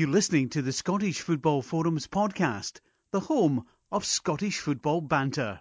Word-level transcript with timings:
You're 0.00 0.08
listening 0.08 0.48
to 0.56 0.62
the 0.62 0.72
Scottish 0.72 1.20
Football 1.20 1.60
Forums 1.60 2.06
podcast, 2.06 2.80
the 3.10 3.20
home 3.20 3.66
of 3.92 4.06
Scottish 4.06 4.58
football 4.58 5.02
banter. 5.02 5.60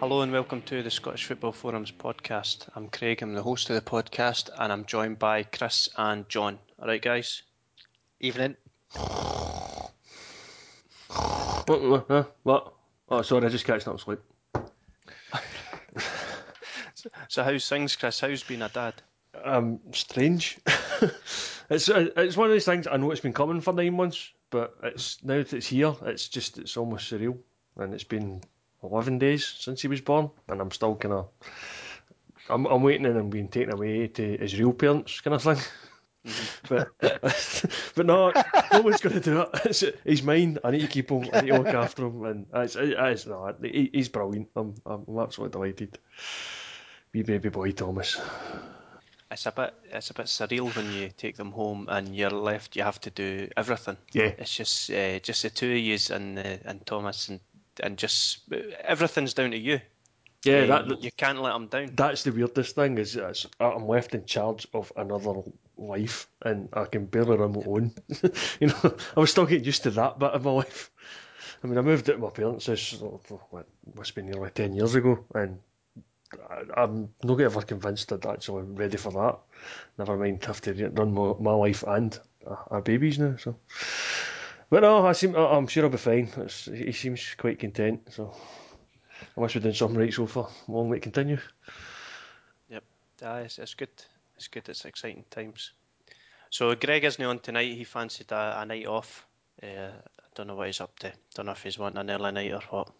Hello 0.00 0.22
and 0.22 0.32
welcome 0.32 0.62
to 0.62 0.82
the 0.82 0.90
Scottish 0.90 1.26
Football 1.26 1.52
Forums 1.52 1.92
podcast. 1.92 2.70
I'm 2.74 2.88
Craig, 2.88 3.20
I'm 3.20 3.34
the 3.34 3.42
host 3.42 3.68
of 3.68 3.74
the 3.76 3.82
podcast, 3.82 4.48
and 4.58 4.72
I'm 4.72 4.86
joined 4.86 5.18
by 5.18 5.42
Chris 5.42 5.90
and 5.98 6.26
John. 6.30 6.58
All 6.78 6.88
right, 6.88 7.02
guys? 7.02 7.42
Evening. 8.18 8.56
What? 8.96 9.92
huh? 12.08 12.24
What? 12.44 12.72
Oh, 13.10 13.20
sorry, 13.20 13.44
I 13.44 13.50
just 13.50 13.66
catching 13.66 13.92
up 13.92 14.00
sleep. 14.00 14.20
So, 17.32 17.42
how's 17.42 17.66
things, 17.66 17.96
Chris? 17.96 18.20
How's 18.20 18.42
being 18.42 18.60
a 18.60 18.68
dad? 18.68 18.92
Um, 19.42 19.80
strange. 19.92 20.58
it's 21.70 21.88
uh, 21.88 22.10
it's 22.14 22.36
one 22.36 22.48
of 22.48 22.52
those 22.52 22.66
things. 22.66 22.86
I 22.86 22.98
know 22.98 23.10
it's 23.10 23.22
been 23.22 23.32
coming 23.32 23.62
for 23.62 23.72
nine 23.72 23.96
months, 23.96 24.30
but 24.50 24.76
it's 24.82 25.16
now 25.24 25.38
that 25.38 25.54
it's 25.54 25.68
here, 25.68 25.94
it's 26.02 26.28
just 26.28 26.58
it's 26.58 26.76
almost 26.76 27.10
surreal. 27.10 27.38
And 27.78 27.94
it's 27.94 28.04
been 28.04 28.42
eleven 28.82 29.18
days 29.18 29.46
since 29.46 29.80
he 29.80 29.88
was 29.88 30.02
born, 30.02 30.28
and 30.46 30.60
I'm 30.60 30.70
still 30.72 30.94
kind 30.94 31.14
of. 31.14 31.28
I'm 32.50 32.66
I'm 32.66 32.82
waiting 32.82 33.06
and 33.06 33.16
I'm 33.16 33.30
being 33.30 33.48
taken 33.48 33.72
away 33.72 34.08
to 34.08 34.36
his 34.36 34.58
real 34.58 34.74
parents, 34.74 35.22
kind 35.22 35.34
of 35.34 35.42
thing. 35.42 35.56
but 36.68 36.90
but 37.94 38.04
no, 38.04 38.30
no 38.74 38.80
one's 38.82 39.00
going 39.00 39.18
to 39.18 39.20
do 39.20 39.40
it. 39.40 39.48
It's, 39.64 39.84
he's 40.04 40.22
mine. 40.22 40.58
I 40.62 40.70
need 40.70 40.82
to 40.82 40.86
keep 40.86 41.10
him. 41.10 41.30
I 41.32 41.40
need 41.40 41.52
to 41.52 41.62
look 41.62 41.68
after 41.68 42.04
him, 42.04 42.24
and 42.26 42.46
it's, 42.52 42.76
it's 42.78 43.26
no, 43.26 43.54
he, 43.62 43.88
he's 43.90 44.10
brilliant. 44.10 44.50
I'm 44.54 44.74
I'm 44.84 45.18
absolutely 45.18 45.52
delighted. 45.52 45.98
Wee 47.14 47.22
baby 47.22 47.50
boy 47.50 47.72
Thomas. 47.72 48.20
It's 49.30 49.46
a 49.46 49.52
bit 49.52 49.74
it's 49.90 50.10
a 50.10 50.14
bit 50.14 50.26
surreal 50.26 50.74
when 50.74 50.92
you 50.92 51.10
take 51.10 51.36
them 51.36 51.52
home 51.52 51.86
and 51.90 52.16
you're 52.16 52.30
left. 52.30 52.76
You 52.76 52.84
have 52.84 53.00
to 53.02 53.10
do 53.10 53.48
everything. 53.56 53.96
Yeah. 54.12 54.32
It's 54.38 54.56
just 54.56 54.90
uh, 54.90 55.18
just 55.18 55.42
the 55.42 55.50
two 55.50 55.72
of 55.72 55.78
you 55.78 55.98
and 56.10 56.38
uh, 56.38 56.56
and 56.64 56.86
Thomas 56.86 57.28
and 57.28 57.40
and 57.80 57.98
just 57.98 58.40
everything's 58.82 59.34
down 59.34 59.50
to 59.50 59.58
you. 59.58 59.80
Yeah, 60.44 60.62
Uh, 60.62 60.82
that, 60.88 61.04
you 61.04 61.10
can't 61.12 61.40
let 61.40 61.52
them 61.52 61.68
down. 61.68 61.92
that's 61.94 62.24
the 62.24 62.32
weirdest 62.32 62.74
thing 62.74 62.98
is, 62.98 63.16
I'm 63.60 63.86
left 63.86 64.14
in 64.14 64.24
charge 64.24 64.66
of 64.74 64.92
another 64.96 65.34
life 65.76 66.26
and 66.40 66.68
I 66.72 66.86
can 66.86 67.06
barely 67.06 67.36
run 67.36 67.52
my 67.52 67.62
own. 67.64 67.92
you 68.60 68.66
know, 68.66 68.96
I 69.16 69.20
was 69.20 69.30
still 69.30 69.46
getting 69.46 69.64
used 69.64 69.84
to 69.84 69.90
that 69.92 70.18
bit 70.18 70.30
of 70.30 70.44
my 70.44 70.50
life. 70.50 70.90
I 71.62 71.68
mean, 71.68 71.78
I 71.78 71.82
moved 71.82 72.10
out 72.10 72.16
of 72.16 72.22
my 72.22 72.30
parents' 72.30 72.66
house, 72.66 72.92
what, 73.50 73.66
must 73.94 74.16
be 74.16 74.22
nearly 74.22 74.50
10 74.50 74.74
years 74.74 74.96
ago, 74.96 75.24
and 75.32 75.60
I'm 76.76 77.08
not 77.22 77.40
ever 77.40 77.62
convinced 77.62 78.08
that 78.08 78.26
actually 78.26 78.62
I'm 78.62 78.76
ready 78.76 78.96
for 78.96 79.12
that. 79.12 79.38
Never 79.98 80.16
mind 80.16 80.44
have 80.44 80.60
to 80.62 80.88
run 80.90 81.12
my, 81.12 81.34
my 81.40 81.52
life 81.52 81.84
and 81.86 82.18
our 82.70 82.80
babies 82.80 83.18
now, 83.18 83.36
so. 83.36 83.56
But 84.70 84.82
no, 84.82 85.06
I 85.06 85.12
seem, 85.12 85.34
I'm 85.34 85.66
sure 85.66 85.84
I'll 85.84 85.90
be 85.90 85.98
fine. 85.98 86.30
It's, 86.38 86.64
he 86.64 86.92
seems 86.92 87.34
quite 87.36 87.58
content, 87.58 88.08
so 88.10 88.34
must 89.36 89.54
be 89.54 89.60
doing 89.60 89.74
something 89.74 89.98
right 89.98 90.12
so 90.12 90.26
far. 90.26 90.48
Long 90.68 90.88
way 90.88 90.96
to 90.96 91.00
continue. 91.00 91.38
Aye, 93.24 93.42
it's, 93.42 93.58
it's 93.58 93.74
good. 93.74 93.90
It's 94.36 94.48
good. 94.48 94.68
It's 94.68 94.84
exciting 94.84 95.24
times. 95.30 95.72
So 96.50 96.74
Greg 96.74 97.04
isn't 97.04 97.24
on 97.24 97.38
tonight. 97.38 97.76
He 97.76 97.84
fancied 97.84 98.32
a, 98.32 98.60
a 98.60 98.66
night 98.66 98.86
off. 98.86 99.26
Uh, 99.62 99.90
don't 100.34 100.46
know 100.46 100.54
what 100.54 100.66
he's 100.66 100.80
up 100.80 100.98
to. 101.00 101.12
Don't 101.34 101.46
know 101.46 101.52
if 101.52 101.62
he's 101.62 101.78
wanting 101.78 101.98
an 101.98 102.10
early 102.10 102.32
night 102.32 102.52
or 102.52 102.62
what. 102.70 102.90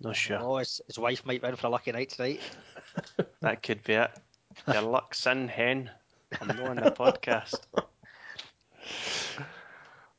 Not 0.00 0.16
sure. 0.24 0.38
Oh, 0.40 0.56
his, 0.58 0.80
his 0.86 0.98
wife 0.98 1.24
might 1.24 1.40
be 1.40 1.46
win 1.46 1.56
for 1.56 1.68
a 1.68 1.70
lucky 1.70 1.92
night 1.92 2.10
tonight. 2.10 2.40
That 3.40 3.62
could 3.62 3.82
be 3.82 3.94
it. 3.94 4.10
Your 4.70 4.82
luck's 4.82 5.26
in, 5.26 5.48
hen. 5.48 5.90
I'm 6.40 6.48
not 6.48 6.60
on 6.60 6.76
the 6.76 6.92
podcast. 6.92 7.60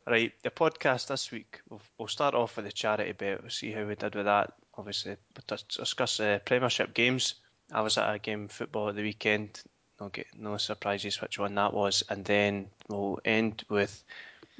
Right, 0.06 0.34
the 0.42 0.50
podcast 0.50 1.08
this 1.08 1.32
week, 1.32 1.62
we'll, 1.70 1.82
we'll 1.98 2.08
start 2.10 2.36
off 2.36 2.58
with 2.58 2.66
the 2.66 2.72
charity 2.72 3.14
bet. 3.14 3.42
We'll 3.42 3.50
see 3.50 3.72
how 3.72 3.86
we 3.86 3.96
did 3.96 4.16
with 4.16 4.26
that. 4.26 4.54
Obviously, 4.78 5.12
we'll 5.12 5.44
dis- 5.48 5.78
discuss 5.78 6.20
uh, 6.20 6.40
Premiership 6.44 6.94
games. 6.94 7.36
I 7.72 7.82
was 7.82 7.98
at 7.98 8.14
a 8.14 8.20
game 8.20 8.46
of 8.46 8.52
football 8.52 8.90
at 8.90 8.96
the 8.96 9.02
weekend. 9.02 9.62
No, 10.02 10.10
get, 10.10 10.28
no 10.38 10.58
surprises 10.58 11.22
which 11.22 11.40
one 11.40 11.56
that 11.56 11.74
was. 11.74 12.04
And 12.10 12.26
then 12.26 12.68
we'll 12.90 13.20
end 13.24 13.64
with 13.70 14.04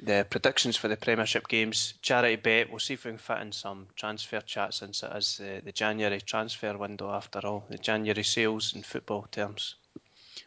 the 0.04 0.26
predictions 0.28 0.76
for 0.76 0.88
the 0.88 0.96
Premiership 0.96 1.48
games. 1.48 1.94
Charity 2.02 2.36
bet. 2.36 2.70
We'll 2.70 2.78
see 2.78 2.94
if 2.94 3.04
we 3.04 3.12
can 3.12 3.18
fit 3.18 3.40
in 3.40 3.52
some 3.52 3.86
transfer 3.96 4.40
chat 4.40 4.74
since 4.74 5.02
it 5.02 5.16
is 5.16 5.38
the, 5.38 5.62
the 5.64 5.72
January 5.72 6.20
transfer 6.20 6.76
window 6.76 7.10
after 7.10 7.40
all, 7.40 7.64
the 7.70 7.78
January 7.78 8.22
sales 8.22 8.74
in 8.74 8.82
football 8.82 9.26
terms. 9.30 9.76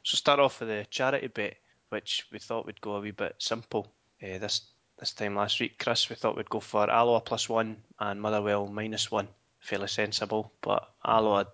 So 0.03 0.15
start 0.15 0.39
off 0.39 0.59
with 0.59 0.69
the 0.69 0.85
charity 0.89 1.27
bet, 1.27 1.57
which 1.89 2.27
we 2.31 2.39
thought 2.39 2.65
would 2.65 2.81
go 2.81 2.95
a 2.95 3.01
wee 3.01 3.11
bit 3.11 3.35
simple. 3.39 3.91
Uh, 4.21 4.37
this 4.37 4.61
this 4.99 5.13
time 5.13 5.35
last 5.35 5.59
week, 5.59 5.77
Chris, 5.77 6.09
we 6.09 6.15
thought 6.15 6.35
we'd 6.35 6.49
go 6.49 6.59
for 6.59 6.89
Alloa 6.89 7.21
plus 7.21 7.47
one 7.47 7.77
and 7.99 8.21
Motherwell 8.21 8.67
minus 8.67 9.11
one. 9.11 9.27
Fairly 9.59 9.87
sensible, 9.87 10.51
but 10.61 10.89
Alloa 11.05 11.47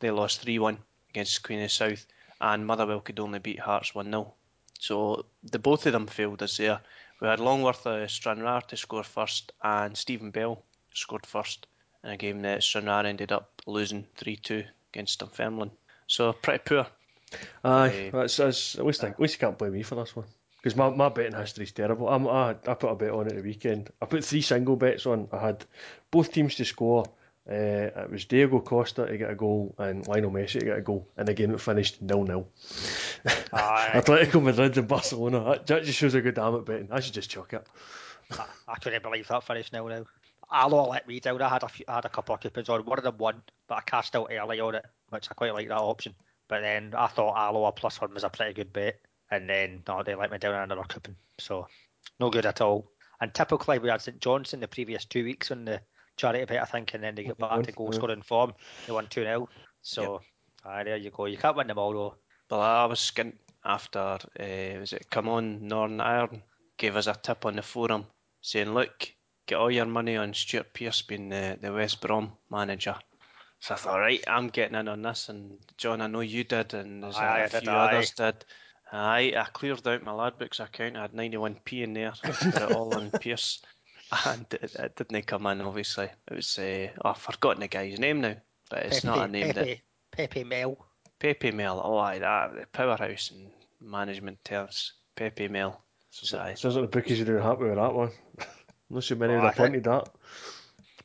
they 0.00 0.10
lost 0.10 0.40
three 0.40 0.58
one 0.58 0.78
against 1.10 1.42
Queen 1.42 1.60
of 1.60 1.64
the 1.64 1.68
South, 1.68 2.06
and 2.40 2.66
Motherwell 2.66 3.00
could 3.00 3.20
only 3.20 3.38
beat 3.38 3.60
Hearts 3.60 3.94
one 3.94 4.10
0 4.10 4.34
So 4.78 5.26
the 5.42 5.58
both 5.58 5.86
of 5.86 5.92
them 5.92 6.06
failed 6.06 6.42
us 6.42 6.56
there. 6.56 6.80
We 7.24 7.30
had 7.30 7.40
Longworth 7.40 7.86
uh, 7.86 8.06
Stranraer 8.06 8.60
to 8.68 8.76
score 8.76 9.02
first, 9.02 9.52
and 9.62 9.96
Stephen 9.96 10.30
Bell 10.30 10.62
scored 10.92 11.24
first 11.24 11.66
in 12.02 12.10
a 12.10 12.18
game 12.18 12.42
that 12.42 12.62
Stranraer 12.62 13.06
ended 13.06 13.32
up 13.32 13.62
losing 13.66 14.04
three 14.14 14.36
two 14.36 14.62
against 14.92 15.20
Dunfermline. 15.20 15.70
So 16.06 16.34
pretty 16.34 16.62
poor. 16.66 16.86
Aye, 17.64 18.10
Uh, 18.12 18.18
that's, 18.18 18.36
that's, 18.36 18.78
at 18.78 18.84
least 18.84 19.04
I, 19.04 19.08
at 19.08 19.18
least 19.18 19.36
you 19.36 19.38
can't 19.38 19.56
blame 19.56 19.72
me 19.72 19.82
for 19.82 19.94
this 19.94 20.14
one 20.14 20.26
because 20.58 20.76
my, 20.76 20.90
my 20.90 21.08
betting 21.08 21.32
is 21.32 21.72
terrible. 21.72 22.10
I'm, 22.10 22.28
I 22.28 22.56
I 22.68 22.74
put 22.74 22.90
a 22.90 22.94
bet 22.94 23.12
on 23.12 23.26
at 23.26 23.36
the 23.36 23.42
weekend. 23.42 23.88
I 24.02 24.04
put 24.04 24.22
three 24.22 24.42
single 24.42 24.76
bets 24.76 25.06
on. 25.06 25.26
I 25.32 25.38
had 25.38 25.64
both 26.10 26.30
teams 26.30 26.56
to 26.56 26.66
score. 26.66 27.06
Uh, 27.48 27.90
it 28.02 28.10
was 28.10 28.24
Diego 28.24 28.58
Costa 28.60 29.06
to 29.06 29.18
get 29.18 29.30
a 29.30 29.34
goal 29.34 29.74
and 29.76 30.06
Lionel 30.06 30.30
Messi 30.30 30.60
to 30.60 30.64
get 30.64 30.78
a 30.78 30.80
goal, 30.80 31.06
and 31.16 31.28
the 31.28 31.34
game 31.34 31.52
that 31.52 31.60
finished 31.60 32.00
nil 32.00 32.24
nil. 32.24 32.48
Atletico 33.52 34.42
Madrid 34.42 34.78
and 34.78 34.88
Barcelona. 34.88 35.44
That, 35.44 35.66
that 35.66 35.84
just 35.84 35.98
shows 35.98 36.14
how 36.14 36.20
good 36.20 36.38
I 36.38 36.48
am 36.48 36.54
at 36.54 36.64
betting. 36.64 36.88
I 36.90 37.00
should 37.00 37.12
just 37.12 37.28
chuck 37.28 37.52
it. 37.52 37.66
I, 38.32 38.46
I 38.66 38.74
couldn't 38.76 39.02
believe 39.02 39.28
that 39.28 39.44
finished 39.44 39.74
now. 39.74 39.86
Now, 39.86 40.06
Allo 40.50 40.88
let 40.88 41.06
me 41.06 41.20
down. 41.20 41.42
I 41.42 41.50
had 41.50 41.62
a 41.62 41.68
few, 41.68 41.84
I 41.86 41.96
had 41.96 42.06
a 42.06 42.08
couple 42.10 42.34
of 42.34 42.40
coupons 42.40 42.70
on. 42.70 42.86
One 42.86 42.98
of 42.98 43.04
them 43.04 43.18
won, 43.18 43.42
but 43.68 43.76
I 43.76 43.80
cashed 43.82 44.16
out 44.16 44.30
early 44.32 44.60
on 44.60 44.76
it, 44.76 44.86
which 45.10 45.28
I 45.30 45.34
quite 45.34 45.52
like 45.52 45.68
that 45.68 45.76
option. 45.76 46.14
But 46.48 46.62
then 46.62 46.94
I 46.96 47.08
thought 47.08 47.36
Allo 47.36 47.70
plus 47.72 48.00
one 48.00 48.14
was 48.14 48.24
a 48.24 48.30
pretty 48.30 48.54
good 48.54 48.72
bet, 48.72 49.00
and 49.30 49.48
then 49.48 49.82
no, 49.86 50.02
they 50.02 50.14
let 50.14 50.30
me 50.30 50.38
down 50.38 50.54
on 50.54 50.62
another 50.62 50.84
coupon. 50.84 51.16
So 51.38 51.68
no 52.18 52.30
good 52.30 52.46
at 52.46 52.62
all. 52.62 52.90
And 53.20 53.34
typically 53.34 53.78
we 53.78 53.90
had 53.90 54.00
St 54.00 54.20
Johnstone 54.20 54.60
the 54.60 54.68
previous 54.68 55.04
two 55.04 55.24
weeks 55.24 55.50
on 55.50 55.66
the 55.66 55.82
charity 56.16 56.44
bet, 56.44 56.62
I 56.62 56.64
think, 56.64 56.94
and 56.94 57.02
then 57.02 57.14
they 57.14 57.24
get 57.24 57.38
back 57.38 57.62
to 57.62 57.72
goal 57.72 57.92
scoring 57.92 58.22
form. 58.22 58.54
They 58.86 58.92
won 58.92 59.06
two 59.08 59.22
0 59.24 59.48
So 59.82 60.20
aye, 60.64 60.84
there 60.84 60.96
you 60.96 61.10
go. 61.10 61.26
You 61.26 61.36
can't 61.36 61.56
win 61.56 61.66
them 61.66 61.78
all 61.78 61.92
though. 61.92 62.14
Well, 62.50 62.60
I 62.60 62.84
was 62.84 63.00
skint 63.00 63.34
after, 63.64 63.98
uh, 63.98 64.78
was 64.80 64.92
it 64.92 65.10
Come 65.10 65.28
On 65.28 65.66
Northern 65.66 66.00
Ireland 66.00 66.42
gave 66.76 66.96
us 66.96 67.06
a 67.06 67.14
tip 67.14 67.46
on 67.46 67.56
the 67.56 67.62
forum 67.62 68.06
saying, 68.40 68.74
look, 68.74 69.12
get 69.46 69.56
all 69.56 69.70
your 69.70 69.86
money 69.86 70.16
on 70.16 70.34
Stuart 70.34 70.72
Pearce 70.74 71.02
being 71.02 71.28
the, 71.28 71.58
the 71.60 71.72
West 71.72 72.00
Brom 72.00 72.32
manager. 72.50 72.96
So 73.60 73.74
I 73.74 73.78
thought, 73.78 73.98
right, 73.98 74.24
I'm 74.28 74.48
getting 74.48 74.76
in 74.76 74.88
on 74.88 75.02
this. 75.02 75.28
And 75.28 75.58
John, 75.78 76.02
I 76.02 76.06
know 76.06 76.20
you 76.20 76.44
did, 76.44 76.74
and 76.74 77.02
there's 77.02 77.16
Aye, 77.16 77.40
a 77.40 77.48
did, 77.48 77.62
few 77.62 77.70
aye. 77.72 77.94
others 77.94 78.10
did. 78.10 78.44
Aye, 78.92 79.32
I 79.36 79.44
cleared 79.52 79.86
out 79.88 80.02
my 80.04 80.12
Ladbrokes 80.12 80.60
account. 80.60 80.96
I 80.96 81.02
had 81.02 81.12
91p 81.12 81.82
in 81.82 81.94
there. 81.94 82.12
I 82.22 82.30
put 82.30 82.54
it 82.62 82.72
all 82.72 82.94
on 82.94 83.10
Pearce. 83.20 83.62
And 84.26 84.46
it, 84.62 84.74
it 84.74 84.96
didn't 84.96 85.26
come 85.26 85.46
in, 85.46 85.60
obviously. 85.60 86.04
It 86.30 86.34
was, 86.34 86.58
uh, 86.58 86.88
oh, 87.04 87.10
I've 87.10 87.18
forgotten 87.18 87.60
the 87.60 87.68
guy's 87.68 87.98
name 87.98 88.20
now. 88.20 88.36
But 88.70 88.86
it's 88.86 89.04
Pepe, 89.04 89.06
not 89.06 89.28
a 89.28 89.32
name 89.32 89.48
that 89.48 89.56
Pepe, 89.56 89.82
Pepe 90.10 90.44
Mel. 90.44 90.86
Pepe 91.18 91.50
Mel, 91.50 91.80
oh 91.82 91.96
aye, 91.98 92.18
that 92.18 92.54
the 92.54 92.66
powerhouse 92.72 93.30
in 93.30 93.50
management 93.80 94.44
terms. 94.44 94.94
Pepe 95.16 95.48
Mel. 95.48 95.82
So, 96.10 96.38
aye. 96.38 96.54
Sounds 96.54 96.76
like 96.76 96.90
the 96.90 97.00
bookies 97.00 97.20
are 97.20 97.24
doing 97.24 97.42
happy 97.42 97.64
with 97.64 97.74
that 97.76 97.94
one. 97.94 98.10
Not 98.90 99.04
so 99.04 99.14
many 99.14 99.32
Oh, 99.32 99.36
would 99.36 99.44
I 99.44 99.46
have 99.48 99.56
pointed 99.56 99.84
that. 99.84 100.08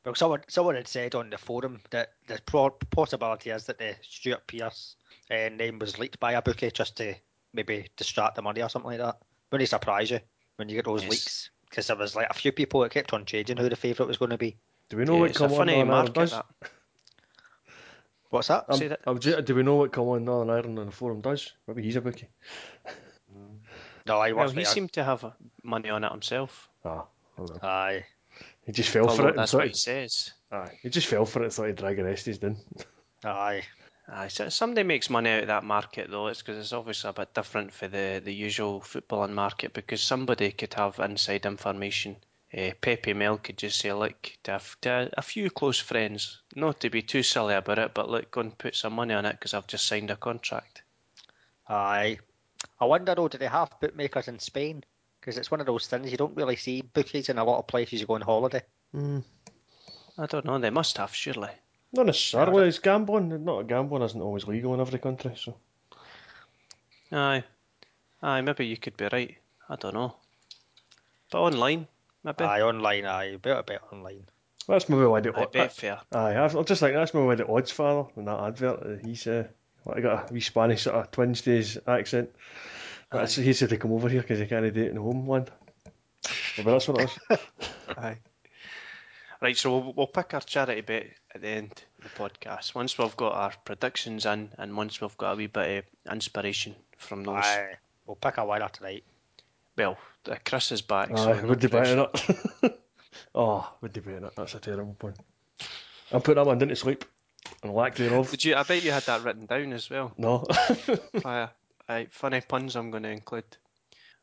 Well, 0.05 0.15
someone 0.15 0.41
someone 0.47 0.75
had 0.75 0.87
said 0.87 1.15
on 1.15 1.29
the 1.29 1.37
forum 1.37 1.81
that 1.89 2.13
the 2.27 2.39
pro- 2.45 2.69
possibility 2.69 3.49
is 3.49 3.65
that 3.65 3.77
the 3.77 3.95
Stuart 4.01 4.47
Pearce 4.47 4.95
uh, 5.29 5.49
name 5.49 5.79
was 5.79 5.99
leaked 5.99 6.19
by 6.19 6.33
a 6.33 6.41
bookie 6.41 6.71
just 6.71 6.95
to 6.97 7.15
maybe 7.53 7.87
distract 7.97 8.35
the 8.35 8.41
money 8.41 8.61
or 8.61 8.69
something 8.69 8.91
like 8.91 8.99
that. 8.99 9.17
Wouldn't 9.51 9.67
it 9.67 9.69
surprise 9.69 10.11
you 10.11 10.19
when 10.55 10.69
you 10.69 10.75
get 10.75 10.85
those 10.85 11.03
Yes. 11.03 11.11
leaks? 11.11 11.49
Because 11.69 11.87
there 11.87 11.95
was 11.95 12.15
like 12.15 12.27
a 12.29 12.33
few 12.33 12.51
people 12.51 12.81
that 12.81 12.91
kept 12.91 13.13
on 13.13 13.25
changing 13.25 13.57
who 13.57 13.69
the 13.69 13.75
favourite 13.75 14.07
was 14.07 14.17
going 14.17 14.31
to 14.31 14.37
be. 14.37 14.57
Do 14.89 14.97
we 14.97 15.05
know 15.05 15.15
Yeah, 15.15 15.19
what 15.21 15.35
come 15.35 15.51
on 15.51 15.57
funny 15.57 15.75
Northern 15.75 15.93
Ireland 15.93 16.13
does? 16.15 16.31
That. 16.31 16.45
What's 18.29 18.47
that? 18.47 18.65
Um, 18.69 18.77
Say 18.77 18.87
that- 18.89 19.01
I'm 19.07 19.17
do 19.17 19.55
we 19.55 19.63
know 19.63 19.75
what 19.75 19.91
come 19.91 20.07
on 20.07 20.25
Northern 20.25 20.49
Ireland 20.49 20.79
on 20.79 20.85
the 20.87 20.91
forum 20.91 21.21
does? 21.21 21.53
Maybe 21.67 21.83
he's 21.83 21.95
a 21.95 22.01
bookie. 22.01 22.27
no, 24.05 24.17
I 24.17 24.31
Well, 24.31 24.45
was 24.45 24.53
he 24.53 24.65
seemed 24.65 24.93
to 24.93 25.03
have 25.03 25.23
uh, 25.23 25.31
money 25.63 25.89
on 25.89 26.03
it 26.03 26.11
himself. 26.11 26.69
Ah, 26.85 27.05
I. 27.61 27.65
Aye. 27.67 28.05
he 28.65 28.71
just 28.71 28.89
fell 28.89 29.07
for 29.07 29.29
it. 29.29 29.35
That's 29.35 29.51
thought 29.51 29.57
what 29.59 29.65
he, 29.67 29.71
he 29.71 29.75
says. 29.77 30.31
aye, 30.51 30.77
he 30.81 30.89
just 30.89 31.07
fell 31.07 31.25
for 31.25 31.41
it. 31.41 31.45
and 31.45 31.53
Thought 31.53 31.67
he'd 31.67 31.75
drag 31.75 31.97
the 31.97 32.03
rest. 32.03 32.25
He's 32.25 32.37
done. 32.37 32.57
Aye. 33.23 33.63
Aye, 34.11 34.29
so 34.29 34.49
somebody 34.49 34.83
makes 34.83 35.09
money 35.09 35.29
out 35.29 35.41
of 35.41 35.47
that 35.47 35.63
market 35.63 36.09
though. 36.09 36.27
It's 36.27 36.41
because 36.41 36.57
it's 36.57 36.73
obviously 36.73 37.09
a 37.09 37.13
bit 37.13 37.33
different 37.33 37.73
for 37.73 37.87
the, 37.87 38.21
the 38.23 38.33
usual 38.33 38.81
footballing 38.81 39.33
market 39.33 39.73
because 39.73 40.01
somebody 40.01 40.51
could 40.51 40.73
have 40.73 40.99
inside 40.99 41.45
information. 41.45 42.15
Uh, 42.51 42.71
Pepe 42.81 43.13
Mel 43.13 43.37
could 43.37 43.57
just 43.57 43.77
say, 43.77 43.93
look, 43.93 44.31
to, 44.43 44.55
a, 44.55 44.61
to 44.81 44.89
a, 44.89 45.09
a 45.17 45.21
few 45.21 45.51
close 45.51 45.77
friends, 45.77 46.41
not 46.55 46.79
to 46.79 46.89
be 46.89 47.03
too 47.03 47.21
silly 47.21 47.53
about 47.53 47.77
it, 47.77 47.93
but 47.93 48.09
look, 48.09 48.31
go 48.31 48.41
and 48.41 48.57
put 48.57 48.75
some 48.75 48.93
money 48.93 49.13
on 49.13 49.25
it 49.25 49.33
because 49.33 49.53
I've 49.53 49.67
just 49.67 49.85
signed 49.85 50.09
a 50.09 50.15
contract. 50.15 50.81
Aye. 51.67 52.17
I 52.79 52.85
wonder 52.85 53.13
though, 53.13 53.27
do 53.27 53.37
they 53.37 53.47
have 53.47 53.79
bookmakers 53.79 54.27
in 54.27 54.39
Spain? 54.39 54.83
Because 55.19 55.37
it's 55.37 55.51
one 55.51 55.59
of 55.59 55.67
those 55.67 55.85
things 55.85 56.09
you 56.09 56.17
don't 56.17 56.35
really 56.35 56.55
see 56.55 56.81
bookies 56.81 57.29
in 57.29 57.37
a 57.37 57.43
lot 57.43 57.59
of 57.59 57.67
places 57.67 58.01
you 58.01 58.07
go 58.07 58.15
on 58.15 58.21
holiday. 58.21 58.63
I 60.17 60.25
don't 60.25 60.45
know, 60.45 60.57
they 60.57 60.71
must 60.71 60.97
have, 60.97 61.13
surely. 61.13 61.51
Not 61.91 62.05
necessarily. 62.05 62.67
It's 62.67 62.79
gambling. 62.79 63.43
Not 63.43 63.67
gambling 63.67 64.03
isn't 64.03 64.21
always 64.21 64.45
legal 64.45 64.73
in 64.73 64.79
every 64.79 64.99
country. 64.99 65.33
So 65.35 65.55
Aye. 67.11 67.43
Aye, 68.21 68.41
maybe 68.41 68.67
you 68.67 68.77
could 68.77 68.97
be 68.97 69.07
right. 69.11 69.37
I 69.69 69.75
don't 69.75 69.93
know. 69.93 70.15
But 71.31 71.41
online, 71.41 71.87
maybe. 72.23 72.43
Aye, 72.43 72.61
online, 72.61 73.05
aye. 73.05 73.37
Better 73.37 73.63
bet 73.63 73.81
online. 73.91 74.25
that's 74.67 74.89
maybe 74.89 75.05
why 75.05 75.21
the 75.21 75.35
I 75.35 75.45
Betfair. 75.45 76.01
Aye, 76.11 76.35
I 76.35 76.45
I 76.45 76.63
just 76.63 76.81
think 76.81 76.93
that's 76.93 77.13
maybe 77.13 77.25
why 77.25 77.35
the 77.35 77.47
odds 77.47 77.71
father 77.71 78.09
in 78.15 78.25
that 78.25 78.39
advert. 78.39 79.01
He's 79.03 79.25
uh, 79.25 79.47
like, 79.85 80.03
got 80.03 80.29
a 80.29 80.33
wee 80.33 80.41
Spanish 80.41 80.83
sort 80.83 80.97
of 80.97 81.11
twin 81.11 81.35
stays 81.35 81.77
accent. 81.87 82.29
But 83.11 83.31
he 83.31 83.53
said 83.53 83.69
to 83.69 83.77
come 83.77 83.93
over 83.93 84.07
here 84.07 84.21
because 84.21 84.39
he 84.39 84.45
can't 84.45 84.71
do 84.71 84.81
it 84.83 84.89
in 84.89 84.95
the 84.95 85.01
homeland. 85.01 85.49
Maybe 86.57 86.69
that's 86.69 86.87
what 86.87 87.01
it 87.01 87.09
is. 87.31 87.39
Aye. 87.97 88.17
Right, 89.41 89.57
so 89.57 89.77
we'll, 89.77 89.93
we'll 89.93 90.07
pick 90.07 90.33
our 90.33 90.41
charity 90.41 90.81
bet 90.81 91.07
at 91.33 91.41
the 91.41 91.47
end 91.47 91.83
of 91.97 92.03
the 92.03 92.09
podcast. 92.09 92.75
Once 92.75 92.97
we've 92.97 93.15
got 93.15 93.33
our 93.33 93.53
predictions 93.63 94.25
in, 94.25 94.49
and 94.57 94.75
once 94.75 94.99
we've 94.99 95.17
got 95.17 95.33
a 95.33 95.35
wee 95.37 95.47
bit 95.47 95.85
of 96.05 96.13
inspiration 96.13 96.75
from 96.97 97.23
those. 97.23 97.45
Aye. 97.45 97.75
We'll 98.05 98.15
pick 98.15 98.37
a 98.37 98.45
winner 98.45 98.67
tonight. 98.67 99.05
Well, 99.77 99.97
uh, 100.29 100.35
Chris 100.43 100.73
is 100.73 100.81
back. 100.81 101.11
Aye, 101.11 101.31
I'm 101.31 101.47
would 101.47 101.61
they 101.61 101.67
bet 101.67 101.87
it? 101.87 102.79
oh, 103.35 103.71
would 103.79 103.93
they 103.93 104.01
bet 104.01 104.17
on 104.17 104.25
it? 104.25 104.35
That's 104.35 104.55
a 104.55 104.59
terrible 104.59 104.95
point. 104.95 105.17
I'm 106.11 106.21
putting 106.21 106.43
that 106.43 106.47
one 106.47 106.57
down 106.57 106.69
to 106.69 106.75
sleep. 106.75 107.05
And 107.63 107.73
lack 107.73 107.95
thereof. 107.95 108.29
Did 108.31 108.43
you? 108.43 108.55
I 108.55 108.63
bet 108.63 108.83
you 108.83 108.91
had 108.91 109.03
that 109.03 109.23
written 109.23 109.45
down 109.45 109.71
as 109.71 109.89
well. 109.89 110.13
No. 110.17 110.45
Aye, 111.25 111.47
aye, 111.87 112.07
funny 112.11 112.41
puns 112.41 112.75
I'm 112.75 112.91
going 112.91 113.03
to 113.03 113.09
include. 113.09 113.45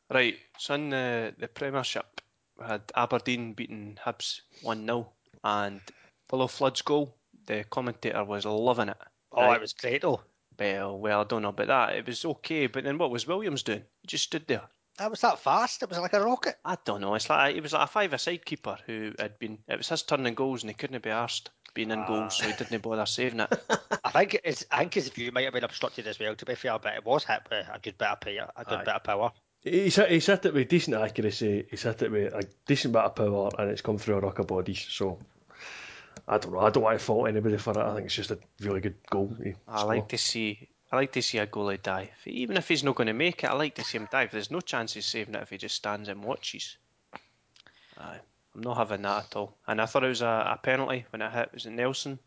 Right, 0.09 0.37
so 0.57 0.75
in 0.75 0.89
the, 0.89 1.33
the 1.37 1.47
Premiership, 1.47 2.21
we 2.21 2.26
had 2.65 2.81
Aberdeen 2.95 3.53
beating 3.53 3.97
Hibs 4.03 4.41
1 4.61 4.85
0, 4.85 5.09
and 5.43 5.81
Willo 6.31 6.49
Flood's 6.49 6.81
goal, 6.81 7.15
the 7.45 7.63
commentator 7.69 8.23
was 8.23 8.45
loving 8.45 8.89
it. 8.89 8.97
Oh, 9.31 9.43
Right. 9.43 9.55
it 9.55 9.61
was 9.61 9.73
great 9.73 10.01
though. 10.01 10.21
Well, 10.59 10.97
well, 10.97 11.21
I 11.21 11.23
don't 11.23 11.43
know 11.43 11.49
about 11.49 11.67
that. 11.67 11.95
It 11.95 12.07
was 12.07 12.25
okay, 12.25 12.67
but 12.67 12.83
then 12.83 12.97
what 12.97 13.11
was 13.11 13.27
Williams 13.27 13.63
doing? 13.63 13.83
He 14.01 14.07
just 14.07 14.25
stood 14.25 14.47
there. 14.47 14.67
That 14.97 15.11
was 15.11 15.21
that 15.21 15.39
fast. 15.39 15.83
It 15.83 15.89
was 15.89 15.99
like 15.99 16.13
a 16.13 16.23
rocket. 16.23 16.57
I 16.65 16.75
don't 16.83 17.01
know. 17.01 17.13
It's 17.13 17.29
like 17.29 17.53
he 17.53 17.61
was 17.61 17.73
like 17.73 17.83
a 17.83 17.91
five-a-side 17.91 18.43
keeper 18.43 18.77
who 18.87 19.13
had 19.19 19.37
been. 19.37 19.59
It 19.67 19.77
was 19.77 19.89
his 19.89 20.01
turn 20.01 20.25
in 20.25 20.33
goals, 20.33 20.63
and 20.63 20.71
he 20.71 20.73
couldn't 20.73 21.03
be 21.03 21.11
arsed 21.11 21.49
being 21.75 21.91
in 21.91 22.03
goals, 22.07 22.37
so 22.37 22.47
he 22.47 22.53
ah. 22.53 22.55
didn't 22.57 22.81
bother 22.81 23.05
saving 23.05 23.41
it. 23.41 23.53
I 24.03 24.09
think 24.09 24.41
it's, 24.43 24.65
I 24.71 24.79
think 24.79 24.95
his 24.95 25.09
view 25.09 25.31
might 25.31 25.43
have 25.43 25.53
been 25.53 25.63
obstructed 25.63 26.07
as 26.07 26.19
well. 26.19 26.33
To 26.35 26.45
be 26.45 26.55
fair, 26.55 26.79
but 26.79 26.95
it 26.95 27.05
was 27.05 27.23
hit 27.23 27.41
with 27.47 27.67
a 27.71 27.79
good 27.79 27.99
bit 27.99 28.07
of 28.07 28.19
power. 28.19 28.51
A 28.55 28.65
good 28.65 28.79
Aye. 28.79 28.83
bit 28.83 28.95
of 28.95 29.03
power. 29.03 29.31
He's 29.71 29.95
hit, 29.95 30.11
he's 30.11 30.25
hit 30.25 30.45
it 30.45 30.53
with 30.53 30.69
decent 30.69 30.97
accuracy, 30.97 31.65
he's 31.69 31.83
hit 31.83 32.01
it 32.01 32.11
with 32.11 32.33
a 32.33 32.43
decent 32.65 32.93
bit 32.93 33.03
of 33.03 33.15
power, 33.15 33.49
and 33.57 33.69
it's 33.69 33.81
come 33.81 33.97
through 33.97 34.17
a 34.17 34.19
rock 34.21 34.39
of 34.39 34.47
bodies. 34.47 34.85
So, 34.89 35.19
I 36.27 36.37
don't 36.37 36.53
know. 36.53 36.59
I 36.59 36.69
don't 36.69 36.83
want 36.83 36.99
to 36.99 37.05
fault 37.05 37.27
anybody 37.27 37.57
for 37.57 37.71
it. 37.71 37.77
I 37.77 37.93
think 37.95 38.05
it's 38.05 38.15
just 38.15 38.31
a 38.31 38.39
really 38.61 38.81
good 38.81 38.95
goal. 39.09 39.35
I 39.67 39.77
score. 39.77 39.87
like 39.87 40.09
to 40.09 40.17
see. 40.17 40.69
I 40.91 40.95
like 40.95 41.11
to 41.13 41.21
see 41.21 41.37
a 41.37 41.47
goalie 41.47 41.81
dive. 41.81 42.09
Even 42.25 42.55
if 42.55 42.69
he's 42.69 42.83
not 42.83 42.95
going 42.95 43.07
to 43.07 43.13
make 43.13 43.43
it, 43.43 43.49
I 43.49 43.53
like 43.53 43.75
to 43.75 43.83
see 43.83 43.97
him 43.97 44.07
dive. 44.09 44.31
There's 44.31 44.51
no 44.51 44.61
chance 44.61 44.93
he's 44.93 45.05
saving 45.05 45.35
it 45.35 45.41
if 45.41 45.49
he 45.49 45.57
just 45.57 45.75
stands 45.75 46.07
and 46.07 46.23
watches. 46.23 46.77
Aye, 47.97 48.19
I'm 48.55 48.61
not 48.61 48.77
having 48.77 49.01
that 49.01 49.25
at 49.25 49.35
all. 49.35 49.57
And 49.67 49.81
I 49.81 49.85
thought 49.85 50.05
it 50.05 50.09
was 50.09 50.21
a, 50.21 50.53
a 50.53 50.59
penalty 50.61 51.05
when 51.09 51.21
it 51.21 51.31
hit. 51.31 51.53
Was 51.53 51.65
it 51.65 51.71
Nelson? 51.71 52.19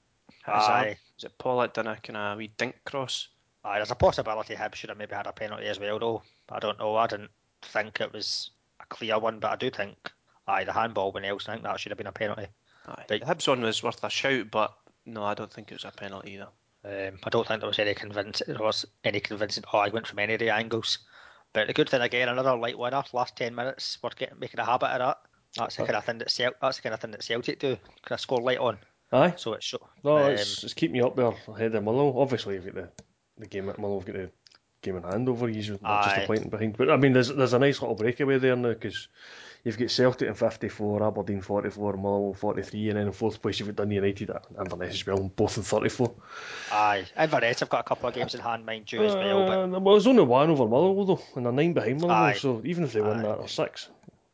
Hit 0.45 0.55
his? 0.55 0.65
Aye. 0.65 0.97
Was 1.17 1.25
it 1.25 1.39
Pollock 1.39 1.73
done 1.73 1.87
a 1.87 1.97
kind 1.97 2.17
of 2.17 2.39
wee 2.39 2.51
dink 2.57 2.77
cross? 2.85 3.29
Aye, 3.65 3.79
there's 3.79 3.91
a 3.91 3.95
possibility 3.95 4.55
Hibs 4.55 4.77
should 4.77 4.91
have 4.91 4.99
maybe 4.99 5.15
had 5.15 5.27
a 5.27 5.33
penalty 5.33 5.67
as 5.67 5.79
well, 5.79 5.99
though. 5.99 6.23
I 6.51 6.59
don't 6.59 6.79
know. 6.79 6.97
I 6.97 7.07
didn't 7.07 7.31
think 7.63 8.01
it 8.01 8.13
was 8.13 8.51
a 8.81 8.87
clear 8.87 9.19
one, 9.19 9.39
but 9.39 9.53
I 9.53 9.57
do 9.57 9.71
think, 9.71 10.11
aye, 10.49 10.65
the 10.65 10.73
handball 10.73 11.13
when 11.13 11.25
Nelson, 11.25 11.51
I 11.51 11.55
think 11.55 11.65
that 11.65 11.81
should 11.81 11.91
have 11.91 11.99
been 11.99 12.07
a 12.07 12.13
penalty. 12.13 12.47
Aye. 12.87 12.95
Right. 12.99 13.09
The 13.09 13.21
Hibs 13.21 13.47
one 13.47 13.61
was 13.61 13.83
worth 13.83 14.03
a 14.03 14.11
shout, 14.11 14.51
but 14.51 14.73
no, 15.05 15.23
I 15.25 15.35
don't 15.35 15.53
think 15.53 15.71
it 15.71 15.75
was 15.75 15.85
a 15.85 15.91
penalty 15.91 16.33
either. 16.33 16.49
Um, 16.83 17.19
I 17.25 17.29
don't 17.29 17.47
think 17.47 17.61
there 17.61 17.69
was 17.69 17.79
any 17.79 17.93
convincing 17.93 18.55
there 18.55 18.65
was 18.65 18.87
any 19.05 19.21
convincing 19.21 19.65
argument 19.71 20.07
from 20.07 20.19
any 20.19 20.33
of 20.33 20.41
the 20.41 20.49
angles. 20.49 20.99
But 21.53 21.67
the 21.67 21.75
good 21.75 21.91
thing 21.91 22.01
again, 22.01 22.31
another 22.31 22.57
light 22.57 22.79
winner. 22.79 23.03
Last 23.13 23.37
ten 23.37 23.55
minutes, 23.55 23.99
we're 24.03 24.11
getting 24.17 24.39
making 24.39 24.61
a 24.61 24.65
habit 24.65 24.87
of 24.87 24.99
that. 25.01 25.19
That's 25.57 25.77
the 25.77 25.85
kind 25.85 25.97
of 25.97 26.05
thing 26.05 26.19
that 26.19 26.31
Cel- 26.31 26.55
that's 26.63 26.77
the 26.79 26.83
kind 26.83 26.95
of 26.95 27.01
thing 27.01 27.11
that 27.11 27.23
Celtic 27.23 27.59
do. 27.59 27.77
Kind 27.77 28.13
of 28.13 28.21
score 28.21 28.41
light 28.41 28.59
on. 28.59 28.79
Aye. 29.13 29.35
So 29.37 29.53
it's 29.53 29.67
show. 29.67 29.87
No, 30.05 30.17
um, 30.17 30.31
it's, 30.31 30.65
it's 30.65 30.73
keeping 30.73 30.97
you 30.97 31.07
up 31.07 31.17
there 31.17 31.35
ahead 31.49 31.75
of 31.75 31.85
Mullow. 31.85 32.17
Obviously, 32.17 32.55
you've 32.55 32.65
got 32.65 32.75
the, 32.75 32.89
the 33.41 33.47
game 33.47 33.69
at 33.69 33.77
Mullow, 33.79 33.99
have 33.99 34.07
got 34.07 34.15
the 34.17 34.31
game 34.83 34.97
in 34.97 35.03
hand 35.03 35.29
over 35.29 35.49
you, 35.49 35.79
not 35.83 36.05
just 36.05 36.17
a 36.19 36.27
point 36.27 36.51
behind. 36.51 36.77
But 36.77 36.91
I 36.91 36.97
mean, 36.97 37.13
there's 37.13 37.29
there's 37.29 37.53
a 37.53 37.59
nice 37.59 37.81
little 37.81 37.97
breakaway 37.97 38.39
there 38.39 38.57
now 38.57 38.71
because 38.71 39.09
you've 39.65 39.77
got 39.79 39.91
Celtic 39.91 40.27
in 40.29 40.35
54, 40.35 41.03
Aberdeen 41.07 41.43
44, 41.43 41.95
Mullow 41.99 42.35
43, 42.37 42.89
and 42.91 42.99
then 42.99 43.07
in 43.09 43.13
fourth 43.13 43.43
place 43.43 43.59
you've 43.61 43.69
got 43.69 43.77
Dundee 43.77 43.97
United 43.97 44.31
and 44.31 44.41
Inverness 44.59 44.95
as 44.95 45.07
well, 45.07 45.19
both 45.37 45.57
in 45.59 45.63
34. 45.65 46.13
Aye, 46.73 47.05
Inverness 47.19 47.61
have 47.61 47.69
got 47.69 47.81
a 47.81 47.85
couple 47.85 48.09
of 48.09 48.15
games 48.15 48.35
in 48.35 48.41
hand, 48.41 48.65
mind 48.65 48.91
you, 48.91 49.03
as 49.05 49.15
well. 49.15 49.47
But 49.47 49.77
Uh, 49.77 49.81
well, 49.81 49.95
there's 49.97 50.07
only 50.07 50.23
one 50.23 50.49
over 50.51 50.65
Mullow 50.65 51.07
though, 51.07 51.23
and 51.37 51.45
they're 51.45 51.53
nine 51.53 51.73
behind 51.75 52.01
Mullow, 52.01 52.11
Aye. 52.11 52.33
so 52.35 52.63
even 52.65 52.85
if 52.85 52.93
they 52.95 53.03
win 53.03 53.19
Aye. 53.19 53.23
that, 53.23 53.39
they're 53.39 53.49
six. 53.49 53.89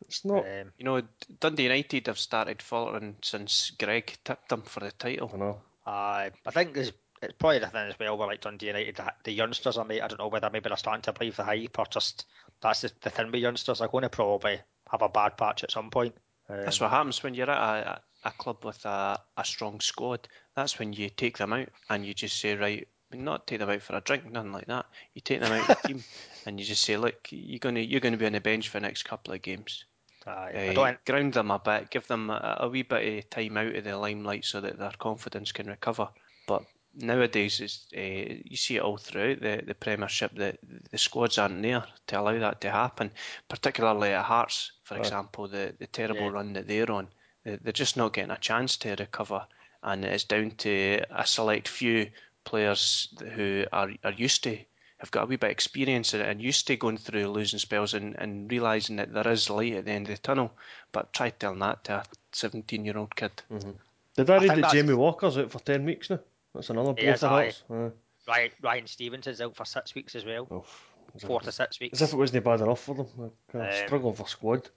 It's 0.09 0.25
not. 0.25 0.45
um, 0.45 0.71
You 0.79 0.85
know, 0.85 1.03
Dundee 1.41 1.65
United 1.65 2.07
have 2.07 2.19
started 2.21 2.63
faltering 2.63 3.17
since 3.23 3.71
Greg 3.71 4.17
tipped 4.25 4.49
them 4.51 4.63
for 4.63 4.79
the 4.79 4.93
title. 4.93 5.29
I 5.35 5.37
know. 5.37 5.61
aye, 5.85 6.31
I 6.47 6.51
think 6.53 6.75
there's 6.75 6.93
it's 7.23 7.35
probably 7.39 7.59
the 7.61 7.67
thing 7.69 7.89
as 7.89 7.99
well. 7.99 8.17
Where 8.19 8.29
like 8.29 8.41
Dundee 8.41 8.67
United, 8.67 8.97
the, 8.97 9.13
the 9.25 9.33
youngsters 9.33 9.79
are 9.79 9.85
made. 9.85 10.01
I 10.01 10.09
don't 10.09 10.19
know 10.21 10.29
whether 10.29 10.51
maybe 10.51 10.69
they're 10.69 10.77
starting 10.77 11.03
to 11.03 11.13
believe 11.13 11.37
the 11.37 11.45
hype 11.45 11.79
or 11.79 11.87
just 11.87 12.27
that's 12.61 12.83
the, 12.83 12.93
the 13.03 13.11
thing 13.11 13.27
with 13.31 13.41
youngsters. 13.41 13.79
They're 13.79 13.89
going 13.89 14.03
to 14.03 14.09
probably 14.09 14.61
have 14.91 15.03
a 15.03 15.09
bad 15.09 15.37
patch 15.37 15.65
at 15.65 15.71
some 15.71 15.91
point. 15.91 16.15
Um, 16.49 16.57
That's 16.65 16.81
what 16.81 16.91
happens 16.91 17.23
when 17.23 17.35
you're 17.35 17.51
at 17.51 17.87
a, 17.87 18.01
a 18.29 18.31
club 18.33 18.65
with 18.65 18.85
a, 18.85 19.19
a 19.37 19.45
strong 19.45 19.81
squad. 19.81 20.29
That's 20.55 20.79
when 20.79 20.93
you 20.93 21.09
take 21.11 21.39
them 21.39 21.53
out 21.53 21.69
and 21.91 22.07
you 22.07 22.15
just 22.15 22.39
say, 22.39 22.55
right, 22.55 22.87
not 23.13 23.47
take 23.47 23.59
them 23.59 23.71
out 23.71 23.83
for 23.83 23.97
a 23.97 24.01
drink, 24.01 24.31
nothing 24.31 24.53
like 24.53 24.67
that. 24.67 24.87
You 25.15 25.21
take 25.23 25.41
them 25.41 25.53
out 25.53 25.69
of 25.71 25.83
the 25.83 25.89
team 25.89 26.05
and 26.47 26.61
you 26.61 26.65
just 26.67 26.83
say, 26.83 26.97
look, 26.97 27.29
you're 27.31 27.59
gonna 27.59 27.81
you're 27.81 28.01
gonna 28.01 28.17
be 28.17 28.27
on 28.27 28.33
the 28.33 28.41
bench 28.41 28.69
for 28.69 28.79
the 28.79 28.87
next 28.87 29.03
couple 29.05 29.33
of 29.35 29.43
games. 29.43 29.85
Aye, 30.27 30.53
Uh, 30.55 30.71
I 30.71 30.75
don't. 30.75 31.05
ground 31.05 31.33
them 31.35 31.51
a 31.51 31.59
bit, 31.59 31.91
give 31.91 32.07
them 32.07 32.31
a, 32.31 32.59
a 32.61 32.69
wee 32.69 32.83
bit 32.83 33.19
of 33.25 33.31
time 33.31 33.57
out 33.57 33.75
of 33.75 33.85
the 33.85 33.97
limelight 33.97 34.45
so 34.45 34.61
that 34.61 34.79
their 34.79 34.93
confidence 34.99 35.51
can 35.53 35.67
recover. 35.67 36.09
But 36.47 36.65
nowadays, 36.97 37.61
it's, 37.61 37.87
uh, 37.97 38.41
you 38.45 38.57
see 38.57 38.77
it 38.77 38.83
all 38.83 38.97
throughout 38.97 39.41
the, 39.41 39.63
the 39.67 39.75
Premiership 39.75 40.35
that 40.37 40.59
the 40.91 40.99
squads 40.99 41.39
aren't 41.39 41.63
there 41.63 41.85
to 42.09 42.21
allow 42.21 42.39
that 42.39 42.61
to 42.63 42.71
happen, 42.71 43.11
particularly 43.49 44.11
at 44.11 44.25
Hearts, 44.25 44.73
for 44.83 44.95
Right. 44.97 45.05
example, 45.05 45.49
the, 45.49 45.75
the 45.79 45.87
terrible 45.87 46.23
Yeah. 46.23 46.31
run 46.33 46.53
that 46.55 46.67
they're 46.69 46.91
on. 46.91 47.09
They- 47.45 47.57
They're 47.57 47.73
just 47.73 47.97
not 47.97 48.13
getting 48.13 48.31
a 48.33 48.39
chance 48.39 48.77
to 48.79 48.97
recover, 48.99 49.47
and 49.83 50.05
it's 50.05 50.25
down 50.25 50.51
to 50.59 51.03
a 51.11 51.27
select 51.27 51.69
few 51.69 52.11
players 52.45 53.09
who 53.35 53.65
are, 53.73 53.91
are 54.05 54.13
used 54.13 54.43
to 54.45 54.59
have 54.99 55.11
got 55.11 55.25
a 55.25 55.27
wee 55.27 55.37
bit 55.37 55.49
of 55.49 55.53
experience 55.53 56.15
in 56.15 56.23
it 56.23 56.29
and 56.29 56.41
used 56.41 56.67
to 56.67 56.77
going 56.77 56.97
through 56.97 57.27
losing 57.29 57.59
spells 57.59 57.93
and, 57.93 58.17
and 58.19 58.51
realising 58.51 58.97
that 58.97 59.13
there 59.13 59.29
is 59.29 59.51
light 59.51 59.75
at 59.75 59.85
the 59.85 59.91
end 59.91 60.09
of 60.09 60.17
the 60.17 60.23
tunnel. 60.23 60.51
But 60.91 61.13
try 61.13 61.29
telling 61.31 61.59
that 61.59 61.85
to 61.85 61.97
a 61.97 62.05
17 62.33 62.83
year 62.85 62.97
old 62.97 63.15
kid. 63.15 63.31
Did 63.51 64.31
I 64.31 64.35
read 64.35 64.41
think 64.41 64.49
that 64.49 64.57
that's- 64.57 64.73
Jamie 64.73 64.95
Walker's 64.95 65.37
out 65.37 65.51
for 65.53 65.59
10 65.59 65.85
weeks 65.85 66.09
now? 66.09 66.21
That's 66.57 66.71
another 66.71 66.93
blow 66.95 67.03
He 67.05 67.09
is, 67.11 67.21
for. 67.21 67.29
Hearts. 67.29 67.63
Aye. 67.71 67.91
Ryan, 68.27 68.51
Ryan 68.61 68.87
Stevenson's 68.89 69.41
out 69.41 69.55
for 69.55 69.65
six 69.65 69.95
weeks 69.95 70.15
as 70.17 70.25
well. 70.25 70.67
As 71.15 71.23
if- 71.23 71.29
Four 71.29 71.41
to 71.43 71.53
six 71.53 71.79
weeks. 71.79 72.01
As 72.03 72.09
if 72.09 72.15
it 72.15 72.17
wasn't 72.17 72.45
bad 72.45 72.61
enough 72.61 72.81
for 72.83 72.95
them. 72.97 73.07
They're 73.17 73.31
kind 73.53 73.65
of 73.69 73.81
Um, 73.81 73.87
struggling 73.87 74.15
for 74.17 74.27
squad, 74.29 74.69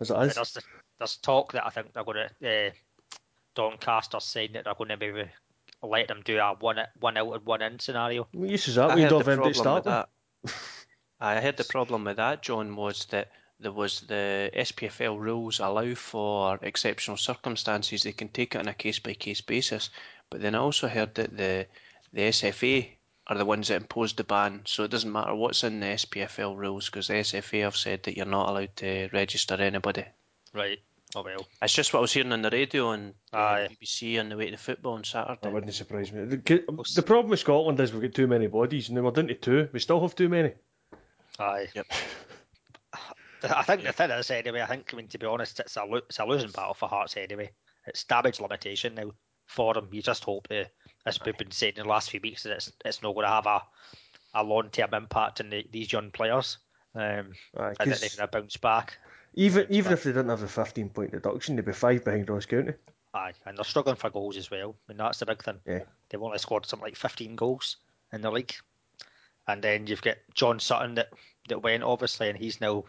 as 0.00 0.10
it 0.10 0.14
But 0.14 0.26
is. 0.28 0.34
There's, 0.34 0.52
the, 0.52 0.62
there's 0.98 1.16
talk 1.16 1.52
that 1.52 1.64
I 1.66 1.70
think 1.70 1.92
they're 1.94 2.04
going 2.04 2.28
to. 2.40 2.66
Uh, 2.66 2.70
Doncaster 3.54 4.20
saying 4.20 4.50
that 4.52 4.64
they're 4.64 4.74
going 4.74 4.90
to 4.90 4.96
maybe 4.96 5.28
let 5.82 6.06
them 6.08 6.22
do 6.24 6.38
a 6.38 6.54
one 6.54 6.78
one 7.00 7.16
out 7.16 7.32
and 7.34 7.44
one 7.44 7.62
in 7.62 7.78
scenario. 7.80 8.28
We 8.32 8.50
used 8.50 8.66
to 8.66 8.70
that 8.72 8.90
I 8.90 8.94
when 8.94 9.02
heard 9.04 9.10
Dov 9.10 9.24
the 9.24 9.32
Empty 9.32 9.52
problem 9.54 9.74
with 9.74 9.84
that. 9.84 10.08
I 11.20 11.40
heard 11.40 11.56
the 11.56 11.64
problem 11.64 12.04
with 12.04 12.18
that, 12.18 12.42
John, 12.42 12.76
was 12.76 13.06
that 13.06 13.32
there 13.60 13.72
was 13.72 14.02
the 14.02 14.50
SPFL 14.54 15.18
rules 15.18 15.58
allow 15.58 15.94
for 15.94 16.58
exceptional 16.62 17.16
circumstances. 17.16 18.02
They 18.02 18.12
can 18.12 18.28
take 18.28 18.54
it 18.54 18.58
on 18.58 18.68
a 18.68 18.74
case 18.74 18.98
by 18.98 19.14
case 19.14 19.40
basis. 19.40 19.90
But 20.30 20.40
then 20.40 20.54
I 20.54 20.58
also 20.58 20.88
heard 20.88 21.14
that 21.16 21.36
the 21.36 21.66
the 22.12 22.22
SFA 22.22 22.88
are 23.26 23.36
the 23.36 23.44
ones 23.44 23.68
that 23.68 23.76
imposed 23.82 24.16
the 24.16 24.24
ban, 24.24 24.62
so 24.64 24.84
it 24.84 24.90
doesn't 24.90 25.12
matter 25.12 25.34
what's 25.34 25.64
in 25.64 25.80
the 25.80 25.86
SPFL 25.86 26.56
rules 26.56 26.86
because 26.86 27.08
the 27.08 27.14
SFA 27.14 27.62
have 27.64 27.76
said 27.76 28.04
that 28.04 28.16
you're 28.16 28.26
not 28.26 28.48
allowed 28.48 28.74
to 28.76 29.08
register 29.12 29.54
anybody. 29.54 30.04
Right. 30.54 30.78
Oh 31.14 31.22
well. 31.22 31.46
It's 31.62 31.74
just 31.74 31.92
what 31.92 32.00
I 32.00 32.02
was 32.02 32.12
hearing 32.12 32.32
on 32.32 32.42
the 32.42 32.50
radio 32.50 32.90
and 32.90 33.14
Aye. 33.32 33.68
BBC 33.70 34.20
on 34.20 34.28
the 34.28 34.36
way 34.36 34.50
to 34.50 34.56
football 34.56 34.94
on 34.94 35.04
Saturday. 35.04 35.40
That 35.42 35.52
wouldn't 35.52 35.74
surprise 35.74 36.12
me. 36.12 36.24
The, 36.24 36.84
the 36.94 37.02
problem 37.02 37.30
with 37.30 37.40
Scotland 37.40 37.80
is 37.80 37.92
we've 37.92 38.02
got 38.02 38.14
too 38.14 38.26
many 38.26 38.46
bodies, 38.46 38.88
and 38.88 38.96
then 38.96 39.04
we're 39.04 39.10
down 39.10 39.28
to 39.28 39.34
two. 39.34 39.68
We 39.72 39.80
still 39.80 40.00
have 40.00 40.14
too 40.14 40.28
many. 40.28 40.52
Aye. 41.38 41.68
Yep. 41.74 41.86
I 43.42 43.62
think 43.62 43.82
the 43.82 43.92
thing 43.92 44.10
is 44.10 44.30
anyway. 44.30 44.60
I 44.62 44.66
think 44.66 44.90
I 44.92 44.96
mean 44.96 45.08
to 45.08 45.18
be 45.18 45.26
honest, 45.26 45.60
it's 45.60 45.76
a 45.76 45.84
lo- 45.84 46.02
it's 46.08 46.18
a 46.18 46.24
losing 46.24 46.50
battle 46.50 46.74
for 46.74 46.88
Hearts 46.88 47.16
anyway. 47.16 47.50
It's 47.86 48.04
damage 48.04 48.40
limitation 48.40 48.94
now 48.94 49.10
for 49.46 49.74
them. 49.74 49.88
You 49.92 50.02
just 50.02 50.24
hope 50.24 50.48
that, 50.48 50.70
as 51.06 51.18
we've 51.24 51.36
been 51.36 51.50
saying 51.50 51.74
in 51.76 51.84
the 51.84 51.88
last 51.88 52.10
few 52.10 52.20
weeks, 52.22 52.42
that 52.42 52.52
it's 52.52 52.72
it's 52.84 53.02
not 53.02 53.14
going 53.14 53.26
to 53.26 53.32
have 53.32 53.46
a 53.46 53.62
a 54.34 54.42
long 54.44 54.70
term 54.70 54.92
impact 54.94 55.40
on 55.40 55.50
the, 55.50 55.66
these 55.70 55.92
young 55.92 56.10
players. 56.10 56.58
Um, 56.94 57.32
Aye, 57.56 57.74
and 57.80 57.90
that 57.90 58.00
they're 58.00 58.10
going 58.16 58.28
to 58.28 58.38
bounce 58.38 58.56
back. 58.56 58.98
even 59.34 59.66
even 59.70 59.92
if 59.92 60.02
they 60.02 60.10
didn't 60.10 60.30
have 60.30 60.40
the 60.40 60.48
15 60.48 60.90
point 60.90 61.12
deduction, 61.12 61.56
they'd 61.56 61.64
be 61.64 61.72
five 61.72 62.04
behind 62.04 62.28
Ross 62.28 62.46
County. 62.46 62.72
Aye, 63.14 63.32
and 63.46 63.56
they're 63.56 63.64
struggling 63.64 63.96
for 63.96 64.10
goals 64.10 64.36
as 64.36 64.50
well. 64.50 64.76
I 64.88 64.92
mean 64.92 64.98
that's 64.98 65.18
the 65.18 65.26
big 65.26 65.42
thing. 65.42 65.60
Yeah. 65.66 65.84
They've 66.08 66.22
only 66.22 66.38
scored 66.38 66.66
something 66.66 66.86
like 66.86 66.96
15 66.96 67.36
goals 67.36 67.76
in 68.12 68.20
the 68.20 68.30
league, 68.30 68.54
and 69.46 69.62
then 69.62 69.86
you've 69.86 70.02
got 70.02 70.16
John 70.34 70.60
Sutton 70.60 70.96
that 70.96 71.08
that 71.48 71.62
went 71.62 71.82
obviously, 71.82 72.28
and 72.28 72.38
he's 72.38 72.60
now 72.60 72.84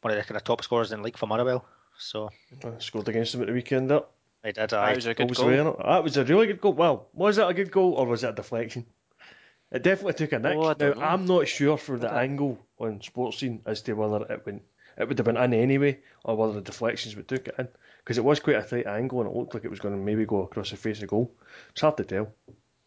one 0.00 0.12
of 0.12 0.18
the 0.18 0.24
kind 0.24 0.36
of 0.36 0.44
top 0.44 0.62
scorers 0.62 0.92
in 0.92 1.00
the 1.00 1.04
league 1.04 1.18
for 1.18 1.26
Motherwell. 1.26 1.64
So 1.98 2.30
I 2.64 2.78
scored 2.78 3.08
against 3.08 3.32
them 3.32 3.42
at 3.42 3.48
the 3.48 3.52
weekend. 3.52 3.90
That, 3.90 4.08
they 4.42 4.52
did. 4.52 4.70
That 4.70 4.96
was 4.96 5.06
a 5.06 5.14
good 5.14 5.34
goal. 5.34 5.48
away. 5.48 5.76
That 5.84 6.02
was 6.02 6.16
a 6.16 6.24
really 6.24 6.46
good 6.46 6.60
goal. 6.60 6.72
Well, 6.72 7.08
was 7.12 7.36
that 7.36 7.48
a 7.48 7.54
good 7.54 7.70
goal 7.70 7.92
or 7.94 8.06
was 8.06 8.24
it 8.24 8.30
a 8.30 8.32
deflection? 8.32 8.86
It 9.70 9.82
definitely 9.82 10.14
took 10.14 10.32
a 10.32 10.38
nick. 10.38 10.56
Oh, 10.56 10.74
now, 10.78 10.92
know. 10.92 11.00
I'm 11.00 11.26
not 11.26 11.46
sure 11.46 11.76
for 11.76 11.98
the 11.98 12.12
angle 12.12 12.58
on 12.78 13.00
Sportscene 13.00 13.60
as 13.66 13.82
to 13.82 13.92
whether 13.92 14.24
it 14.24 14.44
went 14.44 14.62
it 14.96 15.08
would 15.08 15.18
have 15.18 15.24
been 15.24 15.36
in 15.36 15.54
anyway 15.54 15.98
or 16.24 16.36
whether 16.36 16.54
the 16.54 16.60
deflections 16.60 17.16
would 17.16 17.28
took 17.28 17.48
it 17.48 17.54
in 17.58 17.68
because 17.98 18.18
it 18.18 18.24
was 18.24 18.40
quite 18.40 18.56
a 18.56 18.62
tight 18.62 18.86
angle 18.86 19.20
and 19.20 19.30
it 19.30 19.36
looked 19.36 19.54
like 19.54 19.64
it 19.64 19.70
was 19.70 19.78
going 19.78 19.94
to 19.94 20.00
maybe 20.00 20.26
go 20.26 20.42
across 20.42 20.70
the 20.70 20.76
face 20.76 21.00
of 21.00 21.08
goal. 21.08 21.32
It's 21.70 21.80
hard 21.80 21.96
to 21.98 22.04
tell, 22.04 22.32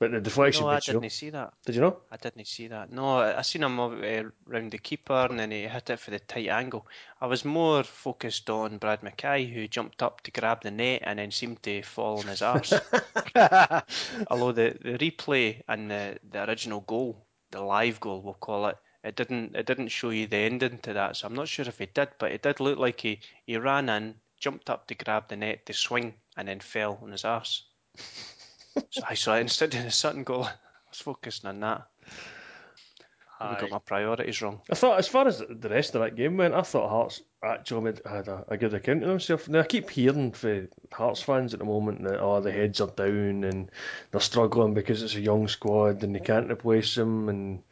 but 0.04 0.12
the 0.12 0.20
deflection 0.20 0.66
No, 0.66 0.70
I 0.70 0.80
didn't 0.80 1.10
see 1.12 1.30
that. 1.30 1.54
Did 1.66 1.76
you 1.76 1.82
know? 1.82 1.98
I 2.12 2.18
didn't 2.18 2.46
see 2.46 2.68
that. 2.68 2.92
No, 2.92 3.20
I 3.20 3.40
I 3.40 3.42
seen 3.42 3.64
him 3.64 3.80
uh, 3.80 4.24
round 4.46 4.72
the 4.72 4.78
keeper 4.78 5.28
and 5.30 5.40
then 5.40 5.52
he 5.52 5.62
hit 5.62 5.90
it 5.90 6.00
for 6.00 6.12
the 6.12 6.20
tight 6.20 6.50
angle. 6.50 6.86
I 7.22 7.28
was 7.28 7.46
more 7.46 7.86
focused 7.86 8.50
on 8.50 8.80
Brad 8.80 9.00
McKay 9.00 9.50
who 9.54 9.66
jumped 9.70 10.04
up 10.04 10.20
to 10.24 10.32
grab 10.32 10.62
the 10.62 10.72
net 10.72 11.04
and 11.06 11.20
then 11.20 11.32
seemed 11.32 11.64
to 11.64 11.84
fall 11.84 12.20
on 12.20 12.28
his 12.28 12.42
arse. 12.42 12.74
Although 14.30 14.52
the, 14.52 14.78
the 14.82 14.98
replay 14.98 15.62
and 15.70 15.90
the, 15.90 16.20
the 16.30 16.44
original 16.50 16.82
goal, 16.82 17.26
the 17.52 17.62
live 17.62 18.02
goal 18.02 18.22
we'll 18.22 18.34
call 18.34 18.68
it, 18.68 18.78
it 19.06 19.16
didn't 19.16 19.56
it 19.56 19.66
didn't 19.66 19.88
show 19.88 20.10
you 20.10 20.28
the 20.28 20.36
ending 20.36 20.80
to 20.80 20.92
that. 20.92 21.16
So 21.16 21.28
I'm 21.28 21.36
not 21.36 21.48
sure 21.48 21.66
if 21.66 21.80
he 21.80 21.86
did, 21.86 22.10
but 22.20 22.34
it 22.34 22.42
did 22.42 22.60
look 22.60 22.78
like 22.78 23.00
he, 23.00 23.22
he 23.46 23.56
ran 23.56 23.88
in, 23.88 24.16
jumped 24.38 24.70
up 24.70 24.88
to 24.88 24.96
grab 24.96 25.30
the 25.30 25.38
net 25.38 25.66
to 25.68 25.74
swing 25.74 26.16
and 26.36 26.50
then 26.50 26.60
fell 26.60 27.00
on 27.02 27.14
his 27.14 27.24
arse. 27.24 27.64
So 28.90 29.04
I 29.08 29.14
saw 29.14 29.36
it 29.36 29.42
instead 29.42 29.74
of 29.76 29.84
the 29.84 29.92
Sutton 29.92 30.24
goal. 30.24 30.44
I 30.46 30.52
was 30.90 31.00
focusing 31.00 31.50
on 31.50 31.60
that. 31.62 31.88
I 33.44 33.60
got 33.60 33.72
my 33.72 33.80
priorities 33.80 34.42
wrong. 34.42 34.62
I 34.72 34.76
thought, 34.76 35.00
as 35.00 35.08
far 35.08 35.28
as 35.28 35.40
the 35.40 35.70
rest 35.70 35.96
of 35.96 36.02
that 36.02 36.16
game 36.16 36.38
went, 36.38 36.54
I 36.54 36.62
thought 36.62 36.90
Hearts 36.90 37.22
actually 37.44 37.82
made, 37.82 38.02
had 38.06 38.28
a, 38.28 38.46
a 38.48 38.58
good 38.58 38.74
account 38.74 39.04
of 39.04 39.10
themselves. 39.10 39.50
Now, 39.50 39.60
I 39.60 39.64
keep 39.64 39.90
hearing 39.90 40.32
from 40.32 40.70
Hearts 40.92 41.22
fans 41.22 41.54
at 41.54 41.60
the 41.60 41.66
moment 41.66 42.04
that 42.04 42.22
oh, 42.22 42.40
the 42.40 42.52
heads 42.52 42.80
are 42.80 42.88
down 42.88 43.44
and 43.44 43.70
they're 44.12 44.22
struggling 44.22 44.74
because 44.74 45.04
it's 45.04 45.16
a 45.16 45.22
young 45.22 45.48
squad 45.48 46.04
and 46.04 46.16
they 46.16 46.20
can't 46.20 46.52
replace 46.52 46.96
them 46.96 47.28
and 47.28 47.64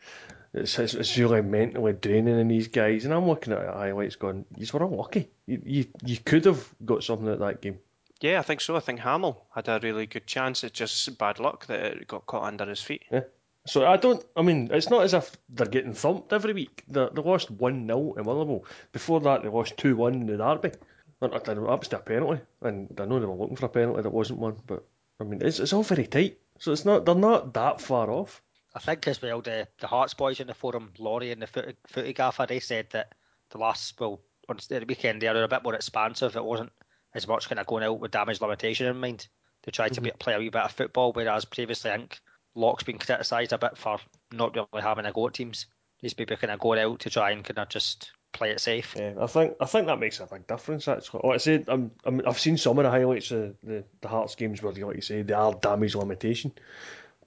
it's, 0.54 0.78
it's, 0.78 0.94
it's 0.94 1.18
really 1.18 1.42
mentally 1.42 1.94
draining 1.94 2.40
in 2.40 2.48
these 2.48 2.68
guys. 2.68 3.06
And 3.06 3.14
I'm 3.14 3.28
looking 3.28 3.54
at 3.54 3.74
highlights 3.74 4.18
going, 4.18 4.46
you 4.58 4.68
were 4.74 4.86
unlucky. 4.86 5.30
You, 5.46 5.62
you, 5.66 5.86
you 6.06 6.18
could 6.18 6.46
have 6.46 6.68
got 6.84 7.04
something 7.04 7.28
out 7.28 7.34
of 7.34 7.40
that 7.40 7.62
game. 7.62 7.80
Yeah, 8.22 8.40
I 8.40 8.44
think 8.44 8.62
so. 8.62 8.76
I 8.76 8.80
think 8.80 9.00
Hamill 9.00 9.46
had 9.54 9.68
a 9.68 9.80
really 9.82 10.06
good 10.06 10.28
chance. 10.28 10.64
It's 10.64 10.78
just 10.78 11.18
bad 11.18 11.40
luck 11.40 11.66
that 11.66 11.80
it 11.80 12.08
got 12.08 12.28
caught 12.28 12.44
under 12.44 12.66
his 12.66 12.82
feet. 12.82 13.04
Yeah. 13.12 13.22
So 13.66 13.86
I 13.86 13.98
don't. 13.98 14.24
I 14.36 14.42
mean, 14.42 14.70
it's 14.72 14.90
not 14.90 15.04
as 15.04 15.14
if 15.14 15.36
they're 15.50 15.68
getting 15.68 15.94
thumped 15.94 16.34
every 16.34 16.54
week. 16.54 16.84
They, 16.88 17.08
they 17.14 17.22
lost 17.22 17.52
one 17.52 17.86
0 17.88 18.14
in 18.18 18.26
Motherwell. 18.26 18.66
Before 18.92 19.20
that, 19.22 19.44
they 19.44 19.50
lost 19.50 19.78
two 19.78 19.96
one 19.96 20.14
in 20.14 20.26
the 20.26 20.38
derby. 20.38 20.72
That 21.20 21.44
that 21.46 21.58
was 21.60 21.88
to 21.90 21.98
a 21.98 22.00
penalty, 22.00 22.42
and 22.62 23.00
I 23.00 23.06
know 23.06 23.20
they 23.20 23.28
were 23.28 23.36
looking 23.36 23.56
for 23.56 23.68
a 23.68 23.70
penalty. 23.70 24.02
That 24.02 24.10
wasn't 24.10 24.40
one, 24.40 24.58
but 24.66 24.84
I 25.20 25.24
mean, 25.24 25.42
it's 25.44 25.60
it's 25.60 25.74
all 25.74 25.84
very 25.84 26.08
tight. 26.08 26.40
So 26.58 26.72
it's 26.72 26.86
not. 26.86 27.06
They're 27.06 27.16
not 27.16 27.54
that 27.54 27.82
far 27.82 28.10
off. 28.10 28.42
I 28.74 28.80
think 28.80 29.08
as 29.08 29.22
well 29.22 29.42
the 29.42 29.68
the 29.80 29.88
Hearts 29.88 30.16
boys 30.16 30.40
in 30.40 30.48
the 30.48 30.56
forum, 30.56 30.94
Laurie 30.98 31.32
and 31.32 31.42
the 31.42 31.48
footy, 31.48 31.76
footy 31.88 32.14
gaffer, 32.14 32.48
they 32.48 32.60
said 32.60 32.88
that 32.92 33.14
the 33.52 33.60
last 33.60 34.00
well 34.00 34.22
on 34.50 34.58
the 34.70 34.86
weekend 34.88 35.22
they 35.22 35.30
were 35.30 35.44
a 35.44 35.48
bit 35.48 35.64
more 35.64 35.76
expansive. 35.76 36.36
It 36.36 36.44
wasn't 36.44 36.72
as 37.14 37.28
much 37.28 37.50
kind 37.50 37.60
of 37.60 37.68
going 37.68 37.84
out 37.84 38.00
with 38.00 38.12
damage 38.12 38.42
limitation 38.42 38.88
in 38.88 38.98
mind. 39.00 39.28
They 39.64 39.72
tried 39.72 39.94
to 39.94 40.02
be, 40.02 40.10
mhm. 40.10 40.20
play 40.20 40.34
a 40.34 40.40
wee 40.40 40.50
bit 40.50 40.62
of 40.62 40.72
football, 40.72 41.14
whereas 41.14 41.46
previously 41.46 41.92
I 41.92 41.98
think 41.98 42.20
Locke's 42.56 42.84
been 42.84 42.98
criticised 42.98 43.54
a 43.54 43.58
bit 43.58 43.78
for 43.78 44.00
not 44.32 44.56
really 44.56 44.82
having 44.82 45.06
a 45.06 45.12
go 45.12 45.28
at 45.28 45.34
teams. 45.34 45.68
He's 45.98 46.18
maybe 46.18 46.36
kind 46.36 46.52
of 46.52 46.60
going 46.60 46.80
out 46.80 47.00
to 47.02 47.10
try 47.10 47.32
and 47.32 47.44
kind 47.44 47.60
of 47.60 47.70
just 47.70 48.12
play 48.34 48.52
it 48.52 48.60
safe. 48.60 48.96
Yeah, 48.98 49.14
I 49.20 49.28
think 49.28 49.56
I 49.60 49.66
think 49.66 49.88
that 49.88 50.00
makes 50.00 50.20
a 50.20 50.26
big 50.26 50.48
difference. 50.48 50.88
Actually, 50.88 51.22
like 51.24 51.36
I 51.36 51.38
said, 51.38 51.66
I'm, 51.68 51.92
I'm 52.06 52.22
I've 52.28 52.40
seen 52.40 52.58
some 52.58 52.80
of 52.80 52.86
the 52.86 52.90
highlights 52.90 53.32
of 53.32 53.56
the 53.64 53.84
the 54.02 54.08
Hearts 54.08 54.36
games 54.36 54.64
where, 54.64 54.74
like 54.74 54.96
you 54.96 55.02
say, 55.02 55.22
they 55.22 55.34
are 55.34 55.54
damage 55.54 55.96
limitation. 55.96 56.52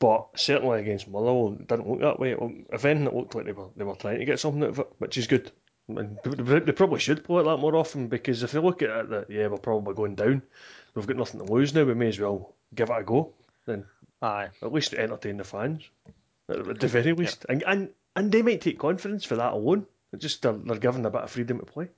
But 0.01 0.27
certainly 0.35 0.81
against 0.81 1.09
Motherwell, 1.09 1.57
it 1.61 1.69
didn't 1.69 1.89
look 1.89 2.01
that 2.01 2.19
way. 2.19 2.37
If 2.73 2.85
anything, 2.85 3.07
it 3.07 3.15
looked 3.15 3.35
like 3.35 3.45
they 3.45 3.53
were 3.53 3.69
they 3.77 3.85
were 3.85 3.95
trying 3.95 4.19
to 4.19 4.25
get 4.25 4.41
something 4.41 4.65
out 4.65 4.71
of 4.71 4.79
it, 4.81 4.93
which 4.99 5.17
is 5.17 5.29
good. 5.29 5.53
And 5.89 6.19
they 6.25 6.61
they 6.61 6.73
probably 6.73 7.01
should 7.01 7.25
play 7.25 7.41
it 7.41 7.45
that 7.45 7.59
more 7.59 7.77
often 7.77 8.09
because 8.09 8.43
if 8.43 8.55
you 8.55 8.61
look 8.63 8.83
at 8.83 8.91
it, 8.91 9.11
that 9.11 9.31
yeah, 9.31 9.49
we're 9.49 9.59
probably 9.59 9.95
going 9.95 10.15
down. 10.15 10.43
We've 10.95 11.07
got 11.07 11.17
nothing 11.17 11.45
to 11.45 11.53
lose 11.53 11.75
now. 11.75 11.85
We 11.85 11.95
may 11.95 12.09
as 12.09 12.19
well 12.21 12.55
give 12.75 12.89
it 12.91 12.99
a 12.99 13.03
go. 13.03 13.33
Then 13.67 13.85
Aye. 14.23 14.49
at 14.63 14.73
least 14.73 14.95
entertain 14.95 15.37
the 15.37 15.45
fans, 15.45 15.83
at 16.49 16.81
the 16.81 16.89
very 16.89 17.13
least. 17.13 17.45
And, 17.49 17.63
and 17.67 17.91
and 18.17 18.33
they 18.33 18.43
might 18.43 18.61
take 18.63 18.79
confidence 18.79 19.25
for 19.25 19.37
that 19.37 19.53
alone. 19.53 19.87
It 20.13 20.21
just 20.21 20.41
they're, 20.43 20.53
they're 20.53 20.79
given 20.79 21.05
a 21.05 21.11
bit 21.11 21.23
of 21.23 21.31
freedom 21.31 21.59
to 21.59 21.67
play. 21.67 21.89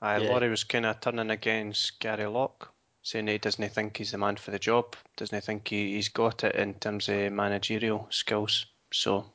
Aye, 0.00 0.18
Yeah. 0.18 0.30
Laurie 0.30 0.48
was 0.50 0.64
kind 0.64 0.86
of 0.86 1.00
turning 1.00 1.30
against 1.30 1.98
Gary 1.98 2.26
Locke, 2.26 2.72
saying 3.02 3.26
he 3.26 3.38
doesn't 3.38 3.68
think 3.74 3.96
he's 3.96 4.12
the 4.12 4.18
man 4.18 4.36
for 4.36 4.52
the 4.52 4.58
job, 4.58 4.94
doesn't 5.16 5.36
he 5.36 5.40
think 5.44 5.68
he, 5.68 5.94
he's 5.94 6.08
got 6.08 6.44
it 6.44 6.54
in 6.54 6.74
terms 6.74 7.08
of 7.08 7.32
managerial 7.32 8.06
skills. 8.10 8.66
So, 8.92 9.26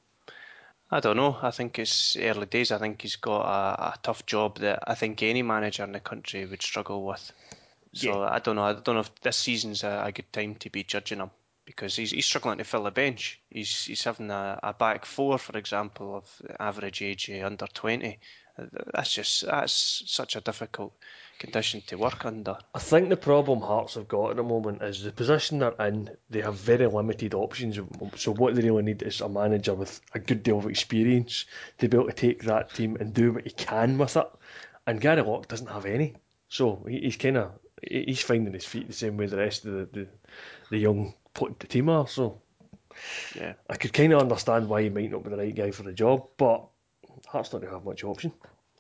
I 0.94 1.00
don't 1.00 1.18
know. 1.18 1.36
I 1.42 1.50
think 1.50 1.80
it's 1.80 2.16
early 2.18 2.46
days. 2.46 2.72
I 2.72 2.78
think 2.78 3.02
he's 3.02 3.16
got 3.16 3.42
a, 3.42 3.84
a 3.86 3.96
tough 4.04 4.28
job 4.28 4.60
that 4.60 4.84
I 4.86 4.94
think 4.94 5.24
any 5.24 5.42
manager 5.42 5.84
in 5.84 5.92
the 5.92 6.00
country 6.00 6.46
would 6.46 6.62
struggle 6.62 7.04
with. 7.04 7.32
So 7.94 8.22
I 8.22 8.38
don't 8.38 8.58
know. 8.58 8.64
I 8.64 8.74
don't 8.74 8.94
know 8.96 9.02
if 9.02 9.22
this 9.22 9.38
season's 9.38 9.84
a, 9.84 10.04
a 10.06 10.12
good 10.12 10.32
time 10.32 10.54
to 10.56 10.70
be 10.70 10.84
judging 10.84 11.18
him 11.18 11.32
because 11.66 11.96
he's, 11.96 12.12
he's 12.12 12.28
struggling 12.28 12.60
to 12.60 12.64
fill 12.64 12.84
the 12.84 12.92
bench. 12.92 13.40
He's 13.50 13.86
he's 13.86 14.04
having 14.04 14.30
a, 14.30 14.60
a 14.62 14.74
back 14.74 15.06
four, 15.06 15.40
for 15.40 15.58
example, 15.58 16.16
of 16.16 16.42
average 16.60 17.02
age 17.02 17.28
under 17.44 17.68
twenty. 17.68 18.20
That's 18.94 19.14
just 19.14 19.48
that's 19.48 20.04
such 20.06 20.36
a 20.36 20.42
difficult 20.42 20.94
condition 21.44 21.82
to 21.88 21.98
work 21.98 22.26
under. 22.26 22.58
I 22.74 22.80
think 22.80 23.10
the 23.10 23.18
problem 23.18 23.60
Hearts 23.60 23.96
have 23.96 24.08
got 24.08 24.32
at 24.32 24.38
the 24.38 24.44
moment 24.44 24.82
is 24.82 25.04
the 25.04 25.12
position 25.12 25.60
they're 25.60 25.88
in. 25.88 26.10
They 26.30 26.42
have 26.42 26.56
very 26.56 26.88
limited 26.88 27.34
options. 27.34 27.78
So 28.16 28.34
what 28.34 28.56
they 28.56 28.62
really 28.62 28.84
need 28.84 29.04
is 29.04 29.20
a 29.20 29.28
manager 29.28 29.74
with 29.74 30.00
a 30.14 30.20
good 30.20 30.42
deal 30.44 30.60
of 30.60 30.68
experience 30.68 31.46
to 31.80 31.90
be 31.90 31.98
able 31.98 32.08
to 32.08 32.14
take 32.14 32.44
that 32.44 32.74
team 32.74 32.96
and 33.00 33.14
do 33.14 33.34
what 33.34 33.44
he 33.44 33.52
can 33.52 33.98
with 33.98 34.16
it. 34.16 34.28
And 34.88 35.02
Gary 35.02 35.22
Locke 35.22 35.50
doesn't 35.50 35.68
have 35.68 35.86
any. 35.86 36.16
So 36.48 36.86
he's 36.88 37.18
kind 37.18 37.38
of 37.38 37.52
he's 37.86 38.22
finding 38.22 38.54
his 38.54 38.66
feet 38.66 38.88
the 38.88 38.94
same 38.94 39.18
way 39.18 39.26
the 39.26 39.38
rest 39.38 39.66
of 39.66 39.74
the 39.74 39.86
the, 40.00 40.08
the 40.70 40.78
young 40.78 41.14
put 41.34 41.60
the 41.60 41.68
team 41.68 41.90
are. 41.90 42.08
So 42.08 42.42
Yeah. 43.36 43.54
I 43.70 43.76
could 43.76 43.92
kind 43.92 44.14
of 44.14 44.22
understand 44.22 44.70
why 44.70 44.84
he 44.84 44.90
might 44.90 45.12
not 45.12 45.24
be 45.24 45.30
the 45.30 45.38
right 45.38 45.56
guy 45.56 45.72
for 45.72 45.84
the 45.84 45.94
job, 45.94 46.30
but 46.38 46.68
Hearts 47.28 47.50
don't 47.50 47.64
have 47.64 47.84
much 47.84 48.04
option. 48.04 48.32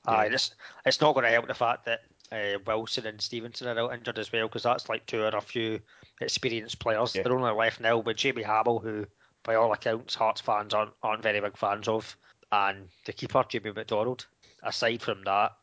Aye, 0.05 0.25
it's, 0.34 0.53
it's 0.86 1.00
not 1.00 1.13
going 1.13 1.24
to 1.24 1.32
help 1.32 1.48
the 1.48 1.53
fact 1.53 1.86
that 1.86 2.01
uh, 2.34 2.58
Wilson 2.66 3.06
and 3.06 3.22
Stevenson 3.22 3.68
are 3.68 3.80
out 3.80 3.94
injured 3.94 4.20
as 4.20 4.32
well, 4.32 4.48
because 4.48 4.63
that's 4.63 4.90
like 4.90 5.06
two 5.06 5.22
or 5.22 5.28
a 5.28 5.42
few 5.42 5.80
experienced 6.20 6.80
players. 6.80 7.16
Yeah. 7.16 7.22
They're 7.24 7.34
only 7.34 7.52
left 7.52 7.80
now 7.80 7.98
with 8.00 8.18
Jamie 8.18 8.44
Hamill, 8.44 8.80
who, 8.80 9.06
by 9.44 9.56
all 9.56 9.72
accounts, 9.74 10.16
Hearts 10.16 10.42
fans 10.42 10.74
aren't, 10.74 10.92
aren't 11.04 11.24
very 11.24 11.40
big 11.40 11.58
fans 11.58 11.88
of, 11.88 12.18
and 12.52 12.90
the 13.06 13.13
keeper, 13.13 13.44
Jamie 13.48 13.72
MacDonald. 13.72 14.25
Aside 14.63 15.02
from 15.02 15.24
that, 15.25 15.54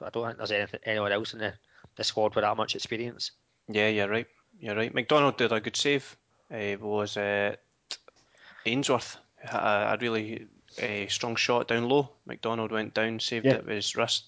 I 0.00 0.10
don't 0.10 0.26
think 0.26 0.38
there's 0.38 0.52
anything, 0.52 0.80
anyone 0.84 1.12
else 1.12 1.32
in 1.32 1.40
the, 1.40 1.54
the 1.96 2.04
squad 2.04 2.34
with 2.34 2.42
that 2.44 2.56
much 2.56 2.74
experience. 2.74 3.32
Yeah, 3.68 3.88
you're 3.88 4.08
right. 4.08 4.26
You're 4.60 4.76
right. 4.76 4.94
MacDonald 4.94 5.36
did 5.36 5.52
a 5.52 5.60
good 5.60 5.76
save. 5.76 6.16
Uh, 6.52 6.76
was 6.80 7.16
it 7.16 7.60
Ainsworth? 8.64 9.16
Had 9.36 9.60
A, 9.60 9.94
a 9.94 9.98
really 10.00 10.46
uh, 10.82 11.08
strong 11.08 11.36
shot 11.36 11.68
down 11.68 11.88
low. 11.88 12.10
MacDonald 12.26 12.72
went 12.72 12.94
down, 12.94 13.20
saved 13.20 13.44
Yeah. 13.46 13.54
it 13.54 13.66
with 13.66 13.74
his 13.74 13.96
wrist. 13.96 14.24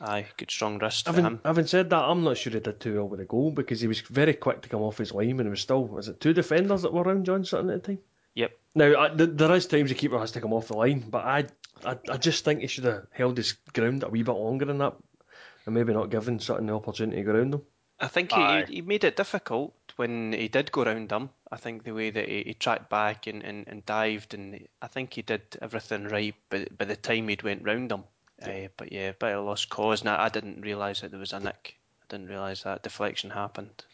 Aye, 0.00 0.26
good 0.36 0.50
strong 0.50 0.78
wrist 0.78 1.06
for 1.06 1.12
Having, 1.12 1.24
him. 1.24 1.40
having 1.44 1.66
said 1.66 1.90
that, 1.90 2.04
I'm 2.04 2.22
not 2.22 2.36
sure 2.36 2.52
he 2.52 2.60
did 2.60 2.80
too 2.80 2.96
well 2.96 3.08
with 3.08 3.20
the 3.20 3.26
goal 3.26 3.50
because 3.50 3.80
he 3.80 3.86
was 3.86 4.00
very 4.00 4.34
quick 4.34 4.62
to 4.62 4.68
come 4.68 4.82
off 4.82 4.98
his 4.98 5.12
line 5.12 5.30
and 5.40 5.46
it 5.46 5.50
was 5.50 5.60
still, 5.60 5.84
was 5.86 6.08
it 6.08 6.20
two 6.20 6.34
defenders 6.34 6.82
that 6.82 6.92
were 6.92 7.02
around 7.02 7.24
John 7.24 7.44
Sutton 7.44 7.70
at 7.70 7.82
the 7.82 7.92
time? 7.94 8.02
Yep. 8.34 8.52
Now, 8.74 9.00
I, 9.04 9.08
th- 9.08 9.30
there 9.32 9.52
is 9.54 9.66
times 9.66 9.88
the 9.88 9.94
keeper 9.94 10.18
has 10.18 10.32
to 10.32 10.40
come 10.40 10.52
off 10.52 10.68
the 10.68 10.76
line, 10.76 11.00
but 11.08 11.24
I, 11.24 11.46
I, 11.84 11.96
I 12.10 12.16
just 12.18 12.44
think 12.44 12.60
he 12.60 12.66
should 12.66 12.84
have 12.84 13.06
held 13.10 13.38
his 13.38 13.52
ground 13.72 14.02
a 14.02 14.08
wee 14.08 14.22
bit 14.22 14.32
longer 14.32 14.66
than 14.66 14.78
that. 14.78 14.94
and 15.64 15.74
maybe 15.74 15.94
not 15.94 16.10
giving 16.10 16.38
Sutton 16.40 16.66
the 16.66 16.74
opportunity 16.74 17.16
to 17.16 17.22
go 17.22 17.32
around 17.32 17.52
them. 17.54 17.62
I 17.98 18.08
think 18.08 18.32
he, 18.32 18.64
he 18.68 18.82
made 18.82 19.04
it 19.04 19.16
difficult 19.16 19.72
when 19.96 20.34
he 20.34 20.48
did 20.48 20.70
go 20.70 20.84
round 20.84 21.08
them. 21.08 21.30
I 21.50 21.56
think 21.56 21.84
the 21.84 21.92
way 21.94 22.10
that 22.10 22.28
he, 22.28 22.42
he 22.42 22.52
tracked 22.52 22.90
back 22.90 23.26
and, 23.26 23.42
and, 23.42 23.66
and 23.66 23.86
dived, 23.86 24.34
and 24.34 24.68
I 24.82 24.88
think 24.88 25.14
he 25.14 25.22
did 25.22 25.40
everything 25.62 26.04
right 26.08 26.34
by, 26.50 26.66
by 26.76 26.84
the 26.84 26.96
time 26.96 27.28
he'd 27.28 27.42
went 27.42 27.64
round 27.64 27.90
them. 28.38 28.64
Uh, 28.64 28.68
but 28.76 28.92
yeah, 28.92 29.12
bit 29.12 29.34
of 29.34 29.44
lost 29.44 29.68
cause. 29.68 30.04
Now 30.04 30.20
I 30.20 30.28
didn't 30.28 30.60
realise 30.60 31.00
that 31.00 31.10
there 31.10 31.20
was 31.20 31.32
a 31.32 31.40
nick. 31.40 31.76
I 32.02 32.04
didn't 32.08 32.28
realise 32.28 32.62
that 32.62 32.82
deflection 32.82 33.30
happened. 33.30 33.84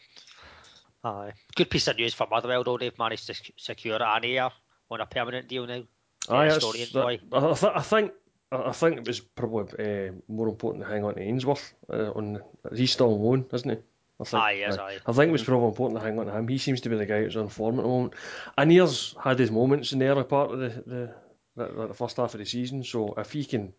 Aye. 1.03 1.33
Good 1.55 1.69
piece 1.69 1.87
of 1.87 1.97
news 1.97 2.13
for 2.13 2.27
Motherwell 2.29 2.63
though. 2.63 2.77
They've 2.77 2.97
managed 2.97 3.27
to 3.27 3.35
secure 3.57 3.99
Anier 3.99 4.51
on 4.89 5.01
a 5.01 5.05
permanent 5.05 5.47
deal 5.47 5.65
now. 5.67 5.83
Aye, 6.29 6.45
Yeah, 6.45 6.53
that's- 6.53 6.61
Storey 6.61 6.81
and 6.81 7.31
that- 7.31 7.43
I, 7.43 7.53
th- 7.53 7.73
I 7.75 7.81
think 7.81 8.11
I 8.51 8.55
I 8.69 8.71
think 8.71 8.97
it 8.97 9.07
was 9.07 9.19
probably 9.19 10.07
uh, 10.07 10.11
more 10.27 10.47
important 10.47 10.83
to 10.85 10.89
hang 10.89 11.03
on 11.03 11.15
to 11.15 11.21
Ainsworth. 11.21 11.73
Uh, 11.91 12.11
on 12.15 12.39
he's 12.73 12.91
still 12.91 13.13
on 13.13 13.21
loan, 13.21 13.45
isn't 13.51 13.69
he? 13.69 13.77
I 14.21 14.23
think. 14.23 14.43
Aye, 14.43 14.51
yes, 14.53 14.77
aye. 14.77 14.97
I 15.05 15.11
think 15.11 15.29
it 15.29 15.31
was 15.33 15.43
probably 15.43 15.67
important 15.67 15.99
to 15.99 16.05
hang 16.05 16.19
on 16.19 16.27
to 16.27 16.31
him. 16.37 16.47
He 16.47 16.57
seems 16.57 16.79
to 16.81 16.89
be 16.89 16.95
the 16.95 17.05
guy 17.05 17.23
who's 17.23 17.35
on 17.35 17.49
form 17.49 17.79
at 17.79 17.81
the 17.81 17.87
moment. 17.89 18.13
And 18.57 18.71
he's 18.71 19.15
had 19.21 19.39
his 19.39 19.51
moments 19.51 19.91
in 19.91 19.99
the 19.99 20.05
early 20.05 20.23
part 20.23 20.51
of 20.51 20.59
the 20.59 20.69
the, 20.85 21.15
the, 21.57 21.87
the 21.87 21.93
first 21.93 22.15
half 22.17 22.33
of 22.33 22.39
the 22.39 22.45
season. 22.45 22.83
So 22.85 23.13
if 23.17 23.31
he 23.33 23.43
can 23.43 23.73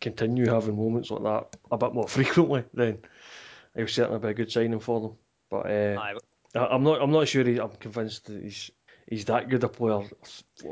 continue 0.00 0.46
having 0.50 0.76
moments 0.76 1.10
like 1.10 1.22
that 1.22 1.56
a 1.70 1.78
bit 1.78 1.94
more 1.94 2.08
frequently, 2.16 2.64
then 2.74 2.98
he'll 3.76 3.86
certainly 3.88 4.18
be 4.18 4.28
a 4.28 4.34
good 4.34 4.50
signing 4.50 4.80
for 4.80 5.00
them. 5.00 5.12
But 5.50 5.66
uh. 5.70 6.00
I- 6.00 6.14
I'm 6.52 6.82
not. 6.82 7.00
I'm 7.00 7.12
not 7.12 7.28
sure. 7.28 7.44
He, 7.44 7.60
I'm 7.60 7.70
convinced 7.76 8.26
that 8.26 8.42
he's 8.42 8.72
he's 9.06 9.24
that 9.26 9.48
good 9.48 9.62
a 9.62 9.68
player 9.68 10.02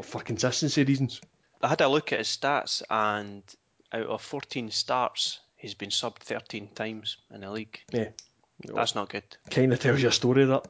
for 0.02 0.20
consistency 0.22 0.82
reasons. 0.82 1.20
I 1.62 1.68
had 1.68 1.80
a 1.82 1.88
look 1.88 2.12
at 2.12 2.18
his 2.18 2.26
stats, 2.36 2.82
and 2.90 3.44
out 3.92 4.06
of 4.06 4.20
14 4.20 4.72
starts, 4.72 5.38
he's 5.54 5.74
been 5.74 5.90
subbed 5.90 6.18
13 6.18 6.70
times 6.74 7.18
in 7.32 7.42
the 7.42 7.50
league. 7.50 7.78
Yeah, 7.92 8.08
That's 8.74 8.96
not 8.96 9.08
good. 9.08 9.22
kind 9.50 9.72
of 9.72 9.78
tells 9.78 10.02
you 10.02 10.08
a 10.08 10.12
story 10.12 10.44
that. 10.46 10.66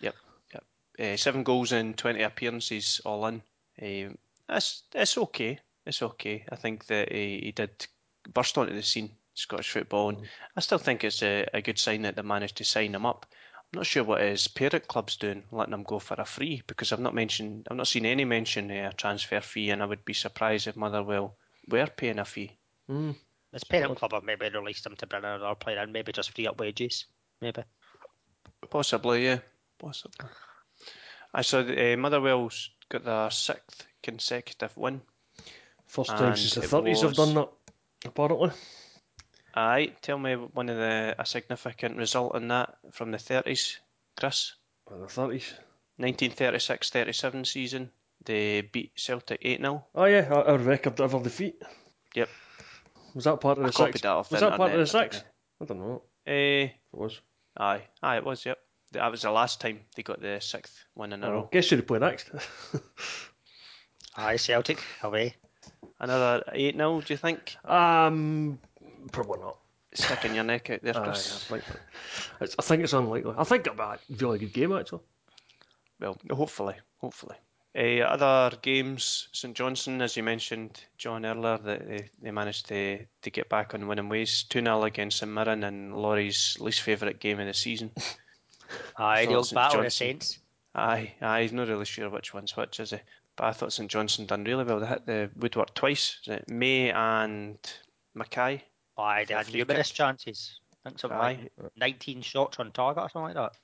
Yep, 0.00 0.14
yep. 0.52 0.64
Uh, 0.98 1.16
seven 1.16 1.44
goals 1.44 1.70
in 1.70 1.94
20 1.94 2.22
appearances 2.22 3.00
all 3.04 3.26
in. 3.26 3.40
Um, 3.80 4.18
that's 4.48 4.82
it's 4.94 5.16
okay. 5.16 5.60
It's 5.86 6.02
okay. 6.02 6.44
I 6.50 6.56
think 6.56 6.86
that 6.86 7.12
he, 7.12 7.40
he 7.44 7.52
did 7.52 7.86
burst 8.32 8.56
onto 8.56 8.74
the 8.74 8.82
scene, 8.82 9.10
Scottish 9.34 9.70
football, 9.70 10.10
and 10.10 10.18
I 10.56 10.60
still 10.60 10.78
think 10.78 11.04
it's 11.04 11.22
a, 11.22 11.46
a 11.52 11.60
good 11.60 11.78
sign 11.78 12.02
that 12.02 12.16
they 12.16 12.22
managed 12.22 12.56
to 12.58 12.64
sign 12.64 12.94
him 12.94 13.06
up. 13.06 13.26
I'm 13.72 13.78
not 13.78 13.86
sure 13.86 14.04
what 14.04 14.20
his 14.20 14.48
parent 14.48 14.86
club's 14.86 15.16
doing, 15.16 15.44
letting 15.50 15.74
him 15.74 15.82
go 15.82 15.98
for 15.98 16.14
a 16.14 16.24
free, 16.24 16.62
because 16.66 16.92
I've 16.92 17.00
not 17.00 17.14
mentioned, 17.14 17.66
I've 17.70 17.76
not 17.76 17.88
seen 17.88 18.06
any 18.06 18.24
mention 18.24 18.70
of 18.70 18.92
a 18.92 18.94
transfer 18.94 19.40
fee, 19.40 19.70
and 19.70 19.82
I 19.82 19.86
would 19.86 20.04
be 20.04 20.14
surprised 20.14 20.68
if 20.68 20.76
Motherwell 20.76 21.36
were 21.68 21.86
paying 21.86 22.18
a 22.18 22.24
fee. 22.24 22.56
His 23.52 23.64
parent 23.64 23.96
club 23.96 24.12
have 24.12 24.24
maybe 24.24 24.48
released 24.48 24.86
him 24.86 24.96
to 24.96 25.06
bring 25.06 25.24
another 25.24 25.54
player 25.54 25.78
and 25.78 25.92
maybe 25.92 26.12
just 26.12 26.34
free 26.34 26.46
up 26.46 26.58
wages. 26.58 27.06
Maybe. 27.40 27.62
Possibly, 28.70 29.24
yeah, 29.26 29.38
possibly. 29.78 30.28
I 31.32 31.42
saw 31.42 31.62
that 31.62 31.92
uh, 31.92 31.96
Motherwell's 31.96 32.70
got 32.88 33.04
their 33.04 33.30
sixth 33.30 33.86
consecutive 34.02 34.76
win. 34.76 35.02
First 35.94 36.10
time 36.10 36.36
since 36.36 36.54
the 36.54 36.62
it 36.64 36.68
thirties 36.68 37.02
have 37.02 37.14
done 37.14 37.34
that. 37.34 37.48
Apparently, 38.04 38.50
Aye, 39.54 39.92
tell 40.02 40.18
me 40.18 40.34
one 40.34 40.68
of 40.68 40.76
the 40.76 41.14
a 41.16 41.24
significant 41.24 41.96
result 41.96 42.34
in 42.34 42.48
that 42.48 42.74
from 42.90 43.12
the 43.12 43.18
30s, 43.18 43.76
Chris. 44.18 44.54
in 44.90 45.00
the 45.00 45.06
thirties. 45.06 45.54
1936-37 46.00 47.46
season, 47.46 47.90
they 48.24 48.62
beat 48.62 48.90
Celtic 48.96 49.40
8-0. 49.42 49.84
Oh 49.94 50.04
yeah, 50.06 50.26
our, 50.32 50.48
our 50.48 50.58
record 50.58 51.00
ever 51.00 51.20
defeat. 51.20 51.62
Yep. 52.16 52.28
Was 53.14 53.24
that 53.24 53.40
part 53.40 53.58
of 53.58 53.64
I 53.64 53.68
the 53.68 53.72
copied 53.72 53.92
six? 53.92 54.02
that 54.02 54.08
off 54.08 54.30
was 54.32 54.40
the 54.40 54.50
that 54.50 54.56
part 54.56 54.72
of 54.72 54.76
the 54.76 54.82
internet, 54.82 55.12
I 55.12 55.16
six? 55.16 55.24
I 55.60 55.64
don't 55.66 55.78
know. 55.78 56.02
Eh, 56.26 56.64
If 56.64 56.70
it 56.72 56.98
was. 56.98 57.20
aye, 57.56 57.82
aye, 58.02 58.16
it 58.16 58.24
was. 58.24 58.44
Yep, 58.44 58.58
that 58.92 59.10
was 59.12 59.22
the 59.22 59.30
last 59.30 59.60
time 59.60 59.78
they 59.94 60.02
got 60.02 60.20
the 60.20 60.40
sixth 60.40 60.74
win 60.96 61.12
in 61.12 61.22
a 61.22 61.28
Oh, 61.28 61.30
row. 61.30 61.48
guess 61.52 61.70
who 61.70 61.76
they 61.76 61.82
play 61.82 62.00
next? 62.00 62.28
Aye, 64.16 64.36
Celtic 64.36 64.82
away. 65.02 65.36
Another 66.00 66.42
8-0, 66.54 67.04
do 67.04 67.12
you 67.12 67.18
think? 67.18 67.56
um, 67.64 68.58
probably 69.12 69.40
not. 69.40 69.58
Sticking 69.94 70.34
your 70.34 70.44
neck 70.44 70.70
out 70.70 70.80
there, 70.82 70.96
Aye, 70.98 71.04
Chris. 71.04 71.50
I, 71.50 71.58
think, 71.58 71.64
it's, 72.40 72.56
I 72.58 72.62
think 72.62 72.82
it's 72.82 72.92
unlikely. 72.92 73.34
I 73.38 73.44
think 73.44 73.66
it'll 73.66 73.76
be 73.76 73.82
a 73.82 73.98
really 74.18 74.38
good 74.38 74.52
game 74.52 74.72
actually. 74.72 75.02
Well, 76.00 76.18
hopefully, 76.30 76.74
hopefully. 76.98 77.36
Uh, 77.76 78.02
other 78.02 78.56
games, 78.62 79.28
St 79.32 79.54
Johnstone, 79.54 80.00
as 80.00 80.16
you 80.16 80.22
mentioned, 80.22 80.80
John 80.96 81.26
earlier, 81.26 81.58
that 81.58 81.88
they, 81.88 82.08
they 82.22 82.30
managed 82.30 82.68
to, 82.68 83.04
to 83.22 83.30
get 83.30 83.48
back 83.48 83.74
on 83.74 83.88
winning 83.88 84.08
ways. 84.08 84.44
2 84.48 84.60
0 84.60 84.84
against 84.84 85.18
St 85.18 85.30
Mirren 85.30 85.64
and 85.64 85.96
Laurie's 85.96 86.56
least 86.60 86.82
favourite 86.82 87.18
game 87.18 87.40
of 87.40 87.46
the 87.46 87.54
season. 87.54 87.90
Aye, 88.96 89.26
the 89.26 89.34
old 89.34 89.46
St. 89.46 89.56
battle 89.56 89.80
of 89.80 89.86
the 89.86 89.90
Saints. 89.90 90.38
Aye, 90.74 91.14
aye, 91.20 91.42
he's 91.42 91.52
not 91.52 91.68
really 91.68 91.84
sure 91.84 92.10
which 92.10 92.34
one's 92.34 92.56
which, 92.56 92.80
is 92.80 92.90
he? 92.90 92.98
But 93.36 93.46
I 93.46 93.52
thought 93.52 93.72
St 93.72 93.90
Johnstone 93.90 94.26
done 94.26 94.44
really 94.44 94.64
well. 94.64 94.78
They 94.80 94.86
hit 94.86 95.06
the 95.06 95.30
woodwork 95.36 95.74
twice. 95.74 96.18
Is 96.22 96.28
it 96.34 96.48
May 96.48 96.90
and 96.90 97.58
Mackay? 98.14 98.62
Aye, 98.96 99.24
they 99.26 99.34
had 99.34 99.46
Free 99.46 99.60
numerous 99.60 99.88
kick. 99.88 99.96
chances. 99.96 100.60
I 100.84 100.88
think 100.90 101.00
something 101.00 101.18
Aye, 101.18 101.48
like 101.58 101.72
19 101.76 102.22
shots 102.22 102.60
on 102.60 102.70
target 102.70 103.02
or 103.02 103.08
something 103.08 103.34
like 103.34 103.52
that. 103.52 103.56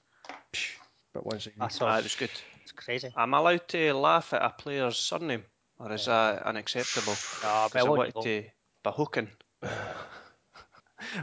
But 1.12 1.26
once 1.26 1.46
again, 1.46 1.58
That's 1.60 1.80
aye, 1.82 1.98
it 1.98 2.02
was 2.04 2.16
good. 2.16 2.30
It's 2.62 2.72
crazy. 2.72 3.12
I'm 3.16 3.34
allowed 3.34 3.68
to 3.68 3.92
laugh 3.94 4.32
at 4.32 4.42
a 4.42 4.50
player's 4.50 4.96
surname, 4.96 5.44
or 5.78 5.92
is 5.92 6.06
that 6.06 6.42
unacceptable? 6.44 7.14
Ah, 7.44 7.68
'Cause 7.68 7.76
I 7.76 7.88
wanted 7.88 8.14
well. 8.14 8.24
to 8.24 8.44
Bahoken. 8.84 9.28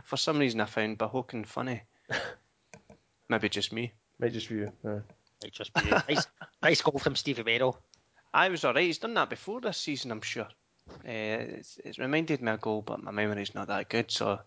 For 0.04 0.18
some 0.18 0.40
reason, 0.40 0.60
I 0.62 0.66
found 0.66 0.98
Bahoken 1.00 1.46
funny. 1.46 1.84
Maybe 3.30 3.50
just 3.50 3.72
me. 3.74 3.94
might 4.20 4.34
just 4.34 4.50
be 4.50 4.56
you. 4.56 4.72
aye. 4.86 5.02
Might 5.44 5.54
just 5.54 5.74
be 5.74 5.82
nice, 6.08 6.28
nice 6.62 6.82
goal 6.82 7.00
from 7.00 7.16
Stevie 7.16 7.44
Merrill. 7.44 7.78
I 8.38 8.50
was 8.50 8.64
alright. 8.64 8.86
He's 8.86 9.00
done 9.00 9.16
that 9.16 9.32
before 9.32 9.60
this 9.62 9.78
season, 9.78 10.12
I'm 10.12 10.22
sure. 10.22 10.48
Uh, 10.90 11.58
it's, 11.58 11.80
it's 11.84 11.98
reminded 11.98 12.40
me 12.40 12.52
of 12.52 12.60
a 12.60 12.62
goal, 12.62 12.84
but 12.84 13.02
my 13.02 13.10
memory's 13.10 13.56
not 13.56 13.68
that 13.68 13.90
good, 13.90 14.12
so 14.12 14.40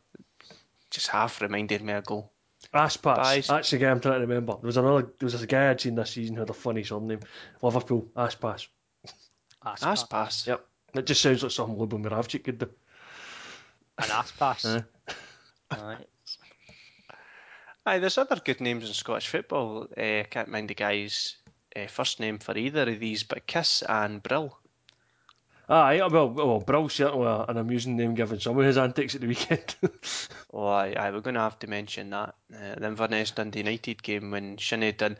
just 0.90 1.09
half 1.09 1.42
reminded 1.42 1.83
me 1.83 1.92
of 1.94 2.05
a 2.05 2.07
goal. 2.07 2.31
Aspas. 2.72 3.16
Buys. 3.16 3.46
That's 3.48 3.70
the 3.70 3.79
guy 3.79 3.90
I'm 3.90 4.00
trying 4.00 4.14
to 4.14 4.20
remember. 4.20 4.53
There 4.61 4.68
was 4.68 4.76
another. 4.76 5.11
There 5.18 5.26
was 5.26 5.42
a 5.42 5.46
guy 5.46 5.70
I'd 5.70 5.81
seen 5.81 5.96
this 5.96 6.11
season 6.11 6.37
who 6.37 6.40
had 6.40 6.50
a 6.50 6.55
funny 6.55 6.85
surname. 6.85 7.20
Liverpool. 7.62 8.07
Aspas. 8.16 8.68
Ass 9.64 9.83
Ass 9.83 10.05
pass. 10.05 10.05
pass. 10.05 10.46
Yep. 10.46 10.66
It 10.94 11.07
just 11.07 11.22
sounds 11.22 11.42
like 11.42 11.53
something 11.53 11.76
Lubo 11.76 11.98
Moravčík 11.98 12.44
could 12.44 12.59
do. 12.59 12.68
An 13.98 14.11
ass 14.11 14.33
pass. 14.33 14.64
Aye. 14.64 14.85
Aye. 15.72 15.96
Aye, 17.87 17.98
there's 17.98 18.18
other 18.18 18.40
good 18.44 18.61
names 18.61 18.87
in 18.87 18.94
Scottish 18.94 19.29
football. 19.29 19.88
Uh, 19.96 20.20
I 20.20 20.26
can't 20.31 20.48
mind 20.48 20.68
the 20.70 20.74
guy's 20.74 21.37
uh, 21.76 21.87
first 21.87 22.20
name 22.20 22.38
for 22.38 22.56
either 22.56 22.88
of 22.88 23.00
these, 23.00 23.22
but 23.22 23.46
Kiss 23.46 23.83
and 23.88 24.22
Brill. 24.22 24.56
Ah, 25.68 25.90
yeah, 25.90 26.09
well, 26.09 26.28
well, 26.28 26.59
Brill's 26.59 26.94
certainly 26.94 27.44
an 27.48 27.56
amusing 27.56 27.96
name 27.96 28.14
given 28.14 28.40
some 28.40 28.59
of 28.59 28.64
his 28.64 28.76
antics 28.76 29.14
at 29.14 29.20
the 29.20 29.28
weekend. 29.28 29.76
Oh, 30.52 30.66
aye, 30.66 30.94
aye, 30.98 31.12
we're 31.12 31.20
going 31.20 31.35
to 31.35 31.40
have 31.40 31.61
to 31.61 31.68
mention 31.68 32.11
that. 32.11 32.35
Uh, 32.52 32.74
the 32.74 32.88
Inverness 32.88 33.30
Dundee 33.30 33.61
United 33.61 34.02
game 34.02 34.33
when 34.33 34.56
Shinnie 34.56 34.90
done 34.90 35.16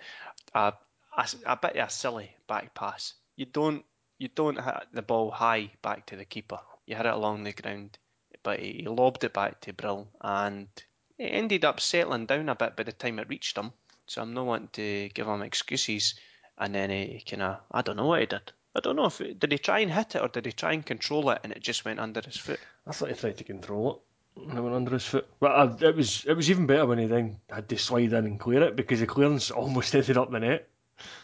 a, 0.53 0.73
a, 1.17 1.29
a 1.47 1.57
bit 1.57 1.77
of 1.77 1.87
a 1.87 1.91
silly 1.91 2.35
back 2.49 2.75
pass. 2.75 3.15
You 3.37 3.47
don't 3.47 3.85
you 4.19 4.29
don't 4.29 4.61
hit 4.61 4.87
the 4.93 5.03
ball 5.03 5.31
high 5.31 5.71
back 5.83 6.07
to 6.07 6.17
the 6.17 6.25
keeper. 6.25 6.59
You 6.85 6.97
hit 6.97 7.07
it 7.07 7.15
along 7.15 7.45
the 7.45 7.53
ground, 7.53 7.97
but 8.43 8.61
he, 8.61 8.73
he 8.73 8.89
lobbed 8.89 9.25
it 9.25 9.33
back 9.33 9.61
to 9.63 9.73
Brill, 9.73 10.09
and 10.21 10.69
it 11.17 11.29
ended 11.29 11.65
up 11.65 11.81
settling 11.81 12.27
down 12.27 12.49
a 12.49 12.55
bit 12.55 12.77
by 12.77 12.83
the 12.83 12.93
time 12.93 13.19
it 13.19 13.29
reached 13.29 13.57
him. 13.57 13.73
So 14.07 14.21
I'm 14.21 14.35
not 14.35 14.47
wanting 14.47 14.69
to 14.73 15.09
give 15.15 15.27
him 15.27 15.43
excuses. 15.43 16.17
And 16.61 16.75
then 16.75 16.91
he 16.91 17.25
kind 17.29 17.43
of 17.43 17.59
I 17.73 17.83
don't 17.83 17.97
know 17.97 18.07
what 18.07 18.21
he 18.21 18.27
did. 18.27 18.53
I 18.77 18.81
don't 18.81 18.97
know 18.97 19.07
if 19.07 19.21
it, 19.21 19.41
did 19.41 19.51
he 19.51 19.59
try 19.59 19.81
and 19.81 19.91
hit 19.91 20.15
it 20.15 20.23
or 20.23 20.29
did 20.29 20.47
he 20.47 20.53
try 20.53 20.73
and 20.73 20.87
control 20.87 21.31
it 21.31 21.41
and 21.43 21.53
it 21.53 21.61
just 21.61 21.85
went 21.85 21.99
under 21.99 22.21
his 22.21 22.37
foot. 22.37 22.61
I 22.87 22.93
thought 22.93 23.09
he 23.09 23.15
tried 23.17 23.39
to 23.39 23.45
control 23.45 24.05
it. 24.37 24.49
And 24.49 24.57
it 24.57 24.61
went 24.61 24.77
under 24.77 24.93
his 24.93 25.05
foot. 25.05 25.27
But 25.41 25.53
uh, 25.53 25.77
it 25.89 25.97
was 25.97 26.25
it 26.27 26.35
was 26.35 26.51
even 26.51 26.67
better 26.67 26.87
when 26.87 26.99
he 26.99 27.07
then 27.07 27.39
had 27.49 27.69
to 27.69 27.79
slide 27.79 28.13
in 28.13 28.27
and 28.27 28.39
clear 28.39 28.63
it 28.63 28.77
because 28.77 29.01
the 29.01 29.07
clearance 29.07 29.51
almost 29.51 29.95
ended 29.97 30.19
up 30.19 30.31
the 30.31 30.39
net. 30.39 30.69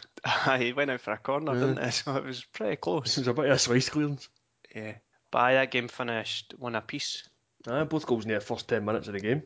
he 0.57 0.73
went 0.73 0.91
out 0.91 1.01
for 1.01 1.13
a 1.13 1.17
corner, 1.17 1.53
didn't 1.53 1.83
he? 1.83 1.91
So 1.91 2.15
it 2.15 2.25
was 2.25 2.43
pretty 2.43 2.75
close. 2.75 3.17
It 3.17 3.21
was 3.21 3.27
a 3.27 3.33
bit 3.33 3.45
of 3.45 3.51
a 3.51 3.59
slice 3.59 3.89
clearance. 3.89 4.27
Yeah. 4.75 4.95
But 5.31 5.39
aye, 5.39 5.53
that 5.53 5.71
game 5.71 5.87
finished 5.87 6.55
one 6.57 6.75
apiece. 6.75 7.29
Ah, 7.67 7.83
both 7.83 8.05
goals 8.05 8.25
in 8.25 8.31
the 8.31 8.39
first 8.39 8.67
10 8.67 8.83
minutes 8.83 9.07
of 9.07 9.13
the 9.13 9.19
game. 9.19 9.43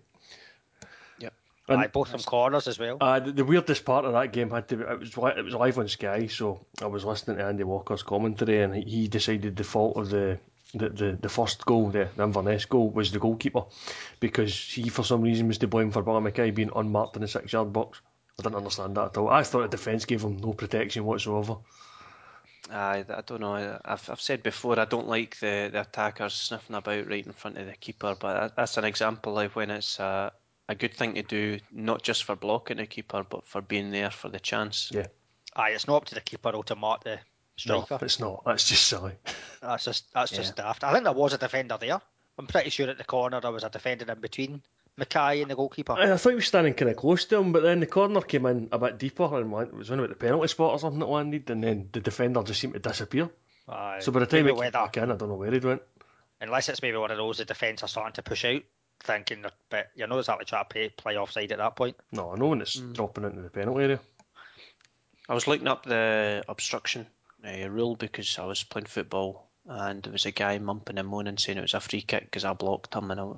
And 1.72 1.82
Aye, 1.84 1.88
both 1.88 2.10
from 2.10 2.22
corners 2.22 2.68
as 2.68 2.78
well. 2.80 2.98
Uh, 3.02 3.20
the, 3.20 3.32
the 3.32 3.46
weirdest 3.46 3.86
part 3.86 4.06
of 4.06 4.14
that 4.14 4.32
game 4.34 4.50
had 4.50 4.68
to 4.70 4.78
be, 4.78 4.84
it 4.84 5.00
was 5.00 5.38
it 5.38 5.44
was 5.46 5.54
live 5.54 5.78
on 5.80 5.88
Sky, 5.88 6.28
so 6.28 6.66
I 6.82 6.86
was 6.88 7.06
listening 7.06 7.38
to 7.38 7.44
Andy 7.46 7.64
Walker's 7.64 8.04
commentary, 8.04 8.62
and 8.62 8.76
he- 8.76 8.84
he 8.90 9.08
decided 9.08 9.56
the 9.56 9.64
fault 9.64 9.98
of 9.98 10.10
the 10.10 10.40
the, 10.74 10.88
the, 10.90 11.18
the 11.22 11.28
first 11.28 11.66
goal, 11.66 11.90
the, 11.90 12.08
the 12.16 12.24
Inverness 12.24 12.64
goal, 12.64 12.90
was 12.90 13.12
the 13.12 13.20
goalkeeper 13.20 13.64
because 14.22 14.58
he 14.58 14.88
for 14.88 15.04
some 15.04 15.22
reason 15.22 15.48
was 15.50 15.58
to 15.58 15.68
blame 15.68 15.92
for 15.92 16.02
Billy 16.02 16.22
McKay 16.32 16.56
being 16.56 16.72
unmarked 16.74 17.18
in 17.18 17.22
the 17.24 17.28
six 17.28 17.52
yard 17.52 17.74
box. 17.74 18.00
I 18.40 18.44
didn't 18.44 18.56
understand 18.56 18.96
that 18.96 19.08
at 19.08 19.18
all. 19.18 19.28
I 19.30 19.44
thought 19.44 19.64
the 19.70 19.78
defence 19.78 20.06
gave 20.06 20.22
him 20.24 20.38
no 20.38 20.54
protection 20.54 21.04
whatsoever. 21.04 21.58
I, 22.72 23.04
I 23.10 23.22
don't 23.26 23.42
know. 23.42 23.80
I've, 23.84 24.10
I've 24.10 24.22
said 24.22 24.44
before 24.44 24.80
I 24.80 24.86
don't 24.86 25.08
like 25.10 25.38
the, 25.40 25.70
the 25.72 25.82
attackers 25.82 26.34
sniffing 26.36 26.76
about 26.76 27.08
right 27.10 27.26
in 27.26 27.34
front 27.34 27.58
of 27.58 27.66
the 27.66 27.74
keeper, 27.74 28.16
but 28.18 28.34
that, 28.40 28.56
that's 28.56 28.78
an 28.78 28.86
example 28.86 29.38
of 29.40 29.56
when 29.56 29.72
it's 29.72 30.00
a, 30.00 30.32
a 30.72 30.76
good 30.76 30.94
thing 30.96 31.14
to 31.16 31.22
do, 31.24 31.60
not 31.72 32.02
just 32.02 32.24
for 32.24 32.36
blocking 32.36 32.78
the 32.78 32.86
keeper, 32.86 33.24
but 33.30 33.46
for 33.48 33.62
being 33.62 33.92
there 33.92 34.10
for 34.12 34.30
the 34.30 34.40
chance. 34.40 34.90
Yeah. 34.94 35.08
Aye, 35.56 35.72
it's 35.72 35.88
not 35.88 35.98
up 35.98 36.06
to 36.06 36.16
the 36.16 36.22
keeper 36.22 36.52
though 36.52 36.62
to 36.64 36.76
mark 36.76 37.04
the 37.04 37.20
No, 37.68 37.84
striker. 37.84 38.04
it's 38.06 38.20
not. 38.20 38.44
That's 38.46 38.68
just 38.68 38.88
silly. 38.88 39.14
That's 39.62 39.86
just 39.86 40.12
that's 40.14 40.32
just 40.32 40.54
Yeah. 40.58 40.64
daft. 40.66 40.84
I 40.84 40.92
think 40.94 41.04
there 41.04 41.14
was 41.14 41.34
a 41.34 41.38
defender 41.38 41.78
there. 41.80 42.02
I'm 42.40 42.48
pretty 42.48 42.70
sure 42.72 42.90
at 42.90 42.98
the 42.98 43.04
corner 43.04 43.40
there 43.42 43.52
was 43.52 43.64
a 43.64 43.70
defender 43.70 44.12
in 44.12 44.20
between 44.20 44.64
McKay 45.00 45.42
and 45.42 45.52
the 45.52 45.56
goalkeeper. 45.56 45.94
I, 45.94 46.14
I 46.14 46.18
thought 46.18 46.30
he 46.30 46.36
was 46.36 46.48
standing 46.48 46.74
kind 46.74 46.90
of 46.90 46.98
close 46.98 47.26
to 47.26 47.38
him, 47.38 47.52
but 47.52 47.62
then 47.64 47.80
the 47.82 47.86
corner 47.86 48.22
came 48.22 48.46
in 48.46 48.70
a 48.72 48.80
bit 48.80 48.98
deeper 48.98 49.26
and 49.38 49.52
went, 49.52 49.70
it 49.70 49.76
was 49.76 49.92
only 49.92 50.06
about 50.06 50.18
the 50.18 50.26
penalty 50.26 50.48
spot 50.48 50.72
or 50.72 50.80
something 50.80 51.00
that 51.00 51.06
landed, 51.10 51.50
and 51.50 51.64
then 51.64 51.90
the 51.92 52.00
defender 52.00 52.42
just 52.44 52.60
seemed 52.62 52.74
to 52.74 52.80
disappear. 52.80 53.30
Aye. 53.70 54.00
So 54.02 54.12
by 54.12 54.22
the 54.22 54.26
time 54.26 54.40
Maybe 54.46 54.50
it 54.50 54.54
came 54.54 54.60
whether- 54.60 54.72
back 54.72 54.98
in, 54.98 55.12
I 55.12 55.16
don't 55.16 55.30
know 55.30 55.36
where 55.36 55.52
he'd 55.52 55.64
went. 55.64 55.82
unless 56.40 56.70
it's 56.70 56.82
maybe 56.82 56.98
one 56.98 57.12
of 57.12 57.18
those 57.18 57.38
the 57.38 57.46
defence 57.46 57.84
are 57.84 57.88
starting 57.88 58.14
to 58.14 58.24
push 58.24 58.44
out, 58.46 58.62
thinking 59.04 59.42
that 59.44 59.54
but 59.70 59.88
you're 59.96 60.08
not 60.08 60.20
exactly 60.20 60.46
trying 60.46 60.64
to 60.64 60.70
play, 60.70 60.90
play 60.90 61.18
offside 61.18 61.52
at 61.52 61.58
that 61.58 61.76
point. 61.76 61.96
No, 62.12 62.32
I 62.32 62.38
know 62.38 62.48
when 62.48 62.62
it's 62.62 62.76
dropping 62.76 63.26
into 63.26 63.42
the 63.42 63.50
penalty 63.50 63.84
area. 63.84 64.00
I 65.30 65.34
was 65.34 65.48
looking 65.48 65.68
up 65.68 65.86
the 65.86 66.44
obstruction 66.50 67.08
uh, 67.46 67.70
rule 67.70 67.96
because 67.96 68.38
I 68.38 68.46
was 68.46 68.64
playing 68.64 68.88
football 68.88 69.48
and 69.66 70.04
there 70.04 70.12
was 70.12 70.26
a 70.26 70.32
guy 70.32 70.58
mumping 70.58 70.98
and 70.98 71.08
moaning 71.08 71.38
saying 71.38 71.58
it 71.58 71.62
was 71.62 71.74
a 71.74 71.80
free 71.80 72.02
kick 72.02 72.26
because 72.26 72.46
I 72.46 72.54
blocked 72.54 72.94
him 72.94 73.12
and 73.12 73.20
I, 73.20 73.34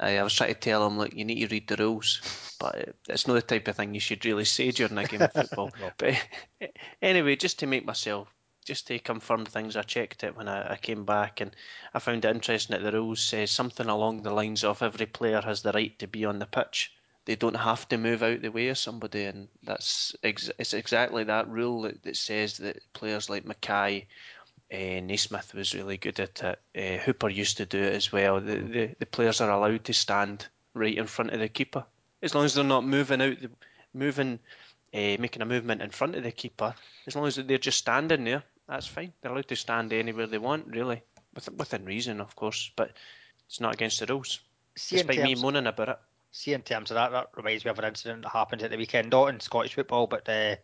I, 0.00 0.18
I 0.18 0.22
was 0.22 0.34
trying 0.34 0.54
to 0.54 0.60
tell 0.60 0.86
him 0.86 0.98
look 0.98 1.14
you 1.14 1.24
need 1.24 1.40
to 1.48 1.54
read 1.54 1.68
the 1.68 1.76
rules 1.76 2.56
but 2.60 2.96
it's 3.08 3.26
not 3.26 3.34
the 3.34 3.42
type 3.42 3.68
of 3.68 3.76
thing 3.76 3.94
you 3.94 4.00
should 4.00 4.24
really 4.24 4.44
say 4.44 4.70
during 4.70 4.98
a 4.98 5.04
game 5.04 5.22
of 5.22 5.32
football 5.32 5.70
but 5.98 6.14
anyway 7.02 7.36
just 7.36 7.60
to 7.60 7.66
make 7.66 7.84
myself 7.84 8.28
just 8.64 8.86
to 8.88 8.98
confirm 8.98 9.44
things 9.44 9.76
I 9.76 9.82
checked 9.82 10.24
it 10.24 10.36
when 10.36 10.48
I, 10.48 10.72
I 10.72 10.76
came 10.76 11.04
back 11.04 11.40
and 11.40 11.54
I 11.92 11.98
found 11.98 12.24
it 12.24 12.34
interesting 12.34 12.76
that 12.76 12.82
the 12.82 12.96
rules 12.96 13.22
says 13.22 13.50
something 13.50 13.86
along 13.86 14.22
the 14.22 14.32
lines 14.32 14.64
of 14.64 14.82
every 14.82 15.06
player 15.06 15.40
has 15.42 15.62
the 15.62 15.72
right 15.72 15.98
to 15.98 16.06
be 16.06 16.24
on 16.24 16.38
the 16.38 16.46
pitch 16.46 16.92
they 17.26 17.36
don't 17.36 17.56
have 17.56 17.88
to 17.88 17.96
move 17.96 18.22
out 18.22 18.42
the 18.42 18.50
way 18.50 18.68
of 18.68 18.76
somebody, 18.76 19.24
and 19.24 19.48
that's 19.62 20.14
ex- 20.22 20.50
it's 20.58 20.74
exactly 20.74 21.24
that 21.24 21.48
rule 21.48 21.80
that, 21.80 22.02
that 22.02 22.16
says 22.16 22.58
that 22.58 22.82
players 22.92 23.30
like 23.30 23.46
McKay, 23.46 24.04
uh, 24.70 25.00
Naismith 25.00 25.54
was 25.54 25.74
really 25.74 25.96
good 25.96 26.20
at 26.20 26.42
it. 26.42 26.58
Uh, 26.76 27.02
Hooper 27.02 27.30
used 27.30 27.56
to 27.56 27.64
do 27.64 27.78
it 27.78 27.94
as 27.94 28.12
well. 28.12 28.40
The, 28.42 28.56
the 28.56 28.94
the 28.98 29.06
players 29.06 29.40
are 29.40 29.50
allowed 29.50 29.84
to 29.84 29.94
stand 29.94 30.48
right 30.74 30.98
in 30.98 31.06
front 31.06 31.30
of 31.30 31.40
the 31.40 31.48
keeper 31.48 31.86
as 32.24 32.34
long 32.34 32.44
as 32.44 32.54
they're 32.54 32.64
not 32.64 32.86
moving 32.86 33.20
out 33.20 33.40
the 33.40 33.50
moving, 33.92 34.38
uh, 34.92 35.16
making 35.18 35.42
a 35.42 35.46
movement 35.46 35.82
in 35.82 35.90
front 35.90 36.16
of 36.16 36.22
the 36.24 36.32
keeper. 36.32 36.74
As 37.06 37.14
long 37.14 37.26
as 37.26 37.36
they're 37.36 37.58
just 37.58 37.78
standing 37.78 38.24
there, 38.24 38.42
that's 38.68 38.86
fine. 38.86 39.12
They're 39.20 39.32
allowed 39.32 39.48
to 39.48 39.56
stand 39.56 39.92
anywhere 39.92 40.26
they 40.26 40.38
want, 40.38 40.66
really, 40.66 41.02
within, 41.34 41.56
within 41.56 41.84
reason, 41.84 42.20
of 42.20 42.34
course. 42.36 42.70
But 42.76 42.92
it's 43.46 43.60
not 43.60 43.74
against 43.74 44.00
the 44.00 44.06
rules. 44.06 44.40
See 44.76 44.98
in, 45.00 45.06
Despite 45.06 45.24
me 45.24 45.34
moaning 45.36 45.66
about 45.66 45.88
it. 45.88 45.98
see 46.32 46.52
in 46.52 46.62
terms 46.62 46.90
of 46.90 46.96
that, 46.96 47.12
that 47.12 47.28
reminds 47.36 47.64
me 47.64 47.70
of 47.70 47.78
an 47.78 47.84
incident 47.84 48.22
that 48.22 48.30
happened 48.30 48.62
at 48.62 48.70
the 48.70 48.76
weekend, 48.76 49.10
not 49.10 49.26
in 49.28 49.40
Scottish 49.40 49.74
football, 49.74 50.06
but 50.06 50.28
uh, 50.28 50.56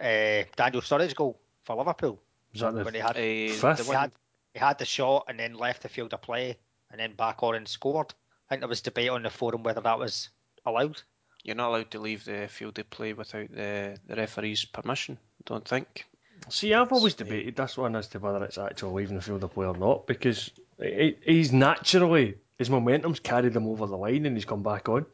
uh, 0.00 0.44
Daniel 0.56 0.82
Sturridge 0.82 1.14
goal 1.14 1.40
for 1.64 1.76
Liverpool 1.76 2.20
Was 2.52 2.60
that 2.60 2.74
when 2.74 2.84
the 2.84 2.92
he 2.92 2.98
had 2.98 3.16
Uh, 3.16 3.74
the 3.74 3.84
he 3.84 3.92
had 3.92 4.12
he 4.52 4.58
had 4.60 4.78
the 4.78 4.84
shot 4.84 5.24
and 5.28 5.38
then 5.38 5.54
left 5.54 5.82
the 5.82 5.88
field 5.88 6.12
of 6.14 6.22
play 6.22 6.56
and 6.90 7.00
then 7.00 7.14
back 7.14 7.42
on 7.42 7.54
and 7.54 7.66
scored. 7.66 8.12
I 8.46 8.48
think 8.48 8.60
there 8.60 8.68
was 8.68 8.80
debate 8.80 9.10
on 9.10 9.22
the 9.22 9.30
forum 9.30 9.62
whether 9.62 9.80
that 9.80 9.98
was 9.98 10.30
allowed. 10.64 11.02
You're 11.44 11.56
not 11.56 11.68
allowed 11.68 11.90
to 11.92 12.00
leave 12.00 12.24
the 12.24 12.48
field 12.48 12.78
of 12.78 12.88
play 12.90 13.12
without 13.12 13.50
the, 13.52 13.98
the 14.06 14.16
referee's 14.16 14.64
permission, 14.64 15.16
I 15.16 15.42
don't 15.44 15.66
think. 15.66 16.06
See, 16.48 16.72
I've 16.74 16.92
always 16.92 17.14
debated 17.14 17.56
this 17.56 17.76
one 17.76 17.96
as 17.96 18.08
to 18.08 18.18
whether 18.18 18.44
it's 18.44 18.58
actually 18.58 18.92
leaving 19.02 19.16
the 19.16 19.22
field 19.22 19.42
of 19.44 19.52
play 19.52 19.66
or 19.66 19.76
not 19.76 20.06
because 20.06 20.50
he- 20.80 21.16
he's 21.24 21.52
naturally 21.52 22.36
his 22.58 22.70
momentum's 22.70 23.20
carried 23.20 23.54
him 23.54 23.66
over 23.66 23.86
the 23.86 23.96
line 23.96 24.26
and 24.26 24.36
he's 24.36 24.44
come 24.44 24.62
back 24.62 24.88
on. 24.88 25.06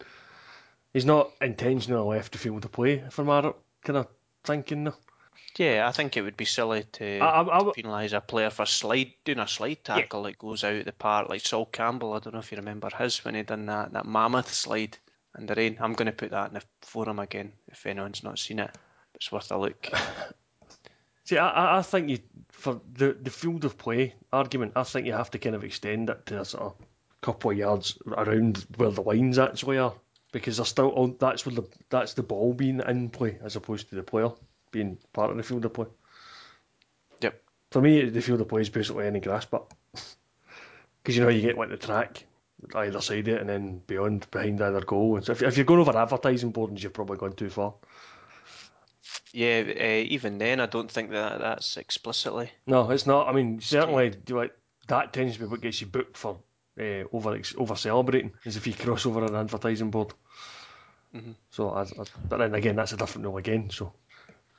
He's 0.93 1.07
not 1.07 1.31
intentionally 1.41 2.17
left 2.17 2.33
the 2.33 2.39
field 2.39 2.65
of 2.65 2.73
play 2.73 3.03
for 3.11 3.25
my 3.25 3.41
kind 3.83 3.97
of 3.97 4.09
thinking. 4.45 4.93
Yeah, 5.57 5.87
I 5.89 5.93
think 5.93 6.17
it 6.17 6.23
would 6.23 6.37
be 6.37 6.45
silly 6.45 6.85
to 6.93 7.19
I, 7.21 7.43
penalise 7.43 8.13
a 8.13 8.21
player 8.21 8.51
for 8.51 8.65
slide 8.67 9.13
doing 9.25 9.39
a 9.39 9.49
slide 9.49 9.85
tackle 9.85 10.23
that 10.25 10.39
goes 10.39 10.65
out 10.65 10.85
the 10.85 10.93
park, 10.93 11.29
like 11.29 11.45
Sol 11.45 11.67
Campbell. 11.67 12.13
I 12.15 12.21
don't 12.21 12.33
know 12.35 12.41
if 12.41 12.53
you 12.53 12.57
remember 12.59 12.89
his 12.97 13.25
when 13.25 13.35
he 13.35 13.43
done 13.43 13.67
that 13.67 13.93
that 13.93 14.07
mammoth 14.07 14.53
slide 14.53 14.97
in 15.39 15.47
the 15.47 15.55
rain. 15.55 15.79
I'm 15.81 15.93
going 15.95 16.07
to 16.07 16.13
put 16.13 16.31
that 16.31 16.49
in 16.49 16.55
the 16.55 16.63
forum 16.83 17.19
again 17.19 17.53
if 17.69 17.85
anyone's 17.87 18.23
not 18.23 18.39
seen 18.39 18.61
it. 18.61 18.71
It's 19.15 19.33
worth 19.33 19.51
a 19.51 19.59
look. 19.59 19.89
see, 21.25 21.39
I- 21.39 21.79
I, 21.79 21.83
think 21.83 22.11
you 22.11 22.19
for 22.51 22.81
the 22.95 23.13
the 23.13 23.31
field 23.31 23.65
of 23.65 23.79
play 23.79 24.15
argument, 24.33 24.73
I 24.77 24.83
think 24.83 25.07
you 25.07 25.13
have 25.13 25.31
to 25.33 25.39
kind 25.39 25.55
of 25.55 25.65
extend 25.65 26.11
it 26.11 26.27
to 26.27 26.41
a 26.41 26.45
sort 26.45 26.63
of 26.65 26.75
couple 27.21 27.51
of 27.51 27.57
yards 27.57 27.99
around 28.07 28.67
where 28.77 28.91
the 28.91 29.03
lines 29.03 29.39
actually 29.39 29.79
are 29.79 29.95
because 30.33 30.57
they're 30.57 30.67
still 30.67 30.93
on. 30.95 31.17
That's 31.19 31.47
where 31.47 31.55
the 31.55 31.69
that's 31.91 32.15
the 32.15 32.23
ball 32.23 32.53
being 32.55 32.81
in 32.81 33.11
play 33.11 33.39
as 33.43 33.57
opposed 33.57 33.89
to 33.91 33.95
the 33.95 34.03
player 34.03 34.31
being 34.71 34.99
part 35.13 35.31
of 35.31 35.37
the 35.37 35.43
field 35.43 35.65
of 35.65 35.75
play. 35.75 35.87
Yep. 37.21 37.43
For 37.71 37.81
me, 37.81 38.09
the 38.09 38.23
field 38.23 38.41
of 38.41 38.49
play 38.49 38.63
is 38.63 38.71
basically 38.71 39.07
any 39.07 39.21
grass, 39.21 39.45
but 39.45 39.73
because 41.03 41.17
you 41.17 41.23
know 41.23 41.29
you 41.29 41.43
get 41.43 41.59
like 41.59 41.71
the 41.71 41.77
track 41.77 42.25
either 42.75 43.01
side 43.01 43.29
of 43.29 43.35
it 43.35 43.41
and 43.41 43.49
then 43.49 43.83
beyond 43.87 44.31
behind 44.31 44.61
either 44.61 44.81
goal. 44.81 45.21
So 45.23 45.33
if, 45.33 45.43
if 45.43 45.57
you're 45.57 45.67
going 45.67 45.81
over 45.81 45.97
advertising 45.97 46.51
boards, 46.51 46.83
you've 46.83 46.93
probably 46.93 47.19
gone 47.19 47.35
too 47.35 47.51
far. 47.51 47.75
Yeah, 49.33 49.65
uh, 49.67 50.05
even 50.09 50.39
then, 50.39 50.61
I 50.61 50.67
don't 50.67 50.91
think 50.91 51.11
that 51.11 51.41
that's 51.41 51.77
explicitly. 51.79 52.51
No, 52.67 52.91
it's 52.91 53.07
not. 53.07 53.29
I 53.29 53.33
mean, 53.33 53.61
certainly, 53.61 54.11
do 54.11 54.37
like 54.37 54.55
that 54.89 55.13
tends 55.13 55.35
to 55.35 55.41
be 55.41 55.47
what 55.47 55.63
gets 55.63 55.81
you 55.81 55.87
booked 55.87 56.17
for 56.17 56.39
uh, 56.79 57.05
over 57.13 57.41
over 57.57 57.77
celebrating, 57.77 58.33
is 58.45 58.57
if 58.57 58.67
you 58.67 58.75
cross 58.75 59.07
over 59.07 59.25
an 59.25 59.35
advertising 59.35 59.91
board. 59.91 60.13
Mhm. 61.15 61.35
So, 61.51 61.71
I, 61.71 61.83
I, 61.83 62.05
but 62.29 62.39
then 62.39 62.55
again, 62.55 62.77
that's 62.77 62.93
a 62.93 62.97
different 62.97 63.27
rule 63.27 63.39
again. 63.39 63.71
So, 63.71 63.93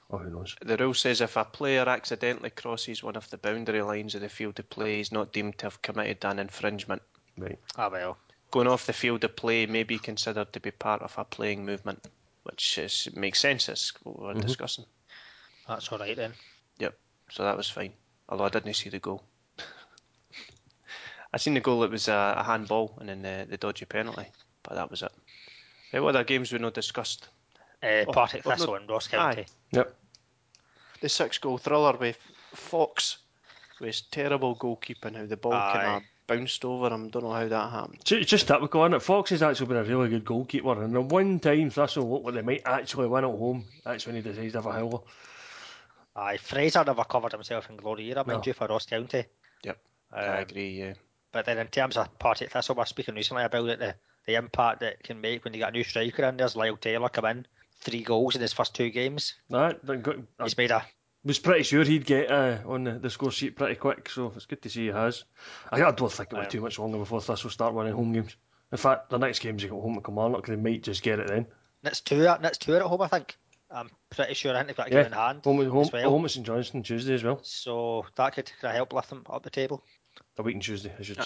oh, 0.10 0.18
who 0.18 0.30
knows? 0.30 0.56
The 0.62 0.78
rule 0.78 0.94
says 0.94 1.22
if 1.22 1.36
a 1.38 1.46
player 1.46 1.88
accidentally 1.88 2.50
crosses 2.52 3.04
one 3.04 3.16
of 3.16 3.30
the 3.30 3.38
boundary 3.38 3.82
lines 3.82 4.16
of 4.16 4.22
the 4.22 4.30
field 4.30 4.60
of 4.60 4.70
play, 4.70 4.98
he's 4.98 5.12
not 5.12 5.34
deemed 5.34 5.58
to 5.60 5.68
have 5.68 5.82
committed 5.82 6.26
an 6.26 6.40
infringement. 6.40 7.02
Right. 7.38 7.60
Ah 7.76 7.90
well. 7.90 8.18
Going 8.52 8.68
off 8.68 8.86
the 8.86 8.94
field 8.94 9.24
of 9.24 9.36
play 9.36 9.66
may 9.66 9.84
be 9.84 9.98
considered 9.98 10.54
to 10.54 10.60
be 10.60 10.70
part 10.70 11.02
of 11.02 11.18
a 11.18 11.26
playing 11.26 11.66
movement, 11.66 12.08
which 12.44 12.78
is, 12.78 13.08
makes 13.16 13.40
sense 13.40 13.70
as 13.70 13.92
what 14.04 14.20
we're 14.20 14.34
discussing. 14.42 14.86
That's 15.68 15.92
all 15.92 15.98
right 16.00 16.16
then. 16.16 16.34
Yep. 16.80 16.98
So 17.32 17.44
that 17.44 17.58
was 17.58 17.70
fine. 17.70 17.94
Although 18.30 18.46
I 18.46 18.50
didn't 18.50 18.74
see 18.74 18.90
the 18.90 19.00
goal. 19.00 19.24
I 21.34 21.38
seen 21.38 21.54
the 21.54 21.60
goal. 21.62 21.84
It 21.84 21.92
was 21.92 22.08
a, 22.08 22.36
a 22.38 22.44
handball 22.44 22.96
and 23.00 23.10
then 23.10 23.22
the, 23.22 23.48
the 23.50 23.58
dodgy 23.58 23.86
penalty, 23.86 24.26
but 24.64 24.76
that 24.76 24.90
was 24.92 25.02
it. 25.02 25.12
Right, 25.94 26.02
what 26.02 26.16
other 26.16 26.24
games 26.24 26.52
we 26.52 26.60
not 26.60 26.74
discussed? 26.74 27.28
Uh, 27.82 28.06
Oh, 28.08 28.12
Partick 28.12 28.44
oh, 28.46 28.50
no- 28.50 28.56
Thistle 28.56 28.76
and 28.76 28.90
Ross 28.90 29.08
County. 29.08 29.46
Yep. 29.72 29.96
The 31.02 31.10
six 31.10 31.38
goal 31.38 31.58
thriller 31.58 31.98
with 31.98 32.18
Fox, 32.54 33.18
with 33.82 34.02
terrible 34.12 34.56
goalkeeping, 34.56 35.16
how 35.16 35.26
the 35.26 35.38
ball 35.38 35.52
kind 35.52 35.88
Aye. 35.88 35.96
of 35.98 36.04
bounced 36.28 36.64
over 36.66 36.90
him. 36.94 37.10
Don't 37.10 37.24
know 37.24 37.32
how 37.34 37.48
that 37.48 37.72
happened. 37.72 38.00
It's 38.02 38.12
it's 38.12 38.30
just 38.30 38.48
typical, 38.48 38.84
isn't 38.84 38.94
it? 38.96 39.02
Fox 39.02 39.30
has 39.32 39.42
actually 39.44 39.68
been 39.68 39.78
a 39.78 39.84
really 39.84 40.10
good 40.10 40.26
goalkeeper, 40.26 40.82
and 40.84 40.96
the 40.96 41.02
one 41.02 41.40
time 41.40 41.70
Thistle 41.70 42.10
look 42.10 42.24
like 42.24 42.36
they 42.36 42.42
might 42.42 42.62
actually 42.66 43.08
win 43.08 43.24
at 43.24 43.30
home, 43.30 43.66
that's 43.84 44.06
when 44.06 44.16
he 44.16 44.22
decides 44.22 44.54
to 44.54 44.58
have 44.60 44.66
a 44.66 44.72
howler. 44.74 45.00
Aye, 46.16 46.38
Fraser 46.38 46.84
never 46.86 47.04
covered 47.04 47.32
himself 47.32 47.70
in 47.70 47.78
glory 47.78 48.10
either, 48.12 48.24
mind 48.24 48.40
No. 48.40 48.44
you, 48.46 48.54
for 48.54 48.68
Ross 48.68 48.86
County. 48.86 49.26
Yep. 49.64 49.78
Um, 50.12 50.20
I 50.20 50.38
agree. 50.42 50.80
Yeah. 50.80 50.94
But 51.32 51.46
then 51.46 51.58
in 51.58 51.68
terms 51.68 51.98
of 51.98 52.20
Partick 52.20 52.52
Thistle, 52.52 52.76
we 52.76 52.80
were 52.80 52.86
speaking 52.86 53.16
recently 53.16 53.44
about 53.44 53.68
it, 53.70 53.80
the, 53.80 53.96
the 54.28 54.36
impact 54.36 54.82
that 54.82 55.02
can 55.04 55.20
make 55.20 55.44
when 55.44 55.54
you 55.54 55.60
get 55.60 55.70
a 55.70 55.72
new 55.72 55.84
striker 55.84 56.24
in. 56.26 56.38
There's 56.38 56.56
Lyle 56.56 56.78
Taylor 56.78 57.10
come 57.10 57.26
in, 57.26 57.48
three 57.80 58.04
goals 58.04 58.36
in 58.36 58.42
his 58.42 58.54
first 58.54 58.76
two 58.76 58.92
games. 58.92 59.34
That, 59.50 59.84
that 59.88 60.04
got, 60.04 60.18
I 60.40 60.44
He's 60.44 60.56
made 60.58 60.70
a 60.70 60.86
was 61.26 61.40
pretty 61.40 61.64
sure 61.64 61.84
he'd 61.84 62.06
get 62.06 62.30
uh, 62.32 62.58
on 62.66 62.84
the, 62.84 62.92
the 63.00 63.10
score 63.10 63.32
sheet 63.32 63.56
pretty 63.56 63.76
quick, 63.76 64.10
so 64.10 64.32
it's 64.36 64.46
good 64.46 64.62
to 64.64 64.70
see 64.70 64.86
he 64.88 64.92
has. 64.92 65.24
I, 65.72 65.82
I 65.82 65.92
don't 65.92 66.12
think 66.12 66.30
it'll 66.32 66.42
be 66.42 66.46
Aye. 66.48 66.50
too 66.50 66.62
much 66.62 66.80
longer 66.80 66.98
before 66.98 67.22
Thistle 67.22 67.50
start 67.50 67.74
winning 67.74 67.94
home 67.94 68.12
games. 68.14 68.36
In 68.72 68.78
fact, 68.78 69.10
the 69.10 69.18
next 69.18 69.40
games 69.40 69.62
you 69.64 69.70
got 69.70 69.82
home 69.82 69.98
at 69.98 70.04
Kilmarnock, 70.04 70.48
they 70.48 70.56
might 70.56 70.84
just 70.84 71.04
get 71.04 71.20
it 71.20 71.28
then. 71.28 71.46
Next 71.84 72.06
two, 72.08 72.26
at 72.28 72.42
next 72.42 72.62
two 72.62 72.76
at 72.76 72.82
home, 72.82 73.02
I 73.02 73.08
think. 73.08 73.38
I'm 73.70 73.90
pretty 74.10 74.34
sure. 74.36 74.54
I 74.54 74.58
think 74.58 74.68
they've 74.68 74.76
got 74.78 74.88
a 74.88 74.92
Yeah, 74.92 75.04
game 75.04 75.12
in 75.14 75.18
hand. 75.18 75.42
Home, 75.46 75.62
at- 75.62 75.68
home, 75.68 75.82
as 75.82 75.92
well. 75.92 76.10
home 76.10 76.26
at 76.26 76.32
St 76.32 76.46
Johnstone 76.46 76.84
Tuesday 76.84 77.14
as 77.14 77.24
well. 77.24 77.40
So 77.44 78.06
that 78.16 78.34
could, 78.36 78.52
could 78.62 78.72
help 78.72 78.94
lift 78.94 79.10
them 79.10 79.24
up 79.30 79.44
the 79.44 79.50
table. 79.50 79.84
A 80.38 80.44
week 80.44 80.56
on 80.56 80.62
Tuesday, 80.62 80.92
I 80.98 81.02
should. 81.04 81.20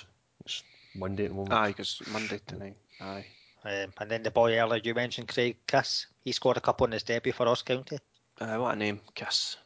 It's 0.45 0.63
Monday 0.95 1.25
at 1.25 1.29
the 1.31 1.35
moment. 1.35 1.53
Aye, 1.53 1.67
because 1.69 2.01
Monday 2.11 2.39
tonight. 2.45 2.77
Aye. 3.01 3.25
Um, 3.65 3.91
and 3.99 4.09
then 4.09 4.23
the 4.23 4.31
boy 4.31 4.57
earlier 4.57 4.79
you 4.83 4.93
mentioned, 4.93 5.27
Craig 5.27 5.57
Kiss, 5.67 6.07
he 6.23 6.31
scored 6.31 6.55
a 6.57 6.61
couple 6.61 6.85
in 6.85 6.93
his 6.93 7.03
debut 7.03 7.33
for 7.33 7.45
Ross 7.45 7.61
County. 7.63 7.97
Uh, 8.39 8.57
what 8.57 8.75
a 8.75 8.77
name, 8.77 8.99
Kiss. 9.15 9.57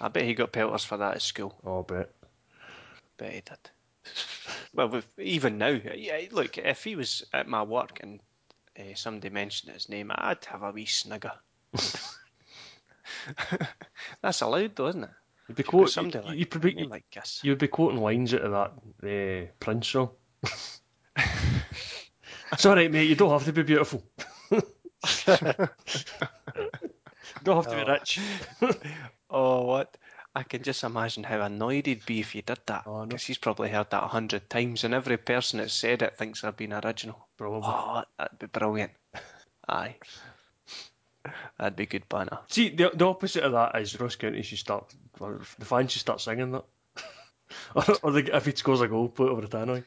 I 0.00 0.08
bet 0.08 0.24
he 0.24 0.34
got 0.34 0.52
pelters 0.52 0.84
for 0.84 0.96
that 0.96 1.14
at 1.14 1.22
school. 1.22 1.54
Oh, 1.64 1.82
bet. 1.82 2.10
Bet 3.16 3.32
he 3.32 3.40
did. 3.40 3.58
well, 4.74 4.88
with, 4.88 5.06
even 5.18 5.58
now, 5.58 5.68
yeah. 5.68 6.20
Look, 6.30 6.58
if 6.58 6.84
he 6.84 6.96
was 6.96 7.24
at 7.32 7.48
my 7.48 7.62
work 7.62 8.00
and 8.02 8.20
uh, 8.78 8.94
somebody 8.94 9.30
mentioned 9.30 9.72
his 9.72 9.88
name, 9.88 10.10
I'd 10.14 10.44
have 10.46 10.62
a 10.62 10.72
wee 10.72 10.86
snigger. 10.86 11.32
That's 14.22 14.40
allowed 14.40 14.76
though, 14.76 14.88
isn't 14.88 15.04
it? 15.04 15.10
You'd 15.48 15.56
be 15.56 15.86
somebody 15.86 16.18
you, 16.18 16.24
like, 16.24 16.38
you, 16.38 16.46
probably, 16.46 16.78
you 16.78 16.88
might 16.88 17.10
kiss. 17.10 17.40
you 17.42 17.52
would 17.52 17.58
be 17.58 17.68
quoting 17.68 18.00
lines 18.00 18.34
out 18.34 18.42
of 18.42 18.52
that 18.52 18.72
uh, 19.02 19.46
Prince 19.58 19.88
song. 19.88 20.10
it's 22.52 22.66
all 22.66 22.74
right, 22.74 22.92
mate. 22.92 23.08
You 23.08 23.14
don't 23.14 23.30
have 23.30 23.46
to 23.46 23.52
be 23.52 23.62
beautiful. 23.62 24.04
You 25.28 25.68
don't 27.44 27.64
have 27.64 27.72
to 27.72 27.76
be 27.76 27.90
Oh. 27.90 27.92
rich. 27.92 28.20
Oh, 29.30 29.64
what? 29.66 29.96
I 30.34 30.42
can 30.42 30.62
just 30.62 30.84
imagine 30.84 31.22
how 31.22 31.42
annoyed 31.42 31.84
he'd 31.86 32.06
be 32.06 32.20
if 32.20 32.34
you 32.34 32.40
did 32.42 32.60
that. 32.66 32.84
Oh, 32.86 33.00
no. 33.00 33.06
Because 33.06 33.24
he's 33.24 33.36
probably 33.38 33.68
heard 33.68 33.90
that 33.90 34.02
a 34.04 34.06
hundred 34.08 34.48
times, 34.48 34.84
and 34.84 34.94
every 34.94 35.18
person 35.18 35.58
that 35.58 35.70
said 35.70 36.00
it 36.00 36.16
thinks 36.16 36.40
they're 36.40 36.52
being 36.52 36.72
original. 36.72 37.28
Probably. 37.36 37.60
Oh, 37.70 38.04
that'd 38.18 38.38
be 38.38 38.46
brilliant. 38.46 38.92
Aye. 39.68 39.96
That'd 41.58 41.76
be 41.76 41.84
good 41.86 42.08
banner. 42.08 42.38
See, 42.48 42.70
the, 42.70 42.90
the 42.94 43.06
opposite 43.06 43.42
of 43.44 43.52
that 43.52 43.78
is 43.78 44.00
Ross 44.00 44.16
County 44.16 44.40
should 44.42 44.58
start, 44.58 44.94
or 45.20 45.40
the 45.58 45.64
fans 45.66 45.92
should 45.92 46.00
start 46.00 46.20
singing 46.22 46.52
that. 46.52 46.64
or 47.74 47.84
or 48.02 48.12
they, 48.12 48.32
if 48.32 48.46
he 48.46 48.52
scores 48.54 48.80
a 48.80 48.88
goal, 48.88 49.08
put 49.08 49.28
it 49.28 49.32
over 49.32 49.42
the 49.42 49.48
tannoy. 49.48 49.84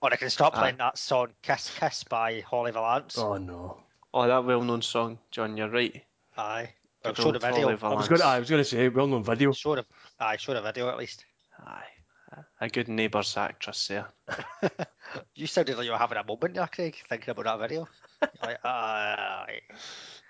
Or 0.00 0.10
they 0.10 0.16
can 0.16 0.30
stop 0.30 0.56
Aye. 0.56 0.60
playing 0.60 0.76
that 0.78 0.98
song 0.98 1.28
"Kiss 1.42 1.70
Kiss" 1.78 2.02
by 2.04 2.40
Holly 2.40 2.72
Valance. 2.72 3.16
Oh 3.18 3.36
no. 3.36 3.81
Oh, 4.14 4.26
that 4.26 4.44
well-known 4.44 4.82
song, 4.82 5.18
John. 5.30 5.56
You're 5.56 5.70
right. 5.70 6.02
Aye. 6.36 6.70
Well, 7.04 7.14
Good 7.14 7.22
show 7.22 7.32
the 7.32 7.38
video. 7.38 7.68
I 7.68 7.72
was 7.72 7.80
Valance. 7.80 8.08
going. 8.08 8.22
I 8.22 8.38
was 8.38 8.50
going 8.50 8.60
to 8.62 8.68
say 8.68 8.88
well-known 8.88 9.24
video. 9.24 9.52
Show 9.52 9.74
the, 9.76 9.84
aye, 10.20 10.36
show 10.36 10.54
the 10.54 10.62
video 10.62 10.88
at 10.88 10.98
least. 10.98 11.24
Aye. 11.58 11.84
A 12.60 12.68
good 12.68 12.88
neighbours 12.88 13.36
actress 13.36 13.88
there. 13.88 14.06
You 15.34 15.46
sounded 15.46 15.76
like 15.76 15.84
you 15.84 15.92
were 15.92 15.98
having 15.98 16.16
a 16.16 16.24
moment 16.24 16.54
there, 16.54 16.66
Craig, 16.66 16.96
thinking 17.06 17.32
about 17.32 17.44
that 17.44 17.68
video. 17.68 17.86
Like, 18.42 18.64
aye. 18.64 19.60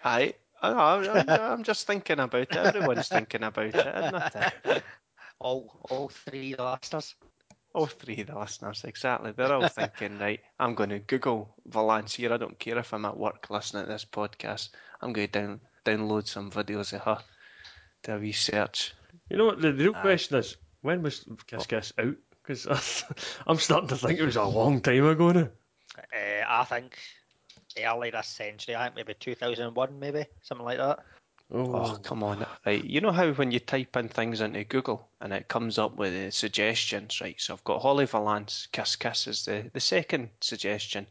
Aye. 0.04 0.34
I 0.60 0.70
know, 0.70 0.78
I'm, 0.78 1.28
I'm, 1.28 1.28
I'm 1.28 1.62
just 1.62 1.86
thinking 1.86 2.18
about 2.18 2.40
it. 2.40 2.56
Everyone's 2.56 3.06
thinking 3.06 3.44
about 3.44 3.66
it, 3.66 3.76
isn't 3.76 4.34
it? 4.66 4.82
All, 5.38 5.80
all 5.90 6.08
three 6.08 6.52
of 6.52 6.58
the 6.58 6.64
listeners. 6.64 7.14
All 7.74 7.86
three 7.86 8.20
of 8.20 8.26
the 8.26 8.38
listeners, 8.38 8.84
exactly. 8.84 9.32
They're 9.32 9.52
all 9.52 9.68
thinking, 9.68 10.18
right, 10.18 10.40
I'm 10.60 10.74
going 10.74 10.90
to 10.90 10.98
Google 10.98 11.54
Valance 11.66 12.14
here. 12.14 12.32
I 12.32 12.36
don't 12.36 12.58
care 12.58 12.78
if 12.78 12.92
I'm 12.92 13.06
at 13.06 13.16
work 13.16 13.48
listening 13.48 13.84
to 13.84 13.92
this 13.92 14.04
podcast. 14.04 14.70
I'm 15.00 15.12
going 15.12 15.28
to 15.28 15.32
down, 15.32 15.60
download 15.84 16.26
some 16.26 16.50
videos 16.50 16.92
of 16.92 17.00
her 17.02 17.18
to 18.04 18.18
research. 18.18 18.92
You 19.30 19.38
know 19.38 19.46
what? 19.46 19.60
The, 19.60 19.72
the 19.72 19.84
real 19.84 19.96
Aye. 19.96 20.00
question 20.02 20.38
is 20.38 20.56
when 20.82 21.02
was 21.02 21.24
Kiss 21.46 21.66
Kiss 21.66 21.92
out? 21.98 22.16
Because 22.42 23.04
I'm 23.46 23.58
starting 23.58 23.88
to 23.88 23.96
think 23.96 24.18
it 24.18 24.24
was 24.24 24.36
a 24.36 24.44
long 24.44 24.80
time 24.80 25.06
ago 25.06 25.32
now. 25.32 25.48
Uh, 25.96 26.44
I 26.46 26.64
think 26.64 26.98
early 27.82 28.10
this 28.10 28.26
century, 28.26 28.76
I 28.76 28.84
think 28.84 28.96
maybe 28.96 29.14
2001, 29.18 29.98
maybe 29.98 30.26
something 30.42 30.64
like 30.64 30.78
that. 30.78 31.00
Oh, 31.52 31.74
Oh, 31.74 31.98
come 32.02 32.22
on. 32.22 32.46
Right. 32.64 32.82
You 32.84 33.00
know 33.00 33.12
how 33.12 33.30
when 33.32 33.50
you 33.52 33.58
type 33.60 33.96
in 33.96 34.08
things 34.08 34.40
into 34.40 34.64
Google 34.64 35.06
and 35.20 35.32
it 35.32 35.48
comes 35.48 35.78
up 35.78 35.96
with 35.96 36.12
the 36.14 36.30
suggestions, 36.32 37.20
right? 37.20 37.34
So 37.38 37.52
I've 37.54 37.64
got 37.64 37.82
Holly 37.82 38.06
Valance, 38.06 38.68
Kiss 38.72 38.96
Kiss 38.96 39.26
is 39.26 39.44
the, 39.44 39.70
the 39.72 39.80
second 39.80 40.30
suggestion. 40.40 41.06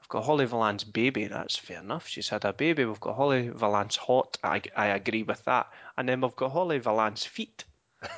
I've 0.00 0.08
got 0.08 0.24
Holly 0.24 0.46
Valance 0.46 0.84
Baby, 0.84 1.26
that's 1.26 1.56
fair 1.56 1.80
enough. 1.80 2.06
She's 2.06 2.28
had 2.28 2.44
a 2.44 2.52
baby. 2.52 2.84
We've 2.84 3.00
got 3.00 3.16
Holly 3.16 3.48
Valance 3.48 3.96
Hot, 3.96 4.38
I, 4.44 4.62
I 4.76 4.86
agree 4.88 5.24
with 5.24 5.44
that. 5.44 5.68
And 5.98 6.08
then 6.08 6.20
we've 6.20 6.36
got 6.36 6.52
Holly 6.52 6.78
Valance 6.78 7.24
Feet. 7.24 7.64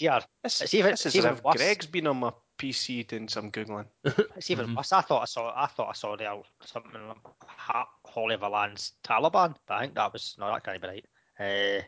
Yeah, 0.00 0.20
This, 0.44 0.60
It's 0.62 0.74
even- 0.74 0.92
this 0.92 1.06
it's 1.06 1.16
is 1.16 1.24
as 1.24 1.32
even 1.32 1.42
worse. 1.44 1.56
Greg's 1.56 1.86
been 1.86 2.06
on 2.06 2.18
my 2.18 2.30
PC 2.56 3.04
doing 3.08 3.26
some 3.28 3.50
Googling. 3.50 3.86
it's 4.04 4.48
even 4.48 4.76
worse. 4.76 4.92
I 4.92 5.00
thought 5.00 5.22
I 5.22 5.24
saw, 5.24 5.52
I 5.56 5.66
thought 5.66 5.88
I 5.88 5.92
saw 5.92 6.16
there 6.16 6.34
something 6.64 6.92
like 7.08 7.16
Ha- 7.46 7.88
Holly 8.08 8.36
Valance 8.36 8.92
Taliban, 9.04 9.54
but 9.66 9.74
I 9.74 9.80
think 9.82 9.94
that 9.94 10.12
was 10.12 10.36
no, 10.38 10.52
that 10.52 10.64
can't 10.64 10.80
be 10.80 10.88
right. 10.88 11.04
Uh, 11.40 11.82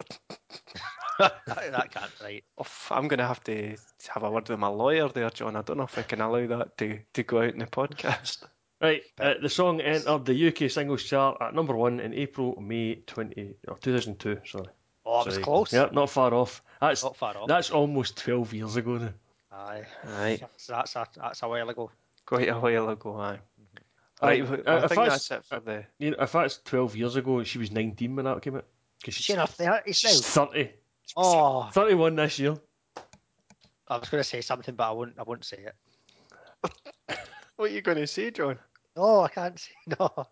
that, 1.18 1.34
that 1.46 1.90
can't 1.90 2.18
be 2.18 2.24
right. 2.24 2.44
Oof, 2.60 2.92
I'm 2.92 3.08
going 3.08 3.18
to 3.18 3.26
have 3.26 3.42
to 3.44 3.76
have 4.08 4.22
a 4.22 4.30
word 4.30 4.48
with 4.48 4.58
my 4.58 4.68
lawyer 4.68 5.08
there, 5.08 5.30
John. 5.30 5.56
I 5.56 5.62
don't 5.62 5.78
know 5.78 5.84
if 5.84 5.98
I 5.98 6.02
can 6.02 6.20
allow 6.20 6.46
that 6.46 6.78
to, 6.78 7.00
to 7.14 7.22
go 7.22 7.38
out 7.42 7.52
in 7.52 7.58
the 7.58 7.66
podcast. 7.66 8.44
Right, 8.80 9.02
uh, 9.18 9.34
the 9.42 9.50
song 9.50 9.82
entered 9.82 10.24
the 10.24 10.48
UK 10.48 10.70
singles 10.70 11.02
chart 11.02 11.36
at 11.42 11.54
number 11.54 11.76
one 11.76 12.00
in 12.00 12.14
April, 12.14 12.58
May 12.60 12.94
20, 12.94 13.54
or 13.68 13.76
2002. 13.76 14.40
Sorry. 14.46 14.66
Oh, 15.04 15.20
it 15.20 15.26
was 15.26 15.38
close. 15.38 15.72
Yeah, 15.72 15.88
not 15.92 16.08
far 16.08 16.32
off. 16.32 16.62
That's 16.80 17.02
Not 17.02 17.16
far 17.16 17.36
off. 17.36 17.48
that's 17.48 17.70
almost 17.70 18.16
12 18.18 18.54
years 18.54 18.76
ago 18.76 18.96
now. 18.96 19.12
Aye. 19.52 19.82
Right. 20.04 20.40
That's, 20.40 20.66
that's, 20.66 20.96
a, 20.96 21.06
that's 21.14 21.42
a 21.42 21.48
while 21.48 21.68
ago. 21.68 21.90
Quite 22.24 22.48
a 22.48 22.54
while 22.54 22.88
ago, 22.88 23.16
aye. 23.20 23.40
Aye, 24.22 24.40
Right, 24.40 24.66
uh, 24.66 24.70
I 24.70 24.76
if 24.84 24.88
think 24.88 24.90
that's- 25.02 25.28
that's 25.28 25.30
it 25.30 25.44
for 25.46 25.60
the. 25.60 25.84
You 25.98 26.10
know, 26.10 26.18
if 26.20 26.32
that's 26.32 26.58
12 26.58 26.96
years 26.96 27.16
ago, 27.16 27.42
she 27.44 27.58
was 27.58 27.70
19 27.70 28.16
when 28.16 28.24
that 28.26 28.42
came 28.42 28.56
out. 28.56 28.66
Because 29.00 29.14
She's 29.14 29.24
she's, 29.26 29.34
in 29.34 29.40
her 29.40 29.46
30s 29.46 29.96
she's 29.96 30.36
now. 30.36 30.46
30. 30.46 30.70
Oh, 31.16 31.70
31 31.72 32.16
this 32.16 32.38
year. 32.38 32.56
I 33.88 33.96
was 33.96 34.08
going 34.10 34.20
to 34.22 34.28
say 34.28 34.42
something, 34.42 34.74
but 34.74 34.88
I 34.88 34.92
wouldn't. 34.92 35.18
I 35.18 35.22
wouldn't 35.22 35.44
say 35.44 35.58
it. 35.66 35.74
What 37.56 37.70
are 37.70 37.74
you 37.74 37.82
going 37.82 37.98
to 37.98 38.06
say, 38.06 38.30
John? 38.30 38.58
No, 38.96 39.20
I 39.20 39.28
can't 39.28 39.58
say 39.58 39.72
no. 39.98 40.26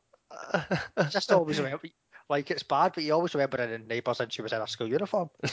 Just 1.11 1.31
always 1.33 1.59
remember, 1.59 1.89
like 2.31 2.51
it's 2.51 2.63
bad, 2.63 2.93
but 2.95 3.05
you 3.05 3.13
always 3.13 3.35
remember 3.35 3.61
in 3.63 3.71
the 3.71 3.79
neighbours 3.79 4.21
and 4.21 4.33
she 4.33 4.41
was 4.43 4.53
in 4.53 4.63
a 4.63 4.67
school 4.67 4.89
uniform. 4.89 5.29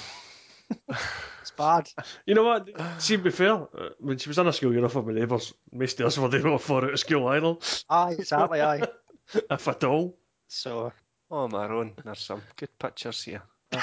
it's 1.42 1.52
bad. 1.58 1.90
You 2.26 2.36
know 2.36 2.44
what? 2.44 2.70
See, 3.02 3.18
to 3.18 3.24
be 3.24 3.32
fair, 3.32 3.54
uh, 3.54 3.90
when 4.00 4.18
she 4.18 4.30
was 4.30 4.38
in 4.38 4.48
a 4.48 4.54
school 4.54 4.74
uniform 4.74 5.08
my 5.08 5.14
neighbours, 5.14 5.54
most 5.72 6.00
of 6.00 6.08
us 6.08 6.18
were 6.18 6.28
there 6.30 6.58
for 6.58 6.84
out 6.84 6.94
of 6.94 7.00
school 7.00 7.28
either, 7.28 7.56
Aye, 7.90 8.16
exactly. 8.20 8.62
Aye. 8.62 8.82
if 9.52 9.68
at 9.68 9.84
all. 9.84 10.18
So 10.48 10.92
Oh, 11.32 11.48
Maroon, 11.48 11.94
there's 12.04 12.20
some 12.20 12.42
good 12.56 12.70
pictures 12.80 13.24
here. 13.24 13.42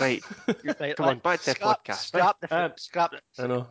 Right, 0.00 0.22
right, 0.80 0.96
Come 0.96 1.06
on, 1.06 1.14
let- 1.14 1.22
back 1.22 1.40
to 1.42 1.52
the 1.52 1.58
podcast. 1.58 2.06
Scrap 2.06 2.40
the, 2.40 2.54
Uh, 2.54 2.68
scrap 2.76 3.12
the, 3.12 3.42
I 3.42 3.46
know. 3.48 3.66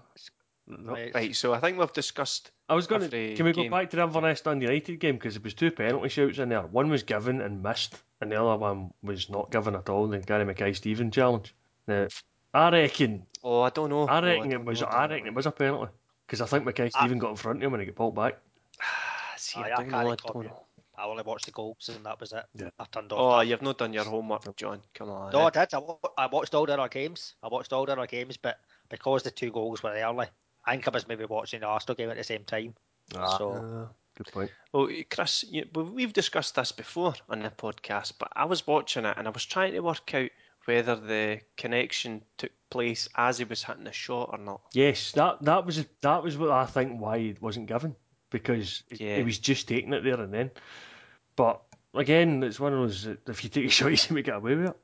No. 0.68 0.94
right. 0.94 1.14
right. 1.14 1.36
So 1.36 1.54
I 1.54 1.60
think 1.60 1.78
we've 1.78 1.94
discussed. 1.94 2.52
I 2.68 2.74
was 2.74 2.88
going 2.88 3.08
to. 3.10 3.36
Can 3.36 3.46
we 3.46 3.54
go 3.54 3.62
game. 3.62 3.72
back 3.72 3.90
to 3.92 3.96
the 3.98 4.04
Inverness 4.04 4.42
Dundee 4.42 4.66
United 4.66 5.00
game 5.00 5.16
because 5.16 5.36
there 5.36 5.44
was 5.44 5.54
two 5.54 5.70
penalty 5.72 6.10
shouts 6.10 6.40
in 6.40 6.50
there. 6.50 6.62
One 6.64 6.90
was 6.90 7.04
given 7.04 7.40
and 7.40 7.62
missed, 7.62 7.96
and 8.20 8.32
the 8.32 8.42
other 8.42 8.58
one 8.58 8.92
was 9.04 9.30
not 9.30 9.52
given 9.52 9.76
at 9.76 9.90
all. 9.90 10.08
The 10.08 10.18
Gary 10.20 10.44
Mackay-Steven 10.44 11.12
challenge. 11.12 11.54
Now, 11.88 12.08
I 12.56 12.70
reckon. 12.72 13.26
Oh, 13.44 13.62
I 13.62 13.70
don't 13.70 13.90
know. 13.90 14.08
I 14.08 14.20
Oh, 14.20 14.22
reckon 14.24 14.50
don't 14.50 14.62
it 14.62 14.66
was. 14.66 14.82
know, 14.82 14.88
I 14.90 15.02
don't 15.08 15.10
reckon 15.12 15.26
know. 15.26 15.32
it 15.32 15.36
was 15.36 15.46
a 15.46 15.52
penalty 15.52 15.92
because 16.26 16.42
I 16.42 16.46
think 16.46 16.66
Mackay-Steven 16.66 17.18
got 17.20 17.30
in 17.32 17.36
front 17.36 17.58
of 17.60 17.64
him 17.64 17.72
when 17.72 17.82
he 17.82 17.86
got 17.86 17.96
pulled 17.96 18.16
back. 18.16 18.38
Ah, 18.82 19.34
See, 19.38 19.60
I 19.60 19.64
I 19.64 19.70
don't 19.76 19.90
know. 19.90 19.98
I 19.98 20.16
don't 20.16 20.44
know. 20.46 20.62
I 20.98 21.04
only 21.06 21.24
watched 21.24 21.46
the 21.46 21.52
goals 21.52 21.90
and 21.94 22.06
that 22.06 22.20
was 22.22 22.32
it. 22.32 22.46
Yeah. 22.56 22.70
I 22.80 22.86
turned 22.86 23.12
off. 23.12 23.20
Oh, 23.20 23.38
that. 23.40 23.48
you've 23.48 23.62
not 23.62 23.78
done 23.78 23.92
your 23.92 24.06
homework, 24.06 24.56
John. 24.56 24.80
Come 24.94 25.10
on. 25.10 25.34
No, 25.34 25.42
eh? 25.42 25.52
I 25.54 25.66
did. 25.66 25.74
I, 26.18 26.28
watched 26.28 26.56
all 26.56 26.66
the 26.66 26.74
other 26.74 26.88
games. 26.88 27.36
I 27.44 27.50
watched 27.50 27.74
all 27.74 27.86
the 27.86 27.92
other 27.92 28.08
games, 28.08 28.38
but 28.38 28.60
because 28.90 29.22
the 29.24 29.32
two 29.32 29.52
goals 29.52 29.84
were 29.84 29.90
early, 29.92 30.28
I 30.66 30.72
think 30.72 30.88
I 30.88 30.92
was 30.92 31.06
maybe 31.08 31.26
watching 31.26 31.60
the 31.60 31.66
Arsenal 31.68 31.96
game 31.96 32.10
at 32.10 32.16
the 32.18 32.24
same 32.24 32.46
time. 32.46 32.74
Ah, 33.14 33.38
so 33.38 33.52
Uh, 33.52 33.88
good 34.18 34.32
point. 34.32 34.52
Well, 34.72 34.88
Chris, 35.12 35.44
you, 35.50 35.66
we've 35.76 36.14
discussed 36.14 36.56
this 36.56 36.72
before 36.72 37.14
on 37.30 37.42
the 37.42 37.50
podcast, 37.50 38.14
but 38.18 38.30
I 38.34 38.46
was 38.46 38.66
watching 38.66 39.04
it 39.04 39.18
and 39.18 39.28
I 39.28 39.32
was 39.32 39.44
trying 39.46 39.74
to 39.74 39.82
work 39.82 40.14
out 40.14 40.30
whether 40.66 40.96
the 40.96 41.40
connection 41.58 42.22
took 42.38 42.52
place 42.70 43.08
as 43.16 43.38
he 43.38 43.46
was 43.46 43.64
hitting 43.64 43.84
the 43.86 43.92
shot 43.92 44.30
or 44.34 44.38
not. 44.38 44.62
Yes, 44.74 45.12
that 45.14 45.42
that 45.44 45.66
was 45.66 45.86
that 46.02 46.24
was 46.24 46.38
what 46.38 46.52
I 46.52 46.66
think 46.66 47.00
why 47.00 47.18
it 47.18 47.42
wasn't 47.42 47.68
given 47.68 47.96
because 48.32 48.84
Yeah. 48.92 49.18
he 49.18 49.24
was 49.24 49.40
just 49.40 49.68
taking 49.68 49.94
it 49.94 50.04
there 50.04 50.20
and 50.20 50.34
then. 50.34 50.52
But 51.36 51.62
again, 51.94 52.44
it's 52.44 52.60
one 52.60 52.74
of 52.74 52.80
those 52.80 53.08
if 53.28 53.44
you 53.44 53.50
take 53.50 53.66
a 53.68 53.70
shot, 53.70 53.92
you 53.92 53.98
seem 53.98 54.16
to 54.18 54.24
get 54.24 54.36
away 54.36 54.56
with 54.56 54.68
it. 54.70 54.78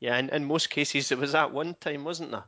Yeah, 0.00 0.16
and 0.16 0.30
in 0.30 0.44
most 0.44 0.70
cases 0.70 1.10
it 1.12 1.18
was 1.18 1.32
that 1.32 1.52
one 1.52 1.74
time, 1.74 2.04
wasn't 2.04 2.30
there? 2.32 2.44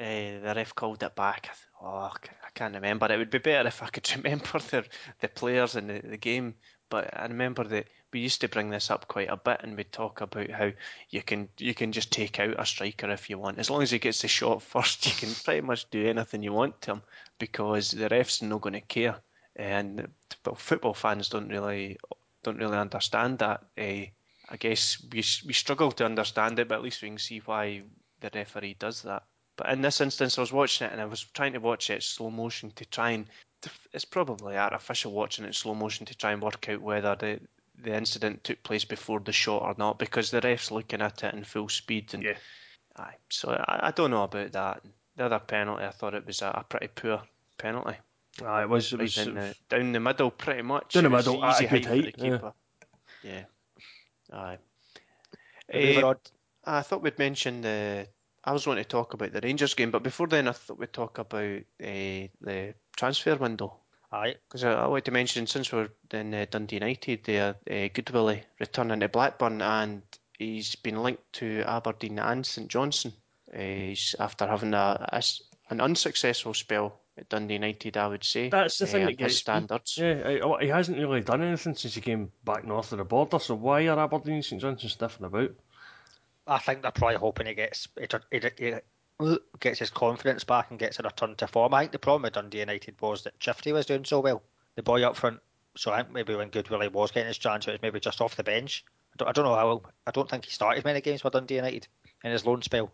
Uh, 0.00 0.40
the 0.46 0.52
ref 0.56 0.74
called 0.74 1.02
it 1.02 1.14
back. 1.14 1.46
I 1.50 1.54
th- 1.54 1.58
Oh, 1.86 2.10
I 2.10 2.48
can't 2.54 2.74
remember. 2.74 3.12
It 3.12 3.18
would 3.18 3.28
be 3.30 3.38
better 3.38 3.68
if 3.68 3.82
I 3.82 3.88
could 3.88 4.10
remember 4.16 4.58
the 4.70 4.84
the 5.20 5.28
players 5.28 5.76
in 5.76 5.86
the, 5.88 6.00
the 6.00 6.16
game. 6.16 6.54
But 6.90 7.18
I 7.18 7.22
remember 7.26 7.64
that 7.64 7.88
we 8.12 8.20
used 8.20 8.40
to 8.42 8.48
bring 8.48 8.70
this 8.70 8.90
up 8.90 9.08
quite 9.08 9.28
a 9.28 9.36
bit, 9.36 9.60
and 9.62 9.76
we'd 9.76 9.90
talk 9.92 10.20
about 10.20 10.50
how 10.50 10.70
you 11.10 11.22
can 11.22 11.48
you 11.58 11.74
can 11.74 11.92
just 11.92 12.12
take 12.12 12.38
out 12.38 12.58
a 12.58 12.66
striker 12.66 13.10
if 13.10 13.28
you 13.28 13.38
want, 13.38 13.58
as 13.58 13.70
long 13.70 13.82
as 13.82 13.90
he 13.90 13.98
gets 13.98 14.22
the 14.22 14.28
shot 14.28 14.62
first. 14.72 15.06
You 15.06 15.12
can 15.12 15.34
pretty 15.34 15.62
much 15.62 15.90
do 15.90 16.06
anything 16.06 16.42
you 16.42 16.52
want 16.52 16.80
to 16.82 16.92
him 16.92 17.02
because 17.38 17.90
the 17.90 18.08
refs 18.08 18.42
are 18.42 18.46
not 18.46 18.60
going 18.60 18.74
to 18.74 18.80
care. 18.80 19.16
And 19.56 20.08
well, 20.44 20.54
football 20.54 20.94
fans 20.94 21.28
don't 21.28 21.48
really 21.48 21.98
don't 22.42 22.58
really 22.58 22.78
understand 22.78 23.38
that. 23.38 23.64
Uh, 23.76 24.06
I 24.48 24.56
guess 24.58 25.02
we 25.10 25.24
we 25.46 25.52
struggle 25.52 25.90
to 25.92 26.04
understand 26.04 26.58
it, 26.58 26.68
but 26.68 26.76
at 26.76 26.82
least 26.82 27.02
we 27.02 27.08
can 27.08 27.18
see 27.18 27.38
why 27.38 27.82
the 28.20 28.30
referee 28.34 28.76
does 28.78 29.02
that. 29.02 29.24
But 29.56 29.70
in 29.70 29.82
this 29.82 30.00
instance, 30.00 30.36
I 30.36 30.40
was 30.40 30.52
watching 30.52 30.86
it 30.86 30.92
and 30.92 31.00
I 31.00 31.06
was 31.06 31.22
trying 31.22 31.52
to 31.52 31.60
watch 31.60 31.90
it 31.90 32.02
slow 32.02 32.30
motion 32.30 32.70
to 32.72 32.84
try 32.84 33.10
and. 33.10 33.26
It's 33.92 34.04
probably 34.04 34.56
artificial 34.56 35.12
watching 35.12 35.44
it 35.44 35.48
in 35.48 35.52
slow 35.54 35.74
motion 35.74 36.06
to 36.06 36.14
try 36.16 36.32
and 36.32 36.42
work 36.42 36.68
out 36.68 36.80
whether 36.80 37.14
the 37.16 37.40
the 37.76 37.94
incident 37.96 38.44
took 38.44 38.62
place 38.62 38.84
before 38.84 39.18
the 39.20 39.32
shot 39.32 39.62
or 39.62 39.74
not 39.76 39.98
because 39.98 40.30
the 40.30 40.40
ref's 40.40 40.70
looking 40.70 41.02
at 41.02 41.24
it 41.24 41.34
in 41.34 41.42
full 41.44 41.68
speed 41.68 42.14
and 42.14 42.22
Yeah. 42.22 42.36
aye. 42.96 43.16
So 43.28 43.50
I, 43.50 43.88
I 43.88 43.90
don't 43.90 44.10
know 44.10 44.22
about 44.22 44.52
that. 44.52 44.82
The 45.16 45.24
other 45.24 45.40
penalty, 45.40 45.84
I 45.84 45.90
thought 45.90 46.14
it 46.14 46.26
was 46.26 46.40
a, 46.42 46.48
a 46.48 46.64
pretty 46.68 46.88
poor 46.88 47.22
penalty. 47.58 47.96
Ah, 48.44 48.62
it 48.62 48.68
was. 48.68 48.92
It 48.92 48.96
Right 48.96 49.02
was. 49.02 49.14
down, 49.14 49.34
the, 49.34 49.54
down 49.68 49.92
the 49.92 50.00
middle, 50.00 50.30
pretty 50.30 50.62
much. 50.62 50.94
Down 50.94 51.04
the 51.04 51.10
middle, 51.10 51.44
at 51.44 51.60
a 51.60 51.64
easy 51.64 51.66
good 51.68 51.84
height 51.84 52.14
for 52.16 52.20
the 52.20 52.30
height, 52.38 52.54
yeah. 53.22 53.44
Yeah. 54.32 54.38
Aye. 54.38 54.58
Eh, 55.70 56.12
I 56.64 56.82
thought 56.82 57.02
we'd 57.02 57.18
mention 57.18 57.60
the. 57.62 58.06
I 58.44 58.52
was 58.52 58.66
wanting 58.66 58.84
to 58.84 58.88
talk 58.88 59.14
about 59.14 59.32
the 59.32 59.40
Rangers 59.40 59.74
game, 59.74 59.90
but 59.90 60.02
before 60.02 60.26
then, 60.26 60.48
I 60.48 60.52
thought 60.52 60.78
we'd 60.78 60.92
talk 60.92 61.18
about 61.18 61.60
uh, 61.82 62.28
the 62.40 62.74
transfer 62.96 63.36
window. 63.36 63.78
Aye. 64.12 64.36
Because 64.46 64.64
I, 64.64 64.72
I 64.72 64.86
wanted 64.86 65.06
to 65.06 65.10
mention, 65.12 65.46
since 65.46 65.72
we're 65.72 65.88
in 66.12 66.34
uh, 66.34 66.46
Dundee 66.50 66.76
United, 66.76 67.24
there, 67.24 67.56
uh, 67.68 67.88
Goodwillie 67.88 68.42
returning 68.60 69.00
to 69.00 69.08
Blackburn, 69.08 69.62
and 69.62 70.02
he's 70.38 70.74
been 70.76 71.02
linked 71.02 71.32
to 71.34 71.64
Aberdeen 71.66 72.18
and 72.18 72.44
St 72.44 72.68
Johnstone. 72.68 73.14
Uh, 73.52 73.58
he's 73.58 74.14
after 74.18 74.46
having 74.46 74.74
a, 74.74 75.08
a 75.12 75.22
an 75.70 75.80
unsuccessful 75.80 76.52
spell 76.52 77.00
at 77.16 77.28
Dundee 77.28 77.54
United, 77.54 77.96
I 77.96 78.08
would 78.08 78.24
say. 78.24 78.50
That's 78.50 78.78
the 78.78 78.86
thing 78.86 79.06
that 79.06 79.12
at 79.12 79.18
gets 79.18 79.36
standards. 79.36 79.96
Yeah, 79.96 80.56
he 80.60 80.68
hasn't 80.68 80.98
really 80.98 81.22
done 81.22 81.42
anything 81.42 81.74
since 81.74 81.94
he 81.94 82.00
came 82.00 82.30
back 82.44 82.64
north 82.64 82.92
of 82.92 82.98
the 82.98 83.04
border. 83.04 83.38
So 83.38 83.54
why 83.54 83.86
are 83.88 83.98
Aberdeen 83.98 84.34
and 84.34 84.44
St 84.44 84.60
Johnstone 84.60 84.90
sniffing 84.90 85.26
about? 85.26 85.52
I 86.46 86.58
think 86.58 86.82
they're 86.82 86.90
probably 86.90 87.16
hoping 87.16 87.46
he 87.46 87.54
gets 87.54 87.88
he, 87.98 88.06
he, 88.30 88.74
he 89.18 89.36
gets 89.60 89.78
his 89.78 89.90
confidence 89.90 90.44
back 90.44 90.70
and 90.70 90.78
gets 90.78 90.98
a 90.98 91.02
return 91.02 91.34
to 91.36 91.46
form. 91.46 91.74
I 91.74 91.80
think 91.80 91.92
the 91.92 91.98
problem 91.98 92.22
with 92.22 92.34
Dundee 92.34 92.60
United 92.60 93.00
was 93.00 93.22
that 93.22 93.38
Ciftci 93.38 93.72
was 93.72 93.86
doing 93.86 94.04
so 94.04 94.20
well, 94.20 94.42
the 94.74 94.82
boy 94.82 95.02
up 95.02 95.16
front. 95.16 95.40
So 95.76 95.92
I 95.92 96.02
think 96.02 96.12
maybe 96.12 96.34
when 96.34 96.50
Goodwillie 96.50 96.92
was 96.92 97.10
getting 97.10 97.28
his 97.28 97.38
chance, 97.38 97.66
it 97.66 97.72
was 97.72 97.82
maybe 97.82 98.00
just 98.00 98.20
off 98.20 98.36
the 98.36 98.44
bench. 98.44 98.84
I 99.12 99.16
don't, 99.18 99.28
I 99.28 99.32
don't 99.32 99.44
know 99.44 99.54
how. 99.54 99.82
I 100.06 100.10
don't 100.10 100.28
think 100.28 100.44
he 100.44 100.50
started 100.50 100.84
many 100.84 101.00
games 101.00 101.22
for 101.22 101.30
Dundee 101.30 101.56
United 101.56 101.88
in 102.22 102.32
his 102.32 102.46
loan 102.46 102.62
spell. 102.62 102.92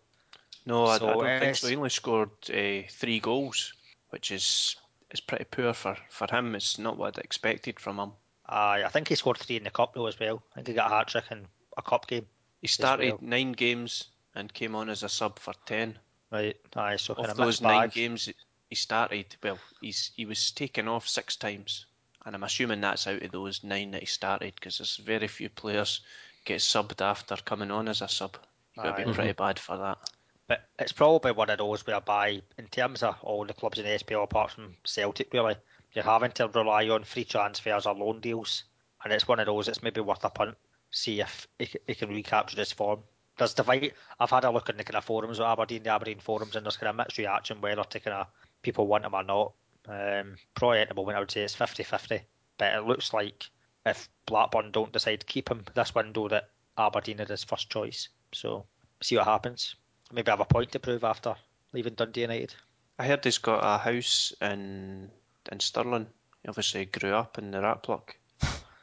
No, 0.67 0.85
I, 0.85 0.97
I 0.97 0.99
don't 0.99 1.27
uh, 1.27 1.41
think 1.41 1.57
so. 1.57 1.69
He 1.69 1.77
only 1.77 1.91
scored 1.91 2.31
uh, 2.51 2.87
three 2.91 3.21
goals, 3.21 3.75
which 4.11 4.31
is 4.31 4.77
is 5.11 5.21
pretty 5.21 5.45
poor 5.45 5.73
for, 5.73 5.97
for 6.09 6.27
him. 6.31 6.55
It's 6.55 6.79
not 6.79 6.97
what 6.97 7.19
I'd 7.19 7.25
expected 7.25 7.81
from 7.81 7.99
him. 7.99 8.13
Uh, 8.49 8.83
I 8.85 8.89
think 8.93 9.09
he 9.09 9.15
scored 9.15 9.39
three 9.39 9.57
in 9.57 9.65
the 9.65 9.71
cup 9.71 9.95
though 9.95 10.07
as 10.07 10.19
well. 10.19 10.43
I 10.53 10.57
think 10.57 10.69
he 10.69 10.75
got 10.75 10.91
a 10.91 10.95
hat 10.95 11.09
trick 11.09 11.25
in 11.31 11.47
a 11.77 11.83
cup 11.83 12.07
game. 12.07 12.27
He 12.61 12.69
started 12.69 13.13
well. 13.13 13.19
nine 13.23 13.53
games 13.53 14.09
and 14.35 14.53
came 14.53 14.75
on 14.75 14.89
as 14.89 15.03
a 15.03 15.09
sub 15.09 15.39
for 15.39 15.55
ten. 15.67 15.99
Right. 16.31 16.57
Aye. 16.77 16.97
So 16.97 17.15
Of 17.15 17.37
those 17.37 17.61
nine 17.61 17.89
bag. 17.89 17.93
games 17.93 18.29
he 18.69 18.77
started, 18.77 19.37
well, 19.43 19.59
he's 19.81 20.13
he 20.15 20.25
was 20.25 20.53
taken 20.53 20.87
off 20.87 21.09
six 21.09 21.37
times, 21.37 21.87
and 22.25 22.35
I'm 22.35 22.45
assuming 22.45 22.81
that's 22.81 23.07
out 23.07 23.23
of 23.23 23.33
those 23.33 23.65
nine 23.65 23.91
that 23.91 24.01
he 24.01 24.07
started 24.07 24.55
because 24.55 24.79
there's 24.79 24.97
very 24.97 25.27
few 25.27 25.49
players 25.49 26.01
get 26.45 26.61
subbed 26.61 27.01
after 27.01 27.37
coming 27.37 27.71
on 27.71 27.89
as 27.89 28.01
a 28.01 28.09
sub. 28.09 28.37
You've 28.77 28.85
got 28.85 28.97
to 28.97 29.05
be 29.05 29.13
pretty 29.13 29.31
mm-hmm. 29.31 29.45
bad 29.45 29.59
for 29.59 29.77
that. 29.77 29.99
But 30.47 30.69
it's 30.79 30.93
probably 30.93 31.33
one 31.33 31.51
of 31.51 31.59
those 31.59 31.87
where, 31.87 31.97
whereby, 31.97 32.43
in 32.59 32.67
terms 32.67 33.03
of 33.03 33.17
all 33.23 33.45
the 33.45 33.55
clubs 33.55 33.79
in 33.79 33.85
the 33.85 33.99
SPL 33.99 34.25
apart 34.25 34.53
from 34.53 34.77
Celtic, 34.85 35.33
really, 35.33 35.57
you're 35.93 36.05
having 36.05 36.33
to 36.33 36.49
rely 36.49 36.89
on 36.89 37.05
free 37.05 37.25
transfers 37.25 37.87
or 37.87 37.95
loan 37.95 38.21
deals. 38.21 38.65
And 39.03 39.13
it's 39.13 39.29
one 39.29 39.41
of 39.41 39.47
those 39.47 39.67
that's 39.67 39.83
maybe 39.83 40.01
worth 40.01 40.25
a 40.25 40.31
punt, 40.31 40.57
see 40.91 41.21
if 41.21 41.47
he 41.59 41.95
can 41.95 42.11
recapture 42.11 42.57
his 42.57 42.73
form. 42.73 43.01
There's 43.39 43.55
divide. 43.55 43.95
I've 44.19 44.31
had 44.31 44.45
a 44.45 44.51
look 44.51 44.69
in 44.69 44.77
the 44.77 44.85
kind 44.85 44.97
of 44.97 45.05
forums 45.05 45.41
at 45.41 45.47
Aberdeen, 45.47 45.83
the 45.83 45.91
Aberdeen 45.91 46.21
forums, 46.21 46.57
and 46.57 46.65
there's 46.65 46.77
kind 46.77 46.91
of 46.91 46.97
mixed 46.97 47.19
reaction 47.19 47.61
whether 47.61 47.83
to 47.83 48.01
kind 48.01 48.17
of 48.17 48.27
people 48.63 48.87
want 48.87 49.05
him 49.05 49.15
or 49.15 49.23
not. 49.23 49.53
Um, 49.89 50.37
probably 50.55 50.81
at 50.81 50.89
the 50.89 50.95
moment, 50.95 51.17
I 51.17 51.21
would 51.21 51.31
say 51.31 51.43
it's 51.43 51.55
50 51.55 51.83
50. 51.83 52.21
But 52.59 52.75
it 52.75 52.87
looks 52.87 53.15
like 53.15 53.49
if 53.87 54.09
Blackburn 54.27 54.73
don't 54.73 54.93
decide 54.93 55.21
to 55.21 55.27
keep 55.27 55.51
him 55.51 55.65
this 55.75 55.95
window, 55.95 56.29
that 56.29 56.51
Aberdeen 56.77 57.21
are 57.21 57.25
his 57.27 57.45
first 57.45 57.71
choice. 57.71 58.09
So, 58.33 58.67
see 59.03 59.17
what 59.17 59.25
happens. 59.25 59.75
Maybe 60.13 60.29
I 60.29 60.33
have 60.33 60.41
a 60.41 60.45
point 60.45 60.73
to 60.73 60.79
prove 60.79 61.05
after 61.05 61.35
leaving 61.73 61.95
Dundee 61.95 62.23
United. 62.23 62.55
I 62.99 63.07
heard 63.07 63.25
he's 63.25 63.39
got 63.39 63.65
a 63.65 63.79
house 63.79 64.35
in 64.43 65.11
in 65.51 65.61
Stirling. 65.61 66.07
He 66.43 66.49
obviously 66.49 66.85
grew 66.85 67.15
up 67.15 67.39
in 67.39 67.51
the 67.51 67.59
Raploch. 67.59 68.17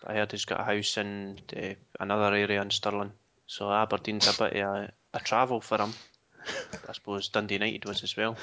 I 0.08 0.13
heard 0.13 0.32
he's 0.32 0.46
got 0.46 0.62
a 0.62 0.63
house 0.63 0.98
in 0.98 1.39
uh, 1.56 1.74
another 2.00 2.36
area 2.36 2.62
in 2.62 2.72
Stirling. 2.72 3.12
So 3.46 3.70
Aberdeen's 3.72 4.28
a 4.28 4.38
bit 4.43 4.62
of 4.62 4.76
a, 4.76 4.93
a 5.13 5.20
travel 5.20 5.60
for 5.62 5.78
him. 5.78 5.93
I 6.88 6.93
suppose 6.93 7.28
Dundee 7.28 7.56
United 7.56 7.84
was 7.86 8.04
as 8.04 8.15
well. 8.15 8.38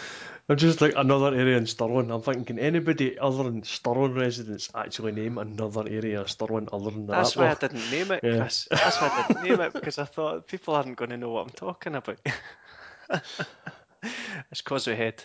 I'm 0.49 0.57
just 0.59 0.83
like 0.83 0.93
another 0.95 1.35
area 1.35 1.57
in 1.57 1.67
Stirling. 1.67 2.11
I'm 2.11 2.21
thinking, 2.21 2.45
can 2.45 2.59
anybody 2.59 3.19
other 3.19 3.45
than 3.45 3.63
Stirling 3.63 4.15
residents 4.15 4.69
actually 4.75 5.13
name 5.13 5.39
another 5.39 5.85
area 5.89 6.21
of 6.21 6.31
Stirling 6.31 6.69
other 6.71 6.91
than 6.91 7.07
that? 7.07 7.17
That's 7.17 7.37
why 7.37 7.51
I 7.51 7.55
didn't 7.55 7.91
name 7.91 8.11
it, 8.13 8.21
Yeah. 8.23 8.41
Chris. 8.41 8.69
That's 8.71 9.01
why 9.01 9.09
I 9.09 9.27
didn't 9.29 9.45
name 9.45 9.61
it 9.61 9.73
because 9.73 9.99
I 9.99 10.05
thought 10.05 10.47
people 10.47 10.75
aren't 10.75 10.97
going 10.97 11.11
to 11.11 11.17
know 11.17 11.31
what 11.31 11.47
I'm 11.47 11.53
talking 11.53 11.95
about. 11.95 12.21
it's 14.51 14.63
Causewayhead. 14.63 15.21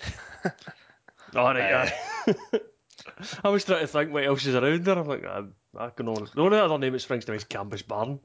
All 1.35 1.53
right, 1.53 1.91
yeah. 2.27 2.29
I 3.43 3.49
was 3.49 3.65
trying 3.65 3.81
to 3.81 3.87
think 3.87 4.13
what 4.13 4.23
else 4.23 4.45
is 4.45 4.55
around 4.55 4.85
there. 4.85 4.97
I'm 4.97 5.07
like, 5.07 5.25
I, 5.25 5.43
I 5.77 5.89
can 5.89 6.07
only. 6.07 6.27
The 6.33 6.41
only 6.41 6.57
other 6.57 6.77
name 6.77 6.93
that 6.93 6.99
springs 6.99 7.25
to 7.25 7.31
mind 7.31 7.41
is 7.41 7.45
Cambusbarron. 7.47 8.19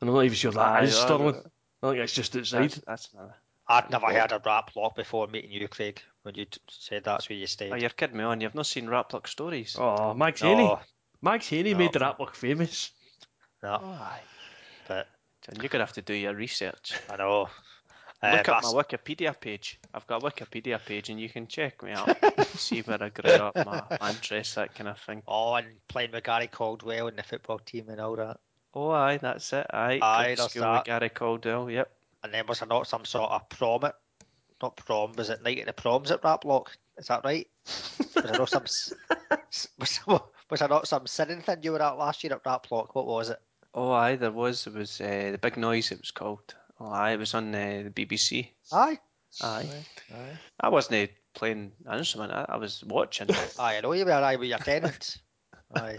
And 0.00 0.10
I'm 0.10 0.14
not 0.14 0.24
even 0.24 0.34
sure 0.36 0.52
that 0.52 0.60
Aye, 0.60 0.82
is 0.84 0.94
that- 0.96 1.02
Stirling. 1.06 1.42
I 1.82 1.90
think 1.90 2.00
it's 2.02 2.12
just 2.14 2.34
outside. 2.36 2.62
That's, 2.70 2.80
that's 2.86 3.12
another. 3.12 3.34
I'd 3.68 3.90
never 3.90 4.06
heard 4.06 4.32
of 4.32 4.42
Raploch 4.42 4.94
before 4.94 5.26
meeting 5.26 5.50
you, 5.52 5.68
Craig, 5.68 6.00
when 6.22 6.34
you 6.34 6.44
t- 6.46 6.60
said 6.68 7.04
that's 7.04 7.28
where 7.28 7.38
you 7.38 7.46
stayed. 7.46 7.72
Oh, 7.72 7.76
you're 7.76 7.90
kidding 7.90 8.16
me 8.16 8.24
on. 8.24 8.40
You've 8.40 8.54
not 8.54 8.66
seen 8.66 8.86
Raploch 8.86 9.26
stories. 9.26 9.76
Oh, 9.78 10.12
Max 10.14 10.40
Haney. 10.42 10.64
no, 10.64 10.80
Max 11.22 11.48
Haney 11.48 11.72
No. 11.72 11.78
made 11.78 11.92
the 11.92 11.98
Raploch 12.00 12.34
famous. 12.34 12.90
no, 13.62 13.78
Oh, 13.82 13.86
aye. 13.86 14.20
but 14.88 15.06
John, 15.42 15.56
you're 15.62 15.68
going 15.70 15.80
to 15.80 15.86
have 15.86 15.92
to 15.94 16.02
do 16.02 16.12
your 16.14 16.34
research. 16.34 16.92
I 17.10 17.16
know. 17.16 17.48
Uh, 18.22 18.36
Look 18.36 18.48
up 18.48 18.62
my 18.62 18.70
Wikipedia 18.70 19.38
page. 19.38 19.78
I've 19.92 20.06
got 20.06 20.22
a 20.22 20.26
Wikipedia 20.26 20.78
page 20.84 21.10
and 21.10 21.20
you 21.20 21.28
can 21.28 21.46
check 21.46 21.82
me 21.82 21.92
out. 21.92 22.16
See 22.56 22.80
where 22.80 23.02
I 23.02 23.10
grew 23.10 23.32
up, 23.32 23.54
my, 23.56 23.82
my 24.00 24.10
interests, 24.10 24.54
that 24.54 24.74
kind 24.74 24.88
of 24.88 24.98
thing. 24.98 25.22
Oh, 25.28 25.54
and 25.54 25.66
playing 25.88 26.12
with 26.12 26.24
Gary 26.24 26.46
Caldwell 26.46 27.08
in 27.08 27.16
the 27.16 27.22
football 27.22 27.58
team 27.58 27.90
and 27.90 28.00
all 28.00 28.16
that. 28.16 28.38
Oh, 28.72 28.90
aye, 28.90 29.18
that's 29.18 29.52
it. 29.52 29.66
Aye, 29.70 29.98
Aye, 30.02 30.34
that's 30.38 30.50
school 30.52 30.62
that. 30.62 30.84
Gary 30.86 31.10
Caldwell, 31.10 31.70
yep. 31.70 31.92
And 32.22 32.32
then 32.32 32.46
was 32.46 32.60
there 32.60 32.68
not 32.68 32.86
some 32.86 33.04
sort 33.04 33.30
of 33.30 33.48
prom 33.50 33.84
at, 33.84 33.96
not 34.62 34.76
prom, 34.76 35.12
was 35.12 35.28
it 35.28 35.42
night 35.42 35.58
at 35.58 35.66
the 35.66 35.72
proms 35.74 36.10
at 36.10 36.22
Raploch? 36.22 36.68
Is 36.96 37.08
that 37.08 37.24
right? 37.24 37.46
Was 37.66 38.24
there 38.24 38.32
not 38.32 38.48
some, 38.48 38.62
was, 39.78 40.00
was 40.06 40.60
there 40.60 40.68
not 40.68 40.88
some 40.88 41.06
sinning 41.06 41.42
thing 41.42 41.58
you 41.62 41.72
were 41.72 41.82
at 41.82 41.98
last 41.98 42.24
year 42.24 42.32
at 42.32 42.44
Raploch? 42.44 42.94
What 42.94 43.06
was 43.06 43.30
it? 43.30 43.40
Oh, 43.74 43.90
aye, 43.90 44.16
there 44.16 44.30
was. 44.30 44.66
It 44.66 44.72
was 44.74 45.00
uh, 45.00 45.30
The 45.32 45.38
Big 45.38 45.56
Noise, 45.56 45.92
it 45.92 46.00
was 46.00 46.10
called. 46.12 46.54
Aye, 46.84 47.12
it 47.12 47.18
was 47.18 47.34
on 47.34 47.54
uh, 47.54 47.84
the 47.84 47.90
BBC. 47.90 48.48
Aye. 48.72 48.98
Aye. 49.42 49.68
Aye. 50.14 50.38
I 50.60 50.68
wasn't 50.68 51.10
playing 51.34 51.72
an 51.86 51.98
instrument, 51.98 52.32
I, 52.32 52.46
I 52.48 52.56
was 52.56 52.84
watching. 52.84 53.28
Aye, 53.58 53.76
I 53.76 53.80
know 53.80 53.92
you 53.92 54.04
were 54.04 54.12
aye 54.12 54.36
with 54.36 54.48
your 54.48 54.58
tenants. 54.58 55.18
Aye. 55.74 55.96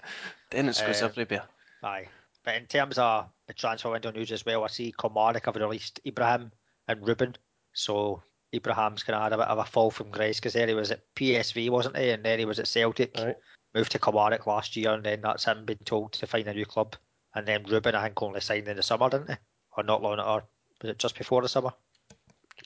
Dennis 0.50 0.80
goes 0.80 1.02
Uh, 1.02 1.06
everywhere. 1.06 1.44
Aye. 1.82 2.08
But 2.44 2.54
in 2.56 2.66
terms 2.66 2.96
of 2.98 3.26
the 3.46 3.52
transfer 3.52 3.90
window 3.90 4.10
news 4.10 4.32
as 4.32 4.46
well, 4.46 4.64
I 4.64 4.68
see 4.68 4.94
Kilmarnock 4.98 5.44
have 5.46 5.56
released 5.56 6.00
Ibrahim 6.06 6.50
and 6.86 7.06
Ruben. 7.06 7.36
So 7.74 8.22
Ibrahim's 8.54 9.02
kind 9.02 9.16
of 9.16 9.22
had 9.22 9.32
a 9.34 9.38
bit 9.38 9.48
of 9.48 9.58
a 9.58 9.64
fall 9.64 9.90
from 9.90 10.10
grace 10.10 10.38
because 10.40 10.54
there 10.54 10.66
he 10.66 10.72
was 10.74 10.90
at 10.90 11.02
PSV, 11.14 11.68
wasn't 11.68 11.98
he? 11.98 12.10
And 12.10 12.24
then 12.24 12.38
he 12.38 12.46
was 12.46 12.58
at 12.58 12.68
Celtic. 12.68 13.14
Right. 13.18 13.36
Moved 13.74 13.92
to 13.92 13.98
Kilmarnock 13.98 14.46
last 14.46 14.76
year, 14.76 14.92
and 14.94 15.04
then 15.04 15.20
that's 15.20 15.44
him 15.44 15.66
being 15.66 15.78
told 15.84 16.12
to 16.14 16.26
find 16.26 16.48
a 16.48 16.54
new 16.54 16.64
club. 16.64 16.96
And 17.34 17.46
then 17.46 17.64
Ruben, 17.64 17.94
I 17.94 18.04
think, 18.04 18.22
only 18.22 18.40
signed 18.40 18.66
in 18.66 18.76
the 18.78 18.82
summer, 18.82 19.10
didn't 19.10 19.28
he? 19.30 19.36
Or 19.78 19.84
not 19.84 20.02
long, 20.02 20.18
or 20.18 20.42
was 20.82 20.90
it 20.90 20.98
just 20.98 21.16
before 21.16 21.40
the 21.40 21.48
summer? 21.48 21.70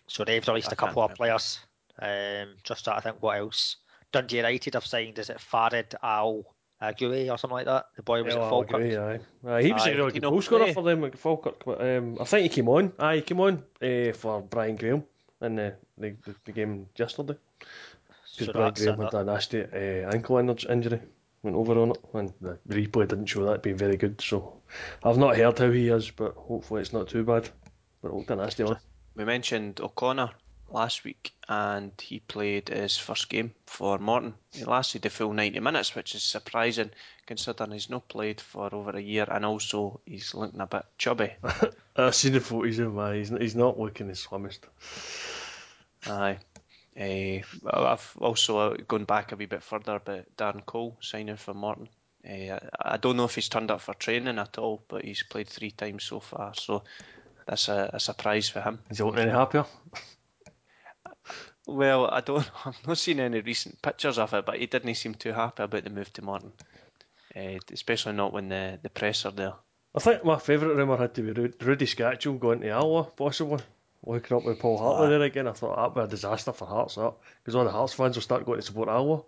So 0.07 0.25
they've 0.25 0.46
released 0.48 0.70
I 0.70 0.72
a 0.72 0.77
couple 0.77 1.03
can't 1.03 1.12
of 1.12 1.16
players. 1.18 1.61
Um, 2.01 2.55
just 2.64 2.85
trying 2.85 2.96
to 2.96 3.03
think 3.03 3.22
what 3.22 3.37
else. 3.37 3.77
Dundee 4.12 4.37
United 4.37 4.72
have 4.72 4.87
signed, 4.87 5.18
is 5.18 5.29
it 5.29 5.38
Farid 5.38 5.94
El 6.03 6.42
Alagui 6.81 7.31
or 7.31 7.37
something 7.37 7.55
like 7.57 7.66
that? 7.66 7.88
The 7.96 8.03
boy 8.03 8.22
was 8.22 8.35
Well, 8.35 8.44
at 8.44 8.48
Falkirk. 8.51 8.81
agree, 8.81 8.96
aye. 8.96 9.20
Aye, 9.46 9.62
he 9.62 9.72
was 9.75 9.87
Aye. 9.87 9.90
a 9.90 9.96
really 9.96 10.12
good 10.12 10.22
not 10.22 10.31
goal 10.31 10.40
scorer 10.40 10.64
play? 10.64 10.72
for 10.72 10.83
them 10.85 11.05
at 11.05 11.18
Falkirk, 11.18 11.64
but 11.66 11.83
um, 11.83 12.16
I 12.18 12.25
think 12.25 12.42
he 12.44 12.48
came 12.48 12.68
on. 12.70 12.92
Aye, 12.98 13.16
he 13.16 13.22
came 13.22 13.40
on 13.40 13.62
uh, 13.83 14.12
for 14.14 14.40
Brian 14.40 14.77
Graham 14.77 15.05
in 15.42 15.57
the, 15.57 15.75
the, 15.98 16.16
the, 16.25 16.35
the 16.46 16.53
game 16.53 16.87
yesterday. 16.96 17.37
Because 17.59 18.46
So 18.46 18.53
Brian 18.55 18.68
that's 18.68 18.83
Graham 18.83 19.01
had 19.01 19.12
a 19.12 19.25
nasty 19.25 19.62
uh, 19.62 20.11
ankle 20.11 20.38
injury, 20.38 21.01
went 21.43 21.57
over 21.57 21.79
on 21.81 21.91
it, 21.91 21.99
and 22.15 22.33
the 22.41 22.59
replay 22.69 23.09
didn't 23.09 23.27
show 23.27 23.45
that 23.47 23.63
being 23.63 23.77
very 23.77 23.97
good. 23.97 24.21
So 24.21 24.61
I've 25.03 25.19
not 25.19 25.37
heard 25.37 25.59
how 25.59 25.71
he 25.71 25.89
is, 25.89 26.11
but 26.11 26.35
hopefully 26.37 26.83
it's 26.83 26.93
not 26.93 27.09
too 27.09 27.25
bad. 27.25 27.49
But 28.01 28.09
it 28.09 28.15
looked 28.15 28.31
a 28.31 28.37
nasty 28.37 28.65
one. 28.65 28.79
We 29.15 29.25
mentioned 29.25 29.81
O'Connor 29.81 30.31
last 30.71 31.05
week, 31.05 31.33
and 31.49 31.93
he 32.01 32.21
played 32.21 32.69
his 32.71 32.97
first 32.97 33.29
game 33.29 33.53
for 33.67 33.99
Morton. 33.99 34.35
He 34.53 34.65
lasted 34.65 35.03
the 35.03 35.11
full 35.11 35.33
90 35.33 35.61
minutes, 35.61 35.95
which 35.95 36.15
is 36.15 36.23
surprising 36.23 36.91
considering 37.27 37.73
he's 37.73 37.90
not 37.90 38.09
played 38.09 38.40
for 38.40 38.75
over 38.75 38.90
a 38.97 39.01
year, 39.01 39.27
and 39.31 39.45
also 39.45 40.01
he's 40.07 40.35
looking 40.35 40.61
a 40.61 40.67
bit 40.67 40.85
chubby. 40.99 41.33
I've 41.97 42.15
seen 42.15 42.33
the 42.33 42.40
photos 42.40 42.79
of 42.79 42.87
him. 42.87 42.99
Aye, 42.99 43.17
he's, 43.17 43.31
not- 43.31 43.40
he's 43.43 43.55
not 43.57 43.79
looking 43.79 44.09
his 44.09 44.21
slimmest. 44.21 44.67
Aye. 46.07 46.38
Well, 46.97 47.87
I've 47.87 48.17
also 48.21 48.59
uh, 48.59 48.77
gone 48.87 49.05
back 49.05 49.33
a 49.33 49.37
wee 49.37 49.47
bit 49.47 49.63
further, 49.63 50.01
but 50.05 50.37
Darren 50.37 50.65
Cole 50.67 50.99
signing 51.01 51.37
for 51.37 51.55
Morton. 51.55 51.88
I, 52.25 52.59
I 52.81 52.97
don't 52.99 53.17
know 53.17 53.25
if 53.25 53.35
he's 53.35 53.49
turned 53.49 53.71
up 53.71 53.81
for 53.81 53.95
training 53.95 54.38
at 54.38 54.59
all, 54.59 54.85
but 54.88 55.05
he's 55.05 55.23
played 55.23 55.49
three 55.49 55.71
times 55.71 56.05
so 56.05 56.21
far, 56.21 56.53
so 56.55 56.85
that's 57.47 57.69
a, 57.69 57.90
a 57.95 58.01
surprise 58.01 58.49
for 58.49 58.61
him. 58.61 58.79
Is 58.90 58.99
he 58.99 59.05
looking 59.05 59.21
any 59.21 59.31
happier? 59.31 59.65
Well, 61.67 62.09
I 62.11 62.21
don't. 62.21 62.49
I've 62.67 62.87
not 62.87 62.99
seen 62.99 63.21
any 63.21 63.40
recent 63.40 63.81
pictures 63.83 64.19
of 64.19 64.35
it, 64.35 64.45
but 64.45 64.59
he 64.59 64.67
didn't 64.67 64.95
seem 64.95 65.15
too 65.15 65.33
happy 65.33 65.63
about 65.63 65.85
the 65.85 65.90
move 65.90 66.13
to 66.15 66.23
Morton, 66.23 66.53
uh, 67.37 67.59
especially 67.73 68.13
not 68.13 68.33
when 68.33 68.49
the 68.49 68.79
the 68.83 68.90
press 68.90 69.25
are 69.25 69.33
there. 69.33 69.55
I 69.95 70.01
think 70.01 70.25
my 70.25 70.38
favourite 70.38 70.75
rumour 70.75 70.97
had 70.97 71.15
to 71.15 71.23
be 71.23 71.53
Rudy 71.65 71.87
Skácel 71.87 72.40
going 72.40 72.61
to 72.61 72.71
Alloa, 72.71 73.05
possibly. 73.05 73.63
Hooking 74.05 74.37
up 74.37 74.44
with 74.44 74.59
Paul 74.59 74.79
Hartley 74.79 75.07
Aye. 75.07 75.11
there 75.11 75.23
again. 75.23 75.46
I 75.48 75.53
thought 75.53 75.77
that'd 75.77 75.94
be 75.94 76.00
a 76.00 76.07
disaster 76.07 76.53
for 76.53 76.67
Hearts, 76.67 76.96
that. 76.96 77.15
Because 77.42 77.55
all 77.55 77.65
the 77.65 77.71
Hearts 77.71 77.92
fans 77.94 78.17
will 78.17 78.23
start 78.23 78.44
going 78.44 78.59
to 78.59 78.67
support 78.67 78.88
Alloa. 78.88 79.23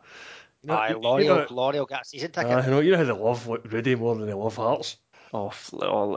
You 0.62 0.68
know, 0.68 0.74
Aye, 0.76 0.88
you- 0.90 0.98
Laurie, 0.98 1.22
you 1.24 1.28
know, 1.30 1.46
will, 1.48 1.56
Laurie 1.56 1.78
will 1.78 1.86
get 1.86 2.02
a 2.02 2.04
season 2.04 2.32
ticket. 2.32 2.50
aye, 2.50 2.64
you 2.64 2.70
know, 2.70 2.80
you 2.80 2.90
know 2.92 2.98
how 2.98 3.04
they 3.04 3.12
love 3.12 3.46
like, 3.46 3.64
Rudy 3.72 3.94
more 3.94 4.16
than 4.16 4.26
they 4.26 4.32
love 4.32 4.56
Hearts. 4.56 4.96
Oh, 5.32 5.50
fl- 5.50 6.16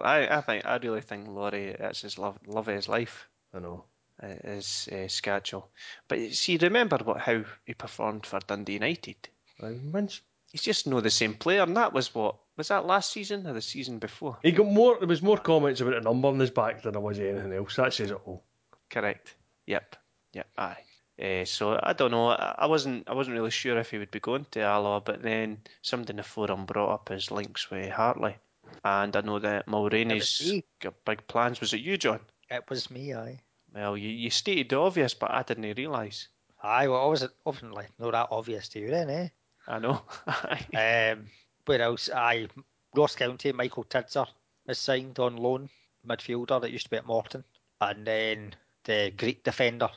I, 0.00 0.26
I 0.26 0.40
think 0.40 0.64
I 0.64 0.76
really 0.78 1.00
think 1.02 1.28
Laurie 1.28 1.68
it's 1.78 2.00
his 2.02 2.18
love 2.18 2.36
love 2.46 2.66
of 2.68 2.74
his 2.74 2.88
life 2.88 3.28
I 3.54 3.60
know. 3.60 3.84
uh, 4.22 4.26
is 4.26 4.88
uh, 4.90 5.06
Skácel. 5.06 5.68
But 6.08 6.18
you 6.18 6.32
see, 6.32 6.56
remember 6.56 6.98
what 7.04 7.20
how 7.20 7.44
he 7.64 7.74
performed 7.74 8.26
for 8.26 8.40
Dundee 8.40 8.74
United. 8.74 9.28
Aye, 9.62 9.78
wins. 9.92 10.20
He's 10.54 10.62
just 10.62 10.86
no 10.86 11.00
the 11.00 11.10
same 11.10 11.34
player, 11.34 11.62
and 11.62 11.76
that 11.76 11.92
was 11.92 12.14
what 12.14 12.36
was 12.56 12.68
that 12.68 12.86
last 12.86 13.10
season 13.10 13.44
or 13.44 13.54
the 13.54 13.60
season 13.60 13.98
before? 13.98 14.38
He 14.40 14.52
got 14.52 14.68
more. 14.68 14.96
There 15.00 15.08
was 15.08 15.20
more 15.20 15.36
comments 15.36 15.80
about 15.80 15.94
a 15.94 16.00
number 16.00 16.28
on 16.28 16.38
his 16.38 16.52
back 16.52 16.80
than 16.82 16.92
there 16.92 17.00
was 17.00 17.18
anything 17.18 17.52
else. 17.52 17.74
That 17.74 17.92
says 17.92 18.12
it 18.12 18.20
all. 18.24 18.44
Correct. 18.88 19.34
Yep. 19.66 19.96
Yep. 20.32 20.46
Aye. 20.56 20.76
Uh, 21.20 21.44
so 21.44 21.80
I 21.82 21.92
don't 21.92 22.12
know. 22.12 22.28
I 22.28 22.54
I 22.56 22.66
wasn't. 22.66 23.08
I 23.08 23.14
wasn't 23.14 23.34
really 23.34 23.50
sure 23.50 23.76
if 23.78 23.90
he 23.90 23.98
would 23.98 24.12
be 24.12 24.20
going 24.20 24.46
to 24.52 24.60
Alloa, 24.60 25.00
but 25.00 25.22
then 25.22 25.58
somebody 25.82 26.12
in 26.12 26.18
the 26.18 26.22
forum 26.22 26.66
brought 26.66 26.94
up 26.94 27.08
his 27.08 27.32
links 27.32 27.68
with 27.68 27.90
Hartley, 27.90 28.36
and 28.84 29.16
I 29.16 29.20
know 29.22 29.40
that 29.40 29.66
Mulroney's 29.66 30.40
me. 30.48 30.64
got 30.80 31.04
big 31.04 31.26
plans. 31.26 31.60
Was 31.60 31.74
it 31.74 31.80
you, 31.80 31.96
John? 31.98 32.20
It 32.48 32.62
was 32.70 32.92
me, 32.92 33.12
aye. 33.12 33.40
Well, 33.74 33.96
you, 33.96 34.08
you 34.08 34.30
stated 34.30 34.68
the 34.68 34.78
obvious, 34.78 35.14
but 35.14 35.32
I 35.32 35.42
didn't 35.42 35.76
realise. 35.76 36.28
Aye, 36.62 36.86
well, 36.86 37.02
I 37.02 37.06
wasn't 37.06 37.32
obviously 37.44 37.86
not 37.98 38.12
that 38.12 38.28
obvious 38.30 38.68
to 38.68 38.78
you 38.78 38.90
then, 38.90 39.10
eh? 39.10 39.28
I 39.66 39.78
know. 39.78 40.02
Aye. 40.26 41.12
Um, 41.14 41.26
where 41.66 41.80
else? 41.80 42.10
Aye, 42.14 42.48
Ross 42.94 43.16
County, 43.16 43.52
Michael 43.52 43.84
Tidser 43.84 44.26
is 44.68 44.78
signed 44.78 45.18
on 45.18 45.36
loan, 45.36 45.70
midfielder 46.06 46.60
that 46.60 46.70
used 46.70 46.84
to 46.84 46.90
be 46.90 46.96
at 46.96 47.06
Morton. 47.06 47.44
And 47.80 48.06
then 48.06 48.54
the 48.84 49.12
Greek 49.16 49.42
defender, 49.42 49.88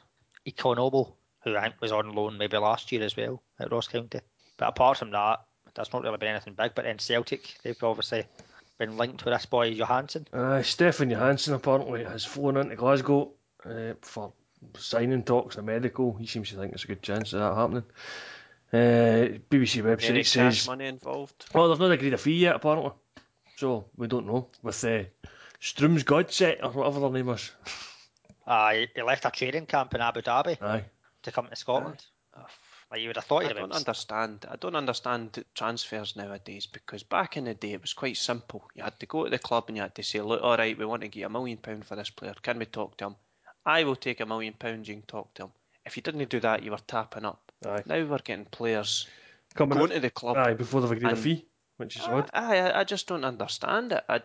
Economo, 0.47 1.13
who 1.43 1.55
I 1.57 1.61
think 1.63 1.75
was 1.81 1.91
on 1.91 2.13
loan 2.13 2.37
maybe 2.37 2.57
last 2.57 2.91
year 2.91 3.03
as 3.03 3.15
well 3.17 3.41
at 3.59 3.71
Ross 3.71 3.87
County. 3.87 4.21
But 4.57 4.69
apart 4.69 4.97
from 4.97 5.11
that, 5.11 5.41
there's 5.75 5.93
not 5.93 6.03
really 6.03 6.17
been 6.17 6.29
anything 6.29 6.53
big. 6.53 6.73
But 6.73 6.85
then 6.85 6.99
Celtic, 6.99 7.55
they've 7.63 7.81
obviously 7.83 8.25
been 8.77 8.97
linked 8.97 9.25
with 9.25 9.33
this 9.33 9.45
boy 9.45 9.73
Johansen. 9.73 10.25
Uh, 10.33 10.61
Stefan 10.63 11.09
Johansen 11.09 11.53
apparently 11.53 12.03
has 12.03 12.25
flown 12.25 12.57
into 12.57 12.75
Glasgow 12.75 13.31
uh, 13.65 13.93
for 14.01 14.33
signing 14.77 15.23
talks 15.23 15.57
and 15.57 15.65
medical. 15.65 16.13
He 16.13 16.25
seems 16.25 16.49
to 16.49 16.55
think 16.55 16.71
there's 16.71 16.83
a 16.83 16.87
good 16.87 17.03
chance 17.03 17.33
of 17.33 17.39
that 17.39 17.55
happening. 17.55 17.83
Uh, 18.73 19.39
BBC 19.49 19.81
website 19.81 20.09
Any 20.09 20.23
says, 20.23 20.55
cash 20.55 20.67
money 20.67 20.85
involved? 20.87 21.45
well, 21.53 21.69
they've 21.69 21.79
not 21.79 21.91
agreed 21.91 22.13
a 22.13 22.17
fee 22.17 22.39
yet 22.39 22.55
apparently, 22.55 22.91
so 23.55 23.85
we 23.95 24.07
don't 24.07 24.27
know. 24.27 24.47
With 24.61 24.83
uh, 24.83 25.03
Strømsgodset 25.61 26.63
or 26.63 26.71
whatever 26.71 26.99
their 26.99 27.09
name 27.11 27.29
is. 27.29 27.51
Aye, 28.45 28.87
he 28.95 29.01
left 29.01 29.25
a 29.25 29.31
training 29.31 29.65
camp 29.65 29.93
in 29.95 30.01
Abu 30.01 30.21
Dhabi 30.21 30.61
Aye. 30.61 30.83
to 31.23 31.31
come 31.31 31.47
to 31.47 31.55
Scotland. 31.55 32.05
Like 32.89 33.01
you 33.01 33.07
would 33.09 33.17
have 33.17 33.25
thought 33.25 33.43
I 33.43 33.47
he'd 33.47 33.47
have 33.49 33.57
don't 33.57 33.69
been 33.69 33.77
understand. 33.77 34.45
I 34.49 34.55
don't 34.55 34.75
understand 34.75 35.43
transfers 35.55 36.15
nowadays 36.15 36.67
because 36.67 37.03
back 37.03 37.35
in 37.35 37.43
the 37.45 37.53
day 37.53 37.73
it 37.73 37.81
was 37.81 37.93
quite 37.93 38.15
simple. 38.15 38.63
You 38.75 38.83
had 38.83 38.97
to 39.01 39.05
go 39.05 39.25
to 39.25 39.29
the 39.29 39.39
club 39.39 39.65
and 39.67 39.75
you 39.75 39.83
had 39.83 39.95
to 39.95 40.03
say, 40.03 40.21
"Look, 40.21 40.41
all 40.41 40.55
right, 40.55 40.77
we 40.77 40.85
want 40.85 41.01
to 41.01 41.09
get 41.09 41.23
a 41.23 41.29
million 41.29 41.57
pound 41.57 41.85
for 41.85 41.97
this 41.97 42.09
player. 42.09 42.33
Can 42.41 42.59
we 42.59 42.65
talk 42.65 42.95
to 42.97 43.07
him? 43.07 43.15
I 43.65 43.83
will 43.83 43.97
take 43.97 44.21
a 44.21 44.25
million 44.25 44.53
pounds. 44.53 44.87
You 44.87 44.95
can 44.95 45.03
talk 45.03 45.33
to 45.33 45.43
him." 45.45 45.51
If 45.85 45.97
you 45.97 46.03
didn't 46.03 46.29
do 46.29 46.39
that, 46.41 46.63
you 46.63 46.71
were 46.71 46.79
tapping 46.87 47.25
up. 47.25 47.46
Aye. 47.65 47.83
Now 47.85 48.05
we're 48.05 48.17
getting 48.19 48.45
players 48.45 49.07
Coming 49.55 49.77
going 49.77 49.91
up, 49.91 49.95
to 49.95 49.99
the 50.01 50.09
club. 50.09 50.37
aye, 50.37 50.53
before 50.53 50.81
they've 50.81 50.91
agreed 50.91 51.11
a 51.11 51.15
fee, 51.15 51.45
which 51.77 51.95
is 51.95 52.03
I, 52.03 52.11
odd. 52.11 52.29
I, 52.33 52.71
I 52.79 52.83
just 52.83 53.07
don't 53.07 53.25
understand 53.25 53.91
it. 53.93 54.03
I, 54.07 54.21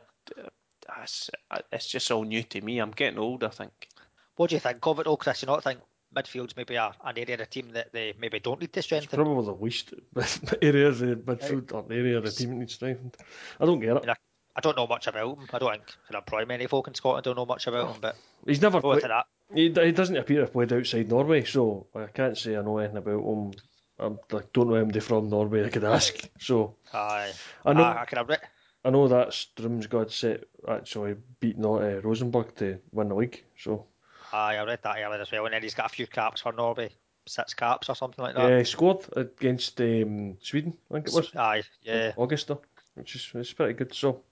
it's, 1.02 1.30
it's 1.70 1.88
just 1.88 2.10
all 2.10 2.24
new 2.24 2.42
to 2.42 2.60
me. 2.60 2.78
I'm 2.78 2.90
getting 2.90 3.18
old, 3.18 3.44
I 3.44 3.48
think. 3.48 3.88
What 4.36 4.50
do 4.50 4.56
you 4.56 4.60
think 4.60 4.86
of 4.86 4.98
it, 4.98 5.04
though, 5.04 5.16
Chris? 5.16 5.42
You 5.42 5.46
not 5.46 5.64
think 5.64 5.80
midfield's 6.14 6.56
maybe 6.56 6.74
a, 6.74 6.92
an 7.04 7.16
area 7.16 7.34
of 7.34 7.38
the 7.40 7.46
team 7.46 7.70
that 7.72 7.92
they 7.92 8.12
maybe 8.18 8.38
don't 8.40 8.60
need 8.60 8.72
to 8.72 8.80
It's 8.80 8.86
strengthen? 8.86 9.16
probably 9.16 9.46
the 9.46 9.52
least 9.54 9.94
area 10.62 10.88
of 10.88 10.98
the 10.98 11.16
midfield 11.16 11.72
or 11.72 11.82
the 11.88 11.94
area 11.94 12.18
of 12.18 12.24
the 12.24 12.30
team 12.30 12.50
that 12.50 12.56
needs 12.56 12.74
strengthened. 12.74 13.16
I 13.60 13.64
don't 13.64 13.80
get 13.80 13.96
it. 13.96 14.08
I, 14.08 14.16
I 14.54 14.60
don't 14.60 14.76
know 14.76 14.86
much 14.86 15.06
about 15.06 15.38
him. 15.38 15.46
I 15.52 15.58
don't 15.58 15.72
think 15.72 15.96
I 16.14 16.20
probably 16.20 16.46
many 16.46 16.66
folk 16.66 16.88
in 16.88 16.94
Scotland 16.94 17.24
don't 17.24 17.36
know 17.36 17.46
much 17.46 17.66
about 17.66 17.94
him, 17.94 18.00
but 18.02 18.16
He's 18.46 18.60
never 18.60 18.80
go 18.80 18.90
played, 18.92 19.04
that. 19.04 19.26
He, 19.54 19.70
he 19.70 19.92
doesn't 19.92 20.16
appear 20.16 20.36
to 20.38 20.42
have 20.42 20.52
played 20.52 20.72
outside 20.72 21.08
Norway, 21.08 21.44
so 21.44 21.86
I 21.94 22.06
can't 22.06 22.36
say 22.36 22.56
I 22.56 22.62
know 22.62 22.78
anything 22.78 22.98
about 22.98 23.24
him. 23.24 23.52
I 23.98 24.34
like, 24.34 24.52
don't 24.52 24.68
know 24.68 24.74
anybody 24.74 25.00
from 25.00 25.28
Norway 25.28 25.66
I 25.66 25.68
could 25.68 25.84
ask. 25.84 26.28
So 26.38 26.74
Aye, 26.92 27.32
I 27.64 27.72
know 27.72 27.84
I, 27.84 28.02
I 28.02 28.04
can 28.04 28.18
have 28.18 28.28
re- 28.28 28.36
I 28.84 28.90
know 28.90 29.06
that 29.08 29.28
Strømsgodset 29.28 30.44
actually 30.68 31.16
beat 31.40 31.56
uh, 31.58 32.00
Rosenborg 32.02 32.54
to 32.56 32.78
win 32.90 33.08
the 33.08 33.14
league. 33.14 33.44
So 33.56 33.86
aye, 34.32 34.56
I 34.56 34.64
read 34.64 34.80
that 34.82 34.98
earlier 34.98 35.20
as 35.20 35.30
well. 35.30 35.44
And 35.44 35.54
then 35.54 35.62
he's 35.62 35.74
got 35.74 35.86
a 35.86 35.94
few 35.94 36.06
caps 36.06 36.40
for 36.40 36.52
Norway, 36.52 36.90
six 37.26 37.54
caps 37.54 37.88
or 37.88 37.94
something 37.94 38.24
like 38.24 38.36
yeah, 38.36 38.48
that. 38.48 38.58
he 38.58 38.64
scored 38.64 39.04
against 39.16 39.80
um, 39.80 40.36
Sweden, 40.40 40.76
I 40.90 40.94
think 40.94 41.08
it 41.08 41.14
was. 41.14 41.34
Aye, 41.36 41.62
yeah. 41.82 42.12
Augusta, 42.18 42.58
which 42.94 43.14
is 43.14 43.30
it's 43.34 43.52
pretty 43.52 43.74
good. 43.74 43.94
So, 43.94 44.22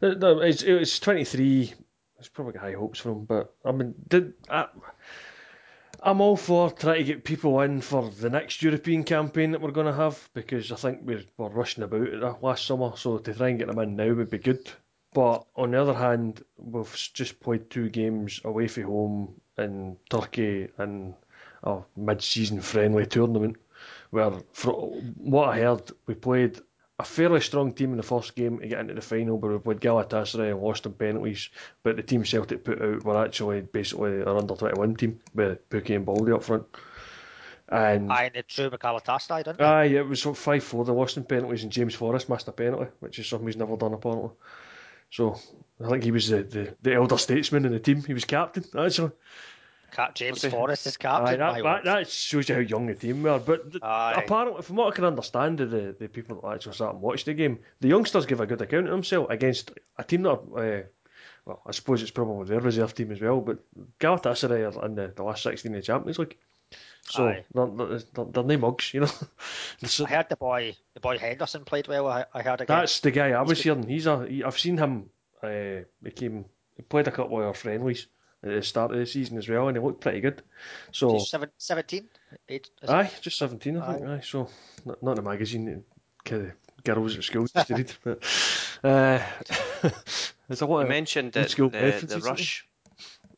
it's 0.00 0.62
it's 0.62 0.98
twenty 0.98 1.24
three. 1.24 1.72
It's 2.22 2.28
probably 2.28 2.60
high 2.60 2.74
hopes 2.74 3.00
for 3.00 3.10
him, 3.10 3.24
but 3.24 3.52
I 3.64 3.72
mean, 3.72 3.96
did 4.06 4.34
I, 4.48 4.68
I'm 6.00 6.20
all 6.20 6.36
for 6.36 6.70
trying 6.70 6.98
to 6.98 7.04
get 7.04 7.24
people 7.24 7.60
in 7.62 7.80
for 7.80 8.10
the 8.10 8.30
next 8.30 8.62
European 8.62 9.02
campaign 9.02 9.50
that 9.50 9.60
we're 9.60 9.72
going 9.72 9.88
to 9.88 9.92
have 9.92 10.30
because 10.32 10.70
I 10.70 10.76
think 10.76 11.00
we're, 11.02 11.24
we're 11.36 11.48
rushing 11.48 11.82
about 11.82 12.06
it 12.06 12.22
uh, 12.22 12.34
last 12.40 12.64
summer, 12.64 12.92
so 12.94 13.18
to 13.18 13.34
try 13.34 13.48
and 13.48 13.58
get 13.58 13.66
them 13.66 13.80
in 13.80 13.96
now 13.96 14.14
would 14.14 14.30
be 14.30 14.38
good. 14.38 14.70
But 15.12 15.44
on 15.56 15.72
the 15.72 15.82
other 15.82 15.94
hand, 15.94 16.44
we've 16.58 17.10
just 17.12 17.40
played 17.40 17.68
two 17.68 17.88
games 17.88 18.40
away 18.44 18.68
from 18.68 18.84
home 18.84 19.40
in 19.58 19.96
Turkey 20.08 20.68
and 20.78 21.14
a 21.64 21.80
mid-season 21.96 22.60
friendly 22.60 23.06
tournament 23.06 23.56
where, 24.10 24.30
from 24.52 24.76
what 25.16 25.48
I 25.48 25.58
heard, 25.58 25.90
we 26.06 26.14
played 26.14 26.60
a 27.02 27.04
fairly 27.04 27.40
strong 27.40 27.72
team 27.72 27.90
in 27.90 27.96
the 27.96 28.02
first 28.02 28.34
game 28.36 28.60
to 28.60 28.66
get 28.68 28.78
into 28.78 28.94
the 28.94 29.00
final, 29.00 29.36
but 29.36 29.50
we 29.50 29.58
played 29.58 29.80
Galatasaray 29.80 30.52
and 30.52 30.60
lost 30.60 30.86
in 30.86 30.92
penalties. 30.92 31.50
But 31.82 31.96
the 31.96 32.02
team 32.02 32.24
Celtic 32.24 32.64
put 32.64 32.80
out 32.80 33.04
were 33.04 33.24
actually 33.24 33.60
basically 33.62 34.20
an 34.20 34.28
under 34.28 34.54
21 34.54 34.94
team 34.94 35.20
with 35.34 35.68
Pukki 35.68 35.96
and 35.96 36.06
Baldé 36.06 36.34
up 36.34 36.44
front. 36.44 36.64
And 37.68 38.12
Aye, 38.12 38.24
and 38.24 38.34
they 38.34 38.44
drew 38.46 38.70
McAllister, 38.70 39.44
didn't 39.44 39.58
they? 39.58 39.64
Aye, 39.64 39.84
it 39.86 40.06
was 40.06 40.22
5 40.22 40.64
4. 40.64 40.84
They 40.84 40.92
lost 40.92 41.16
in 41.16 41.24
penalties, 41.24 41.64
and 41.64 41.72
James 41.72 41.94
Forrest 41.94 42.28
missed 42.28 42.48
a 42.48 42.52
penalty, 42.52 42.90
which 43.00 43.18
is 43.18 43.26
something 43.26 43.48
he's 43.48 43.56
never 43.56 43.76
done 43.76 43.94
apparently. 43.94 44.30
So 45.10 45.38
I 45.84 45.88
think 45.88 46.04
he 46.04 46.10
was 46.10 46.28
the, 46.28 46.42
the, 46.42 46.76
the 46.82 46.94
elder 46.94 47.18
statesman 47.18 47.64
in 47.64 47.72
the 47.72 47.80
team. 47.80 48.02
He 48.02 48.14
was 48.14 48.24
captain, 48.24 48.64
actually. 48.78 49.10
Cap 49.92 50.14
James? 50.14 50.44
Forrest 50.44 50.86
is 50.86 50.96
Aye, 50.96 51.02
captain. 51.02 51.38
that, 51.38 51.62
that, 51.62 51.84
that 51.84 52.08
shows 52.08 52.48
you 52.48 52.54
how 52.54 52.60
young 52.62 52.86
the 52.86 52.94
team 52.94 53.22
were. 53.22 53.38
But 53.38 53.72
th- 53.72 53.82
Aye. 53.82 54.14
apparently, 54.24 54.62
from 54.62 54.76
what 54.76 54.92
I 54.92 54.96
can 54.96 55.04
understand 55.04 55.60
of 55.60 55.70
the, 55.70 55.94
the 55.98 56.08
people 56.08 56.40
that 56.40 56.54
actually 56.54 56.74
sat 56.74 56.90
and 56.90 57.00
watched 57.02 57.26
the 57.26 57.34
game, 57.34 57.58
the 57.80 57.88
youngsters 57.88 58.26
give 58.26 58.40
a 58.40 58.46
good 58.46 58.62
account 58.62 58.86
of 58.86 58.92
themselves 58.92 59.28
against 59.30 59.70
a 59.98 60.04
team 60.04 60.22
that, 60.22 60.30
are, 60.30 60.78
uh, 60.78 60.82
well, 61.44 61.62
I 61.66 61.72
suppose 61.72 62.02
it's 62.02 62.10
probably 62.10 62.48
their 62.48 62.60
reserve 62.60 62.94
team 62.94 63.12
as 63.12 63.20
well, 63.20 63.40
but 63.40 63.58
Galatasaray 64.00 64.74
are 64.76 64.86
in 64.86 64.94
the, 64.94 65.12
the 65.14 65.22
last 65.22 65.42
16 65.42 65.72
of 65.74 65.76
the 65.80 65.86
Champions 65.86 66.18
League. 66.18 66.38
So 67.02 67.28
Aye. 67.28 67.44
they're, 67.52 67.66
they're, 67.66 67.98
they're, 68.14 68.24
they're 68.24 68.44
no 68.44 68.56
mugs, 68.56 68.94
you 68.94 69.00
know. 69.00 69.10
So 69.84 70.06
I 70.06 70.10
heard 70.10 70.28
the 70.30 70.36
boy, 70.36 70.74
the 70.94 71.00
boy 71.00 71.18
Henderson 71.18 71.64
played 71.64 71.88
well. 71.88 72.06
I, 72.08 72.24
I 72.32 72.40
heard 72.42 72.62
again. 72.62 72.78
that's 72.78 73.00
the 73.00 73.10
guy 73.10 73.32
I 73.32 73.42
was 73.42 73.58
He's 73.58 73.64
hearing. 73.64 73.86
He's 73.86 74.06
a, 74.06 74.26
he, 74.26 74.42
I've 74.42 74.58
seen 74.58 74.78
him. 74.78 75.10
Uh, 75.42 75.82
he 76.02 76.10
came, 76.14 76.44
he 76.76 76.82
played 76.82 77.08
a 77.08 77.10
couple 77.10 77.38
of 77.38 77.44
our 77.44 77.52
friendlies 77.54 78.06
at 78.42 78.50
the 78.50 78.62
start 78.62 78.90
of 78.92 78.98
the 78.98 79.06
season 79.06 79.38
as 79.38 79.48
well, 79.48 79.68
and 79.68 79.76
he 79.76 79.82
looked 79.82 80.00
pretty 80.00 80.20
good. 80.20 80.42
So 80.90 81.18
seven, 81.18 81.50
17? 81.58 82.08
Eight, 82.48 82.70
is 82.82 82.90
it? 82.90 82.92
Aye, 82.92 83.10
just 83.20 83.38
17, 83.38 83.76
I 83.76 83.94
think. 83.94 84.06
Aye, 84.06 84.20
so 84.20 84.48
not, 84.84 85.02
not 85.02 85.12
in 85.12 85.18
a 85.18 85.22
magazine 85.22 85.64
that 85.66 85.82
kind 86.24 86.46
of 86.46 86.84
girls 86.84 87.16
at 87.16 87.24
school 87.24 87.42
used 87.42 87.54
to 87.54 87.74
read. 87.74 87.92
But 88.02 88.18
uh, 88.82 89.22
there's 90.48 90.60
a 90.60 90.66
lot 90.66 90.78
You 90.78 90.82
of 90.82 90.88
mentioned 90.88 91.32
that 91.32 91.50
the, 91.50 91.68
the 91.68 91.86
isn't 92.06 92.24
rush, 92.24 92.66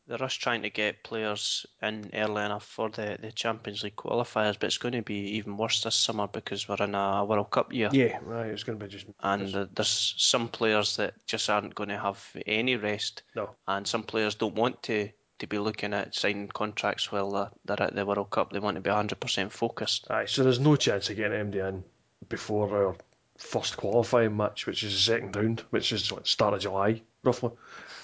the 0.07 0.17
rush 0.17 0.37
trying 0.37 0.61
to 0.61 0.69
get 0.69 1.03
players 1.03 1.65
in 1.81 2.09
early 2.13 2.43
enough 2.43 2.65
for 2.65 2.89
the, 2.89 3.17
the 3.21 3.31
Champions 3.31 3.83
League 3.83 3.95
qualifiers, 3.95 4.57
but 4.59 4.67
it's 4.67 4.77
going 4.77 4.93
to 4.93 5.01
be 5.01 5.37
even 5.37 5.57
worse 5.57 5.81
this 5.83 5.95
summer 5.95 6.27
because 6.27 6.67
we're 6.67 6.83
in 6.83 6.95
a 6.95 7.25
World 7.25 7.49
Cup 7.49 7.73
year, 7.73 7.89
yeah, 7.91 8.19
aye, 8.31 8.47
it's 8.47 8.63
going 8.63 8.77
to 8.77 8.85
be 8.85 8.91
just 8.91 9.07
and 9.21 9.55
uh, 9.55 9.65
there's 9.73 10.13
some 10.17 10.47
players 10.47 10.97
that 10.97 11.13
just 11.25 11.49
aren't 11.49 11.75
going 11.75 11.89
to 11.89 11.97
have 11.97 12.23
any 12.45 12.75
rest, 12.75 13.23
no. 13.35 13.49
and 13.67 13.87
some 13.87 14.03
players 14.03 14.35
don't 14.35 14.55
want 14.55 14.81
to 14.83 15.09
to 15.37 15.47
be 15.47 15.59
looking 15.59 15.93
at 15.93 16.15
signing 16.15 16.47
contracts 16.47 17.11
while 17.11 17.29
they're, 17.31 17.49
they're 17.65 17.87
at 17.87 17.95
the 17.95 18.05
World 18.05 18.29
Cup. 18.29 18.53
They 18.53 18.59
want 18.59 18.75
to 18.75 18.81
be 18.81 18.89
100% 18.89 19.51
focused. 19.51 20.09
Aye, 20.09 20.25
so 20.27 20.43
there's 20.43 20.61
no 20.61 20.77
chance 20.77 21.09
of 21.09 21.17
getting 21.17 21.51
MD 21.51 21.67
in 21.67 21.83
before 22.29 22.73
our 22.73 22.95
first 23.37 23.75
qualifying 23.75 24.37
match, 24.37 24.65
which 24.65 24.83
is 24.83 24.93
the 24.93 24.99
second 24.99 25.35
round, 25.35 25.59
which 25.71 25.91
is 25.91 26.11
what 26.11 26.25
start 26.27 26.53
of 26.53 26.61
July 26.61 27.01
roughly, 27.23 27.51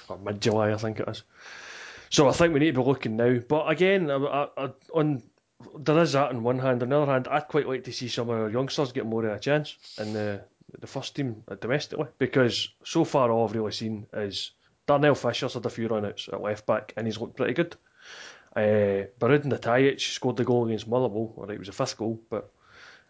or 0.10 0.18
mid 0.18 0.41
July 0.41 0.74
I 0.74 0.78
think 0.78 0.99
it 0.99 1.08
is. 1.08 1.24
So 2.12 2.28
I 2.28 2.34
think 2.34 2.53
we 2.53 2.59
need 2.59 2.76
to 2.76 2.82
be 2.82 2.88
looking 2.88 3.16
now. 3.16 3.39
But 3.39 3.70
again, 3.70 4.12
I, 4.12 4.47
I, 4.57 4.70
on 4.93 5.24
there 5.80 5.97
is 5.99 6.12
that 6.12 6.30
on 6.30 6.43
one 6.43 6.59
hand. 6.59 6.84
On 6.84 6.89
the 6.89 7.01
other 7.01 7.12
hand, 7.12 7.28
I'd 7.30 7.47
quite 7.47 7.68
like 7.68 7.86
to 7.86 7.93
see 7.93 8.09
some 8.09 8.30
of 8.30 8.38
our 8.38 8.49
youngsters 8.49 8.91
get 8.91 9.05
more 9.05 9.26
of 9.26 9.36
a 9.36 9.39
chance 9.39 9.78
in 9.97 10.14
the 10.14 10.43
the 10.80 10.88
first 10.88 11.16
team 11.16 11.43
domestically 11.59 12.07
because 12.18 12.70
so 12.84 13.03
far 13.03 13.30
all 13.30 13.47
I've 13.47 13.55
really 13.55 13.72
seen 13.72 14.07
is 14.14 14.51
Darnell 14.88 15.16
Fisher's 15.16 15.53
had 15.53 15.66
a 15.66 15.70
few 15.70 15.88
run 15.88 16.05
outs 16.05 16.30
at 16.32 16.41
left 16.41 16.66
back 16.66 16.93
and 16.95 17.05
he's 17.05 17.20
looked 17.20 17.38
pretty 17.38 17.53
good. 17.53 17.76
Uh, 18.55 19.07
Bahrudin 19.20 19.51
Atajić 19.51 20.14
scored 20.14 20.38
the 20.38 20.45
goal 20.45 20.66
against 20.66 20.88
Motherwell, 20.88 21.34
or 21.36 21.51
it 21.51 21.59
was 21.59 21.70
a 21.70 21.74
fifth 21.74 21.97
goal, 21.97 22.22
but 22.30 22.51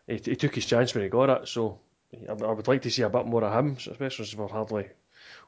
he, 0.08 0.16
he 0.24 0.36
took 0.36 0.54
his 0.56 0.66
chance 0.66 0.93
when 0.93 1.04
he 1.04 1.10
got 1.10 1.30
it. 1.30 1.47
So 1.47 1.80
I, 2.28 2.32
I 2.32 2.52
would 2.52 2.68
like 2.68 2.84
to 2.84 2.91
see 2.91 3.02
a 3.02 3.10
bit 3.10 3.26
more 3.26 3.43
of 3.43 3.54
him, 3.54 3.78
especially 3.78 4.24
as 4.24 4.36
we're 4.36 4.47
hardly 4.47 4.89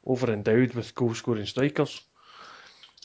over 0.05 0.31
endowed 0.31 0.73
with 0.73 0.95
goal 0.95 1.13
scoring 1.13 1.45
strikers. 1.45 2.01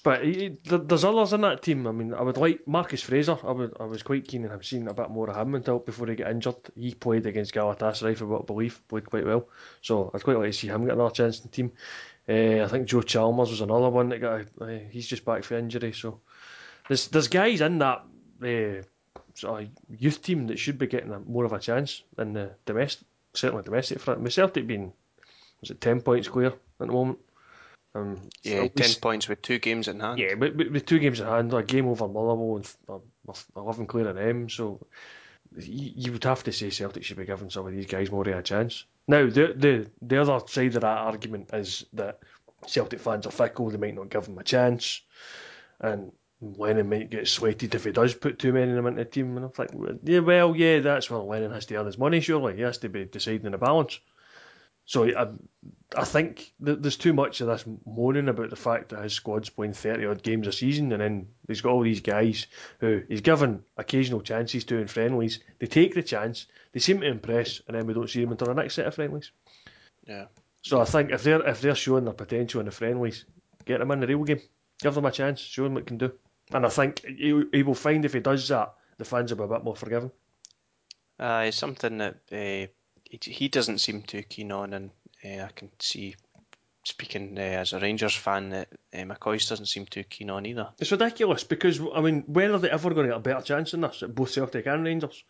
But 0.01 0.25
he, 0.25 0.57
there's 0.65 1.05
others 1.05 1.33
in 1.33 1.41
that 1.41 1.63
team. 1.63 1.87
I 1.87 1.93
mean, 1.93 2.15
I 2.15 2.23
would 2.23 2.37
like 2.37 2.67
Marcus 2.67 3.03
Fraser. 3.03 3.39
I 3.43 3.53
would, 3.53 3.77
I 3.81 3.85
was 3.85 4.03
quite 4.03 4.29
keen 4.29 4.45
on 4.45 4.53
him 4.53 4.63
seeing 4.63 4.89
a 4.89 4.95
bit 4.95 5.11
more 5.11 5.29
of 5.29 5.37
him 5.37 5.55
until 5.55 5.79
before 5.79 6.07
he 6.07 6.15
got 6.15 6.31
injured. 6.31 6.57
He 6.77 6.95
played 6.95 7.27
against 7.27 7.55
Galatasaray 7.55 8.17
for 8.17 8.27
what 8.27 8.43
I 8.43 8.45
believe, 8.45 8.81
played 8.89 9.09
quite 9.09 9.27
well. 9.27 9.49
So 9.83 10.11
I'd 10.15 10.23
quite 10.23 10.39
like 10.39 10.53
to 10.53 10.53
see 10.53 10.69
him 10.69 10.85
get 10.85 10.95
another 10.95 11.15
chance 11.15 11.39
in 11.39 11.45
the 11.45 11.49
team. 11.49 11.73
Uh, 12.29 12.65
I 12.65 12.69
think 12.69 12.87
Joe 12.87 13.03
Chalmers 13.03 13.51
was 13.51 13.63
another 13.63 13.89
one 13.89 14.11
that 14.11 14.21
got. 14.21 14.43
Uh, 14.61 14.79
he's 14.91 15.07
just 15.07 15.25
back 15.25 15.45
for 15.45 15.57
injury, 15.57 15.93
so 15.93 16.21
there's 16.87 17.09
there's 17.09 17.29
guys 17.29 17.63
in 17.63 17.79
that 17.79 18.05
uh, 18.43 18.83
sort 19.33 19.63
of 19.63 19.69
youth 19.99 20.23
team 20.23 20.47
that 20.49 20.59
should 20.59 20.79
be 20.79 20.87
getting 20.87 21.11
a, 21.11 21.21
more 21.21 21.47
of 21.47 21.55
a 21.55 21.59
chance 21.59 22.03
than 22.17 22.35
the 22.35 22.51
domestic, 22.67 23.07
certainly 23.33 23.65
domestic 23.65 24.01
front. 24.01 24.31
Celtic 24.31 24.67
being 24.67 24.93
was 25.63 25.71
it 25.71 25.81
ten 25.81 26.03
points 26.03 26.29
clear 26.29 26.49
at 26.49 26.59
the 26.79 26.87
moment. 26.87 27.19
Um, 27.95 28.21
yeah, 28.43 28.69
ten 28.69 28.71
least, 28.77 29.01
points 29.01 29.29
with 29.29 29.43
two 29.43 29.59
games 29.59 29.89
in 29.89 30.01
hand. 30.01 30.19
Yeah, 30.19 30.35
but, 30.35 30.57
but 30.57 30.71
with 30.71 30.87
two 30.87 30.99
games 30.99 31.21
in 31.21 31.27
hand, 31.27 31.53
a 31.53 31.63
game 31.63 31.89
over 31.89 32.07
Motherwell 32.07 32.57
and 32.57 32.75
uh, 32.89 33.33
eleven 33.57 33.87
clear 33.87 34.09
of 34.09 34.17
them, 34.17 34.49
so 34.49 34.87
you, 35.57 35.93
you 35.97 36.13
would 36.13 36.25
have 36.25 36.45
to 36.45 36.53
say 36.53 36.71
Celtic 36.71 37.05
should 37.05 37.17
be 37.17 37.25
giving 37.25 37.51
some 37.51 37.67
of 37.67 37.73
these 37.73 37.87
guys 37.87 38.11
more 38.11 38.29
of 38.29 38.37
a 38.37 38.43
chance. 38.43 38.85
Now, 39.07 39.25
the 39.25 39.55
the 39.57 39.91
the 40.03 40.21
other 40.21 40.47
side 40.47 40.75
of 40.75 40.83
that 40.83 40.85
argument 40.85 41.51
is 41.53 41.87
that 41.95 42.21
Celtic 42.67 43.01
fans 43.01 43.27
are 43.27 43.33
fickle; 43.33 43.71
they 43.71 43.79
might 43.79 43.95
not 43.95 44.11
give 44.11 44.27
him 44.27 44.39
a 44.39 44.45
chance, 44.45 45.01
and 45.81 46.13
Lennon 46.41 46.89
might 46.89 47.11
get 47.11 47.27
sweated 47.27 47.75
if 47.75 47.85
he 47.85 47.91
does 47.91 48.15
put 48.15 48.39
too 48.39 48.53
many 48.53 48.71
of 48.71 48.77
them 48.77 48.87
into 48.87 49.03
the 49.03 49.11
team. 49.11 49.37
And 49.37 49.47
I'm 49.47 49.53
like, 49.57 49.99
yeah, 50.05 50.21
well, 50.21 50.55
yeah, 50.55 50.81
that's 50.81 51.11
where 51.11 51.21
Lennon 51.21 51.53
has 51.53 51.67
to 51.67 51.77
earn 51.77 51.87
his 51.87 51.99
money. 51.99 52.21
Surely 52.21 52.57
he 52.57 52.63
has 52.63 52.79
to 52.79 52.89
be 52.89 53.07
deciding 53.07 53.51
the 53.51 53.59
balance. 53.59 53.99
So 54.89 55.05
I, 55.05 55.29
I 55.95 56.05
think 56.07 56.55
there's 56.59 56.97
too 56.97 57.13
much 57.13 57.43
of 57.43 57.47
this 57.47 57.67
moaning 57.85 58.31
about 58.31 58.49
the 58.49 58.57
fact 58.57 58.89
that 58.89 59.03
his 59.03 59.13
squad's 59.13 59.51
playing 59.51 59.75
30 59.75 60.07
odd 60.07 60.23
games 60.23 60.47
a 60.47 60.53
season, 60.53 60.91
and 60.93 61.03
then 61.03 61.29
he's 61.47 61.61
got 61.61 61.73
all 61.73 61.83
these 61.83 62.01
guys 62.01 62.47
who 62.81 63.03
he's 63.07 63.21
given 63.21 63.63
occasional 63.77 64.23
chances 64.23 64.65
to 64.65 64.79
in 64.79 64.89
friendlies. 64.89 65.41
They 65.59 65.67
take 65.67 65.93
the 65.93 66.03
chance, 66.03 66.47
they 66.73 66.81
seem 66.81 67.03
to 67.03 67.07
impress, 67.07 67.61
and 67.69 67.77
then 67.77 67.87
we 67.87 67.93
don't 67.93 68.09
see 68.09 68.23
them 68.23 68.33
until 68.33 68.47
the 68.47 68.55
next 68.55 68.77
set 68.77 68.87
of 68.87 68.95
friendlies. 68.95 69.31
Yeah. 70.07 70.25
So 70.63 70.81
I 70.81 70.87
think 70.87 71.11
if 71.11 71.23
they're 71.23 71.47
if 71.47 71.61
they're 71.61 71.75
showing 71.75 72.07
their 72.07 72.15
potential 72.15 72.61
in 72.61 72.67
the 72.67 72.73
friendlies, 72.73 73.27
get 73.67 73.81
them 73.81 73.91
in 73.91 74.01
the 74.01 74.07
real 74.07 74.25
game, 74.25 74.41
give 74.81 74.95
them 74.95 75.05
a 75.05 75.13
chance, 75.13 75.39
show 75.39 75.65
them 75.65 75.75
what 75.75 75.87
can 75.87 75.99
do. 75.99 76.13
And 76.51 76.65
I 76.65 76.71
think 76.71 77.05
he, 77.05 77.43
he 77.53 77.63
will 77.63 77.75
find 77.75 78.07
if 78.07 78.15
he 78.15 78.21
does 78.21 78.49
that, 78.49 78.73
the 78.97 79.05
fans 79.05 79.35
will 79.35 79.47
be 79.47 79.53
a 79.53 79.57
bit 79.59 79.65
more 79.65 79.77
forgiving. 79.77 80.13
Uh, 81.21 81.45
it's 81.47 81.59
something 81.59 81.99
that 81.99 82.15
uh, 82.33 82.73
he, 83.09 83.19
he 83.31 83.49
doesn't 83.49 83.79
seem 83.79 84.03
too 84.03 84.23
keen 84.23 84.53
on, 84.53 84.73
and 84.73 84.91
uh, 85.25 85.45
I 85.45 85.51
can 85.55 85.71
see, 85.79 86.15
speaking 86.85 87.39
uh, 87.39 87.43
as 87.43 87.73
a 87.73 87.81
Rangers 87.81 88.15
fan, 88.15 88.51
that 88.51 88.69
uh, 88.95 89.05
doesn't 89.05 89.67
seem 89.67 89.87
too 89.87 90.05
keen 90.05 90.31
on 90.31 90.47
either. 90.47 90.69
It's 90.79 90.93
ridiculous 90.93 91.45
because, 91.45 91.81
I 91.95 92.01
mean, 92.01 92.25
when 92.27 92.53
are 92.53 92.59
they 92.59 92.71
ever 92.71 92.91
going 92.95 93.07
to 93.07 93.13
get 93.13 93.19
a 93.19 93.21
better 93.21 93.43
chance 93.43 93.73
than 93.73 93.81
this 93.81 94.03
at 94.03 94.15
both 94.15 94.31
Celtic 94.31 94.67
and 94.67 94.85
Rangers? 94.85 95.25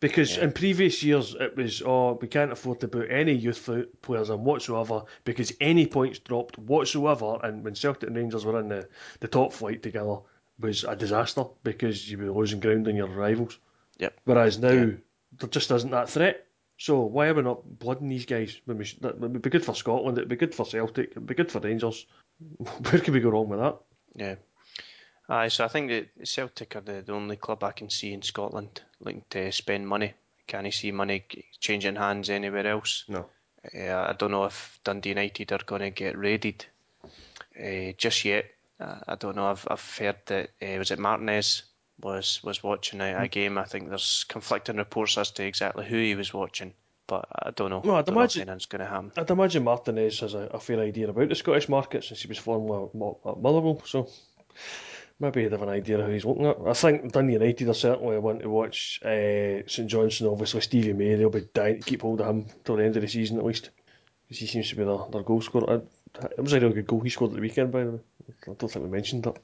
Because 0.00 0.36
yeah. 0.36 0.44
in 0.44 0.52
previous 0.52 1.02
years 1.02 1.34
it 1.38 1.56
was, 1.56 1.82
oh, 1.84 2.18
we 2.22 2.28
can't 2.28 2.52
afford 2.52 2.80
to 2.80 2.88
put 2.88 3.10
any 3.10 3.32
youth 3.32 3.68
players 4.00 4.30
in 4.30 4.44
whatsoever 4.44 5.02
because 5.24 5.52
any 5.60 5.86
points 5.86 6.20
dropped 6.20 6.56
whatsoever, 6.56 7.38
and 7.42 7.64
when 7.64 7.74
Celtic 7.74 8.08
and 8.08 8.16
Rangers 8.16 8.44
were 8.44 8.60
in 8.60 8.68
the, 8.68 8.88
the 9.20 9.28
top 9.28 9.52
flight 9.52 9.82
together, 9.82 10.18
was 10.60 10.84
a 10.84 10.96
disaster 10.96 11.44
because 11.62 12.10
you 12.10 12.18
were 12.18 12.32
losing 12.32 12.60
ground 12.60 12.88
on 12.88 12.96
your 12.96 13.08
rivals. 13.08 13.58
Yep. 13.98 14.14
Whereas 14.24 14.58
now 14.58 14.70
yep. 14.70 14.98
there 15.38 15.48
just 15.48 15.70
isn't 15.70 15.90
that 15.90 16.10
threat. 16.10 16.46
So 16.78 17.00
why 17.00 17.26
are 17.26 17.34
we 17.34 17.42
not 17.42 17.78
blooding 17.78 18.08
these 18.08 18.24
guys? 18.24 18.60
When 18.64 18.78
we 18.78 18.84
that 19.00 19.18
would 19.18 19.42
be 19.42 19.50
good 19.50 19.64
for 19.64 19.74
Scotland. 19.74 20.16
It'd 20.16 20.28
be 20.28 20.36
good 20.36 20.54
for 20.54 20.64
Celtic. 20.64 21.10
It'd 21.10 21.26
be 21.26 21.34
good 21.34 21.50
for 21.50 21.58
Rangers. 21.58 22.06
Where 22.56 23.00
can 23.00 23.12
we 23.12 23.20
go 23.20 23.30
wrong 23.30 23.48
with 23.48 23.58
that? 23.58 23.78
Yeah. 24.14 24.36
Aye, 25.28 25.48
so 25.48 25.64
I 25.64 25.68
think 25.68 25.90
that 25.90 26.26
Celtic 26.26 26.76
are 26.76 26.80
the, 26.80 27.02
the 27.02 27.12
only 27.12 27.36
club 27.36 27.62
I 27.62 27.72
can 27.72 27.90
see 27.90 28.12
in 28.12 28.22
Scotland 28.22 28.80
looking 29.00 29.24
to 29.30 29.52
spend 29.52 29.86
money. 29.86 30.14
Can 30.46 30.64
I 30.64 30.70
see 30.70 30.92
money 30.92 31.24
changing 31.60 31.96
hands 31.96 32.30
anywhere 32.30 32.66
else? 32.66 33.04
No. 33.08 33.26
Uh, 33.74 33.92
I 33.92 34.14
don't 34.16 34.30
know 34.30 34.44
if 34.44 34.80
Dundee 34.84 35.10
United 35.10 35.52
are 35.52 35.58
going 35.66 35.82
to 35.82 35.90
get 35.90 36.16
raided 36.16 36.64
uh, 37.04 37.92
just 37.98 38.24
yet. 38.24 38.46
Uh, 38.80 39.00
I 39.06 39.16
don't 39.16 39.36
know. 39.36 39.50
I've 39.50 39.66
I've 39.68 39.96
heard 39.98 40.16
that 40.26 40.50
uh, 40.62 40.78
was 40.78 40.92
it 40.92 40.98
Martinez 41.00 41.64
was 42.00 42.40
was 42.42 42.62
watching 42.62 43.00
a, 43.00 43.12
a, 43.14 43.20
hmm. 43.20 43.26
game. 43.26 43.58
I 43.58 43.64
think 43.64 43.88
there's 43.88 44.24
conflicting 44.28 44.76
reports 44.76 45.18
as 45.18 45.30
to 45.32 45.44
exactly 45.44 45.86
who 45.86 45.96
he 45.96 46.14
was 46.14 46.32
watching, 46.32 46.74
but 47.06 47.26
I 47.42 47.50
don't 47.50 47.70
know. 47.70 47.80
Well, 47.84 47.96
I'd 47.96 48.08
imagine 48.08 48.48
it's 48.48 48.66
going 48.66 48.80
to 48.80 48.86
happen. 48.86 49.12
I'd 49.16 49.30
imagine 49.30 49.64
Martinez 49.64 50.20
has 50.20 50.34
a, 50.34 50.48
a, 50.52 50.60
fair 50.60 50.80
idea 50.80 51.08
about 51.08 51.28
the 51.28 51.34
Scottish 51.34 51.68
market 51.68 52.04
since 52.04 52.22
he 52.22 52.28
was 52.28 52.38
formerly 52.38 52.88
at 53.26 53.40
Motherwell, 53.40 53.82
so 53.84 54.08
maybe 55.18 55.42
he'd 55.42 55.52
have 55.52 55.62
an 55.62 55.68
idea 55.68 55.98
of 55.98 56.06
who 56.06 56.12
he's 56.12 56.24
looking 56.24 56.46
at. 56.46 56.56
I 56.66 56.72
think 56.72 57.12
Dundee 57.12 57.34
United 57.34 57.68
are 57.68 57.74
certainly 57.74 58.18
want 58.18 58.40
to 58.40 58.50
watch 58.50 59.00
uh, 59.04 59.66
St 59.66 59.88
Johnstone. 59.88 60.28
Obviously, 60.28 60.60
Stevie 60.60 60.92
May. 60.92 61.14
They'll 61.14 61.30
be 61.30 61.48
dying 61.52 61.80
to 61.80 61.88
keep 61.88 62.02
hold 62.02 62.20
of 62.20 62.28
him 62.28 62.46
till 62.64 62.76
the 62.76 62.84
end 62.84 62.96
of 62.96 63.02
the 63.02 63.08
season 63.08 63.38
at 63.38 63.44
least, 63.44 63.70
because 64.24 64.38
he 64.38 64.46
seems 64.46 64.68
to 64.70 64.76
be 64.76 64.84
their, 64.84 64.98
their 65.10 65.22
goal 65.22 65.40
scorer. 65.40 65.82
It 66.20 66.40
was 66.40 66.52
a 66.52 66.60
real 66.60 66.70
good 66.70 66.86
goal 66.86 67.00
he 67.00 67.10
scored 67.10 67.32
at 67.32 67.36
the 67.36 67.42
weekend, 67.42 67.70
by 67.70 67.84
the 67.84 67.90
way. 67.92 68.00
I 68.46 68.52
don't 68.54 68.70
think 68.70 68.84
we 68.84 68.90
mentioned 68.90 69.24
that. 69.24 69.38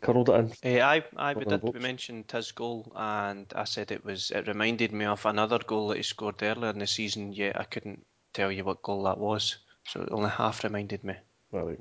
Curled 0.00 0.28
it 0.28 0.56
in. 0.62 0.80
Uh, 0.80 0.84
I, 0.84 1.04
I 1.16 1.34
we 1.34 1.44
did. 1.44 1.62
We 1.62 1.80
mentioned 1.80 2.30
his 2.30 2.52
goal, 2.52 2.92
and 2.94 3.46
I 3.54 3.64
said 3.64 3.90
it 3.90 4.04
was. 4.04 4.30
It 4.30 4.46
reminded 4.46 4.92
me 4.92 5.04
of 5.04 5.24
another 5.26 5.58
goal 5.58 5.88
that 5.88 5.96
he 5.96 6.02
scored 6.02 6.42
earlier 6.42 6.70
in 6.70 6.78
the 6.78 6.86
season. 6.86 7.32
Yet 7.32 7.58
I 7.58 7.64
couldn't 7.64 8.04
tell 8.32 8.52
you 8.52 8.64
what 8.64 8.82
goal 8.82 9.04
that 9.04 9.18
was, 9.18 9.56
so 9.84 10.02
it 10.02 10.08
only 10.10 10.30
half 10.30 10.64
reminded 10.64 11.04
me. 11.04 11.14
Well, 11.50 11.66
we 11.66 11.76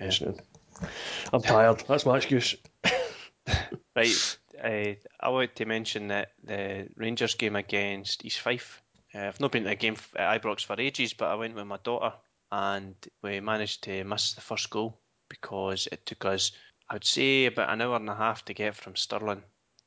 yeah. 0.00 0.32
I'm 1.32 1.42
tired. 1.42 1.82
That's 1.88 2.06
my 2.06 2.16
excuse. 2.16 2.56
right. 3.96 4.38
Uh, 4.62 4.94
I 5.20 5.28
wanted 5.28 5.56
to 5.56 5.64
mention 5.64 6.08
that 6.08 6.32
the 6.42 6.88
Rangers 6.96 7.34
game 7.34 7.56
against 7.56 8.24
East 8.24 8.40
Fife. 8.40 8.82
Uh, 9.14 9.20
I've 9.20 9.40
not 9.40 9.52
been 9.52 9.64
to 9.64 9.70
a 9.70 9.74
game 9.74 9.96
at 10.16 10.42
Ibrox 10.42 10.64
for 10.64 10.80
ages, 10.80 11.12
but 11.12 11.26
I 11.26 11.34
went 11.34 11.54
with 11.54 11.66
my 11.66 11.78
daughter 11.82 12.12
and 12.50 12.94
we 13.22 13.40
managed 13.40 13.84
to 13.84 14.04
miss 14.04 14.34
the 14.34 14.40
first 14.40 14.70
goal 14.70 14.98
because 15.28 15.88
it 15.92 16.06
took 16.06 16.24
us, 16.24 16.52
I 16.90 16.94
would 16.94 17.04
say, 17.04 17.46
about 17.46 17.70
an 17.70 17.82
hour 17.82 17.96
and 17.96 18.08
a 18.08 18.14
half 18.14 18.44
to 18.46 18.54
get 18.54 18.74
from 18.74 18.96
Stirling 18.96 19.42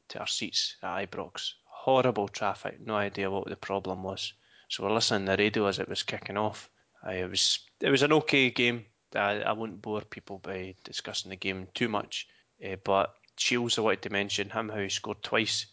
to 0.10 0.20
our 0.20 0.28
seats 0.28 0.76
at 0.84 1.10
Ibrox. 1.10 1.54
Horrible 1.66 2.28
traffic, 2.28 2.80
no 2.80 2.96
idea 2.96 3.32
what 3.32 3.48
the 3.48 3.56
problem 3.56 4.04
was. 4.04 4.34
So 4.70 4.84
we're 4.84 4.94
listening 4.94 5.26
to 5.26 5.32
the 5.32 5.44
radio 5.44 5.66
as 5.66 5.80
it 5.80 5.90
was 5.90 6.04
kicking 6.04 6.38
off. 6.38 6.70
Uh, 7.06 7.12
it 7.12 7.30
was 7.30 7.60
it 7.80 7.90
was 7.90 8.04
an 8.04 8.14
okay 8.14 8.52
game. 8.52 8.86
I, 9.16 9.42
I 9.42 9.52
won't 9.54 9.82
bore 9.82 10.02
people 10.02 10.38
by 10.40 10.76
discussing 10.84 11.30
the 11.30 11.36
game 11.36 11.68
too 11.74 11.90
much, 11.90 12.28
uh, 12.64 12.76
but 12.84 13.16
Shiels 13.38 13.78
I 13.78 13.82
wanted 13.82 14.04
to 14.04 14.12
mention 14.12 14.50
him 14.50 14.70
how 14.70 14.78
he 14.78 14.90
scored 14.90 15.24
twice 15.24 15.66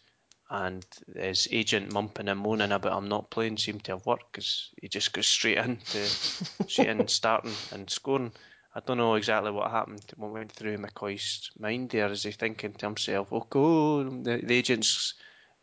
and 0.49 0.83
his 1.15 1.47
agent 1.51 1.93
mumping 1.93 2.27
and 2.27 2.39
moaning 2.39 2.71
about 2.71 2.97
him 2.97 3.07
not 3.07 3.29
playing 3.29 3.57
seemed 3.57 3.83
to 3.83 3.91
have 3.91 4.05
worked 4.05 4.31
because 4.31 4.69
he 4.81 4.87
just 4.87 5.13
goes 5.13 5.27
straight 5.27 5.59
in 5.59 5.77
to 5.77 6.05
straight 6.67 6.89
in 6.89 7.07
starting 7.07 7.53
and 7.71 7.89
scoring. 7.89 8.31
I 8.75 8.81
don't 8.81 8.97
know 8.97 9.15
exactly 9.15 9.51
what 9.51 9.71
happened, 9.71 10.13
what 10.15 10.31
went 10.31 10.51
through 10.51 10.77
McCoist's 10.77 11.51
mind 11.59 11.89
there. 11.89 12.11
Is 12.11 12.23
he 12.23 12.31
thinking 12.31 12.73
to 12.73 12.85
himself, 12.85 13.27
"Oh, 13.31 13.47
oh 13.55 14.03
the, 14.03 14.41
the 14.43 14.55
agents 14.55 15.15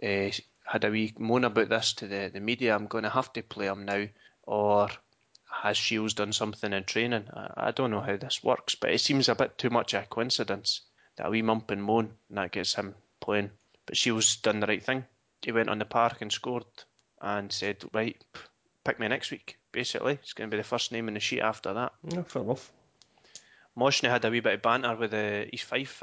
uh, 0.03 0.31
had 0.65 0.85
a 0.85 0.91
wee 0.91 1.15
moan 1.19 1.45
about 1.45 1.69
this 1.69 1.93
to 1.95 2.09
the, 2.09 2.31
the 2.33 2.41
media. 2.41 2.75
I'm 2.75 2.89
going 2.89 3.05
to 3.05 3.11
have 3.11 3.33
to 3.35 3.43
play 3.43 3.67
him 3.67 3.85
now," 3.85 4.07
or 4.43 4.89
has 5.63 5.77
Shiels 5.77 6.15
done 6.15 6.33
something 6.33 6.73
in 6.73 6.85
training? 6.85 7.29
I, 7.33 7.69
I 7.69 7.71
don't 7.71 7.91
know 7.91 8.01
how 8.01 8.17
this 8.17 8.43
works, 8.43 8.75
but 8.75 8.91
it 8.91 9.01
seems 9.01 9.29
a 9.29 9.35
bit 9.35 9.57
too 9.57 9.71
much 9.71 9.95
a 9.95 10.03
coincidence 10.03 10.83
that 11.17 11.27
a 11.27 11.31
wee 11.31 11.43
mump 11.43 11.71
and 11.71 11.83
moan 11.83 12.13
and 12.29 12.39
that 12.39 12.53
gets 12.53 12.75
him 12.75 12.95
playing. 13.21 13.51
But 13.87 13.97
Shiels 13.97 14.37
done 14.37 14.61
the 14.61 14.67
right 14.67 14.83
thing. 14.83 15.05
He 15.43 15.53
went 15.53 15.71
on 15.71 15.79
the 15.79 15.85
park 15.85 16.21
and 16.21 16.33
scored 16.33 16.65
and 17.21 17.53
said, 17.53 17.85
right, 17.93 18.23
pick 18.85 18.99
me 18.99 19.09
next 19.09 19.31
week. 19.31 19.59
Basically, 19.73 20.15
it's 20.15 20.33
going 20.33 20.51
to 20.51 20.55
be 20.57 20.61
the 20.61 20.69
first 20.69 20.93
name 20.93 21.09
in 21.09 21.15
the 21.15 21.21
sheet 21.21 21.41
after 21.41 21.73
that. 21.73 21.93
Yeah, 22.09 22.23
fair 22.23 22.43
enough. 22.43 22.73
Mohsni 23.77 24.09
had 24.09 24.25
a 24.25 24.31
wee 24.31 24.41
bit 24.41 24.55
of 24.55 24.63
banter 24.63 24.97
with 24.97 25.11
the 25.11 25.49
East 25.53 25.65
Fife 25.65 26.03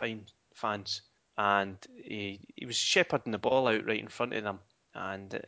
fans, 0.53 1.01
and 1.37 1.77
he 1.95 2.39
he 2.55 2.65
was 2.65 2.75
shepherding 2.75 3.31
the 3.31 3.37
ball 3.37 3.67
out 3.67 3.85
right 3.85 3.99
in 3.99 4.07
front 4.07 4.33
of 4.33 4.43
them, 4.43 4.59
and 4.93 5.35
uh, 5.35 5.39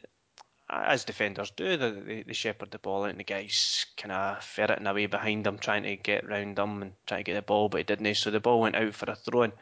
as 0.88 1.06
defenders 1.06 1.52
do, 1.52 1.78
they, 1.78 2.24
they 2.24 2.34
shepherd 2.34 2.72
the 2.72 2.80
ball 2.80 3.04
out, 3.04 3.12
and 3.12 3.20
the 3.20 3.24
guys 3.24 3.86
kind 3.98 4.12
of 4.12 4.44
ferreting 4.44 4.88
away 4.88 5.06
behind 5.06 5.46
them, 5.46 5.60
trying 5.60 5.84
to 5.84 5.96
get 5.96 6.28
round 6.28 6.56
them 6.56 6.82
and 6.82 6.94
trying 7.06 7.20
to 7.20 7.32
get 7.32 7.36
the 7.36 7.42
ball, 7.42 7.70
but 7.70 7.78
he 7.78 7.84
didn't. 7.84 8.16
So 8.16 8.32
the 8.32 8.40
ball 8.40 8.62
went 8.62 8.76
out 8.76 8.94
for 8.96 9.10
a 9.12 9.16
throw 9.16 9.44
in, 9.44 9.54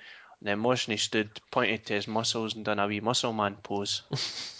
then 0.41 0.59
Mohsni 0.59 0.97
stood, 0.97 1.41
pointed 1.51 1.85
to 1.87 1.93
his 1.95 2.07
muscles, 2.07 2.55
and 2.55 2.63
done 2.63 2.79
a 2.79 2.87
wee 2.87 3.01
muscle 3.01 3.33
man 3.33 3.55
pose. 3.61 4.03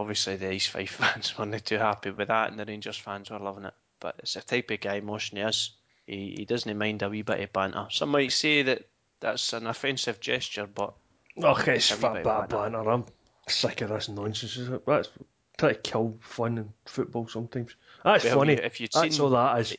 obviously 0.00 0.36
the 0.36 0.52
East 0.52 0.70
Fife 0.70 0.90
fans 1.00 1.36
weren't 1.38 1.64
too 1.64 1.78
happy 1.78 2.10
with 2.10 2.28
that, 2.28 2.50
and 2.50 2.58
the 2.58 2.64
Rangers 2.64 2.96
fans 2.96 3.30
were 3.30 3.38
loving 3.38 3.64
it. 3.64 3.74
But 4.00 4.16
it's 4.18 4.34
the 4.34 4.40
type 4.40 4.70
of 4.70 4.80
guy 4.80 5.00
Mohsni 5.00 5.46
is. 5.46 5.72
He, 6.10 6.34
he 6.38 6.44
doesn't 6.44 6.76
mind 6.76 7.02
a 7.02 7.08
wee 7.08 7.22
bit 7.22 7.40
of 7.40 7.52
banter. 7.52 7.86
Some 7.90 8.08
might 8.10 8.32
say 8.32 8.62
that 8.62 8.82
that's 9.20 9.52
an 9.52 9.66
offensive 9.68 10.18
gesture, 10.18 10.66
but 10.66 10.94
Oh, 11.40 11.54
it's 11.54 11.68
It's 11.68 11.92
a 11.92 11.94
wee 11.96 12.00
fat 12.00 12.12
bit 12.14 12.26
of 12.26 12.48
banter. 12.48 12.56
banter. 12.56 12.90
I'm 12.90 13.04
sick 13.46 13.80
of 13.82 13.90
this 13.90 14.08
nonsense. 14.08 14.58
That's 14.86 15.08
trying 15.56 15.74
to 15.74 15.80
kill 15.80 16.18
fun 16.20 16.58
in 16.58 16.72
football 16.84 17.28
sometimes. 17.28 17.76
That's 18.02 18.24
Well, 18.24 18.38
funny. 18.38 18.54
if 18.54 18.80
you'd 18.80 18.90
That's 18.92 19.14
seen 19.14 19.22
all 19.24 19.30
that 19.30 19.60
is. 19.60 19.76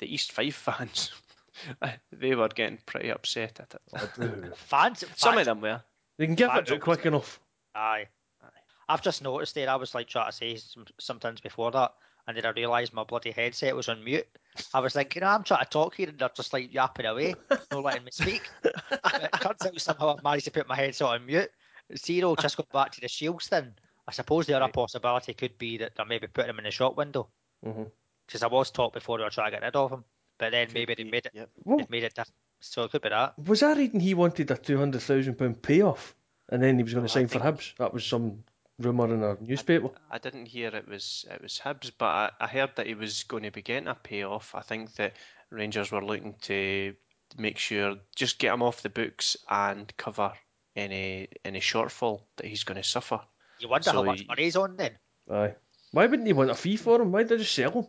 the 0.00 0.12
East 0.12 0.32
Fife 0.32 0.56
fans, 0.56 1.12
uh, 1.82 1.90
they 2.12 2.34
were 2.34 2.48
getting 2.48 2.78
pretty 2.84 3.10
upset 3.10 3.60
at 3.60 3.74
it. 3.74 4.56
Fans, 4.56 5.04
Some 5.16 5.34
fans- 5.34 5.40
of 5.40 5.44
them 5.46 5.60
were. 5.60 5.82
They 6.16 6.26
can 6.26 6.34
give 6.34 6.50
Fans 6.50 6.68
it 6.70 6.74
out 6.74 6.80
quick 6.80 7.06
enough. 7.06 7.38
Aye. 7.76 8.08
I've 8.88 9.02
just 9.02 9.22
noticed 9.22 9.54
there. 9.54 9.70
I 9.70 9.76
was 9.76 9.94
like 9.94 10.08
trying 10.08 10.30
to 10.30 10.36
say 10.36 10.56
some, 10.56 10.84
sometimes 10.98 11.40
before 11.40 11.70
that, 11.70 11.94
and 12.30 12.36
then 12.38 12.46
I 12.46 12.50
realised 12.50 12.92
my 12.94 13.04
bloody 13.04 13.32
headset 13.32 13.74
was 13.76 13.88
on 13.88 14.02
mute. 14.04 14.26
I 14.72 14.80
was 14.80 14.94
thinking, 14.94 15.22
I'm 15.22 15.42
trying 15.42 15.64
to 15.64 15.70
talk 15.70 15.96
here, 15.96 16.08
and 16.08 16.18
they're 16.18 16.30
just 16.34 16.52
like 16.52 16.72
yapping 16.72 17.06
away, 17.06 17.34
not 17.70 17.84
letting 17.84 18.04
me 18.04 18.10
speak. 18.12 18.48
But 18.62 18.74
it 19.22 19.40
turns 19.40 19.66
out 19.66 19.80
somehow 19.80 20.16
I've 20.16 20.22
managed 20.24 20.44
to 20.46 20.50
put 20.50 20.68
my 20.68 20.76
headset 20.76 21.08
on 21.08 21.26
mute. 21.26 21.50
Zero 21.96 22.36
just 22.36 22.56
got 22.56 22.70
back 22.70 22.92
to 22.92 23.00
the 23.00 23.08
Shiels 23.08 23.48
thing. 23.48 23.72
I 24.08 24.12
suppose 24.12 24.46
the 24.46 24.54
other 24.60 24.72
possibility 24.72 25.34
could 25.34 25.58
be 25.58 25.76
that 25.78 25.92
they're 25.96 26.06
maybe 26.06 26.26
putting 26.28 26.50
him 26.50 26.58
in 26.58 26.64
the 26.64 26.70
shop 26.70 26.96
window. 26.96 27.28
Mhm. 27.66 27.90
Because 28.26 28.42
I 28.42 28.46
was 28.46 28.70
taught 28.70 28.92
before 28.92 29.18
they 29.18 29.24
were 29.24 29.30
trying 29.30 29.50
to 29.50 29.56
get 29.56 29.62
rid 29.64 29.74
of 29.76 29.90
him, 29.90 30.04
but 30.38 30.52
then 30.52 30.68
maybe 30.72 30.94
they 30.94 31.04
made 31.04 31.26
it. 31.26 31.32
yep. 31.34 31.50
Well, 31.64 31.84
made 31.88 32.04
it. 32.04 32.14
diff- 32.14 32.30
So 32.60 32.84
it 32.84 32.90
could 32.92 33.02
be 33.02 33.08
that. 33.08 33.38
was 33.38 33.62
I 33.62 33.72
reading 33.74 34.00
he 34.00 34.14
wanted 34.14 34.50
a 34.50 34.56
two 34.56 34.78
hundred 34.78 35.00
thousand 35.02 35.36
pound 35.36 35.62
payoff, 35.62 36.14
and 36.48 36.62
then 36.62 36.76
he 36.76 36.82
was 36.84 36.92
going 36.94 37.06
to 37.06 37.10
I 37.10 37.14
sign 37.14 37.28
for 37.28 37.38
think- 37.40 37.56
Hibs? 37.56 37.76
That 37.76 37.92
was 37.94 38.04
some 38.06 38.44
rumour 38.80 39.14
in 39.14 39.22
a 39.22 39.36
newspaper. 39.40 39.90
I 40.10 40.18
didn't 40.18 40.46
hear 40.46 40.68
it 40.68 40.88
was 40.88 41.24
it 41.30 41.42
was 41.42 41.60
Hibs, 41.62 41.90
but 41.96 42.06
I, 42.06 42.30
I 42.40 42.46
heard 42.46 42.70
that 42.76 42.86
he 42.86 42.94
was 42.94 43.22
going 43.24 43.44
to 43.44 43.50
be 43.50 43.62
getting 43.62 43.88
a 43.88 43.94
payoff. 43.94 44.54
I 44.54 44.62
think 44.62 44.94
that 44.94 45.14
Rangers 45.50 45.92
were 45.92 46.04
looking 46.04 46.34
to 46.42 46.94
make 47.38 47.58
sure 47.58 47.96
just 48.16 48.38
get 48.38 48.52
him 48.52 48.62
off 48.62 48.82
the 48.82 48.88
books 48.88 49.36
and 49.48 49.92
cover 49.96 50.32
any 50.74 51.28
any 51.44 51.60
shortfall 51.60 52.22
that 52.36 52.46
he's 52.46 52.64
going 52.64 52.80
to 52.82 52.88
suffer. 52.88 53.20
You 53.58 53.68
wonder 53.68 53.92
how 53.92 54.02
much 54.02 54.20
he- 54.20 54.26
money 54.26 54.44
he's 54.44 54.56
on 54.56 54.76
then. 54.76 54.92
Aye. 55.30 55.54
Why 55.92 56.06
wouldn't 56.06 56.26
he 56.26 56.32
want 56.32 56.50
a 56.50 56.54
fee 56.54 56.76
for 56.76 57.00
him? 57.00 57.12
Why 57.12 57.20
did 57.22 57.30
they 57.30 57.36
just 57.38 57.54
sell 57.54 57.72
him? 57.72 57.86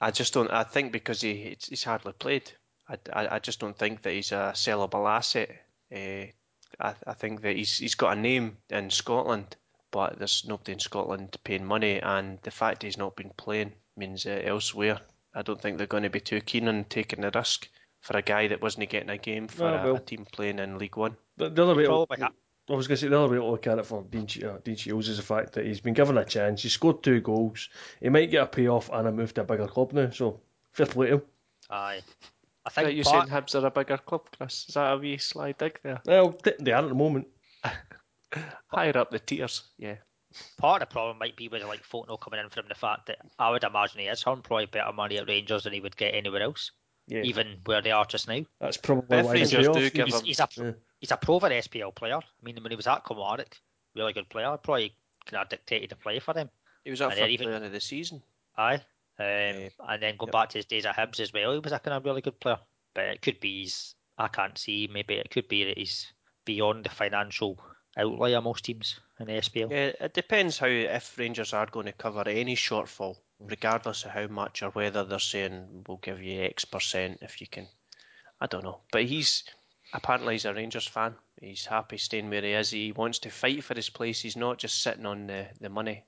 I 0.00 0.10
just 0.10 0.32
don't. 0.34 0.50
I 0.50 0.62
think 0.64 0.92
because 0.92 1.20
he 1.20 1.34
he's 1.34 1.66
he's 1.68 1.84
hardly 1.84 2.12
played. 2.12 2.50
I, 2.88 2.98
I, 3.12 3.34
I 3.36 3.38
just 3.40 3.60
don't 3.60 3.76
think 3.76 4.02
that 4.02 4.12
he's 4.12 4.32
a 4.32 4.52
sellable 4.54 5.08
asset. 5.08 5.50
Uh, 5.92 6.30
I 6.78 6.94
I 7.06 7.14
think 7.14 7.42
that 7.42 7.56
he's 7.56 7.78
he's 7.78 7.94
got 7.94 8.16
a 8.16 8.20
name 8.20 8.58
in 8.70 8.90
Scotland, 8.90 9.56
but 9.90 10.18
there's 10.18 10.44
nobody 10.46 10.72
in 10.72 10.78
Scotland 10.78 11.36
paying 11.44 11.64
money, 11.64 12.00
and 12.00 12.38
the 12.42 12.50
fact 12.50 12.82
he's 12.82 12.98
not 12.98 13.16
been 13.16 13.30
playing 13.36 13.72
means 13.96 14.26
uh, 14.26 14.40
elsewhere. 14.44 15.00
I 15.34 15.42
don't 15.42 15.60
think 15.60 15.78
they're 15.78 15.86
going 15.86 16.02
to 16.02 16.10
be 16.10 16.20
too 16.20 16.40
keen 16.40 16.68
on 16.68 16.84
taking 16.84 17.20
the 17.20 17.30
risk 17.34 17.68
for 18.00 18.16
a 18.16 18.22
guy 18.22 18.48
that 18.48 18.62
wasn't 18.62 18.88
getting 18.88 19.10
a 19.10 19.18
game 19.18 19.48
for 19.48 19.68
a, 19.68 19.84
well. 19.84 19.96
a 19.96 20.00
team 20.00 20.26
playing 20.30 20.58
in 20.58 20.78
League 20.78 20.96
One. 20.96 21.16
The, 21.36 21.50
the 21.50 21.62
other 21.62 21.74
way, 21.74 21.82
to, 21.82 21.88
Probably 21.88 22.28
I 22.68 22.74
was 22.74 22.88
going 22.88 22.96
to 22.96 23.02
say 23.02 23.08
the 23.08 23.18
other 23.18 23.28
way 23.28 23.36
to 23.36 23.44
look 23.44 23.66
at 23.66 23.78
it 23.78 23.86
for 23.86 24.02
Dean, 24.02 24.26
Shi- 24.26 24.44
uh, 24.44 24.58
Dean 24.64 24.76
Shiels 24.76 25.08
is 25.08 25.18
the 25.18 25.22
fact 25.22 25.52
that 25.52 25.66
he's 25.66 25.80
been 25.80 25.94
given 25.94 26.18
a 26.18 26.24
chance. 26.24 26.62
He 26.62 26.68
scored 26.68 27.02
two 27.02 27.20
goals. 27.20 27.68
He 28.00 28.08
might 28.08 28.30
get 28.30 28.42
a 28.42 28.46
payoff 28.46 28.90
and 28.92 29.06
a 29.06 29.12
move 29.12 29.34
to 29.34 29.42
a 29.42 29.44
bigger 29.44 29.68
club 29.68 29.92
now. 29.92 30.10
So 30.10 30.40
fair 30.72 30.86
play 30.86 31.08
to 31.08 31.14
him. 31.14 31.22
Aye. 31.70 32.00
I 32.64 32.70
think 32.70 32.96
you 32.96 33.04
part, 33.04 33.28
saying 33.28 33.42
Hibs 33.42 33.54
are 33.54 33.66
a 33.66 33.70
bigger 33.70 33.98
club, 33.98 34.28
Chris? 34.36 34.66
Is 34.68 34.74
that 34.74 34.94
a 34.94 34.98
wee 34.98 35.18
sly 35.18 35.52
dig 35.52 35.78
there? 35.84 36.00
Well, 36.04 36.36
they 36.42 36.72
are 36.72 36.82
at 36.82 36.88
the 36.88 36.94
moment. 36.94 37.28
Higher 38.68 38.96
up 38.98 39.10
the 39.10 39.18
tiers, 39.18 39.62
yeah. 39.78 39.96
part 40.58 40.82
of 40.82 40.88
the 40.88 40.92
problem 40.92 41.18
might 41.18 41.36
be 41.36 41.48
with 41.48 41.62
like 41.64 41.82
Fortnell 41.84 42.20
coming 42.20 42.40
in 42.40 42.48
from 42.50 42.66
the 42.68 42.74
fact 42.74 43.06
that 43.06 43.18
I 43.38 43.50
would 43.50 43.64
imagine 43.64 44.00
he 44.00 44.06
is 44.06 44.24
on 44.24 44.42
probably 44.42 44.66
better 44.66 44.92
money 44.92 45.18
at 45.18 45.28
Rangers 45.28 45.64
than 45.64 45.72
he 45.72 45.80
would 45.80 45.96
get 45.96 46.14
anywhere 46.14 46.42
else, 46.42 46.72
Yeah, 47.06 47.22
even 47.22 47.58
where 47.64 47.80
they 47.82 47.92
are 47.92 48.04
just 48.04 48.28
now. 48.28 48.40
that's 48.60 48.76
probably 48.76 49.06
But 49.08 49.18
if 49.20 49.26
why 49.26 49.32
Rangers 49.32 49.68
do 49.68 49.90
give 49.90 50.06
He's, 50.06 50.14
him- 50.20 50.24
he's 50.24 50.40
a 50.40 50.48
Yeah. 50.56 50.72
he's 51.00 51.10
a 51.12 51.16
proven 51.16 51.52
SPL 51.52 51.94
player. 51.94 52.16
I 52.16 52.22
mean, 52.42 52.56
when 52.62 52.72
he 52.72 52.76
was 52.76 52.86
at 52.88 53.04
Kilmarnock, 53.06 53.56
really 53.94 54.12
good 54.12 54.28
player. 54.28 54.56
Probably 54.62 54.94
could 55.24 55.38
have 55.38 55.48
dictated 55.48 55.90
the 55.90 55.96
play 55.96 56.18
for 56.18 56.34
them. 56.34 56.50
He 56.84 56.90
was 56.90 57.00
up 57.00 57.10
And 57.12 57.18
for 57.18 57.20
then 57.22 57.30
even- 57.30 57.46
player 57.48 57.64
of 57.64 57.72
the 57.72 57.80
season. 57.80 58.22
Aye. 58.58 58.74
Um, 58.74 58.80
Yeah. 59.20 59.68
and 59.88 60.02
then 60.02 60.16
going 60.16 60.28
Yep. 60.28 60.32
back 60.32 60.48
to 60.50 60.58
his 60.58 60.66
days 60.66 60.84
at 60.84 60.96
Hibs 60.96 61.20
as 61.20 61.32
well, 61.32 61.52
he 61.52 61.58
was 61.60 61.72
a 61.72 61.78
kind 61.78 61.96
of 61.96 62.04
really 62.04 62.20
good 62.20 62.38
player. 62.40 62.58
But 62.94 63.04
it 63.06 63.22
could 63.22 63.40
be 63.40 63.62
he's, 63.62 63.94
I 64.18 64.28
can't 64.28 64.58
see. 64.58 64.86
Maybe 64.88 65.14
it 65.14 65.30
could 65.30 65.48
be 65.48 65.64
that 65.64 65.78
he's 65.78 66.12
beyond 66.44 66.84
the 66.84 66.90
financial 66.90 67.58
outlay 67.96 68.34
of 68.34 68.44
most 68.44 68.64
teams 68.64 69.00
in 69.18 69.26
the 69.26 69.32
SPL. 69.32 69.70
Yeah, 69.70 69.92
it 70.00 70.14
depends 70.14 70.58
how 70.58 70.66
if 70.66 71.16
Rangers 71.18 71.52
are 71.52 71.66
going 71.66 71.86
to 71.86 71.92
cover 71.92 72.28
any 72.28 72.56
shortfall, 72.56 73.16
regardless 73.40 74.04
of 74.04 74.10
how 74.10 74.26
much 74.26 74.62
or 74.62 74.70
whether 74.70 75.04
they're 75.04 75.18
saying 75.18 75.84
we'll 75.86 75.98
give 75.98 76.22
you 76.22 76.42
X 76.42 76.64
percent 76.64 77.18
if 77.22 77.40
you 77.40 77.46
can. 77.46 77.66
I 78.40 78.46
don't 78.46 78.64
know, 78.64 78.80
but 78.92 79.04
he's 79.04 79.44
apparently 79.92 80.34
he's 80.34 80.44
a 80.44 80.54
Rangers 80.54 80.86
fan. 80.86 81.14
He's 81.40 81.66
happy 81.66 81.98
staying 81.98 82.30
where 82.30 82.42
he 82.42 82.52
is. 82.52 82.70
He 82.70 82.92
wants 82.92 83.18
to 83.20 83.30
fight 83.30 83.64
for 83.64 83.74
his 83.74 83.90
place. 83.90 84.20
He's 84.20 84.36
not 84.36 84.58
just 84.58 84.82
sitting 84.82 85.06
on 85.06 85.26
the, 85.26 85.46
the 85.60 85.68
money. 85.68 86.04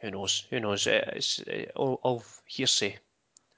Who 0.00 0.10
knows? 0.10 0.46
Who 0.50 0.60
knows? 0.60 0.86
It's 0.86 1.40
uh, 1.40 1.66
all, 1.76 2.00
all 2.02 2.24
hearsay. 2.46 2.98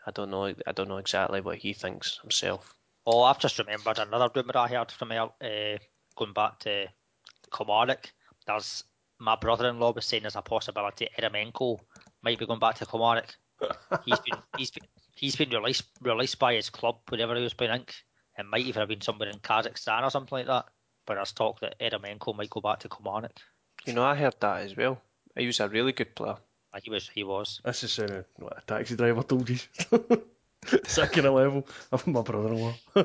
I 0.07 0.11
don't 0.11 0.31
know. 0.31 0.45
I 0.45 0.73
don't 0.73 0.89
know 0.89 0.99
exactly 0.99 1.41
what 1.41 1.59
he 1.59 1.73
thinks 1.73 2.19
himself. 2.23 2.75
Oh, 3.07 3.23
I've 3.23 3.39
just 3.39 3.59
remembered 3.59 3.99
another 3.99 4.31
rumour 4.35 4.57
I 4.57 4.69
heard 4.69 4.91
from 4.91 5.13
uh, 5.13 5.29
going 6.17 6.33
back 6.33 6.59
to 6.61 6.89
Kilmarnock. 7.55 8.11
There's 8.47 8.85
my 9.19 9.37
brother-in-law 9.37 9.93
was 9.93 10.05
saying 10.05 10.23
there's 10.23 10.37
a 10.37 10.43
possibility 10.43 11.09
Eremenko 11.19 11.79
might 12.23 12.39
be 12.39 12.47
going 12.47 12.61
back 12.61 12.77
to 12.77 12.87
Kilmarnock. 12.87 13.35
He's 14.05 14.19
been 14.21 14.39
he's 14.59 14.71
been 14.71 14.87
he's 15.15 15.37
been 15.37 15.51
released 15.51 15.85
released 16.01 16.39
by 16.39 16.55
his 16.55 16.71
club 16.71 16.97
wherever 17.09 17.35
he 17.35 17.43
was 17.43 17.55
playing. 17.55 17.73
I 17.73 17.77
think 17.79 17.95
it 18.39 18.47
might 18.47 18.67
even 18.67 18.81
have 18.81 18.89
been 18.89 19.01
somewhere 19.01 19.29
in 19.29 19.39
Kazakhstan 19.39 20.03
or 20.03 20.11
something 20.11 20.39
like 20.39 20.47
that. 20.47 20.67
But 21.07 21.15
there's 21.15 21.33
talk 21.33 21.61
that 21.61 21.79
Eremenko 21.81 22.37
might 22.37 22.51
go 22.51 22.61
back 22.61 22.81
to 22.81 22.89
Kilmarnock. 22.89 23.33
You 23.85 23.93
know, 23.93 24.05
I 24.05 24.15
heard 24.15 24.37
that 24.41 24.63
as 24.63 24.77
well. 24.77 25.01
He 25.37 25.47
was 25.47 25.61
a 25.61 25.69
really 25.69 25.93
good 25.93 26.15
player. 26.15 26.37
He 26.83 26.91
was 26.91 27.09
he 27.09 27.25
was. 27.25 27.61
This 27.65 27.85
is 27.85 27.93
sounding 27.93 28.25
like 28.39 28.59
a 28.59 28.63
taxi 28.67 28.97
driver 28.97 29.23
told 29.23 29.49
you. 29.49 29.59
Second 30.85 31.15
kind 31.15 31.27
of 31.27 31.35
level 31.35 31.67
of 31.93 32.07
my 32.07 32.23
brother-in-law. 32.23 32.75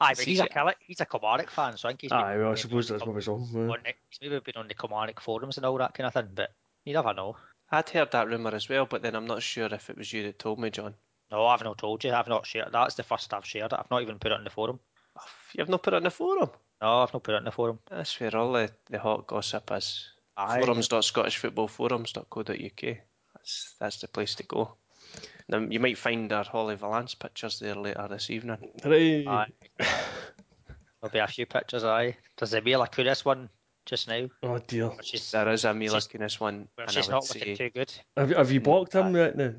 Aye, 0.00 0.14
but 0.14 0.24
he's 0.24 0.40
a 0.40 0.42
See- 0.42 0.48
Kil- 0.48 0.72
he's 0.80 1.00
a 1.00 1.06
Kilmarnock 1.06 1.50
fan, 1.50 1.76
so 1.76 1.88
I 1.88 1.92
think 1.92 2.02
he's 2.02 2.10
been 2.10 2.20
Aye, 2.20 2.36
well, 2.38 2.52
I 2.52 2.54
suppose 2.54 2.88
that's 2.88 3.02
on, 3.02 3.06
probably 3.06 3.22
something. 3.22 3.70
on 3.70 3.78
the, 3.82 3.92
he's 4.10 4.20
maybe 4.20 4.38
been 4.40 4.56
on 4.56 4.68
the 4.68 4.74
Kilmarnock 4.74 5.20
forums 5.20 5.56
and 5.56 5.64
all 5.66 5.78
that 5.78 5.94
kind 5.94 6.06
of 6.06 6.12
thing. 6.12 6.28
But 6.34 6.52
you 6.84 6.92
never 6.92 7.14
know. 7.14 7.36
I'd 7.70 7.88
heard 7.88 8.10
that 8.12 8.28
rumour 8.28 8.54
as 8.54 8.68
well, 8.68 8.86
but 8.86 9.02
then 9.02 9.16
I'm 9.16 9.26
not 9.26 9.42
sure 9.42 9.66
if 9.72 9.90
it 9.90 9.96
was 9.96 10.12
you 10.12 10.22
that 10.24 10.38
told 10.38 10.58
me, 10.58 10.70
John. 10.70 10.94
No, 11.30 11.46
I've 11.46 11.64
not 11.64 11.78
told 11.78 12.04
you. 12.04 12.12
I've 12.12 12.28
not 12.28 12.46
shared. 12.46 12.68
That's 12.72 12.94
the 12.94 13.02
first 13.02 13.32
I've 13.34 13.44
shared 13.46 13.72
it. 13.72 13.78
I've 13.78 13.90
not 13.90 14.02
even 14.02 14.18
put 14.18 14.30
it 14.32 14.38
in 14.38 14.44
the 14.44 14.50
forum. 14.50 14.78
You've 15.54 15.68
not 15.68 15.82
put 15.82 15.94
it 15.94 15.96
in 15.96 16.02
the 16.04 16.10
forum. 16.10 16.50
No, 16.82 16.98
I've 17.02 17.12
not 17.12 17.22
put 17.24 17.34
it 17.34 17.38
in 17.38 17.44
the 17.44 17.50
forum. 17.50 17.78
That's 17.90 18.20
where 18.20 18.36
all 18.36 18.52
the, 18.52 18.70
the 18.90 18.98
hot 18.98 19.26
gossip 19.26 19.70
is. 19.72 20.08
Aye. 20.36 20.60
Forums.scottishfootballforums.co.uk. 20.60 22.96
That's 23.34 23.74
that's 23.80 24.00
the 24.00 24.08
place 24.08 24.34
to 24.36 24.42
go. 24.44 24.74
Now 25.48 25.58
you 25.58 25.78
might 25.80 25.98
find 25.98 26.32
our 26.32 26.44
Holly 26.44 26.74
Valance 26.76 27.14
pictures 27.14 27.58
there 27.60 27.74
later 27.76 28.06
this 28.10 28.30
evening. 28.30 28.70
Hooray. 28.82 29.26
Aye. 29.26 29.46
There'll 31.00 31.12
be 31.12 31.18
a 31.20 31.26
few 31.28 31.46
pictures. 31.46 31.84
Aye. 31.84 32.16
There's 32.36 32.50
the 32.50 32.60
Mila 32.62 32.88
Kunis 32.88 33.24
one 33.24 33.48
just 33.84 34.08
now, 34.08 34.26
Oh 34.42 34.58
dear. 34.66 34.88
which 34.88 35.14
is 35.14 35.30
There 35.30 35.48
is 35.52 35.64
a 35.64 35.72
Mila 35.72 36.00
She's- 36.00 36.08
Kunis 36.08 36.40
one, 36.40 36.66
which 36.74 36.88
and 36.88 36.96
I 36.96 37.00
is 37.00 37.08
not 37.08 37.22
looking 37.28 37.42
say 37.42 37.54
too 37.54 37.70
good. 37.70 37.92
Have, 38.16 38.30
have 38.30 38.50
you 38.50 38.60
blocked 38.60 38.94
him 38.94 39.14
Aye. 39.14 39.20
right 39.20 39.36
now? 39.36 39.52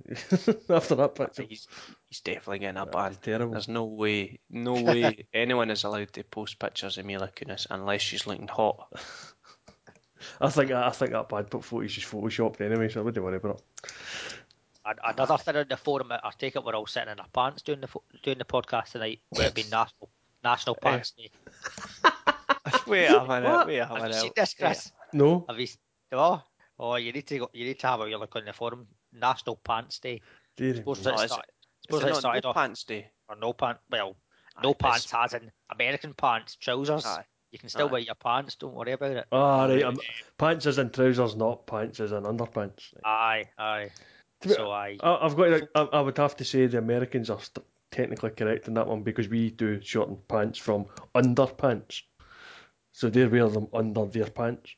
After 0.70 0.96
that 0.96 1.16
picture. 1.16 1.44
he's 1.44 1.68
he's 2.10 2.20
definitely 2.20 2.60
getting 2.60 2.76
a 2.82 2.84
That's 2.86 2.94
ban. 2.94 3.18
terrible. 3.22 3.52
There's 3.54 3.70
no 3.70 3.86
way, 3.86 4.40
no 4.50 4.74
way 4.84 5.26
anyone 5.34 5.70
is 5.72 5.86
allowed 5.86 6.12
to 6.14 6.24
post 6.26 6.60
pictures 6.60 6.98
of 6.98 7.06
Mila 7.06 7.30
Kunis 7.34 7.68
unless 7.70 8.02
she's 8.02 8.28
looking 8.28 8.50
hot. 8.50 8.92
I 10.42 10.50
think 10.50 10.72
I 10.72 10.90
think 10.90 11.12
that 11.12 11.30
bad 11.30 11.50
put 11.50 11.64
photos 11.64 11.94
just 11.94 12.12
photoshopped 12.12 12.60
anyway, 12.60 12.90
so 12.90 13.00
I 13.00 13.04
wouldn't 13.04 13.24
worry 13.24 13.38
about 13.38 13.62
it. 13.84 13.92
Another 15.04 15.38
thing 15.38 15.56
in 15.56 15.68
the 15.68 15.78
forum, 15.78 16.12
I 16.12 16.32
take 16.38 16.56
it 16.56 16.64
we're 16.64 16.76
all 16.76 16.86
sitting 16.88 17.12
in 17.12 17.20
our 17.20 17.28
pants 17.34 17.62
doing 17.62 17.82
the 17.82 17.88
doing 18.24 18.38
the 18.38 18.46
podcast 18.46 18.92
tonight. 18.92 19.20
Where 19.30 19.48
it 19.48 19.56
been 19.56 19.70
national 19.70 20.10
National 20.44 20.76
Pants 20.76 21.12
Day. 21.12 21.30
wait 22.88 23.08
a 23.08 23.26
minute, 23.26 23.50
What? 23.50 23.68
wait 23.68 23.80
a 23.80 23.86
Have 23.86 24.08
you 24.08 24.14
seen 24.14 24.32
this, 24.36 24.54
Chris? 24.54 24.92
No. 25.14 25.46
Have 25.50 25.60
you? 25.60 25.68
Oh, 26.12 26.42
oh, 26.80 26.96
you 26.96 27.12
need 27.12 27.28
to 27.28 27.40
go. 27.40 27.50
You 27.54 27.66
need 27.66 27.80
to 27.80 27.88
have 27.88 28.00
a 28.00 28.06
look 28.06 28.36
on 28.36 28.46
the 28.46 28.54
forum. 28.54 28.88
National 29.14 29.56
Pants 29.58 30.00
Day. 30.00 30.22
Dear 30.58 30.76
Suppose 30.76 31.06
me. 31.06 31.12
it 31.12 31.16
Oh, 31.20 31.26
started, 31.28 31.52
suppose 31.86 32.04
it 32.04 32.10
it 32.10 32.16
started 32.16 32.44
no 32.44 32.50
off 32.50 32.56
pants 32.56 32.84
day? 32.84 33.08
or 33.30 33.36
no 33.36 33.54
pants. 33.54 33.82
Well, 33.90 34.16
Aye, 34.58 34.62
no 34.64 34.72
it's- 34.72 34.92
pants 34.92 35.14
as 35.14 35.34
in 35.42 35.52
American 35.72 36.14
pants, 36.14 36.56
trousers. 36.56 37.06
Aye. 37.06 37.24
You 37.52 37.60
can 37.60 37.70
still 37.70 37.88
Aye. 37.88 37.92
wear 37.92 38.02
your 38.02 38.16
pants. 38.16 38.56
Don't 38.56 38.74
worry 38.74 38.92
about 38.92 39.12
it. 39.12 39.28
Ah, 39.32 39.66
right. 39.66 39.84
Um, 39.84 39.98
pants 40.38 40.66
as 40.66 40.78
in 40.78 40.90
trousers, 40.92 41.36
not 41.36 41.66
pants 41.68 42.00
as 42.00 42.12
in 42.12 42.24
underpants. 42.24 42.94
Aye, 43.06 43.46
aye. 43.58 43.90
To 44.42 44.48
be- 44.50 44.54
So 44.54 44.72
I. 44.72 44.98
I, 45.02 45.26
I've 45.26 45.36
got. 45.36 45.46
To, 45.50 45.70
I, 45.76 45.82
I 45.82 46.02
would 46.02 46.18
have 46.18 46.36
to 46.38 46.46
say 46.46 46.66
the 46.68 46.78
Americans 46.78 47.30
are 47.30 47.40
st- 47.40 47.66
technically 47.92 48.30
correct 48.32 48.68
in 48.68 48.74
that 48.76 48.88
one 48.88 49.02
because 49.04 49.28
we 49.30 49.50
do 49.52 49.80
shorten 49.82 50.18
pants 50.28 50.60
from 50.60 50.86
underpants, 51.16 52.02
so 52.92 53.10
they 53.10 53.26
wear 53.26 53.48
them 53.50 53.68
under 53.74 54.06
their 54.06 54.30
pants. 54.30 54.72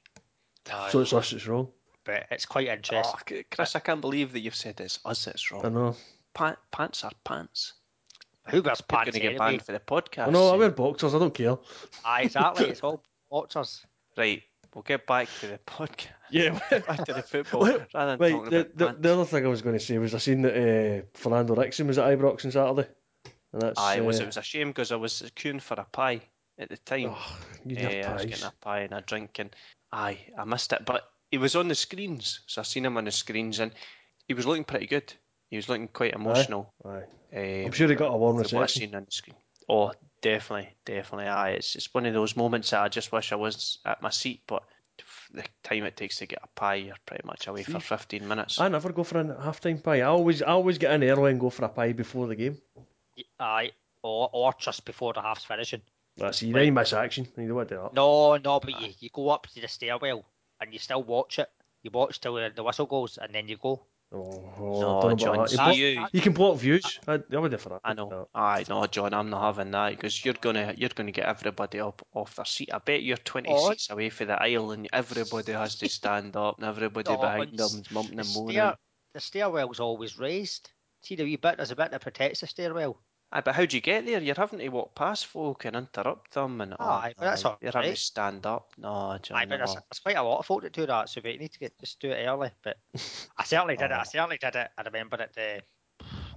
aye. 0.72 0.90
So 0.92 1.00
it's 1.02 1.14
us 1.14 1.32
that's 1.32 1.48
wrong. 1.48 1.70
but 2.04 2.26
it's 2.32 2.46
quite 2.46 2.68
interesting. 2.68 3.38
Oh, 3.40 3.42
Chris, 3.52 3.76
I 3.76 3.80
can't 3.80 4.02
believe 4.02 4.32
that 4.34 4.40
you've 4.40 4.56
said 4.56 4.80
it's 4.80 5.00
us 5.06 5.26
that's 5.26 5.52
wrong. 5.52 5.66
I 5.66 5.70
know. 5.70 5.96
Pa- 6.34 6.58
pants 6.72 7.04
are 7.04 7.12
pants. 7.24 7.74
Who 8.50 8.62
wears 8.64 8.80
You're 8.80 8.86
pants 8.88 9.12
going 9.12 9.14
to 9.14 9.30
get 9.32 9.38
banned 9.38 9.62
for 9.64 9.72
the 9.74 9.80
podcast. 9.80 10.28
I 10.28 10.32
know. 10.32 10.54
I 10.54 10.56
wear 10.56 10.72
boxers. 10.72 11.14
I 11.14 11.20
don't 11.20 11.34
care. 11.34 11.58
Aye, 12.06 12.24
exactly. 12.24 12.70
It's 12.70 12.82
all 12.82 13.04
boxers. 13.30 13.86
Right, 14.18 14.42
we'll 14.74 14.84
get 14.84 15.06
back 15.08 15.28
to 15.42 15.48
the 15.48 15.58
podcast. 15.68 16.08
Yeah. 16.32 16.60
Back 16.70 17.06
to 17.06 17.14
the 17.14 17.24
football 17.24 17.62
Well, 17.62 17.86
rather 17.94 18.18
than 18.18 18.32
talking 18.32 18.50
the, 18.52 18.70
the, 18.76 18.96
the 19.00 19.14
other 19.14 19.26
thing 19.26 19.46
I 19.46 19.50
was 19.50 19.62
going 19.62 19.78
to 19.78 19.84
say 19.84 19.98
was 19.98 20.14
I 20.14 20.20
seen 20.20 20.42
that 20.44 20.54
uh, 20.56 21.06
Fernando 21.16 21.56
Ricksen 21.56 21.88
was 21.88 21.98
at 21.98 22.08
Ibrox 22.18 22.46
on 22.46 22.52
Saturday. 22.52 22.88
And 23.54 23.62
that's, 23.62 23.80
Aye, 23.80 23.96
it 23.98 24.06
was 24.06 24.20
uh, 24.20 24.24
it 24.24 24.26
was 24.28 24.38
a 24.38 24.44
shame 24.44 24.68
because 24.70 24.92
I 24.92 24.96
was 24.98 25.24
queuing 25.36 25.62
for 25.62 25.74
a 25.76 25.84
pie 25.86 26.22
at 26.60 26.70
the 26.70 26.78
time. 26.78 27.10
Oh, 27.16 27.38
you 27.66 27.78
Eh, 27.78 27.82
need 27.90 28.06
I 28.06 28.14
was 28.14 28.26
getting 28.26 28.46
a 28.46 28.54
pie 28.62 28.82
and 28.82 28.94
a 28.94 29.02
drink, 29.02 29.40
and 29.40 29.50
aye, 29.92 30.20
I 30.38 30.44
missed 30.46 30.72
it. 30.72 30.86
But 30.86 31.04
he 31.32 31.40
was 31.40 31.56
on 31.56 31.68
the 31.68 31.74
screens, 31.74 32.42
so 32.46 32.62
I 32.62 32.64
seen 32.64 32.86
him 32.86 32.98
on 32.98 33.06
the 33.06 33.12
screens, 33.12 33.60
and 33.60 33.72
he 34.28 34.36
was 34.36 34.46
looking 34.46 34.66
pretty 34.66 34.86
good. 34.86 35.12
He 35.50 35.56
was 35.56 35.68
looking 35.68 35.88
quite 35.88 36.14
emotional. 36.14 36.72
Aye. 36.86 37.02
eh, 37.34 37.66
I'm 37.66 37.72
sure 37.72 37.88
he 37.88 37.96
got 37.96 38.14
a 38.14 38.18
warm 38.18 38.36
from 38.36 38.44
what 38.44 38.54
I 38.54 38.62
reception. 38.62 38.82
seen 38.90 38.96
on 38.96 39.06
the 39.06 39.12
screen. 39.12 39.36
Oh, 39.68 39.92
definitely, 40.22 40.70
definitely. 40.86 41.28
Aye, 41.28 41.52
it's 41.52 41.76
it's 41.76 41.94
one 41.94 42.06
of 42.06 42.14
those 42.14 42.36
moments 42.36 42.70
that 42.72 42.82
I 42.82 42.90
just 42.90 43.12
wish 43.12 43.32
I 43.32 43.36
was 43.36 43.80
at 43.86 44.02
my 44.02 44.10
seat, 44.10 44.42
but 44.48 44.64
the 45.34 45.44
time 45.64 45.84
it 45.84 45.96
takes 45.96 46.18
to 46.18 46.26
get 46.26 46.40
a 46.44 46.48
pie, 46.48 46.76
you're 46.76 46.96
pretty 47.06 47.26
much 47.26 47.48
away 47.48 47.64
for 47.64 47.80
15 47.80 48.28
minutes. 48.28 48.60
I 48.60 48.68
never 48.68 48.92
go 48.92 49.04
for 49.04 49.20
a 49.20 49.42
half 49.42 49.60
time 49.60 49.80
pie. 49.80 50.00
I 50.00 50.04
always 50.04 50.42
I 50.42 50.48
always 50.48 50.78
get 50.78 50.94
in 50.94 51.04
early 51.04 51.32
and 51.32 51.40
go 51.40 51.50
for 51.50 51.66
a 51.66 51.70
pie 51.70 51.94
before 51.94 52.28
the 52.28 52.36
game. 52.36 52.58
Aye, 53.40 53.72
or 54.02 54.30
or 54.34 54.54
just 54.60 54.86
before 54.86 55.14
the 55.14 55.22
half's 55.22 55.46
finishing. 55.46 55.82
That's 56.18 56.42
you 56.42 56.54
then 56.54 56.74
miss 56.74 56.94
action. 56.94 57.28
You 57.38 57.48
don't 57.48 57.56
want 57.56 57.70
to 57.70 57.76
do 57.76 57.82
that. 57.82 57.94
No, 57.94 58.38
no, 58.38 58.60
but 58.60 58.82
you, 58.82 58.94
you 59.00 59.10
go 59.14 59.30
up 59.30 59.48
to 59.48 59.62
the 59.62 59.68
stairwell 59.68 60.26
and 60.60 60.74
you 60.74 60.80
still 60.80 61.04
watch 61.04 61.40
it. 61.40 61.50
You 61.82 61.92
watch 61.92 62.20
till 62.20 62.36
the 62.36 62.64
whistle 62.64 62.86
goes 62.86 63.18
and 63.18 63.34
then 63.34 63.48
you 63.48 63.58
go. 63.58 63.82
Oh, 64.12 64.54
No, 64.60 64.98
I 64.98 65.02
don't 65.02 65.10
know 65.12 65.16
John, 65.16 65.36
about 65.36 65.50
that. 65.52 65.76
You, 65.78 65.96
block- 65.96 66.10
you. 66.14 66.18
you 66.18 66.22
can 66.22 66.34
block 66.34 66.58
views. 66.58 67.00
I, 67.08 67.20
I 67.32 67.38
would 67.38 67.52
do 67.52 67.58
for 67.58 67.70
that. 67.70 67.82
I 67.84 67.94
know. 67.94 68.10
No. 68.10 68.28
Aye, 68.34 68.66
no, 68.68 68.86
John, 68.88 69.14
I'm 69.14 69.30
not 69.30 69.42
having 69.44 69.70
that 69.72 69.92
because 69.92 70.26
you're 70.26 70.34
gonna 70.42 70.74
you're 70.76 70.90
gonna 70.90 71.12
get 71.12 71.26
everybody 71.28 71.80
up 71.80 72.02
off 72.14 72.36
their 72.36 72.46
seat. 72.46 72.70
I 72.74 72.80
bet 72.80 73.04
you're 73.04 73.18
20 73.18 73.48
Oh. 73.52 73.70
seats 73.70 73.90
away 73.92 74.10
from 74.10 74.28
the 74.28 74.42
aisle, 74.42 74.72
and 74.72 74.88
everybody 74.92 75.52
has 75.52 75.76
to 75.76 75.88
stand 75.90 76.36
up, 76.36 76.58
and 76.58 76.66
everybody 76.68 77.12
No, 77.12 77.18
behind 77.18 77.54
it's- 77.54 77.72
them 77.72 77.82
is 77.82 77.92
mumping 77.92 78.16
The, 78.18 78.24
and 78.24 78.34
moaning. 78.36 78.54
stair, 78.56 78.76
the 79.14 79.20
stairwell's 79.20 79.80
always 79.80 80.18
raised. 80.18 80.72
See 81.02 81.16
the 81.16 81.24
wee 81.24 81.36
bit, 81.36 81.58
there's 81.58 81.72
a 81.72 81.76
bit 81.76 81.92
that 81.92 82.02
protects 82.02 82.42
the 82.42 82.48
stairwell. 82.48 83.00
Aye, 83.32 83.42
but 83.42 83.54
how 83.54 83.66
do 83.66 83.78
you 83.78 83.82
get 83.82 84.06
there? 84.08 84.20
You're 84.22 84.34
having 84.36 84.58
to 84.60 84.70
walk 84.70 84.96
past 84.96 85.28
folk 85.28 85.64
and 85.66 85.76
interrupt 85.76 86.34
them, 86.34 86.62
and 86.62 86.74
oh, 86.80 86.84
Aye, 86.84 87.14
but 87.16 87.26
that's 87.26 87.46
aye, 87.46 87.50
all 87.50 87.58
you're 87.62 87.72
having 87.72 87.92
to 87.92 87.96
stand 87.96 88.46
up. 88.48 88.72
No, 88.78 89.20
John, 89.22 89.38
Aye, 89.38 89.46
but 89.46 89.58
there's, 89.58 89.74
there's 89.76 90.00
quite 90.02 90.16
a 90.18 90.24
lot 90.24 90.40
of 90.40 90.46
folk 90.48 90.64
that 90.64 90.74
do 90.74 90.88
that, 90.88 91.10
so 91.10 91.22
you 91.24 91.38
need 91.38 91.52
to 91.52 91.60
get 91.60 91.78
just 91.80 92.00
do 92.00 92.10
it 92.10 92.26
early. 92.26 92.50
But 92.64 92.78
I 93.38 93.44
certainly 93.44 93.76
did 93.78 93.86
it. 93.86 93.92
I 93.92 94.00
Oh. 94.02 94.04
certainly 94.04 94.38
did 94.40 94.56
it. 94.56 94.70
I 94.78 94.82
remember 94.82 95.22
at 95.22 95.34
the 95.36 95.62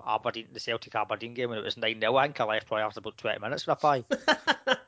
Aberdeen, 0.07 0.49
the 0.53 0.61
Celtic 0.61 0.95
Aberdeen 0.95 1.33
game 1.33 1.49
when 1.49 1.59
it 1.59 1.65
was 1.65 1.79
9 1.79 1.99
0. 1.99 2.17
I 2.17 2.27
think 2.27 2.41
I 2.41 2.45
left 2.45 2.67
probably 2.67 2.83
after 2.83 2.99
about 2.99 3.17
20 3.17 3.39
minutes 3.39 3.63
for 3.63 3.71
a 3.71 3.77
pie. 3.77 4.05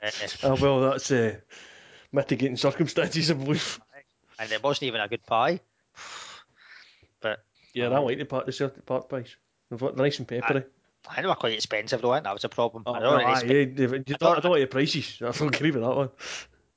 Eh, 0.03 0.11
Oh 0.43 0.57
well, 0.61 0.81
that's 0.81 1.11
uh, 1.11 1.37
mitigating 2.13 2.59
circumstances, 2.59 3.31
I 3.31 3.35
believe. 3.35 3.81
and 4.39 4.53
it 4.53 4.63
wasn't 4.63 4.89
even 4.89 5.01
a 5.01 5.09
good 5.09 5.25
pie. 5.25 5.61
But 7.21 7.43
Yeah, 7.73 7.89
I 7.89 7.99
like 7.99 8.19
the 8.19 8.25
part 8.27 8.45
the 8.45 8.53
Celtic 8.53 8.85
Park 8.85 9.09
pies. 9.09 9.35
They've 9.71 9.81
got- 9.81 9.97
They're 9.97 10.05
nice 10.05 10.19
and 10.19 10.29
peppery. 10.29 10.61
I 10.61 10.65
know 11.21 11.29
they're 11.29 11.35
quite 11.37 11.53
expensive 11.55 12.01
though, 12.03 12.13
and 12.15 12.27
that 12.27 12.33
was 12.33 12.45
a 12.45 12.49
problem. 12.49 12.83
Oh, 12.87 12.95
I'd, 12.95 13.03
well, 13.03 13.13
already 13.13 13.27
aye, 13.31 13.39
spent, 13.39 13.79
yeah, 13.79 13.87
you 13.87 13.95
I 13.95 13.99
don't, 13.99 14.19
don't- 14.19 14.23
I 14.39 14.41
don't 14.41 14.53
like 14.53 14.61
the 14.63 14.67
prices. 14.67 15.19
I 15.23 15.31
don't 15.31 15.55
agree 15.55 15.71
with 15.71 15.83
that 15.83 15.97
one. 15.97 16.11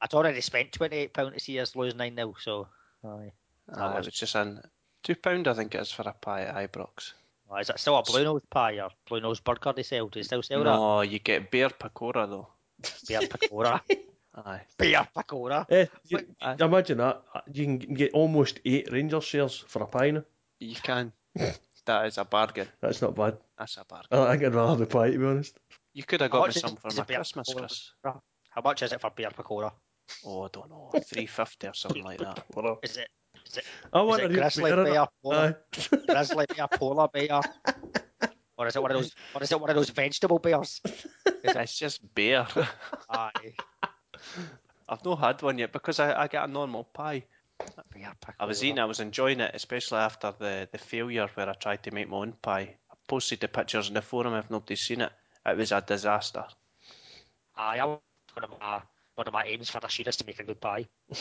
I'd 0.02 0.14
already 0.14 0.42
spent 0.42 0.72
£28 0.72 1.34
to 1.34 1.40
see 1.40 1.60
us 1.60 1.76
lose 1.76 1.96
9 1.96 2.16
0, 2.16 2.36
so. 2.40 2.68
Aye. 3.06 3.32
Aye, 3.74 3.98
it 3.98 4.06
was 4.06 4.08
just 4.08 4.36
an 4.36 4.62
two 5.04 5.16
pound, 5.16 5.48
I 5.48 5.54
think 5.54 5.74
it 5.76 5.82
is 5.82 5.92
for 5.92 6.04
a 6.04 6.14
pie 6.14 6.44
at 6.44 6.72
Ibrox. 6.72 7.14
Oh, 7.50 7.56
is 7.58 7.70
it 7.70 7.80
still 7.80 7.98
a 7.98 8.04
Blue 8.04 8.24
Nose 8.24 8.42
pie 8.50 8.80
or 8.80 8.90
Blue 9.08 9.22
Nose 9.22 9.40
burger 9.40 9.74
they 9.74 9.84
sell? 9.84 10.08
Do 10.08 10.20
they 10.20 10.24
still 10.24 10.44
sell 10.44 10.60
that? 10.64 10.66
No, 10.66 11.02
you 11.02 11.20
get 11.20 11.50
beer 11.50 11.70
pakora 11.70 12.30
though. 12.30 12.48
that? 12.82 12.94
Beer 13.08 13.22
pakora. 13.22 13.82
Aye, 14.46 14.62
Beer 14.78 15.08
pakora. 15.16 15.66
Eh, 15.72 15.86
you, 16.06 16.20
Aye. 16.42 16.58
imagine 16.60 16.98
that. 17.00 17.24
You 17.52 17.64
can 17.66 17.78
get 17.80 18.12
almost 18.14 18.60
eight 18.66 18.92
Rangers 18.92 19.24
shares 19.24 19.64
for 19.68 19.82
a 19.84 19.88
pie 19.88 20.12
now. 20.12 20.24
you 20.60 20.76
can. 20.76 21.12
that 21.86 22.06
is 22.06 22.18
a 22.18 22.26
bargain. 22.26 22.68
That's 22.82 23.02
not 23.02 23.16
bad. 23.16 23.38
That's 23.58 23.78
a 23.78 23.86
bargain. 23.86 24.08
I 24.12 24.32
think 24.32 24.44
I'd 24.44 24.54
rather 24.56 24.70
have 24.70 24.80
the 24.80 24.86
pie, 24.86 25.12
to 25.12 25.18
be 25.18 25.26
honest. 25.26 25.58
You 25.94 26.04
could 26.04 26.22
have 26.22 26.32
How 26.32 26.40
got 26.42 26.56
me 26.56 26.62
some 26.62 26.76
for 26.76 26.90
is 26.90 26.98
my 26.98 27.04
Christmas, 27.06 27.54
pakora? 27.54 27.58
Chris. 27.68 27.92
How 28.50 28.62
much 28.64 28.84
is 28.84 28.94
it 28.94 29.02
for 29.02 29.10
beer 29.12 29.30
pakora? 29.32 29.72
Oh, 30.26 30.44
I 30.44 30.48
don't 30.54 30.70
know, 30.70 30.92
three 31.06 31.26
fifty 31.26 31.68
or 31.68 31.74
something 31.74 32.04
like 32.04 32.20
that. 32.20 32.46
Is 32.84 32.98
it? 32.98 33.10
Is 33.46 33.58
it? 33.58 33.66
I 33.92 34.00
Is 34.00 34.06
want 34.08 34.22
it 34.22 34.26
a 34.26 34.30
real 34.30 34.38
grizzly 34.40 34.72
beer 34.72 34.80
in 34.80 34.86
beer? 34.86 35.06
Polar, 35.22 35.38
Aye. 35.38 35.56
grizzly 36.08 36.46
beer, 36.56 36.68
polar 36.68 37.08
beer, 37.14 37.42
or 38.58 38.68
is 38.68 38.76
it 38.76 38.82
one 38.82 38.92
of 38.92 38.98
those? 38.98 39.12
Or 39.36 39.44
is 39.44 39.52
it 39.52 39.60
one 39.60 39.70
of 39.70 39.76
those 39.76 39.90
vegetable 39.90 40.40
beers? 40.40 40.82
It's 41.44 41.78
just 41.78 42.14
beer. 42.16 42.48
Aye. 43.10 43.54
I've 44.90 45.04
not 45.06 45.20
had 45.20 45.42
one 45.42 45.58
yet 45.58 45.72
because 45.72 46.00
I, 46.00 46.24
I 46.24 46.28
get 46.28 46.44
a 46.44 46.48
normal 46.48 46.84
pie. 46.86 47.24
Beer 47.94 48.12
pakora. 48.22 48.36
I 48.40 48.46
was 48.46 48.64
eating, 48.64 48.80
I 48.80 48.86
was 48.86 49.00
enjoying 49.00 49.40
it, 49.40 49.52
especially 49.54 50.00
after 50.00 50.34
the, 50.38 50.68
the 50.72 50.78
failure 50.78 51.28
where 51.36 51.50
I 51.50 51.54
tried 51.54 51.84
to 51.84 51.92
make 51.92 52.10
my 52.10 52.18
own 52.18 52.34
pie. 52.42 52.76
I 53.08 53.10
posted 53.10 53.40
the 53.40 53.48
pictures 53.48 53.88
in 53.88 53.94
the 53.94 54.02
forum 54.02 54.34
if 54.34 54.50
nobody's 54.50 54.82
seen 54.82 55.02
it. 55.02 55.12
It 55.46 55.56
was 55.58 55.72
a 55.72 55.82
disaster. 55.82 56.44
Aye, 57.56 57.80
I, 57.80 57.86
one 57.86 58.00
of 58.44 58.50
my 58.60 58.82
one 59.16 59.28
of 59.28 59.34
my 59.34 59.44
aims 59.46 59.70
for 59.70 59.80
this 59.80 59.98
year 59.98 60.10
is 60.10 60.18
to 60.18 60.26
make 60.26 60.40
a 60.40 60.44
good 60.44 60.60
pie. 60.60 60.86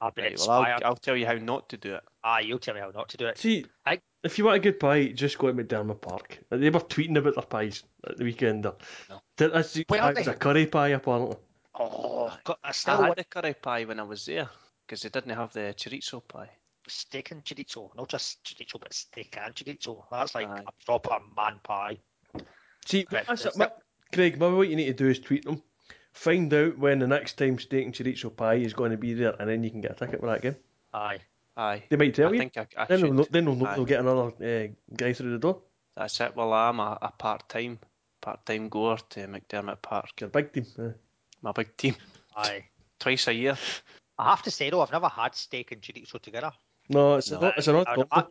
I've 0.00 0.14
been 0.14 0.24
right, 0.26 0.38
well, 0.38 0.50
I'll, 0.50 0.80
I'll 0.84 0.96
tell 0.96 1.16
you 1.16 1.24
how 1.24 1.34
not 1.34 1.70
to 1.70 1.76
do 1.78 1.94
it. 1.94 2.02
Aye, 2.24 2.40
you'll 2.40 2.58
tell 2.58 2.74
me 2.74 2.80
how 2.80 2.90
not 2.90 3.08
to 3.10 3.16
do 3.16 3.26
it. 3.26 3.38
See, 3.38 3.64
I- 3.86 4.00
if 4.22 4.36
you 4.38 4.44
want 4.44 4.56
a 4.56 4.60
good 4.60 4.80
pie, 4.80 5.06
just 5.06 5.38
go 5.38 5.46
to 5.50 5.54
McDiarmid 5.54 6.00
Park. 6.02 6.38
They 6.50 6.68
were 6.70 6.80
tweeting 6.80 7.16
about 7.16 7.36
their 7.36 7.44
pies 7.44 7.84
at 8.06 8.16
the 8.18 8.24
weekend. 8.24 8.64
there. 8.64 8.72
No. 9.08 9.20
That- 9.36 9.52
That's 9.54 9.72
the 9.74 9.84
Where 9.88 10.00
pie 10.00 10.12
was 10.12 10.26
they? 10.26 10.32
a 10.32 10.34
curry 10.34 10.66
pie, 10.66 10.88
apparently. 10.88 11.36
Oh, 11.78 12.36
God, 12.44 12.56
I 12.64 12.68
I 12.68 12.72
still 12.72 12.96
had 12.96 13.02
want 13.04 13.16
the 13.16 13.24
curry 13.24 13.54
pie 13.54 13.84
when 13.84 14.00
I 14.00 14.02
was 14.02 14.26
there 14.26 14.48
because 14.84 15.02
they 15.02 15.08
didn't 15.08 15.36
have 15.36 15.52
the 15.52 15.72
chorizo 15.78 16.20
pie. 16.26 16.50
Steak 16.88 17.30
and 17.32 17.44
chorizo. 17.44 17.94
Not 17.96 18.08
just 18.08 18.42
chorizo, 18.44 18.78
but 18.80 18.92
steak 18.94 19.36
and 19.42 19.54
chorizo. 19.54 20.04
That's 20.10 20.34
like 20.34 20.48
Aye. 20.48 20.62
a 20.66 20.84
proper 20.84 21.18
man 21.36 21.58
pie. 21.62 21.98
See, 22.86 23.06
Right, 23.10 23.26
that's 23.26 23.44
it's 23.46 23.56
it. 23.56 23.58
Ma- 23.58 23.68
Craig, 24.12 24.38
maybe 24.38 24.54
what 24.54 24.68
you 24.68 24.76
need 24.76 24.86
to 24.86 24.92
do 24.92 25.08
is 25.08 25.18
tweet 25.18 25.44
them. 25.44 25.62
Find 26.12 26.52
out 26.54 26.78
when 26.78 27.00
the 27.00 27.06
next 27.06 27.36
time 27.36 27.58
steak 27.58 27.84
and 27.84 27.94
chorizo 27.94 28.34
pie 28.34 28.54
is 28.54 28.72
going 28.72 28.90
to 28.92 28.96
be 28.96 29.14
there, 29.14 29.34
and 29.40 29.48
then 29.48 29.62
you 29.64 29.70
can 29.70 29.80
get 29.80 29.90
a 29.90 29.94
ticket 29.94 30.20
for 30.20 30.26
that 30.28 30.42
game. 30.42 30.56
Aye. 30.94 31.18
Aye. 31.56 31.82
They 31.88 31.96
might 31.96 32.14
tell 32.14 32.28
I 32.28 32.32
you. 32.32 32.38
think 32.38 32.56
I, 32.56 32.66
I 32.76 32.86
Then 32.86 33.00
they'll, 33.16 33.26
then 33.30 33.44
they'll, 33.46 33.54
they'll 33.56 33.84
get 33.84 34.00
another 34.00 34.28
uh, 34.44 34.68
guy 34.96 35.12
through 35.12 35.32
the 35.32 35.38
door. 35.38 35.62
That's 35.96 36.20
it. 36.20 36.36
Well, 36.36 36.52
I'm 36.52 36.78
a, 36.80 36.98
a 37.02 37.10
part 37.12 37.48
time 37.48 37.78
part 38.20 38.44
time 38.46 38.68
goer 38.68 38.98
to 39.10 39.20
McDiarmid 39.26 39.80
Park. 39.82 40.20
Your 40.20 40.28
big 40.30 40.52
team. 40.52 40.66
Uh, 40.78 40.90
My 41.42 41.52
big 41.52 41.76
team. 41.76 41.96
Aye. 42.36 42.66
Twice 42.98 43.28
a 43.28 43.34
year. 43.34 43.56
I 44.18 44.30
have 44.30 44.42
to 44.42 44.50
say 44.50 44.68
though, 44.70 44.80
I've 44.82 44.92
never 44.92 45.08
had 45.08 45.34
steak 45.34 45.72
and 45.72 45.80
chorizo 45.82 46.20
together. 46.20 46.52
No, 46.88 47.16
it's, 47.16 47.30
No. 47.30 47.40
A, 47.40 47.52
it's 47.56 47.68
an 47.68 47.76
odd 47.76 47.86
I 47.88 47.96
would, 47.96 48.08
combo. 48.10 48.30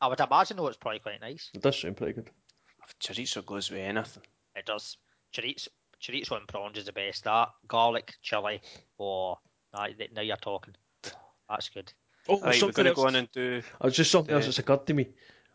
I 0.00 0.06
would 0.08 0.20
imagine 0.20 0.56
though 0.56 0.68
it's 0.68 0.76
probably 0.76 0.98
quite 1.00 1.20
nice. 1.20 1.50
It 1.54 1.62
does 1.62 1.78
sound 1.80 1.96
pretty 1.96 2.12
good. 2.14 2.30
Chorizo 3.00 3.44
goes 3.44 3.70
with 3.70 3.80
anything. 3.80 4.22
It 4.54 4.66
does. 4.66 4.96
Chorizo, 5.32 5.68
chorizo 6.00 6.36
and 6.36 6.46
prawns 6.48 6.78
is 6.78 6.84
the 6.86 6.92
best. 6.92 7.24
That 7.24 7.48
garlic, 7.68 8.14
chili, 8.22 8.60
or 8.98 9.38
aye, 9.74 9.92
th- 9.92 10.12
now 10.12 10.22
you're 10.22 10.36
talking. 10.36 10.74
That's 11.48 11.68
good. 11.68 11.92
Oh, 12.28 12.40
Right, 12.40 12.46
we're 12.46 12.52
something 12.54 12.84
going 12.84 12.84
to 12.84 12.90
else. 12.90 12.96
go 12.96 13.06
on 13.06 13.14
and 13.16 13.30
do. 13.32 13.62
Oh, 13.80 13.88
it's 13.88 13.96
just 13.96 14.10
something 14.10 14.34
else 14.34 14.46
that's 14.46 14.58
occurred 14.58 14.86
to 14.86 14.94
me. 14.94 15.08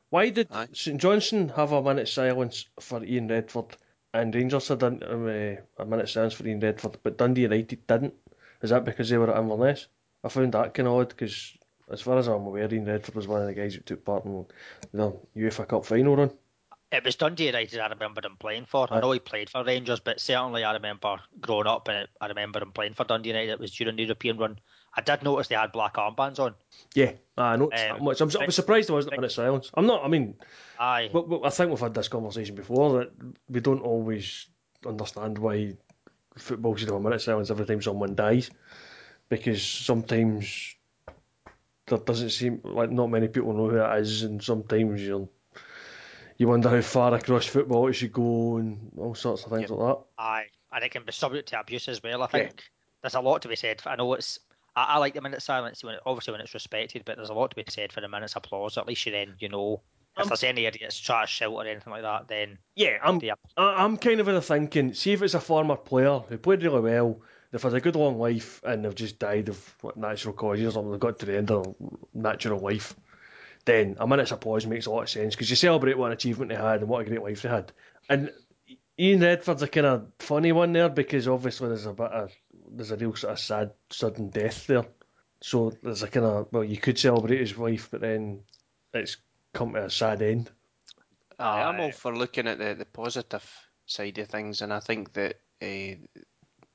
Why 0.09 0.29
did 0.29 0.47
Aye. 0.51 0.67
St 0.73 0.99
Johnstone 0.99 1.49
have 1.49 1.71
a 1.71 1.81
minute's 1.81 2.11
silence 2.13 2.65
for 2.79 3.03
Ian 3.03 3.27
Redford 3.29 3.77
and 4.13 4.33
Rangers 4.35 4.67
had 4.67 4.83
um, 4.83 4.99
uh, 5.01 5.81
a 5.81 5.85
minute's 5.85 6.11
silence 6.13 6.33
for 6.33 6.45
Ian 6.45 6.59
Redford, 6.59 6.97
but 7.03 7.17
Dundee 7.17 7.43
United 7.43 7.87
didn't? 7.87 8.13
Is 8.61 8.69
that 8.71 8.83
because 8.85 9.09
they 9.09 9.17
were 9.17 9.31
at 9.33 9.41
Inverness? 9.41 9.87
I 10.23 10.29
found 10.29 10.53
that 10.53 10.73
kind 10.73 10.87
of 10.87 10.95
odd 10.95 11.09
because, 11.09 11.57
as 11.91 12.01
far 12.01 12.17
as 12.17 12.27
I'm 12.27 12.45
aware, 12.45 12.73
Ian 12.73 12.85
Redford 12.85 13.15
was 13.15 13.27
one 13.27 13.41
of 13.41 13.47
the 13.47 13.53
guys 13.53 13.75
who 13.75 13.81
took 13.81 14.05
part 14.05 14.25
in 14.25 14.45
the 14.93 15.13
UEFA 15.35 15.67
Cup 15.67 15.85
final 15.85 16.15
run. 16.15 16.31
It 16.91 17.05
was 17.05 17.15
Dundee 17.15 17.45
United 17.45 17.79
I 17.79 17.87
remember 17.87 18.19
him 18.21 18.35
playing 18.37 18.65
for. 18.65 18.85
I 18.91 18.99
know 18.99 19.11
he 19.11 19.19
played 19.19 19.49
for 19.49 19.63
Rangers, 19.63 20.01
but 20.01 20.19
certainly 20.19 20.65
I 20.65 20.73
remember 20.73 21.17
growing 21.39 21.67
up 21.67 21.87
and 21.87 22.07
I 22.19 22.27
remember 22.27 22.61
him 22.61 22.73
playing 22.73 22.95
for 22.95 23.05
Dundee 23.05 23.29
United. 23.29 23.51
It 23.51 23.59
was 23.59 23.71
during 23.71 23.95
the 23.95 24.03
European 24.03 24.37
run. 24.37 24.59
I 24.93 24.99
did 24.99 25.23
notice 25.23 25.47
they 25.47 25.55
had 25.55 25.71
black 25.71 25.93
armbands 25.93 26.39
on. 26.39 26.53
Yeah, 26.93 27.13
I 27.37 27.53
it's 27.53 27.61
Um, 27.61 27.69
that 27.69 28.01
much. 28.01 28.19
I'm, 28.19 28.29
I 28.41 28.45
was 28.45 28.55
surprised 28.55 28.89
there 28.89 28.95
wasn't 28.95 29.13
a 29.13 29.17
minute's 29.17 29.35
silence. 29.35 29.71
I'm 29.73 29.85
not. 29.85 30.03
I 30.03 30.09
mean, 30.09 30.35
Aye. 30.79 31.09
But, 31.13 31.29
but 31.29 31.45
I 31.45 31.49
think 31.49 31.69
we've 31.69 31.79
had 31.79 31.93
this 31.93 32.09
conversation 32.09 32.55
before 32.55 32.99
that 32.99 33.11
we 33.47 33.61
don't 33.61 33.81
always 33.81 34.47
understand 34.85 35.37
why 35.37 35.77
football 36.37 36.75
should 36.75 36.89
have 36.89 36.97
a 36.97 36.99
minute 36.99 37.21
silence 37.21 37.51
every 37.51 37.65
time 37.65 37.81
someone 37.81 38.15
dies, 38.15 38.51
because 39.29 39.63
sometimes 39.63 40.75
there 41.91 41.99
doesn't 41.99 42.31
seem 42.31 42.61
like 42.63 42.89
not 42.91 43.07
many 43.11 43.27
people 43.27 43.53
know 43.53 43.69
who 43.69 43.77
it 43.77 43.99
is, 43.99 44.23
and 44.23 44.43
sometimes 44.43 45.01
you 45.01 45.29
you 46.37 46.47
wonder 46.47 46.69
how 46.69 46.81
far 46.81 47.13
across 47.13 47.45
football 47.45 47.87
it 47.87 47.93
should 47.93 48.13
go 48.13 48.57
and 48.57 48.91
all 48.97 49.15
sorts 49.15 49.45
of 49.45 49.51
things 49.51 49.69
like 49.69 49.79
that. 49.79 49.99
Aye, 50.17 50.45
and 50.71 50.83
it 50.83 50.89
can 50.91 51.05
be 51.05 51.11
subject 51.11 51.49
to 51.49 51.59
abuse 51.59 51.87
as 51.87 52.01
well. 52.03 52.23
I 52.23 52.27
think 52.27 52.63
there's 53.01 53.15
a 53.15 53.21
lot 53.21 53.41
to 53.43 53.47
be 53.47 53.55
said. 53.55 53.81
I 53.85 53.95
know 53.95 54.13
it's 54.13 54.39
I, 54.75 54.83
I 54.83 54.97
like 54.97 55.13
the 55.13 55.21
minute 55.21 55.41
silence 55.41 55.83
when 55.83 55.95
it, 55.95 56.01
obviously 56.05 56.31
when 56.31 56.41
it's 56.41 56.53
respected, 56.53 57.03
but 57.05 57.17
there's 57.17 57.29
a 57.29 57.33
lot 57.33 57.51
to 57.51 57.55
be 57.55 57.63
said 57.69 57.91
for 57.91 58.01
the 58.01 58.07
minutes 58.07 58.35
applause. 58.35 58.77
At 58.77 58.87
least 58.87 59.05
you 59.05 59.11
then 59.11 59.35
you 59.39 59.49
know 59.49 59.81
if 60.17 60.23
Um, 60.23 60.29
there's 60.29 60.43
any 60.43 60.65
idiots 60.65 60.99
try 60.99 61.21
to 61.21 61.27
shout 61.27 61.53
or 61.53 61.65
anything 61.65 61.91
like 61.91 62.01
that, 62.01 62.27
then 62.27 62.57
Yeah, 62.75 62.97
I'm 63.03 63.21
I- 63.57 63.83
I'm 63.83 63.97
kind 63.97 64.19
of 64.19 64.27
in 64.27 64.35
the 64.35 64.41
thinking. 64.41 64.93
See 64.93 65.13
if 65.13 65.21
it's 65.21 65.33
a 65.35 65.39
former 65.39 65.75
player 65.77 66.19
who 66.19 66.37
played 66.37 66.63
really 66.63 66.81
well, 66.81 67.21
they've 67.51 67.61
had 67.61 67.73
a 67.73 67.81
good 67.81 67.95
long 67.95 68.17
life, 68.17 68.61
and 68.63 68.83
they've 68.83 68.95
just 68.95 69.19
died 69.19 69.49
of 69.49 69.75
what, 69.81 69.97
natural 69.97 70.33
causes, 70.33 70.75
or 70.75 70.89
they've 70.89 70.99
got 70.99 71.19
to 71.19 71.25
the 71.25 71.37
end 71.37 71.51
of 71.51 71.63
their 71.63 71.89
natural 72.13 72.59
life. 72.59 72.95
Then 73.65 73.97
a 73.99 74.07
minute's 74.07 74.31
applause 74.31 74.65
makes 74.65 74.87
a 74.87 74.91
lot 74.91 75.03
of 75.03 75.09
sense 75.09 75.35
because 75.35 75.49
you 75.49 75.55
celebrate 75.55 75.97
what 75.97 76.07
an 76.07 76.13
achievement 76.13 76.49
they 76.49 76.55
had 76.55 76.79
and 76.79 76.89
what 76.89 77.01
a 77.01 77.09
great 77.09 77.21
life 77.21 77.43
they 77.43 77.49
had. 77.49 77.71
And 78.09 78.31
Ian 78.99 79.21
Redford's 79.21 79.61
a 79.61 79.67
kind 79.67 79.85
of 79.85 80.07
funny 80.19 80.51
one 80.51 80.73
there 80.73 80.89
because 80.89 81.27
obviously 81.27 81.67
there's 81.67 81.85
a 81.85 81.93
bit 81.93 82.11
of 82.11 82.31
there's 82.71 82.91
a 82.91 82.97
real 82.97 83.15
sort 83.15 83.33
of 83.33 83.39
sad 83.39 83.71
sudden 83.89 84.29
death 84.29 84.67
there. 84.67 84.85
So 85.41 85.71
there's 85.83 86.03
a 86.03 86.07
kind 86.07 86.25
of 86.25 86.47
well 86.51 86.63
you 86.63 86.77
could 86.77 86.97
celebrate 86.97 87.39
his 87.39 87.57
life, 87.57 87.89
but 87.91 88.01
then 88.01 88.41
it's 88.93 89.17
come 89.53 89.73
to 89.73 89.85
a 89.85 89.89
sad 89.89 90.21
end. 90.21 90.49
Aye, 91.39 91.63
I'm 91.63 91.79
all 91.79 91.91
for 91.91 92.15
looking 92.15 92.47
at 92.47 92.59
the, 92.59 92.75
the 92.75 92.85
positive 92.85 93.49
side 93.85 94.17
of 94.19 94.27
things, 94.27 94.61
and 94.61 94.71
I 94.71 94.79
think 94.79 95.13
that 95.13 95.39
uh, 95.61 96.21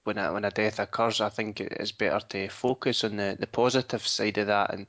when 0.06 0.18
a, 0.18 0.32
when 0.32 0.44
a 0.44 0.50
death 0.50 0.78
occurs, 0.78 1.20
I 1.20 1.28
think 1.28 1.60
it 1.60 1.72
is 1.80 1.92
better 1.92 2.24
to 2.28 2.48
focus 2.48 3.02
on 3.04 3.16
the, 3.16 3.36
the 3.38 3.46
positive 3.46 4.06
side 4.06 4.38
of 4.38 4.46
that, 4.46 4.72
and 4.72 4.86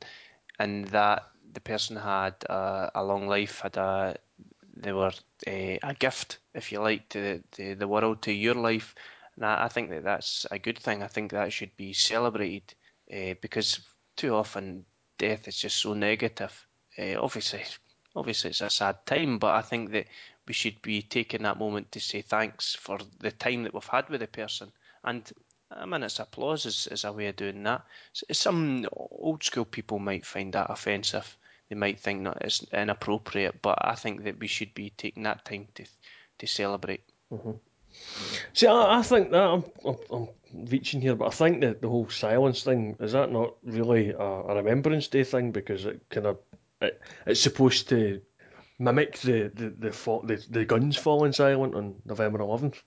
and 0.59 0.88
that 0.89 1.24
the 1.53 1.59
person 1.59 1.95
had 1.97 2.36
a, 2.49 2.91
a 2.95 3.03
long 3.03 3.28
life, 3.28 3.61
had 3.61 3.78
a 3.78 4.15
they 4.76 4.93
were 4.93 5.11
uh, 5.47 5.78
a 5.84 5.95
gift, 5.97 6.38
if 6.53 6.72
you 6.72 6.80
like, 6.80 7.09
to 7.09 7.20
the, 7.20 7.43
to 7.51 7.76
the 7.76 7.88
world, 7.88 8.22
to 8.22 8.32
your 8.32 8.53
life, 8.53 8.93
and 9.36 9.45
I, 9.45 9.65
I 9.65 9.68
think 9.70 9.89
that 9.89 10.03
that's 10.03 10.45
a 10.51 10.59
good 10.59 10.78
thing. 10.78 11.01
I 11.01 11.07
think 11.07 11.32
that 11.32 11.51
should 11.51 11.76
be 11.78 11.93
celebrated 11.93 12.76
uh, 13.11 13.34
because 13.41 13.80
too 14.15 14.36
often 14.36 14.86
death 15.18 15.47
is 15.47 15.57
just 15.57 15.78
so 15.78 15.93
negative. 15.93 16.68
Uh, 16.97 17.20
obviously, 17.20 17.63
obviously 18.15 18.51
it's 18.51 18.61
a 18.61 18.70
sad 18.70 19.03
time, 19.05 19.39
but 19.39 19.55
I 19.55 19.61
think 19.61 19.91
that 19.91 20.05
we 20.47 20.53
should 20.53 20.82
be 20.82 21.01
taking 21.01 21.43
that 21.43 21.57
moment 21.59 21.91
to 21.91 21.99
say 21.99 22.22
thanks 22.22 22.76
for 22.76 22.99
the 23.20 23.32
time 23.32 23.63
that 23.63 23.74
we've 23.74 23.84
had 23.84 24.09
with 24.09 24.22
the 24.22 24.28
person. 24.28 24.72
And 25.04 25.32
a 25.72 25.86
minute's 25.86 26.20
applause 26.20 26.66
is, 26.66 26.88
is 26.88 27.04
a 27.04 27.12
way 27.12 27.28
of 27.28 27.36
doing 27.36 27.64
that. 27.64 27.84
Some 28.14 28.88
old 28.91 29.43
school 29.43 29.66
people 29.66 30.00
might 30.00 30.26
find 30.26 30.54
that 30.54 30.70
offensive. 30.70 31.38
They 31.70 31.76
might 31.76 32.00
think 32.00 32.24
that 32.24 32.38
it's 32.41 32.64
inappropriate, 32.72 33.62
but 33.62 33.78
I 33.82 33.95
think 33.95 34.24
that 34.24 34.39
we 34.39 34.48
should 34.48 34.74
be 34.74 34.91
taking 34.91 35.24
that 35.24 35.43
time 35.45 35.68
to 35.76 35.86
to 36.39 36.48
celebrate. 36.48 37.04
Mm-hmm. 37.32 37.52
See, 38.54 38.68
I, 38.68 39.00
I 39.00 39.02
think 39.02 39.32
that 39.32 39.41
I'm, 39.41 39.66
I'm, 39.86 39.98
I'm 40.12 40.28
reaching 40.70 41.02
here, 41.02 41.16
but 41.16 41.28
I 41.28 41.32
think 41.32 41.62
that 41.62 41.82
the 41.82 41.89
whole 41.89 42.10
silence 42.10 42.64
thing 42.64 42.95
is 43.00 43.14
that 43.14 43.32
not 43.32 43.56
really 43.64 44.12
a, 44.12 44.20
a 44.20 44.56
Remembrance 44.56 45.08
Day 45.08 45.24
thing 45.24 45.52
because 45.52 45.86
it 45.86 46.02
kind 46.10 46.28
of 46.28 46.38
it, 46.82 47.02
it's 47.26 47.41
supposed 47.41 47.89
to 47.89 48.22
mimic 48.80 49.20
the 49.20 49.52
the 49.54 49.70
the, 49.70 50.22
the 50.24 50.45
the 50.50 50.66
guns 50.66 50.95
falling 50.95 51.34
silent 51.34 51.76
on 51.76 51.95
November 52.06 52.39
11th. 52.39 52.82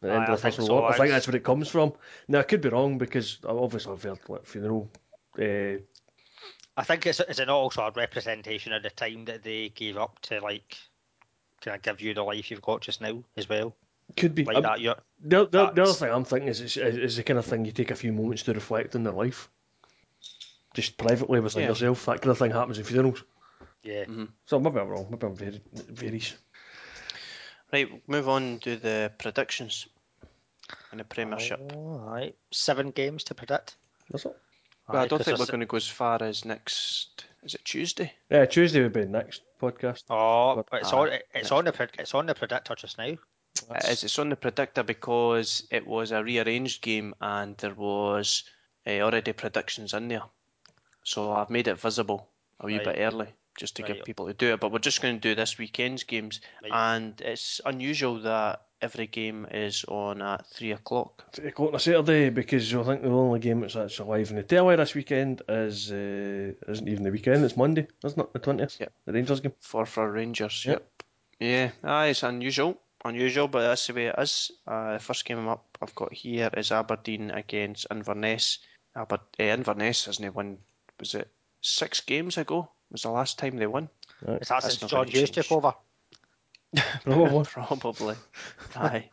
The 0.00 0.12
end 0.12 0.24
I 0.24 0.32
of 0.32 0.42
the 0.42 0.50
think 0.50 0.66
so, 0.66 0.72
War. 0.72 0.92
I 0.92 0.96
think 0.96 1.10
that's 1.10 1.26
where 1.26 1.36
it 1.36 1.44
comes 1.44 1.68
from. 1.68 1.92
Now 2.28 2.40
I 2.40 2.42
could 2.44 2.60
be 2.60 2.68
wrong 2.68 2.98
because 2.98 3.38
obviously 3.44 3.92
I've 3.92 4.02
heard 4.02 4.20
like 4.28 4.46
funeral. 4.46 4.90
Uh, 5.38 5.78
I 6.76 6.84
think 6.84 7.06
it's 7.06 7.18
it's 7.20 7.40
an 7.40 7.50
also 7.50 7.82
a 7.82 7.90
representation 7.90 8.72
of 8.72 8.82
the 8.84 8.90
time 8.90 9.24
that 9.24 9.42
they 9.42 9.70
gave 9.70 9.96
up 9.96 10.20
to 10.22 10.40
like 10.40 10.76
kind 11.60 11.76
of 11.76 11.82
give 11.82 12.00
you 12.00 12.14
the 12.14 12.22
life 12.22 12.50
you've 12.50 12.62
got 12.62 12.80
just 12.82 13.00
now 13.00 13.24
as 13.36 13.48
well. 13.48 13.74
could 14.16 14.34
be. 14.36 14.44
Like 14.44 14.56
Um, 14.58 14.62
that, 14.62 14.80
you're 14.80 14.96
the, 15.20 15.46
the, 15.48 15.70
the 15.70 15.82
other 15.82 15.92
thing 15.92 16.10
I'm 16.12 16.24
thinking 16.24 16.48
is, 16.48 16.60
is 16.60 16.76
is 16.76 17.16
the 17.16 17.24
kind 17.24 17.38
of 17.40 17.44
thing 17.44 17.64
you 17.64 17.72
take 17.72 17.90
a 17.90 17.96
few 17.96 18.12
moments 18.12 18.44
to 18.44 18.52
reflect 18.54 18.94
on 18.94 19.02
their 19.02 19.12
life, 19.12 19.50
just 20.74 20.96
privately 20.96 21.40
within 21.40 21.62
Yeah. 21.62 21.68
yourself. 21.70 22.06
That 22.06 22.20
kind 22.22 22.30
of 22.30 22.38
thing 22.38 22.52
happens 22.52 22.78
in 22.78 22.84
funerals. 22.84 23.24
yeah. 23.82 24.04
So 24.46 24.60
maybe 24.60 24.78
I'm 24.78 24.88
wrong. 24.88 25.08
Maybe 25.10 25.26
I'm 25.26 25.34
very 25.34 25.60
varies. 25.72 26.34
Right, 27.72 28.02
move 28.08 28.28
on 28.28 28.58
to 28.60 28.76
the 28.76 29.12
predictions 29.18 29.86
in 30.92 30.98
the 30.98 31.04
Premiership. 31.04 31.60
All 31.74 31.98
right, 31.98 32.34
seven 32.50 32.90
games 32.90 33.24
to 33.24 33.34
predict. 33.34 33.76
That's 34.10 34.24
it. 34.24 34.36
Well, 34.88 35.02
I 35.02 35.06
don't 35.06 35.22
think 35.22 35.38
we're 35.38 35.44
going 35.46 35.60
to 35.60 35.66
go 35.66 35.76
as 35.76 35.86
far 35.86 36.22
as 36.22 36.46
next. 36.46 37.26
Is 37.42 37.54
it 37.54 37.64
Tuesday? 37.64 38.12
Yeah, 38.30 38.46
Tuesday 38.46 38.82
would 38.82 38.94
be 38.94 39.04
next 39.04 39.42
podcast. 39.60 40.04
Oh, 40.08 40.64
but 40.70 40.80
it's 40.80 40.92
Ah, 40.92 41.00
on. 41.00 41.10
It's 41.34 41.52
on 41.52 41.64
the. 41.66 41.72
pred- 41.72 41.98
It's 42.00 42.14
on 42.14 42.24
the 42.26 42.34
predictor 42.34 42.74
just 42.74 42.96
now. 42.96 43.04
It 43.74 43.84
is. 43.86 44.04
It's 44.04 44.18
on 44.18 44.30
the 44.30 44.36
predictor 44.36 44.82
because 44.82 45.66
it 45.70 45.86
was 45.86 46.10
a 46.10 46.24
rearranged 46.24 46.80
game 46.80 47.14
and 47.20 47.54
there 47.58 47.74
was 47.74 48.44
uh, 48.86 49.00
already 49.00 49.32
predictions 49.34 49.92
in 49.92 50.08
there. 50.08 50.22
So 51.04 51.32
I've 51.32 51.50
made 51.50 51.68
it 51.68 51.78
visible 51.78 52.28
a 52.60 52.66
wee 52.66 52.76
Right. 52.76 52.84
bit 52.86 52.96
early 52.98 53.28
just 53.58 53.76
to 53.76 53.82
Right. 53.82 53.96
give 53.96 54.04
people 54.04 54.26
to 54.28 54.34
do 54.34 54.54
it. 54.54 54.60
But 54.60 54.72
we're 54.72 54.78
just 54.78 55.02
going 55.02 55.16
to 55.20 55.28
do 55.28 55.34
this 55.34 55.58
weekend's 55.58 56.04
games, 56.04 56.40
Right. 56.62 56.72
and 56.72 57.20
it's 57.20 57.60
unusual 57.66 58.20
that 58.20 58.62
every 58.80 59.08
game 59.08 59.44
is 59.50 59.84
on 59.88 60.22
at 60.22 60.46
three 60.46 60.70
o'clock. 60.72 61.24
Three 61.32 61.48
o'clock 61.48 61.70
on 61.70 61.74
a 61.74 61.80
Saturday 61.80 62.30
because 62.30 62.72
I 62.74 62.82
think 62.84 63.02
the 63.02 63.10
only 63.10 63.40
game 63.40 63.60
that's 63.60 63.74
actually 63.76 64.18
live 64.20 64.30
in 64.30 64.36
the 64.36 64.42
telly 64.44 64.76
this 64.76 64.94
weekend 64.94 65.42
is 65.48 65.90
uh, 65.90 66.54
isn't 66.72 66.88
even 66.88 67.02
the 67.02 67.10
weekend. 67.10 67.44
It's 67.44 67.56
Monday, 67.56 67.88
isn't 68.04 68.20
it? 68.20 68.32
The 68.32 68.38
twentieth. 68.38 68.78
Yep. 68.80 68.92
The 69.06 69.12
Rangers 69.12 69.40
game. 69.40 69.52
For 69.60 69.84
for 69.84 70.10
Rangers. 70.10 70.64
Yep. 70.64 70.78
Yep. 70.78 71.02
Yeah. 71.40 71.70
Aye, 71.90 72.06
it's 72.08 72.22
unusual. 72.22 72.78
Unusual, 73.04 73.46
but 73.48 73.62
that's 73.62 73.86
the 73.86 73.92
way 73.94 74.06
it 74.06 74.14
is. 74.18 74.50
Uh, 74.66 74.94
the 74.94 74.98
first 74.98 75.24
game 75.24 75.46
up 75.48 75.64
I've 75.80 75.94
got 75.94 76.12
here 76.12 76.50
is 76.56 76.72
Aberdeen 76.72 77.30
against 77.30 77.86
Inverness. 77.90 78.58
Aber- 78.96 79.20
eh, 79.38 79.52
Inverness 79.54 80.06
hasn't 80.06 80.34
won. 80.34 80.58
Was 80.98 81.14
it 81.14 81.28
six 81.60 82.00
games 82.00 82.38
ago? 82.38 82.68
Was 82.90 83.02
the 83.02 83.10
last 83.10 83.38
time 83.38 83.56
they 83.56 83.66
won? 83.66 83.88
Is 84.22 84.48
that 84.48 84.62
That's 84.62 84.78
since 84.78 84.82
not 84.82 84.90
John 84.90 85.08
Hughes 85.08 85.30
took 85.30 85.52
over? 85.52 85.74
Probably. 87.04 87.44
Probably. 87.44 88.16
Aye. 88.76 89.08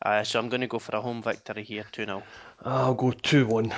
Uh, 0.00 0.22
so 0.24 0.38
I'm 0.38 0.48
going 0.48 0.60
to 0.60 0.66
go 0.66 0.78
for 0.78 0.96
a 0.96 1.00
home 1.00 1.22
victory 1.22 1.64
here, 1.64 1.84
2 1.92 2.04
0. 2.04 2.22
I'll 2.64 2.94
go 2.94 3.10
two 3.10 3.46
one. 3.46 3.72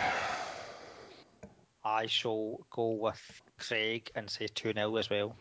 I 1.85 2.07
shall 2.07 2.61
go 2.71 2.91
with 2.91 3.43
Craig 3.59 4.11
and 4.15 4.29
say 4.29 4.47
two 4.47 4.73
0 4.73 4.97
as 4.97 5.09
well. 5.09 5.37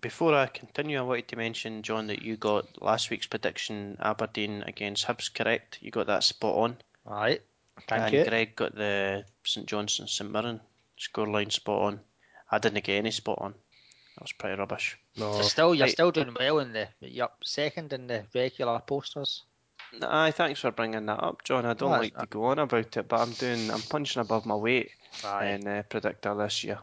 Before 0.00 0.34
I 0.34 0.46
continue, 0.46 0.98
I 0.98 1.02
wanted 1.02 1.28
to 1.28 1.36
mention, 1.36 1.82
John, 1.82 2.06
that 2.06 2.22
you 2.22 2.36
got 2.36 2.80
last 2.80 3.10
week's 3.10 3.26
prediction 3.26 3.98
Aberdeen 4.00 4.62
against 4.66 5.06
Hibs 5.06 5.32
correct. 5.32 5.78
You 5.82 5.90
got 5.90 6.06
that 6.06 6.24
spot 6.24 6.56
on. 6.56 6.76
All 7.04 7.14
right. 7.14 7.42
Thank 7.86 8.04
and 8.04 8.14
you. 8.14 8.24
Greg 8.24 8.56
got 8.56 8.74
the 8.74 9.24
St 9.44 9.66
Johnstone 9.66 10.08
St 10.08 10.30
Mirren 10.30 10.60
scoreline 10.98 11.52
spot 11.52 11.82
on. 11.82 12.00
I 12.50 12.58
didn't 12.58 12.84
get 12.84 12.96
any 12.98 13.10
spot 13.10 13.38
on. 13.40 13.52
That 14.16 14.22
was 14.22 14.32
pretty 14.32 14.58
rubbish. 14.58 14.96
No. 15.16 15.34
You're 15.34 15.42
still 15.42 15.74
you're 15.74 15.84
Right. 15.86 15.92
still 15.92 16.10
doing 16.10 16.34
well 16.38 16.58
in 16.60 16.72
the 16.72 16.88
you're 17.00 17.30
second 17.44 17.92
in 17.92 18.06
the 18.06 18.24
regular 18.34 18.78
posters. 18.80 19.42
Aye, 20.02 20.30
thanks 20.32 20.60
for 20.60 20.70
bringing 20.70 21.06
that 21.06 21.22
up, 21.22 21.44
John. 21.44 21.64
I 21.66 21.74
don't 21.74 21.90
No, 21.90 21.98
like 21.98 22.08
it's- 22.12 22.20
to 22.22 22.26
go 22.26 22.44
on 22.46 22.58
about 22.58 22.96
it, 22.96 23.08
but 23.08 23.20
I'm 23.20 23.32
doing, 23.32 23.70
I'm 23.70 23.82
punching 23.82 24.20
above 24.20 24.44
my 24.46 24.54
weight 24.56 24.90
Aye. 25.24 25.46
in 25.48 25.68
uh, 25.68 25.82
predictor 25.88 26.34
this 26.34 26.64
year 26.64 26.78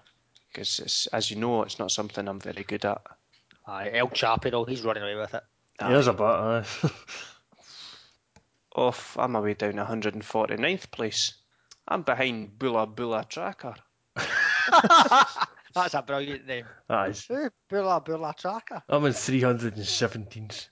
because, 0.52 1.08
as 1.12 1.30
you 1.32 1.38
know, 1.38 1.64
it's 1.64 1.80
not 1.80 1.92
something 1.92 2.28
I'm 2.28 2.40
very 2.40 2.64
good 2.64 2.86
at. 2.86 3.02
Aye. 3.66 3.92
El 3.94 4.10
Chapo 4.10 4.52
though, 4.52 4.66
he's 4.66 4.84
running 4.84 5.04
away 5.04 5.16
with 5.16 5.34
it. 5.34 5.44
Here's 5.80 6.08
a 6.08 6.14
bit. 6.14 6.22
Aye. 6.24 6.66
Off, 8.76 9.18
I'm 9.18 9.36
away 9.36 9.54
down 9.56 9.74
149th 9.74 10.92
place. 10.92 11.34
I'm 11.88 12.02
behind 12.04 12.58
Bula 12.58 12.88
Bula 12.88 13.26
Tracker. 13.28 13.76
That's 15.74 15.94
a 15.94 16.02
brilliant 16.02 16.46
name. 16.48 16.66
Aye. 16.90 17.14
Ooh, 17.32 17.50
Bula 17.70 18.02
Bula 18.02 18.34
Tracker. 18.38 18.84
I'm 18.90 19.06
in 19.06 19.14
three 19.14 19.42
hundred 19.42 19.76
and 19.78 19.86
seventeenth 19.86 20.68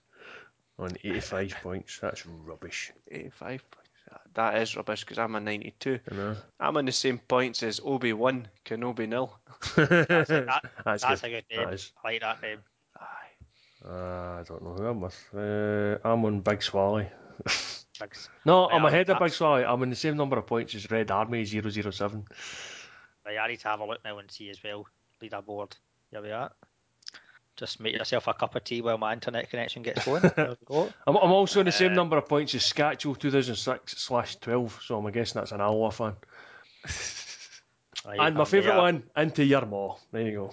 on 0.77 0.91
eighty-five 1.03 1.55
points. 1.63 1.99
That's 2.01 2.25
rubbish. 2.25 2.91
85 3.09 3.71
points. 3.71 3.89
That 4.33 4.61
is 4.61 4.75
rubbish 4.75 5.01
because 5.01 5.19
I'm 5.19 5.35
a 5.35 5.39
92. 5.39 5.99
I 6.11 6.15
know. 6.15 6.35
I'm 6.59 6.77
on 6.77 6.85
the 6.85 6.91
same 6.91 7.17
points 7.19 7.63
as 7.63 7.79
Obi 7.83 8.13
1, 8.13 8.47
Kenobi 8.65 9.07
nil. 9.07 9.37
That's, 9.75 10.29
a, 10.29 10.45
that, 10.45 10.63
That's, 10.85 11.03
that's 11.03 11.21
good. 11.21 11.27
a 11.27 11.29
good 11.35 11.43
name. 11.51 11.65
That 11.65 11.73
is. 11.73 11.91
I 12.03 12.07
like 12.11 12.21
that 12.21 12.41
name. 12.41 12.59
Aye. 12.97 13.85
Uh, 13.87 14.39
I 14.39 14.43
don't 14.47 14.63
know 14.63 14.73
who 14.73 14.85
I'm 14.85 15.01
with. 15.01 15.17
Uh, 15.35 15.97
I'm 16.07 16.23
on 16.25 16.41
Big 16.41 16.61
Swally. 16.61 17.07
No, 18.45 18.67
I'm 18.69 18.85
ahead 18.85 19.09
of 19.09 19.17
I'm- 19.17 19.23
Big 19.23 19.33
Swally. 19.33 19.63
I'm 19.65 19.83
in 19.83 19.89
the 19.89 19.95
same 19.95 20.17
number 20.17 20.37
of 20.37 20.45
points 20.47 20.75
as 20.75 20.89
Red 20.89 21.11
Army 21.11 21.45
007. 21.45 22.25
Right, 23.25 23.37
I 23.37 23.47
need 23.47 23.59
to 23.59 23.67
have 23.67 23.79
a 23.79 23.85
look 23.85 24.03
now 24.03 24.17
and 24.17 24.29
see 24.31 24.49
as 24.49 24.61
well. 24.63 24.85
Leaderboard. 25.21 25.73
Here 26.09 26.21
we 26.21 26.31
are. 26.31 26.51
Just 27.57 27.79
make 27.79 27.93
yourself 27.93 28.27
a 28.27 28.33
cup 28.33 28.55
of 28.55 28.63
tea 28.63 28.81
while 28.81 28.97
my 28.97 29.13
internet 29.13 29.49
connection 29.49 29.83
gets 29.83 30.05
going. 30.05 30.21
there 30.35 30.55
go. 30.65 30.91
I'm, 31.05 31.15
I'm 31.15 31.31
also 31.31 31.59
in 31.59 31.65
the 31.67 31.71
same 31.71 31.91
Uh, 31.91 31.95
number 31.95 32.17
of 32.17 32.27
points 32.27 32.55
as 32.55 32.63
Scatcho 32.63 33.17
2006 33.17 33.97
slash 34.01 34.37
12, 34.37 34.79
so 34.83 34.97
I'm 34.97 35.11
guessing 35.11 35.39
that's 35.39 35.51
an 35.51 35.61
Alloa 35.61 35.91
fan. 35.91 36.15
Right, 38.05 38.19
and 38.19 38.35
my 38.35 38.45
favourite 38.45 38.77
one, 38.77 39.03
Into 39.15 39.43
Your 39.43 39.65
Maw. 39.65 39.97
There 40.11 40.21
you 40.21 40.51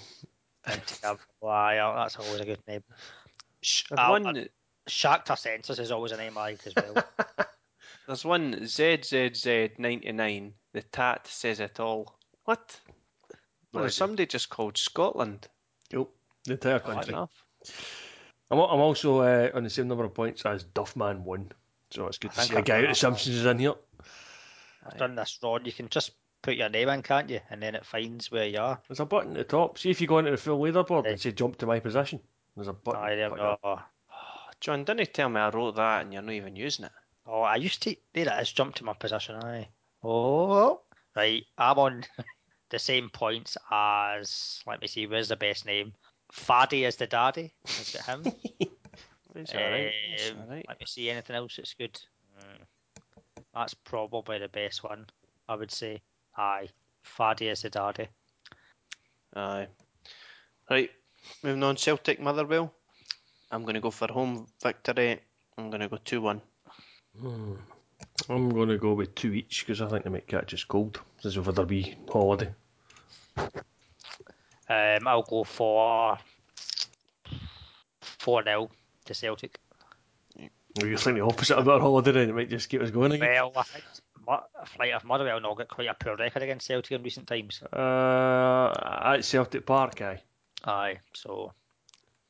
go. 0.64 1.16
Why, 1.40 1.76
that's 1.76 2.16
always 2.16 2.40
a 2.40 2.44
good 2.44 2.58
name. 2.68 2.82
Sh- 3.62 3.84
I'll- 3.96 4.10
one, 4.20 4.48
Shakhtar 4.88 5.38
Census 5.38 5.78
is 5.78 5.90
always 5.90 6.12
a 6.12 6.16
name 6.18 6.36
I 6.36 6.50
like 6.50 6.66
as 6.66 6.74
well. 6.74 7.02
There's 8.06 8.24
one 8.24 8.54
ZZZ99. 8.54 10.52
The 10.72 10.82
tat 10.82 11.26
says 11.26 11.60
it 11.60 11.78
all. 11.80 12.17
What? 12.48 12.80
Well, 13.74 13.82
there's 13.82 13.94
somebody 13.94 14.24
just 14.24 14.48
called 14.48 14.78
Scotland. 14.78 15.46
Nope. 15.92 16.16
The 16.44 16.52
entire 16.52 16.78
Fair 16.78 16.94
country. 16.94 17.14
I'm, 17.14 17.28
I'm 18.50 18.58
also 18.58 19.18
uh, 19.18 19.50
on 19.52 19.64
the 19.64 19.68
same 19.68 19.86
number 19.86 20.04
of 20.04 20.14
points 20.14 20.46
as 20.46 20.64
Duffman 20.64 21.24
1. 21.24 21.52
So 21.90 22.06
it's 22.06 22.16
good 22.16 22.32
to 22.32 22.40
I 22.40 22.44
see 22.44 22.54
think 22.54 22.66
a 22.66 22.70
guy 22.70 22.78
I've 22.78 22.84
out 22.84 22.90
of 22.90 22.96
The 22.96 23.00
Simpsons 23.00 23.36
is 23.36 23.44
in 23.44 23.58
here. 23.58 23.74
I've 24.82 24.96
done 24.96 25.14
this 25.14 25.38
wrong. 25.42 25.66
You 25.66 25.72
can 25.72 25.90
just 25.90 26.12
put 26.40 26.54
your 26.54 26.70
name 26.70 26.88
in, 26.88 27.02
can't 27.02 27.28
you? 27.28 27.40
And 27.50 27.62
then 27.62 27.74
it 27.74 27.84
finds 27.84 28.30
where 28.30 28.46
you 28.46 28.60
are. 28.60 28.80
There's 28.88 29.00
a 29.00 29.04
button 29.04 29.32
at 29.32 29.36
the 29.36 29.44
top. 29.44 29.76
See 29.76 29.90
if 29.90 30.00
you 30.00 30.06
go 30.06 30.16
into 30.16 30.30
the 30.30 30.38
full 30.38 30.58
leaderboard 30.58 31.04
Aye. 31.04 31.10
and 31.10 31.20
say 31.20 31.32
jump 31.32 31.58
to 31.58 31.66
my 31.66 31.80
position. 31.80 32.18
There's 32.56 32.68
a 32.68 32.72
button. 32.72 33.02
Aye, 33.02 33.16
there 33.16 33.30
we 33.30 33.36
button. 33.36 33.58
go. 33.62 33.80
John, 34.62 34.84
didn't 34.84 35.00
you 35.00 35.06
tell 35.06 35.28
me 35.28 35.38
I 35.38 35.50
wrote 35.50 35.76
that 35.76 36.00
and 36.00 36.14
you're 36.14 36.22
not 36.22 36.32
even 36.32 36.56
using 36.56 36.86
it. 36.86 36.92
Oh, 37.26 37.42
I 37.42 37.56
used 37.56 37.82
to. 37.82 37.94
There 38.14 38.26
it 38.26 38.40
is. 38.40 38.50
Jump 38.52 38.76
to 38.76 38.84
my 38.84 38.94
position. 38.94 39.36
Aye. 39.36 39.68
Oh, 40.02 40.80
right. 41.14 41.44
I'm 41.58 41.78
on 41.78 42.04
the 42.70 42.78
same 42.78 43.08
points 43.10 43.56
as. 43.70 44.62
Let 44.66 44.80
me 44.80 44.86
see. 44.86 45.06
Where's 45.06 45.28
the 45.28 45.36
best 45.36 45.66
name? 45.66 45.92
Faddy 46.32 46.84
is 46.84 46.96
the 46.96 47.06
daddy. 47.06 47.52
Is 47.66 47.94
it 47.94 48.02
him? 48.02 48.24
It's 49.34 49.54
alright. 49.54 49.92
It's 50.14 50.30
Um, 50.30 50.38
alright. 50.40 50.64
Let 50.66 50.80
me 50.80 50.86
see 50.86 51.10
anything 51.10 51.36
else 51.36 51.56
that's 51.56 51.74
good. 51.74 52.00
Mm. 52.40 52.64
That's 53.54 53.74
probably 53.74 54.38
the 54.38 54.48
best 54.48 54.82
one, 54.82 55.06
I 55.48 55.54
would 55.54 55.70
say. 55.70 56.00
Aye, 56.36 56.68
Faddy 57.02 57.48
is 57.48 57.62
the 57.62 57.70
daddy. 57.70 58.08
Aye. 59.36 59.68
Right, 60.68 60.90
moving 61.44 61.62
on. 61.62 61.76
Celtic 61.76 62.20
Motherwell. 62.20 62.72
I'm 63.52 63.62
going 63.62 63.74
to 63.74 63.80
go 63.80 63.90
for 63.90 64.08
home 64.10 64.48
victory. 64.62 65.20
I'm 65.56 65.70
going 65.70 65.82
to 65.82 65.88
go 65.88 65.98
2 66.04 66.20
1. 66.20 66.40
Hmm. 67.20 67.52
I'm 68.28 68.50
going 68.50 68.68
to 68.68 68.78
go 68.78 68.92
with 68.94 69.14
two 69.14 69.32
each 69.32 69.64
because 69.64 69.80
I 69.80 69.88
think 69.88 70.04
they 70.04 70.10
might 70.10 70.26
catch 70.26 70.52
us 70.54 70.64
cold 70.64 71.00
since 71.20 71.36
we've 71.36 71.46
had 71.46 71.58
a 71.58 71.62
wee 71.62 71.96
holiday. 72.10 72.52
Um, 73.36 75.06
I'll 75.06 75.22
go 75.22 75.44
for 75.44 76.18
four 78.00 78.42
0 78.44 78.70
to 79.06 79.14
Celtic. 79.14 79.58
Or 80.80 80.86
you 80.86 80.96
think 80.96 81.16
the 81.16 81.24
opposite 81.24 81.56
of 81.56 81.68
our 81.68 81.80
holiday 81.80 82.12
then? 82.12 82.28
It 82.28 82.34
might 82.34 82.50
just 82.50 82.68
keep 82.68 82.82
us 82.82 82.90
going 82.90 83.12
again. 83.12 83.30
Well, 83.32 83.52
I 83.56 83.62
think 83.62 83.84
Mo- 84.26 84.44
Flight 84.66 84.92
of 84.92 85.04
Motherwell 85.04 85.40
not 85.40 85.56
got 85.56 85.68
quite 85.68 85.88
a 85.88 85.94
poor 85.94 86.16
record 86.16 86.42
against 86.42 86.66
Celtic 86.66 86.92
in 86.92 87.02
recent 87.02 87.26
times. 87.26 87.62
Uh, 87.62 88.72
at 89.14 89.24
Celtic 89.24 89.64
Park, 89.64 90.00
aye. 90.02 90.20
Aye, 90.64 90.98
so 91.14 91.52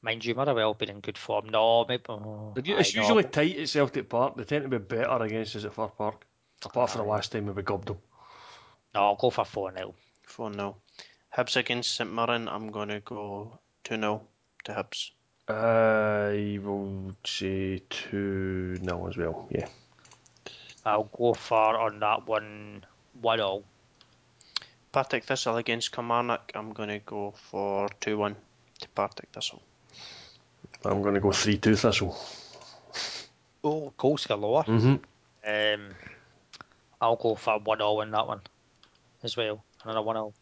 mind 0.03 0.25
you, 0.25 0.35
Motherwell 0.35 0.75
been 0.75 0.91
in 0.91 1.01
good 1.01 1.19
form. 1.19 1.49
No, 1.49 1.85
maybe. 1.89 2.03
Oh, 2.09 2.53
It's 2.57 2.69
aye, 2.69 3.01
no, 3.01 3.03
usually 3.03 3.25
tight 3.25 3.57
at 3.59 3.69
Celtic 3.69 4.09
Park. 4.09 4.37
They 4.37 4.45
tend 4.45 4.65
to 4.65 4.69
be 4.69 4.79
better 4.79 5.23
against 5.23 5.57
us 5.57 5.65
at 5.65 5.75
Fir 5.75 5.89
Park. 5.89 6.27
Apart 6.65 6.91
from 6.91 7.03
the 7.03 7.09
last 7.09 7.33
time 7.33 7.53
we 7.55 7.63
gubbed 7.63 7.89
them. 7.89 7.99
No, 8.95 9.03
I'll 9.03 9.17
go 9.17 9.31
for 9.31 9.45
four 9.45 9.73
0 9.73 9.95
4 10.23 10.53
0. 10.53 10.77
Hibs 11.37 11.57
against 11.57 11.95
St 11.95 12.13
Mirren. 12.13 12.49
I'm 12.49 12.71
going 12.71 12.89
to 12.89 13.01
go 13.01 13.59
2 13.85 13.97
0 13.97 14.23
to 14.65 14.73
Hibs. 14.73 15.11
I 15.49 16.59
will 16.63 17.15
say 17.25 17.81
2 17.89 18.77
0 18.77 19.07
as 19.09 19.17
well, 19.17 19.49
yeah. 19.51 19.69
I'll 20.85 21.05
go 21.05 21.35
for 21.35 21.79
on 21.79 22.01
that 22.01 22.27
one 22.27 22.85
one 23.21 23.41
all. 23.41 23.65
Partick 24.91 25.25
Thistle 25.25 25.57
against 25.59 25.93
Kilmarnock. 25.93 26.51
I'm 26.55 26.73
going 26.73 26.89
to 26.89 26.99
go 26.99 27.35
for 27.51 27.89
2 28.01 28.17
1 28.19 28.37
to 28.81 28.89
Partick 28.91 29.29
Thistle. 29.33 29.63
I'm 30.85 31.03
going 31.03 31.15
to 31.15 31.21
go 31.21 31.33
3 31.33 31.59
2 31.59 31.77
Thistle. 31.77 32.17
Oh, 33.65 33.93
goals 33.97 34.27
galore. 34.27 34.65
Mm-hmm. 34.65 34.97
Um, 35.47 35.95
I'll 37.01 37.17
go 37.17 37.35
for 37.35 37.59
one 37.59 37.81
all 37.81 38.01
in 38.03 38.11
that 38.13 38.27
one 38.27 38.41
as 39.23 39.37
well. 39.37 39.65
Another 39.85 40.03
one 40.03 40.17
all. 40.17 40.35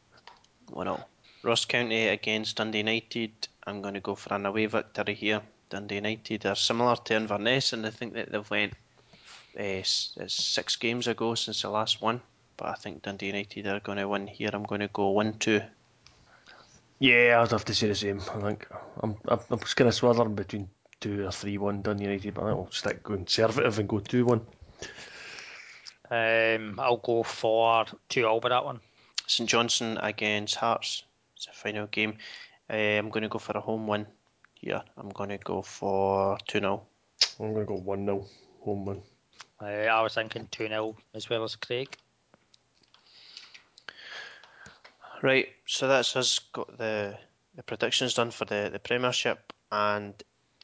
1 0.71 0.87
0. 0.87 1.05
Ross 1.43 1.65
County 1.65 2.09
against 2.09 2.57
Dundee 2.57 2.79
United. 2.79 3.33
I'm 3.67 3.81
going 3.81 3.95
to 3.95 4.01
go 4.01 4.15
for 4.15 4.35
an 4.35 4.47
away 4.47 4.67
victory 4.67 5.15
here. 5.15 5.43
Dundee 5.71 5.97
United 5.97 6.47
are 6.47 6.55
similar 6.55 6.97
to 6.97 7.15
Inverness, 7.15 7.73
and 7.73 7.87
I 7.87 7.91
think 7.91 8.15
that 8.15 8.31
they've 8.31 8.51
went 8.51 8.75
uh, 9.59 9.63
uh, 9.63 10.29
six 10.29 10.77
games 10.77 11.07
ago 11.07 11.35
since 11.35 11.63
the 11.63 11.71
last 11.71 12.03
one. 12.03 12.21
But 12.57 12.69
I 12.69 12.75
think 12.75 13.03
Dundee 13.03 13.27
United 13.27 13.67
are 13.67 13.81
going 13.81 13.99
to 13.99 14.09
win 14.09 14.27
here. 14.27 14.51
I'm 14.53 14.65
going 14.65 14.81
to 14.81 14.89
go 14.89 15.11
1 15.11 15.39
2. 15.39 15.61
Yeah, 16.99 17.43
I'd 17.43 17.51
have 17.51 17.65
to 17.67 17.75
say 17.75 17.89
the 17.89 17.95
same. 17.95 18.21
I 18.21 18.41
think 18.41 18.67
I'm 19.03 19.17
I'm, 19.29 19.41
I'm 19.51 19.59
just 19.61 19.77
kind 19.77 19.89
of 19.89 19.95
swirling 19.95 20.35
between 20.35 20.69
two 21.01 21.27
or 21.27 21.31
three 21.31 21.59
one 21.59 21.83
Dundee 21.83 22.05
United, 22.05 22.35
but 22.35 22.45
I 22.45 22.49
think 22.49 22.59
I'll 22.59 22.71
stick 22.73 23.03
conservative 23.03 23.79
and 23.79 23.89
go 23.89 24.01
two 24.01 24.25
one. 24.25 24.47
Um, 26.11 26.79
I'll 26.79 26.99
go 26.99 27.23
for 27.23 27.85
two 28.09 28.27
all 28.27 28.41
with 28.41 28.51
that 28.51 28.65
one. 28.65 28.81
St 29.27 29.49
Johnstone 29.49 29.99
against 29.99 30.55
Hearts. 30.55 31.03
It's 31.37 31.49
a 31.49 31.53
final 31.53 31.87
game. 31.89 32.17
Uh, 32.71 32.99
I'm 32.99 33.11
going 33.11 33.23
to 33.23 33.29
go 33.29 33.39
for 33.39 33.57
a 33.57 33.61
home 33.61 33.87
win 33.87 34.07
here. 34.55 34.83
I'm 34.97 35.11
going 35.11 35.31
to 35.31 35.39
go 35.39 35.63
for 35.63 36.39
2 36.47 36.61
0. 36.61 36.83
I'm 37.39 37.53
going 37.53 37.67
to 37.67 37.73
go 37.73 37.79
one 37.79 38.07
0 38.07 38.25
home 38.61 38.87
win. 38.87 39.03
Uh, 39.61 39.65
I 39.65 40.03
was 40.03 40.15
thinking 40.15 40.49
two 40.51 40.69
0 40.69 40.97
as 41.15 41.29
well 41.29 41.45
as 41.45 41.57
Craig. 41.57 41.97
Right, 45.23 45.49
so 45.67 45.89
that's 45.89 46.17
us 46.17 46.39
got 46.53 46.77
the 46.79 47.17
the 47.57 47.63
predictions 47.63 48.15
done 48.15 48.31
for 48.31 48.45
the, 48.45 48.69
the 48.71 48.79
Premiership 48.79 49.53
and 49.73 50.15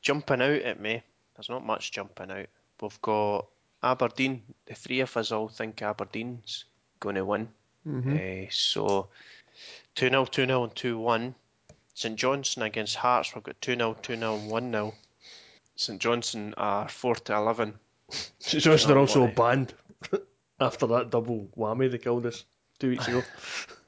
jumping 0.03 0.43
out 0.43 0.63
at 0.63 0.81
me, 0.81 1.03
there's 1.35 1.49
not 1.49 1.65
much 1.65 1.93
jumping 1.93 2.31
out. 2.31 2.47
We've 2.81 3.03
got 3.03 3.47
Aberdeen. 3.83 4.43
The 4.67 4.75
three 4.75 5.01
of 5.01 5.17
us 5.17 5.33
all 5.33 5.49
think 5.49 5.81
Aberdeen's 5.81 6.67
going 7.01 7.15
to 7.15 7.25
win. 7.25 7.49
Uh, 7.87 8.47
so 8.51 9.09
2 9.95 10.09
0, 10.11 10.25
2 10.27 10.47
0, 10.47 10.65
and 10.65 10.77
2 10.77 10.99
1. 10.99 11.35
St 11.95 12.17
Johnstone 12.17 12.65
against 12.65 12.97
Hearts, 12.97 13.35
we've 13.35 13.45
got 13.45 13.61
2 13.61 13.77
0, 13.77 13.97
2 14.03 14.17
0, 14.17 14.35
and 14.35 14.51
1 14.51 14.73
0. 14.73 14.95
St 15.77 16.01
Johnstone 16.01 16.55
are 16.57 16.89
4 16.89 17.15
to 17.17 17.35
11. 17.35 17.75
St 18.39 18.63
Johnstone 18.63 18.97
are 18.97 19.01
also 19.01 19.27
banned 19.29 19.75
after 20.61 20.87
that 20.89 21.11
double 21.11 21.49
whammy 21.57 21.91
they 21.91 21.99
killed 21.99 22.27
us 22.27 22.45
two 22.79 22.91
weeks 22.91 23.09
ago. 23.09 23.23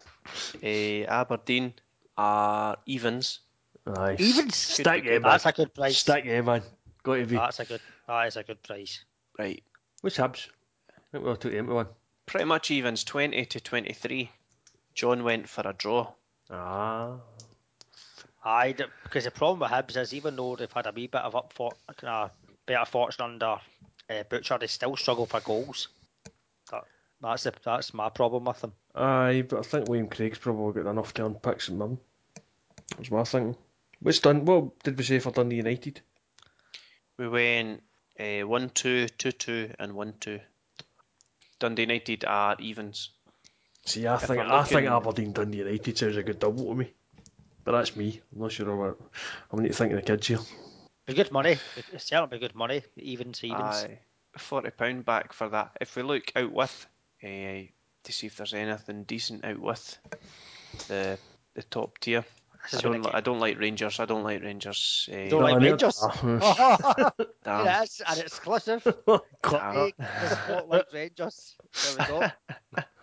Uh, 0.63 1.05
Aberdeen 1.11 1.75
are 2.17 2.77
evens. 2.87 3.41
Aye. 3.87 4.17
Even 4.19 4.51
Stick 4.51 5.05
it, 5.05 5.23
man. 5.23 5.23
That's 5.23 5.47
a 5.47 5.53
good 5.53 5.75
price. 5.75 5.99
Stick 5.99 6.25
it, 6.25 6.43
man. 6.45 6.63
Got 7.03 7.17
to 7.17 7.27
be. 7.27 7.37
That's 7.37 7.61
a 7.61 7.65
good. 7.65 7.81
That 8.07 8.27
is 8.27 8.37
a 8.37 8.43
good 8.43 8.63
price. 8.63 9.05
Right, 9.39 9.63
What's 10.01 10.17
Hibs? 10.17 10.49
I 10.91 11.01
think 11.13 11.25
we're 11.25 11.37
two 11.37 11.51
to 11.51 11.63
one. 11.63 11.87
pretty 12.27 12.45
much 12.47 12.71
evens, 12.71 13.05
20 13.05 13.45
to 13.47 13.61
23. 13.61 14.31
John 14.95 15.25
went 15.25 15.49
for 15.49 15.67
a 15.67 15.73
draw. 15.73 16.13
Ah. 16.51 17.17
I 18.45 18.75
because 19.03 19.25
the 19.25 19.31
problem 19.31 19.61
with 19.61 19.71
Hibs 19.71 19.97
is 19.97 20.13
even 20.15 20.37
though 20.37 20.57
they've 20.57 20.71
had 20.71 20.87
a 20.87 20.93
wee 20.93 21.07
bit 21.07 21.23
of 21.23 21.35
up 21.35 21.53
for 21.55 21.73
kind 21.97 22.13
of 22.13 22.31
better 22.67 22.85
fortune 22.85 23.25
under 23.25 23.57
uh, 24.11 24.23
Butcher, 24.29 24.59
they 24.59 24.67
still 24.67 24.97
struggle 24.97 25.27
for 25.27 25.41
goals. 25.41 25.89
That, 26.71 26.85
that's 27.21 27.45
the, 27.45 27.55
that's 27.65 27.95
my 27.95 28.11
problem 28.11 28.45
with 28.45 28.61
them. 28.61 28.73
Aye, 28.95 29.45
but 29.49 29.59
I 29.59 29.63
think 29.63 29.89
William 29.89 30.09
Craig's 30.09 30.39
probably 30.39 30.83
got 30.83 30.91
enough 30.91 31.15
to 31.15 31.27
unpick 31.27 31.61
some 31.61 31.79
them. 31.79 31.99
That's 32.97 33.11
my 33.11 33.25
thinking. 33.25 33.57
What's 34.01 34.21
done? 34.21 34.45
What 34.45 34.79
did 34.83 34.97
we 34.97 35.05
say 35.05 35.19
for 35.19 35.33
Dundee 35.33 35.57
United? 35.57 36.01
We 37.19 37.29
went 37.29 37.83
uh, 38.21 38.47
1 38.47 38.71
2, 38.71 39.09
2 39.09 39.33
2, 39.33 39.71
and 39.79 39.95
1 39.95 40.15
2. 40.21 40.41
Dundee 41.59 41.83
United 41.83 42.25
are 42.25 42.57
evens. 42.59 43.11
See, 43.87 44.07
I 44.07 44.15
If 44.15 44.23
think 44.23 44.39
we're 44.39 44.53
I 44.53 44.65
think 44.65 44.89
Aberdeen 44.89 45.33
Dundee 45.33 45.59
United 45.59 45.99
sounds 45.99 46.17
a 46.17 46.23
good 46.23 46.39
double 46.39 46.67
to 46.67 46.75
me. 46.75 46.93
But 47.65 47.73
that's 47.73 47.97
me. 47.97 48.21
I'm 48.33 48.43
not 48.43 48.53
sure 48.53 48.77
what 48.77 48.99
I 49.53 49.61
need 49.61 49.69
to 49.69 49.75
think 49.75 49.93
of 49.93 49.97
the 49.97 50.03
kids 50.03 50.27
here. 50.27 50.39
Be 51.07 51.15
good 51.15 51.33
money. 51.33 51.57
It's 51.93 52.07
certainly 52.07 52.37
be 52.37 52.47
good 52.47 52.55
money. 52.55 52.83
Evens, 52.97 53.43
evens. 53.43 53.85
Aye, 53.85 53.99
£40 54.39 55.05
back 55.05 55.33
for 55.33 55.49
that. 55.49 55.77
If 55.81 55.97
we 55.97 56.03
look 56.03 56.33
out 56.37 56.53
with, 56.53 56.87
uh, 57.23 57.67
to 58.05 58.13
see 58.13 58.27
if 58.29 58.37
there's 58.37 58.55
anything 58.55 59.03
decent 59.05 59.45
out 59.45 59.59
with 59.59 59.99
the 60.89 61.19
the 61.55 61.63
top 61.65 61.99
tier. 61.99 62.25
I 62.73 62.81
don't, 62.81 63.03
li- 63.03 63.11
I 63.13 63.21
don't 63.21 63.41
like 63.41 63.59
Rangers. 63.61 64.01
I 64.01 64.07
don't 64.07 64.23
like 64.23 64.43
Rangers. 64.43 65.07
Uh, 65.13 65.29
Don't 65.29 65.43
like 65.43 65.61
Rangers? 65.61 66.03
Damn. 67.45 67.65
yes, 67.67 68.01
an 68.07 68.21
exclusive. 68.21 68.83
Damn. 69.07 69.21
Craig 69.43 69.95
does 69.99 70.39
not 70.49 70.69
like 70.71 70.87
Rangers. 70.93 71.57
There 71.97 71.97
we 71.99 72.21
go. 72.21 72.31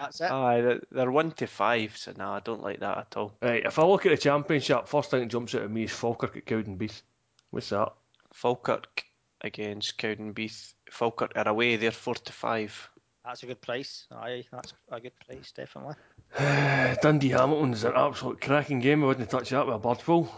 That's 0.00 0.20
it. 0.20 0.30
Aye, 0.32 0.60
they're- 0.62 0.82
they're 0.90 1.10
1 1.10 1.30
to 1.32 1.46
5, 1.46 1.96
so 1.96 2.12
no, 2.16 2.32
I 2.32 2.40
don't 2.40 2.62
like 2.62 2.80
that 2.80 2.98
at 2.98 3.16
all. 3.16 3.32
Right, 3.40 3.64
if 3.64 3.78
I 3.78 3.84
look 3.84 4.06
at 4.06 4.10
the 4.10 4.18
championship, 4.18 4.88
first 4.88 5.10
thing 5.12 5.20
that 5.20 5.28
jumps 5.28 5.54
out 5.54 5.62
at 5.62 5.70
me 5.70 5.84
is 5.84 5.92
Falkirk 5.92 6.36
at 6.36 6.46
Cowdenbeath. 6.46 7.02
What's 7.50 7.68
that? 7.68 7.92
Falkirk 8.32 9.04
against 9.42 9.98
Cowdenbeath. 9.98 10.74
Falkirk 10.90 11.32
are 11.36 11.46
away, 11.48 11.76
they're 11.76 11.90
4 11.92 12.14
to 12.16 12.32
5. 12.32 12.90
That's 13.30 13.44
a 13.44 13.46
good 13.46 13.60
price. 13.60 14.06
Aye, 14.10 14.44
that's 14.50 14.72
a 14.90 14.98
good 15.00 15.12
price, 15.24 15.52
definitely. 15.52 15.94
Dundee 17.00 17.28
Hamilton's 17.28 17.84
an 17.84 17.92
absolute 17.94 18.40
cracking 18.40 18.80
game. 18.80 19.04
I 19.04 19.06
wouldn't 19.06 19.30
touch 19.30 19.50
that 19.50 19.64
with 19.66 19.76
a 19.76 19.78
bird 19.78 19.98
full. 20.00 20.28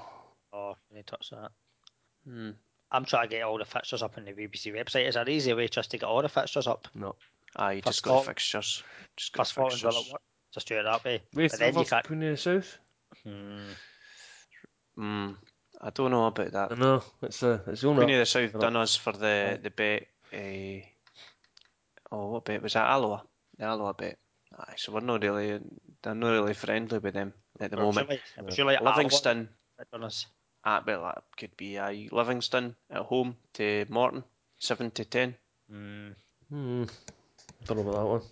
Oh, 0.53 0.74
you 0.90 0.97
need 0.97 1.07
to 1.07 1.12
touch 1.12 1.30
that. 1.30 1.53
Hmm. 2.28 2.51
I'm 2.90 3.07
trying 3.07 3.30
to 3.30 3.34
get 3.36 3.45
all 3.45 3.57
the 3.57 3.64
fixtures 3.64 4.03
up 4.03 4.18
on 4.18 4.26
the 4.26 4.32
BBC 4.32 4.74
website. 4.76 5.09
Is 5.09 5.14
there 5.14 5.22
an 5.22 5.30
easy 5.30 5.55
way 5.55 5.68
just 5.68 5.90
to 5.93 5.97
get 5.99 6.05
all 6.07 6.20
the 6.20 6.28
fixtures 6.28 6.66
up? 6.66 6.86
No. 6.95 7.14
Aye, 7.57 7.72
you 7.72 7.80
just 7.80 8.03
got 8.03 8.11
the 8.11 8.16
Scotland- 8.18 8.26
fixtures. 8.26 8.82
Just 9.16 9.32
For 9.32 9.36
got 9.38 9.70
the 9.70 9.76
fixtures. 9.78 10.11
work? 10.12 10.20
Just 10.53 10.68
do 10.68 10.78
it 10.78 10.82
that 10.82 11.03
way. 11.03 11.22
Wait, 11.34 11.51
But 11.51 11.61
then 11.61 11.78
you 11.78 11.84
can't. 11.86 12.05
Pune 12.07 12.20
the 12.30 12.36
South? 12.36 12.76
Hmm. 13.24 13.70
Mm, 14.99 15.36
I 15.80 15.88
don't 15.90 16.11
know 16.11 16.26
about 16.26 16.49
I 16.49 16.51
that. 16.68 16.78
know, 16.78 17.03
it's, 17.22 17.43
uh, 17.43 17.61
it's 17.66 17.80
the 17.80 17.88
only... 17.88 18.05
Queen 18.05 18.16
of 18.16 18.20
the 18.20 18.26
South 18.26 18.53
Right. 18.53 18.61
done 18.61 18.76
us 18.76 18.95
for 18.97 19.12
the 19.14 19.59
the 19.62 19.70
bet. 19.70 20.09
Uh, 20.30 20.84
oh, 22.12 22.28
what 22.28 22.44
bet 22.44 22.62
was 22.62 22.74
that? 22.74 22.88
Alloa, 22.88 23.24
the 23.58 23.64
Alloa 23.64 23.94
bet. 23.94 24.18
Aye, 24.56 24.74
so 24.76 24.92
we're 24.92 25.00
not 25.00 25.22
really, 25.22 25.58
they're 26.02 26.14
not 26.14 26.30
really 26.30 26.54
friendly 26.54 26.98
with 26.98 27.14
them 27.14 27.32
at 27.58 27.70
the 27.70 27.76
moment. 27.76 28.06
Surely- 28.06 28.20
it 28.48 28.54
surely 28.54 28.76
Livingston, 28.80 29.48
that 29.78 29.90
done 29.90 30.10
ah, 30.64 30.82
well, 30.86 31.02
that 31.02 31.24
could 31.36 31.56
be 31.56 31.78
aye. 31.78 32.08
Livingston 32.12 32.76
at 32.90 33.02
home 33.02 33.36
to 33.54 33.86
Morton, 33.88 34.22
seven 34.58 34.90
to 34.92 35.04
ten. 35.04 35.34
Hmm. 35.70 36.10
Hmm. 36.50 36.84
Don't 37.64 37.78
know 37.78 37.90
about 37.90 37.94
that 37.94 38.06
one. 38.06 38.22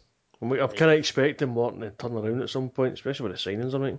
I'm, 0.43 0.53
I'm 0.53 0.77
kind 0.77 0.91
of 0.93 0.99
expecting 0.99 1.49
Morton 1.49 1.81
to 1.81 1.91
turn 1.91 2.13
around 2.13 2.43
at 2.43 2.51
some 2.51 2.69
point, 2.69 2.95
especially 2.95 3.29
with 3.29 3.43
the 3.43 3.51
signings 3.51 3.73
I 3.73 3.77
everything. 3.77 3.99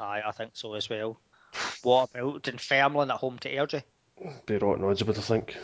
Aye, 0.00 0.22
I 0.26 0.32
think 0.32 0.52
so 0.54 0.74
as 0.74 0.88
well. 0.88 1.20
What 1.82 2.10
about 2.14 2.42
Dunfermline 2.42 3.10
at 3.10 3.16
home 3.16 3.38
to 3.40 3.50
Airdrie? 3.50 3.82
Be 4.46 4.56
rotten 4.56 4.84
odds 4.84 5.02
about, 5.02 5.18
I 5.18 5.22
think. 5.22 5.56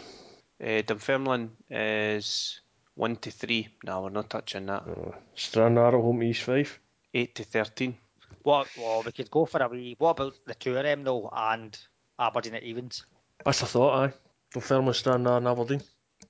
Uh, 0.61 0.83
Dunfermline 0.83 1.51
is 1.71 2.61
one 2.97 3.17
to 3.17 3.31
three. 3.31 3.69
No, 3.85 4.03
we're 4.03 4.11
not 4.11 4.29
touching 4.31 4.67
that. 4.67 4.83
Uh, 4.83 5.13
Stranraer 5.35 5.89
at 5.89 5.95
home 5.95 6.21
to 6.21 6.27
East 6.27 6.43
Fife. 6.43 6.81
Eight 7.15 7.35
to 7.37 7.45
thirteen. 7.45 7.97
What? 8.43 8.67
Well, 8.77 9.03
we 9.05 9.13
could 9.13 9.31
go 9.31 9.47
for 9.47 9.63
a 9.63 9.69
wee. 9.69 9.95
What 9.99 10.11
about 10.11 10.35
the 10.47 10.55
two 10.55 10.77
of 10.77 10.83
them 10.83 11.05
though, 11.05 11.31
and 11.33 11.79
Aberdeen 12.19 12.55
at 12.57 12.63
evens? 12.65 13.07
That's 13.45 13.61
the 13.61 13.67
thought, 13.67 13.95
aye. 14.09 14.13
Dunfermline, 14.53 14.95
Stranraer 14.95 15.37
and 15.37 15.49
Aberdeen. 15.49 15.83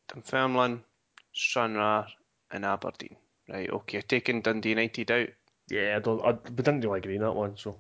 Dunfermline, 0.09 0.83
Stranraer, 1.33 2.07
and 2.51 2.65
Aberdeen. 2.65 3.17
Right, 3.49 3.71
okay, 3.71 4.01
taking 4.03 4.43
Dundee 4.43 4.71
United 4.71 5.11
out. 5.11 5.29
Yeah, 5.69 5.97
I 5.97 6.01
don't. 6.01 6.25
I, 6.25 6.33
we 6.33 6.57
didn't 6.57 6.81
really 6.81 6.99
agree 6.99 7.17
on 7.19 7.23
that 7.25 7.33
one, 7.33 7.57
so 7.57 7.77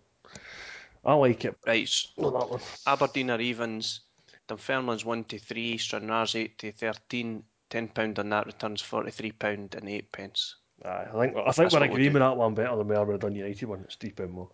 I 1.05 1.15
like 1.15 1.45
it. 1.45 1.57
Right, 1.67 1.83
s- 1.85 2.13
Not 2.17 2.39
that 2.39 2.51
one. 2.51 2.61
Aberdeen 2.87 3.31
are 3.31 3.41
evens. 3.41 4.01
Dunfermline's 4.49 5.05
one 5.05 5.25
to 5.25 5.39
three. 5.39 5.77
Stranraer's 5.79 6.35
eight 6.37 6.59
to 6.59 6.71
thirteen. 6.73 7.43
Ten 7.69 7.89
pound 7.89 8.19
on 8.19 8.29
that 8.31 8.47
returns 8.47 8.81
forty 8.81 9.11
three 9.11 9.33
pound 9.33 9.75
and 9.75 9.89
eight 9.89 10.13
pence. 10.13 10.57
Aye, 10.85 10.89
I 10.89 11.05
think 11.05 11.15
I 11.15 11.21
think 11.21 11.35
That's 11.35 11.59
we're 11.59 11.65
what 11.65 11.73
we'll 11.73 11.83
agreeing 11.91 12.13
do. 12.13 12.19
that 12.21 12.37
one 12.37 12.55
better 12.55 12.77
than 12.77 12.89
we 12.89 12.95
are 12.95 13.05
with 13.05 13.21
the 13.21 13.27
Dun 13.27 13.35
United 13.37 13.67
one. 13.67 13.81
It's 13.81 13.97
three 13.97 14.11
pound 14.11 14.31
more. 14.33 14.51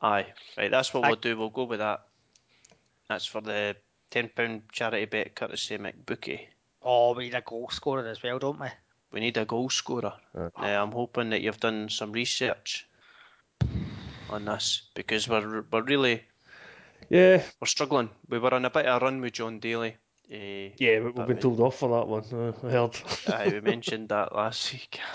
Aye, 0.00 0.26
right. 0.58 0.70
That's 0.70 0.92
what 0.92 1.04
Aye. 1.04 1.08
we'll 1.08 1.16
do. 1.16 1.36
We'll 1.36 1.50
go 1.50 1.64
with 1.64 1.78
that. 1.78 2.02
That's 3.08 3.26
for 3.26 3.40
the 3.40 3.76
ten 4.10 4.30
pound 4.34 4.62
charity 4.72 5.04
bet 5.04 5.34
courtesy 5.36 5.78
McBookie. 5.78 6.46
Oh, 6.82 7.14
we 7.14 7.24
need 7.24 7.34
a 7.34 7.42
goal 7.42 7.68
scorer 7.70 8.06
as 8.08 8.22
well, 8.22 8.38
don't 8.40 8.58
we? 8.58 8.66
We 9.12 9.20
need 9.20 9.36
a 9.36 9.44
goal 9.44 9.70
scorer. 9.70 10.14
Aye. 10.36 10.48
Now, 10.60 10.82
I'm 10.82 10.92
hoping 10.92 11.30
that 11.30 11.42
you've 11.42 11.60
done 11.60 11.88
some 11.90 12.10
research 12.12 12.88
on 14.30 14.46
this 14.46 14.82
because 14.94 15.28
we're 15.28 15.64
we're 15.70 15.82
really 15.82 16.22
Yeah, 17.10 17.42
we're 17.60 17.66
struggling. 17.66 18.10
We 18.28 18.38
were 18.38 18.54
on 18.54 18.64
a 18.64 18.70
bit 18.70 18.86
of 18.86 19.00
a 19.02 19.04
run 19.04 19.20
with 19.20 19.34
Jon 19.34 19.60
Daly. 19.60 19.96
Uh, 20.32 20.70
yeah, 20.78 20.98
we, 21.00 21.10
we've 21.10 21.14
been 21.14 21.26
we- 21.26 21.34
told 21.34 21.60
off 21.60 21.78
for 21.78 21.90
that 21.90 22.08
one. 22.08 22.24
Uh, 22.32 22.52
I 22.66 22.70
heard. 22.70 22.98
aye, 23.28 23.50
we 23.52 23.60
mentioned 23.60 24.08
that 24.08 24.34
last 24.34 24.72
week. 24.72 24.98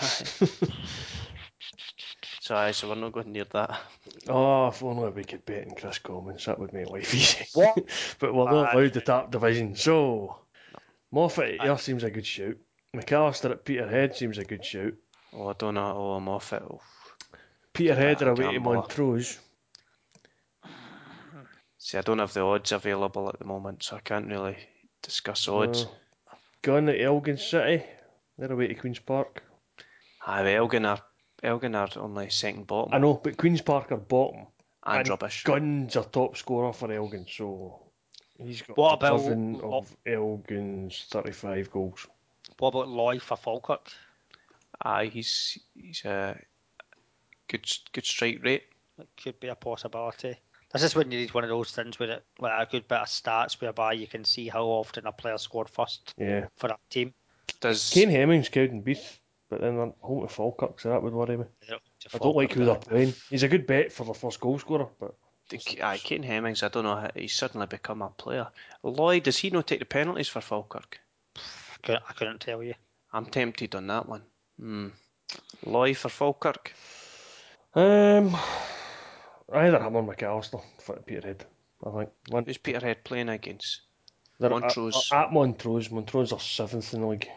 so 2.40 2.54
aye, 2.54 2.70
so 2.70 2.88
we're 2.88 2.94
not 2.94 3.10
going 3.12 3.32
near 3.32 3.46
that. 3.50 3.80
oh, 4.28 4.68
if 4.68 4.80
only 4.80 5.10
we 5.10 5.24
could 5.24 5.44
bet 5.44 5.66
in 5.66 5.74
Kris 5.74 5.98
Commons, 5.98 6.44
that 6.44 6.60
would 6.60 6.72
make 6.72 6.88
life 6.88 7.12
easy. 7.12 7.46
What? 7.54 7.76
but 8.20 8.32
we're 8.32 8.44
not 8.44 8.74
allowed 8.74 8.92
to 8.92 9.00
tap 9.00 9.32
division, 9.32 9.74
so 9.74 10.36
Moffat 11.10 11.60
at 11.60 11.66
Ayr 11.66 11.78
seems 11.78 12.04
a 12.04 12.10
good 12.10 12.26
shout. 12.26 12.54
McAllister 12.94 13.50
at 13.50 13.64
Peterhead 13.64 14.14
seems 14.14 14.38
a 14.38 14.44
good 14.44 14.64
shout. 14.64 14.92
Oh, 15.32 15.48
I 15.48 15.54
don't 15.58 15.74
know. 15.74 15.94
Oh, 15.96 16.12
I'm 16.12 16.28
off 16.28 16.52
it. 16.52 16.62
Oh. 16.62 16.80
Peterhead 17.72 18.22
are 18.22 18.30
away 18.30 18.52
to. 18.52 18.60
Montrose. 18.60 19.36
See, 21.78 21.98
I 21.98 22.02
don't 22.02 22.18
have 22.18 22.34
the 22.34 22.42
odds 22.42 22.70
available 22.70 23.28
at 23.28 23.38
the 23.40 23.44
moment, 23.44 23.82
so 23.82 23.96
I 23.96 24.00
can't 24.00 24.28
really 24.28 24.56
discuss 25.02 25.48
odds. 25.48 25.84
Uh, 25.84 26.36
Gunn 26.62 26.88
at 26.88 27.00
Elgin 27.00 27.38
City. 27.38 27.84
They're 28.36 28.52
away 28.52 28.68
to 28.68 28.74
Queen's 28.74 28.98
Park. 28.98 29.42
Aye, 30.26 30.42
but 30.42 30.48
Elgin 30.54 30.84
are 30.84 31.00
Elgin 31.42 31.74
are 31.74 31.88
only 31.96 32.30
second 32.30 32.66
bottom 32.66 32.92
I 32.94 32.98
know, 32.98 33.14
but 33.14 33.36
Queen's 33.36 33.62
Park 33.62 33.92
are 33.92 33.96
bottom. 33.96 34.46
and, 34.84 34.98
and 35.00 35.08
rubbish. 35.08 35.44
Gunn's 35.44 35.96
a 35.96 36.02
top 36.04 36.36
scorer 36.36 36.72
for 36.72 36.90
Elgin, 36.92 37.26
so 37.30 37.80
he's 38.38 38.62
got 38.62 38.76
What 38.76 38.94
about- 38.94 39.20
11 39.20 39.60
of 39.62 39.96
Elgin's 40.06 41.06
35 41.10 41.70
goals. 41.70 42.06
What 42.58 42.68
about 42.70 42.88
Loy 42.88 43.18
for 43.20 43.36
Falkirk? 43.36 43.88
Aye, 44.82 45.06
he's 45.06 45.58
he's 45.74 46.04
a 46.04 46.40
good 47.48 47.66
good 47.92 48.04
strike 48.04 48.40
rate. 48.42 48.64
It 48.98 49.08
could 49.22 49.38
be 49.40 49.48
a 49.48 49.54
possibility. 49.54 50.36
This 50.72 50.82
is 50.82 50.94
when 50.94 51.10
you 51.10 51.18
need 51.20 51.32
one 51.32 51.44
of 51.44 51.50
those 51.50 51.70
things 51.70 51.98
with 51.98 52.10
it, 52.10 52.24
with 52.38 52.52
a 52.52 52.66
good 52.70 52.86
bit 52.88 52.98
of 52.98 53.06
stats 53.06 53.60
whereby 53.60 53.94
you 53.94 54.06
can 54.06 54.24
see 54.24 54.48
how 54.48 54.64
often 54.64 55.06
a 55.06 55.12
player 55.12 55.38
scored 55.38 55.70
first 55.70 56.14
Yeah. 56.18 56.46
for 56.56 56.68
that 56.68 56.80
team. 56.90 57.14
Does 57.60 57.90
Kane 57.90 58.10
Hemmings, 58.10 58.50
Cowdenbeath, 58.50 59.18
but 59.48 59.60
then 59.62 59.76
they're 59.76 59.92
home 60.00 60.22
to 60.26 60.28
Falkirk, 60.32 60.78
so 60.80 60.90
that 60.90 61.02
would 61.02 61.14
worry 61.14 61.38
me. 61.38 61.44
I 62.12 62.18
don't 62.18 62.36
like 62.36 62.52
who 62.52 62.66
they're 62.66 62.74
playing. 62.76 63.14
He's 63.30 63.42
a 63.42 63.48
good 63.48 63.66
bet 63.66 63.90
for 63.92 64.04
the 64.04 64.12
first 64.14 64.40
goal 64.40 64.58
scorer, 64.58 64.88
but 65.00 65.14
think, 65.48 65.80
aye, 65.82 65.96
Kane 65.96 66.22
Hemmings? 66.22 66.62
I 66.62 66.68
don't 66.68 66.84
know. 66.84 66.96
how- 66.96 67.10
He's 67.14 67.32
suddenly 67.32 67.66
become 67.66 68.02
a 68.02 68.10
player. 68.10 68.48
Loy, 68.82 69.20
does 69.20 69.38
he 69.38 69.48
not 69.48 69.66
take 69.66 69.78
the 69.78 69.86
penalties 69.86 70.28
for 70.28 70.42
Falkirk? 70.42 71.00
I 71.36 71.40
couldn't, 71.82 72.02
I 72.08 72.12
couldn't 72.12 72.40
tell 72.40 72.62
you. 72.62 72.74
I'm 73.12 73.24
tempted 73.24 73.74
on 73.74 73.86
that 73.86 74.06
one. 74.06 74.22
Hmm. 74.60 74.88
Loy 75.64 75.94
for 75.94 76.10
Falkirk. 76.10 76.74
um, 77.74 78.36
either 79.52 79.82
him 79.82 79.96
or 79.96 80.02
McAllister 80.02 80.62
for 80.78 80.96
Peterhead. 80.96 81.44
I 81.86 81.90
think. 81.90 82.10
One, 82.28 82.44
Who's 82.44 82.58
Peterhead 82.58 83.04
playing 83.04 83.28
against? 83.28 83.82
they're 84.38 84.50
Montrose. 84.50 85.10
At, 85.12 85.26
at 85.26 85.32
Montrose. 85.32 85.90
Montrose 85.90 86.32
are 86.32 86.40
seventh 86.40 86.92
in 86.94 87.00
the 87.00 87.06
league. 87.06 87.28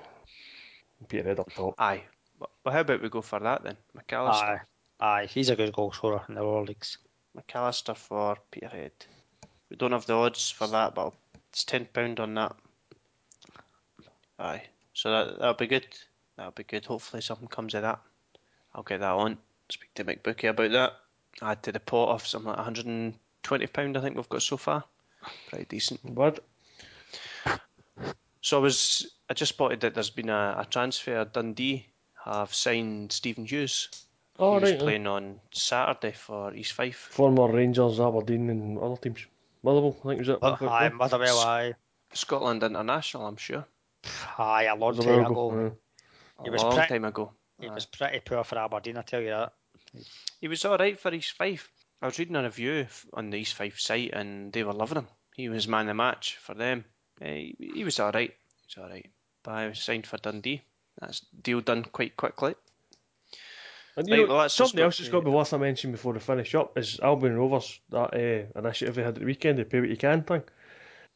Peterhead 1.07 1.39
up 1.39 1.51
top. 1.53 1.75
Aye. 1.79 2.03
Well, 2.39 2.49
well, 2.63 2.73
how 2.73 2.81
about 2.81 3.01
we 3.01 3.09
go 3.09 3.21
for 3.21 3.39
that 3.39 3.63
then? 3.63 3.77
McAllister. 3.97 4.59
Aye, 4.59 4.61
aye, 4.99 5.25
he's 5.25 5.49
a 5.49 5.55
good 5.55 5.73
goal 5.73 5.91
scorer 5.91 6.23
in 6.29 6.35
the 6.35 6.43
lower 6.43 6.63
leagues. 6.63 6.97
McAllister 7.37 7.95
for 7.95 8.37
Peterhead. 8.51 8.91
We 9.69 9.77
don't 9.77 9.93
have 9.93 10.05
the 10.05 10.13
odds 10.13 10.51
for 10.51 10.67
that, 10.67 10.95
but 10.95 11.13
it's 11.49 11.63
ten 11.63 11.85
pound 11.85 12.19
on 12.19 12.33
that. 12.35 12.55
Aye, 14.37 14.63
so 14.93 15.11
that 15.11 15.39
that'll 15.39 15.53
be 15.53 15.67
good. 15.67 15.87
That'll 16.35 16.51
be 16.51 16.63
good. 16.63 16.85
Hopefully 16.85 17.21
something 17.21 17.47
comes 17.47 17.73
of 17.73 17.83
that. 17.83 17.99
I'll 18.73 18.83
get 18.83 18.99
that 18.99 19.11
on. 19.11 19.37
Speak 19.69 19.93
to 19.95 20.03
McBookie 20.03 20.49
about 20.49 20.71
that. 20.71 20.93
Add 21.41 21.63
to 21.63 21.71
the 21.71 21.79
pot 21.79 22.09
of 22.09 22.25
something 22.27 22.49
like 22.49 22.57
120 22.57 23.67
pound. 23.67 23.97
I 23.97 24.01
think 24.01 24.15
we've 24.15 24.29
got 24.29 24.41
so 24.41 24.57
far. 24.57 24.83
Pretty 25.49 25.65
decent. 25.65 25.99
But 26.15 26.39
So 28.41 28.57
I 28.57 28.61
was. 28.61 29.11
I 29.29 29.33
just 29.33 29.49
spotted 29.53 29.79
that 29.81 29.93
there's 29.93 30.09
been 30.09 30.29
a, 30.29 30.55
a 30.59 30.65
transfer. 30.69 31.23
Dundee 31.25 31.87
have 32.25 32.53
signed 32.53 33.11
Stephen 33.11 33.45
Hughes. 33.45 33.87
oh, 34.39 34.55
he 34.57 34.61
was 34.61 34.71
right, 34.71 34.79
playing 34.79 35.07
on 35.07 35.39
Saturday 35.53 36.11
for 36.11 36.53
East 36.53 36.73
Fife. 36.73 36.95
former 37.11 37.47
Rangers, 37.51 37.99
Aberdeen, 37.99 38.49
and 38.49 38.77
other 38.79 38.97
teams. 38.97 39.25
Motherwell, 39.63 39.95
I 40.03 40.07
think 40.07 40.19
was 40.19 40.29
it. 40.29 40.39
Uh, 40.41 40.57
but 40.59 40.67
aye, 40.69 40.89
Motherwell, 40.89 41.39
aye, 41.39 41.73
Scotland 42.13 42.63
international, 42.63 43.27
I'm 43.27 43.37
sure. 43.37 43.65
aye, 44.39 44.63
a 44.65 44.75
long 44.75 44.97
time 44.97 45.07
while 45.23 45.31
ago. 45.31 45.51
ago, 45.51 45.75
A 46.39 46.43
He 46.43 46.49
was 46.49 46.63
long 46.63 46.73
pretty- 46.73 46.89
time 46.89 47.05
ago. 47.05 47.31
He 47.59 47.67
Aye. 47.69 47.73
was 47.75 47.85
pretty 47.85 48.19
poor 48.21 48.43
for 48.43 48.57
Aberdeen, 48.57 48.97
I 48.97 49.03
tell 49.03 49.21
you 49.21 49.29
that. 49.29 49.53
He 50.39 50.47
was 50.47 50.65
all 50.65 50.77
right 50.77 50.99
for 50.99 51.13
East 51.13 51.33
Fife. 51.33 51.69
I 52.01 52.07
was 52.07 52.17
reading 52.19 52.35
a 52.35 52.43
review 52.43 52.87
on 53.13 53.29
the 53.29 53.37
East 53.37 53.53
Fife 53.53 53.79
site, 53.79 54.11
and 54.13 54.51
they 54.51 54.63
were 54.63 54.73
loving 54.73 54.99
him. 54.99 55.07
He 55.35 55.49
was 55.49 55.67
man 55.67 55.81
of 55.81 55.87
the 55.87 55.93
match 55.93 56.37
for 56.37 56.53
them. 56.55 56.85
Eh, 57.21 57.51
he, 57.59 57.83
was 57.83 57.99
all 57.99 58.11
right. 58.11 58.29
He 58.31 58.65
was 58.67 58.83
all 58.83 58.89
right. 58.89 59.09
But 59.43 59.51
I 59.51 59.67
was 59.67 59.79
signed 59.81 60.07
for 60.07 60.17
Dundee. 60.17 60.61
That's 60.99 61.21
deal 61.41 61.61
done 61.61 61.83
quite 61.83 62.17
quickly. 62.17 62.55
And 63.95 64.07
you 64.07 64.15
Right, 64.15 64.27
know, 64.27 64.33
well, 64.33 64.41
that's 64.43 64.53
something 64.53 64.79
else 64.79 64.97
that's 64.97 65.09
got 65.09 65.19
to 65.19 65.25
be 65.25 65.31
worth 65.31 65.53
a 65.53 65.59
mention 65.59 65.91
before 65.91 66.13
we 66.13 66.19
finish 66.19 66.55
up 66.55 66.77
is 66.77 66.99
Albion 67.01 67.35
Rovers, 67.37 67.79
that 67.89 68.13
uh, 68.13 68.59
initiative 68.59 68.95
they 68.95 69.03
had 69.03 69.15
at 69.15 69.19
the 69.19 69.25
weekend, 69.25 69.59
the 69.59 69.65
pay 69.65 69.79
what 69.81 69.89
you 69.89 69.97
can 69.97 70.23
thing. 70.23 70.43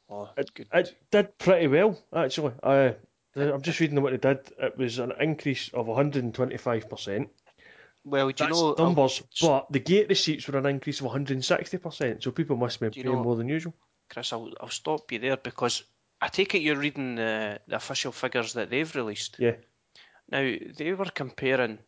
Oh, 0.10 0.30
It, 0.38 0.54
good. 0.54 0.68
it 0.74 0.96
did 1.12 1.38
pretty 1.38 1.68
well, 1.68 1.98
actually. 2.14 2.54
Uh, 2.62 2.92
I'm 3.36 3.62
just 3.62 3.80
reading 3.80 4.02
what 4.02 4.12
they 4.12 4.18
did. 4.18 4.40
It 4.60 4.78
was 4.78 5.00
an 5.00 5.14
increase 5.20 5.70
of 5.74 5.88
125%. 5.88 7.30
Well, 8.06 8.30
do 8.30 8.44
you 8.44 8.50
That's 8.50 8.62
know? 8.62 8.76
numbers, 8.78 9.24
I'll- 9.42 9.50
but 9.50 9.72
the 9.72 9.80
gate 9.80 10.08
receipts 10.10 10.48
were 10.48 10.58
an 10.60 10.66
increase 10.68 11.02
of 11.02 11.08
160%, 11.08 12.22
so 12.24 12.32
people 12.32 12.56
must 12.56 12.80
be 12.80 12.90
paying 12.90 13.06
know- 13.08 13.24
more 13.24 13.36
than 13.36 13.50
usual. 13.50 13.74
Chris, 14.10 14.32
I'll, 14.32 14.54
I'll 14.62 14.70
stop 14.70 15.12
you 15.12 15.18
there 15.20 15.38
because 15.38 15.84
I 16.22 16.28
take 16.28 16.54
it 16.54 16.62
you're 16.62 16.78
reading 16.78 17.16
the, 17.16 17.60
the 17.68 17.76
official 17.76 18.12
figures 18.12 18.54
that 18.54 18.70
they've 18.70 18.96
released. 18.96 19.38
Yeah. 19.40 19.56
Now, 20.30 20.56
they 20.78 20.94
were 20.94 21.06
comparing. 21.06 21.80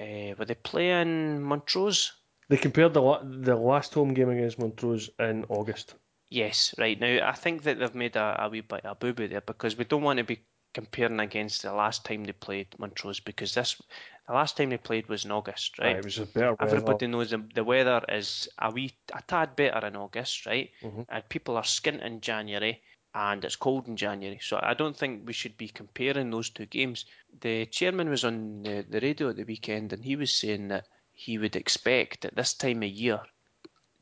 Uh, 0.00 0.34
were 0.38 0.46
they 0.46 0.54
playing 0.54 1.42
Montrose? 1.42 2.12
They 2.48 2.56
compared 2.56 2.94
the 2.94 3.02
la- 3.02 3.22
the 3.22 3.56
last 3.56 3.92
home 3.94 4.14
game 4.14 4.30
against 4.30 4.58
Montrose 4.58 5.10
in 5.18 5.44
August. 5.48 5.94
Yes, 6.30 6.74
right. 6.78 6.98
Now, 6.98 7.28
I 7.28 7.32
think 7.32 7.62
that 7.64 7.78
they've 7.78 7.94
made 7.94 8.16
a, 8.16 8.44
a 8.44 8.48
wee 8.48 8.60
bit 8.62 8.84
of 8.84 8.92
a 8.92 8.94
boo 8.94 9.12
boo 9.12 9.28
there 9.28 9.40
because 9.42 9.76
we 9.76 9.84
don't 9.84 10.02
want 10.02 10.18
to 10.18 10.24
be 10.24 10.40
comparing 10.74 11.20
against 11.20 11.62
the 11.62 11.72
last 11.72 12.04
time 12.04 12.24
they 12.24 12.32
played 12.32 12.68
Montrose 12.78 13.20
because 13.20 13.54
this 13.54 13.80
the 14.26 14.34
last 14.34 14.56
time 14.56 14.70
they 14.70 14.78
played 14.78 15.08
was 15.08 15.24
in 15.24 15.30
August, 15.30 15.76
Aye, 15.78 15.84
right? 15.84 15.96
it 15.96 16.04
was 16.04 16.18
a 16.18 16.26
better 16.26 16.54
weather. 16.54 16.76
Everybody 16.76 17.06
knows 17.06 17.30
the, 17.30 17.42
the 17.54 17.64
weather 17.64 18.04
is 18.08 18.48
a 18.58 18.70
wee 18.70 18.92
a 19.12 19.22
tad 19.22 19.54
better 19.56 19.86
in 19.86 19.96
August, 19.96 20.46
right? 20.46 20.70
Mhm. 20.82 21.06
And 21.08 21.28
people 21.28 21.56
are 21.56 21.62
skint 21.62 22.02
in 22.02 22.20
January 22.20 22.82
and 23.14 23.44
it's 23.44 23.56
cold 23.56 23.86
in 23.88 23.96
January. 23.96 24.38
So 24.42 24.58
I 24.62 24.74
don't 24.74 24.96
think 24.96 25.26
we 25.26 25.32
should 25.32 25.56
be 25.56 25.68
comparing 25.68 26.30
those 26.30 26.50
two 26.50 26.66
games. 26.66 27.06
The 27.40 27.66
chairman 27.66 28.08
was 28.10 28.24
on 28.24 28.62
the, 28.62 28.84
the 28.88 29.00
radio 29.00 29.30
at 29.30 29.36
the 29.36 29.44
weekend 29.44 29.92
and 29.92 30.04
he 30.04 30.16
was 30.16 30.32
saying 30.32 30.68
that 30.68 30.86
he 31.12 31.38
would 31.38 31.56
expect 31.56 32.24
at 32.24 32.34
this 32.34 32.52
time 32.54 32.82
of 32.82 32.90
year 32.90 33.20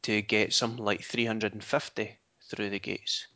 to 0.03 0.23
get 0.23 0.53
something 0.53 0.85
like 0.85 1.03
350 1.03 2.19
through 2.49 2.71
the 2.71 2.79
gates. 2.79 3.27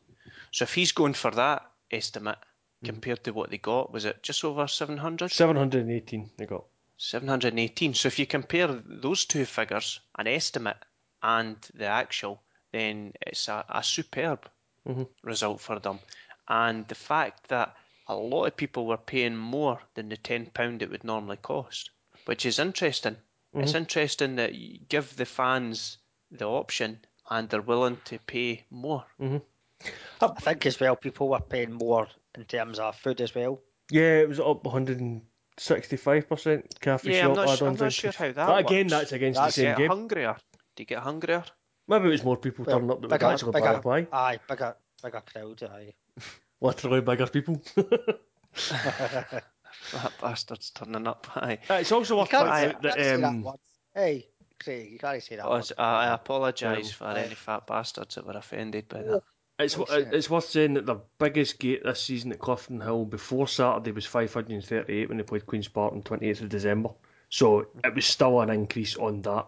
So 0.50 0.64
if 0.64 0.74
he's 0.74 0.92
going 0.92 1.14
for 1.14 1.30
that 1.32 1.62
estimate 1.90 2.38
compared 2.84 3.24
to 3.24 3.32
what 3.32 3.50
they 3.50 3.58
got, 3.58 3.92
was 3.92 4.04
it 4.04 4.22
just 4.22 4.44
over 4.44 4.66
700? 4.66 5.30
718 5.30 6.30
they 6.36 6.46
got. 6.46 6.64
718. 6.98 7.94
So 7.94 8.08
if 8.08 8.18
you 8.18 8.26
compare 8.26 8.66
those 8.66 9.24
two 9.24 9.44
figures, 9.46 10.00
an 10.18 10.26
estimate 10.26 10.84
and 11.22 11.56
the 11.74 11.86
actual, 11.86 12.42
then 12.72 13.14
it's 13.22 13.48
a, 13.48 13.64
a 13.68 13.82
superb 13.82 14.50
Mhm. 14.86 15.08
result 15.22 15.60
for 15.60 15.78
them. 15.78 16.00
And 16.48 16.86
the 16.88 16.94
fact 16.94 17.48
that 17.48 17.76
a 18.06 18.16
lot 18.16 18.46
of 18.46 18.56
people 18.56 18.86
were 18.86 18.96
paying 18.96 19.36
more 19.36 19.80
than 19.94 20.08
the 20.08 20.16
£10 20.16 20.82
it 20.82 20.90
would 20.90 21.04
normally 21.04 21.36
cost, 21.36 21.90
which 22.26 22.44
is 22.44 22.58
interesting. 22.58 23.16
It's 23.54 23.74
interesting 23.74 24.36
that 24.36 24.54
you 24.54 24.78
give 24.88 25.16
the 25.16 25.24
fans 25.26 25.98
the 26.30 26.46
option 26.46 27.04
and 27.30 27.48
they're 27.48 27.62
willing 27.62 28.00
to 28.04 28.18
pay 28.18 28.64
more. 28.70 29.06
I 30.20 30.40
think 30.40 30.66
as 30.66 30.80
well, 30.80 30.96
people 30.96 31.28
were 31.28 31.40
paying 31.40 31.72
more 31.72 32.08
in 32.34 32.44
terms 32.44 32.78
of 32.78 32.96
food 32.96 33.20
as 33.20 33.34
well. 33.34 33.62
Yeah, 33.90 34.20
it 34.20 34.28
was 34.28 34.40
up 34.40 34.62
165% 35.58 36.80
cafe 36.80 37.10
Yeah, 37.12 37.20
shop 37.22 37.30
I'm 37.30 37.36
not, 37.36 37.58
su- 37.58 37.66
I'm 37.66 37.74
not 37.74 37.92
sure 37.92 38.12
how 38.12 38.32
that 38.32 38.46
But 38.46 38.58
again, 38.60 38.86
works. 38.86 38.90
that's 38.92 39.12
against 39.12 39.40
That's 39.40 39.56
the 39.56 39.62
Do 39.62 39.66
same 39.66 39.72
get 39.76 39.78
game. 39.78 39.88
hungrier? 39.90 40.36
Do 40.76 40.82
you 40.82 40.86
get 40.86 40.98
hungrier? 41.00 41.44
Maybe 41.88 42.06
it 42.06 42.10
was 42.10 42.24
more 42.24 42.36
people 42.36 42.64
Well, 42.64 42.76
turning 42.76 42.90
up 42.90 43.00
that 43.00 43.02
would 43.02 43.10
bigger, 43.10 43.26
actually 43.32 43.52
buy 43.52 43.60
bigger, 43.60 43.72
a 43.72 43.80
pie. 43.80 44.06
aye, 44.12 44.38
bigger, 44.48 44.76
bigger 45.02 45.22
crowd, 45.32 45.62
aye. 45.64 45.94
Literally 46.60 47.00
bigger 47.00 47.26
people. 47.26 47.62
That 49.92 50.12
bastard's 50.20 50.70
turning 50.70 51.06
up. 51.06 51.26
Aye. 51.36 51.58
Uh, 51.70 51.74
it's 51.74 51.92
also 51.92 52.18
worth 52.18 52.30
pointing 52.30 52.48
out 52.48 52.82
that 52.82 52.96
that 52.96 53.24
um, 53.24 53.42
word. 53.42 53.56
Hey, 53.94 54.26
Craig, 54.58 54.92
you 54.92 54.98
can't 54.98 55.22
say 55.22 55.36
that. 55.36 55.46
Oh. 55.46 55.60
I 55.78 56.06
I 56.06 56.14
apologise 56.14 56.90
for 56.90 57.04
Aye. 57.04 57.20
any 57.20 57.34
fat 57.34 57.66
bastards 57.66 58.14
that 58.16 58.26
were 58.26 58.36
offended 58.36 58.88
by 58.88 59.02
that. 59.02 59.22
It's 59.58 59.76
Oh, 59.76 59.84
shit. 59.86 60.12
it's 60.12 60.30
worth 60.30 60.48
saying 60.48 60.74
that 60.74 60.86
their 60.86 61.00
biggest 61.18 61.58
gate 61.58 61.82
this 61.84 62.02
season 62.02 62.32
at 62.32 62.38
Clifton 62.38 62.80
Hill 62.80 63.04
before 63.04 63.48
Saturday 63.48 63.92
was 63.92 64.06
538 64.06 65.08
when 65.08 65.18
they 65.18 65.24
played 65.24 65.46
Queen's 65.46 65.68
Park 65.68 65.92
on 65.92 66.02
28th 66.02 66.42
of 66.42 66.48
December. 66.48 66.90
So 67.30 67.66
it 67.84 67.94
was 67.94 68.06
still 68.06 68.40
an 68.40 68.50
increase 68.50 68.96
on 68.96 69.22
that. 69.22 69.46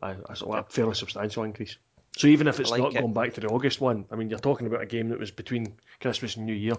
That's 0.00 0.42
a 0.42 0.64
fairly 0.68 0.94
substantial 0.94 1.42
increase. 1.44 1.76
So 2.16 2.26
even 2.26 2.48
if 2.48 2.58
it's 2.58 2.70
like 2.70 2.80
not 2.80 2.94
it. 2.94 3.00
going 3.00 3.12
back 3.12 3.34
to 3.34 3.40
the 3.40 3.48
August 3.48 3.80
one, 3.80 4.04
I 4.10 4.16
mean, 4.16 4.30
you're 4.30 4.38
talking 4.38 4.66
about 4.66 4.82
a 4.82 4.86
game 4.86 5.08
that 5.10 5.18
was 5.18 5.30
between 5.30 5.76
Christmas 6.00 6.36
and 6.36 6.46
New 6.46 6.54
Year, 6.54 6.74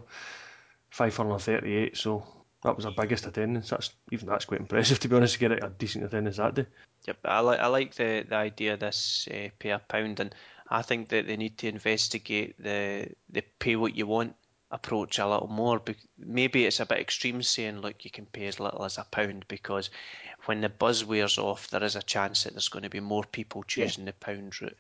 538. 0.90 1.96
So 1.98 2.26
that 2.64 2.76
was 2.76 2.86
our 2.86 2.92
biggest 2.92 3.26
attendance. 3.26 3.70
That's 3.70 3.92
even 4.12 4.28
that's 4.28 4.46
quite 4.46 4.60
impressive 4.60 5.00
to 5.00 5.08
be 5.08 5.16
honest. 5.16 5.34
To 5.34 5.40
get 5.40 5.64
a 5.64 5.70
decent 5.70 6.04
attendance 6.06 6.38
that 6.38 6.56
day. 6.56 6.66
Yep, 7.08 7.18
I 7.26 7.40
like 7.40 7.60
I 7.60 7.68
like 7.68 7.96
the, 7.96 8.26
the 8.28 8.36
idea 8.36 8.74
of 8.74 8.80
this 8.82 9.28
uh, 9.32 9.50
pay 9.58 9.76
pound, 9.88 10.20
and 10.20 10.36
I 10.72 10.82
think 10.82 11.10
that 11.10 11.28
they 11.28 11.38
need 11.38 11.58
to 11.60 11.68
investigate 11.68 12.56
the 12.58 13.10
the 13.30 13.42
pay 13.60 13.76
what 13.76 13.96
you 13.96 14.08
want 14.08 14.36
approach 14.72 15.20
a 15.20 15.28
little 15.28 15.50
more. 15.50 15.82
Maybe 16.18 16.66
it's 16.66 16.80
a 16.80 16.86
bit 16.86 17.00
extreme 17.00 17.44
saying 17.44 17.82
look 17.82 18.06
you 18.06 18.12
can 18.12 18.26
pay 18.26 18.48
as 18.48 18.60
little 18.60 18.86
as 18.86 18.98
a 18.98 19.04
pound 19.04 19.46
because 19.50 19.90
when 20.46 20.62
the 20.62 20.70
buzz 20.70 21.04
wears 21.04 21.38
off, 21.38 21.70
there 21.70 21.84
is 21.84 21.98
a 21.98 22.02
chance 22.02 22.44
that 22.44 22.54
there's 22.54 22.70
going 22.70 22.84
to 22.84 22.90
be 22.90 23.02
more 23.02 23.26
people 23.26 23.64
choosing 23.64 24.06
the 24.06 24.14
pound 24.14 24.62
route. 24.62 24.78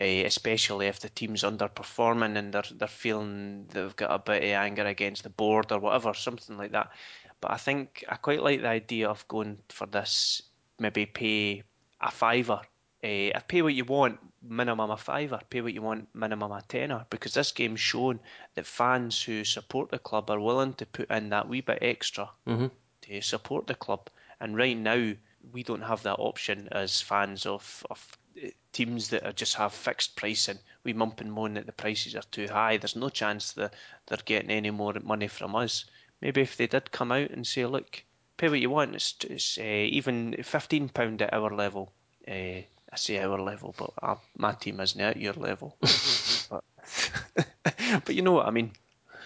Uh, 0.00 0.26
especially 0.26 0.86
if 0.86 1.00
the 1.00 1.08
team's 1.08 1.42
underperforming 1.42 2.36
and 2.36 2.52
they're 2.52 2.64
they're 2.76 2.88
feeling 2.88 3.66
they've 3.70 3.96
got 3.96 4.12
a 4.12 4.18
bit 4.18 4.42
of 4.42 4.50
anger 4.50 4.86
against 4.86 5.24
the 5.24 5.30
board 5.30 5.70
or 5.72 5.78
whatever, 5.78 6.14
something 6.14 6.56
like 6.56 6.72
that. 6.72 6.90
But 7.40 7.50
I 7.50 7.56
think 7.56 8.04
I 8.08 8.16
quite 8.16 8.42
like 8.42 8.62
the 8.62 8.68
idea 8.68 9.08
of 9.08 9.26
going 9.28 9.58
for 9.68 9.86
this 9.86 10.42
maybe 10.78 11.06
pay 11.06 11.62
a 12.00 12.10
fiver. 12.10 12.60
Uh, 13.04 13.38
pay 13.48 13.60
what 13.60 13.74
you 13.74 13.84
want, 13.84 14.18
minimum 14.42 14.90
a 14.90 14.96
fiver. 14.96 15.38
Pay 15.50 15.60
what 15.60 15.74
you 15.74 15.82
want, 15.82 16.08
minimum 16.14 16.50
a 16.52 16.62
tenner. 16.62 17.04
Because 17.10 17.34
this 17.34 17.52
game's 17.52 17.80
shown 17.80 18.18
that 18.54 18.64
fans 18.64 19.22
who 19.22 19.44
support 19.44 19.90
the 19.90 19.98
club 19.98 20.30
are 20.30 20.40
willing 20.40 20.72
to 20.74 20.86
put 20.86 21.10
in 21.10 21.28
that 21.28 21.46
wee 21.46 21.60
bit 21.60 21.80
extra 21.82 22.30
Mhm. 22.46 22.70
to 23.02 23.20
support 23.20 23.66
the 23.66 23.74
club. 23.74 24.08
And 24.40 24.56
right 24.56 24.76
now, 24.76 25.12
we 25.52 25.62
don't 25.62 25.82
have 25.82 26.02
that 26.04 26.18
option 26.18 26.68
as 26.72 27.02
fans 27.02 27.44
of, 27.44 27.86
of 27.90 28.18
uh, 28.42 28.48
teams 28.72 29.10
that 29.10 29.24
are 29.24 29.32
just 29.32 29.54
have 29.56 29.74
fixed 29.74 30.16
pricing. 30.16 30.58
We 30.82 30.94
mump 30.94 31.20
and 31.20 31.30
moan 31.30 31.54
that 31.54 31.66
the 31.66 31.72
prices 31.72 32.16
are 32.16 32.22
too 32.30 32.48
high. 32.48 32.78
There's 32.78 32.96
no 32.96 33.10
chance 33.10 33.52
that 33.52 33.74
they're 34.06 34.18
getting 34.24 34.50
any 34.50 34.70
more 34.70 34.94
money 35.02 35.28
from 35.28 35.54
us. 35.54 35.84
Maybe 36.22 36.40
if 36.40 36.56
they 36.56 36.66
did 36.66 36.90
come 36.90 37.12
out 37.12 37.30
and 37.30 37.46
say, 37.46 37.66
look, 37.66 38.02
pay 38.38 38.48
what 38.48 38.60
you 38.60 38.70
want. 38.70 38.94
It's, 38.94 39.14
it's 39.24 39.58
uh, 39.58 39.62
even 39.62 40.42
fifteen 40.42 40.88
pound 40.88 41.20
at 41.20 41.34
our 41.34 41.54
level. 41.54 41.92
Uh, 42.26 42.62
I 42.94 42.96
say 42.96 43.18
our 43.18 43.40
level, 43.40 43.74
but 43.76 43.90
uh, 44.00 44.14
my 44.38 44.52
team 44.52 44.78
isn't 44.78 45.00
at 45.00 45.16
your 45.16 45.32
level. 45.32 45.76
but, 46.48 46.62
but 48.04 48.14
you 48.14 48.22
know 48.22 48.30
what 48.30 48.46
I 48.46 48.52
mean. 48.52 48.70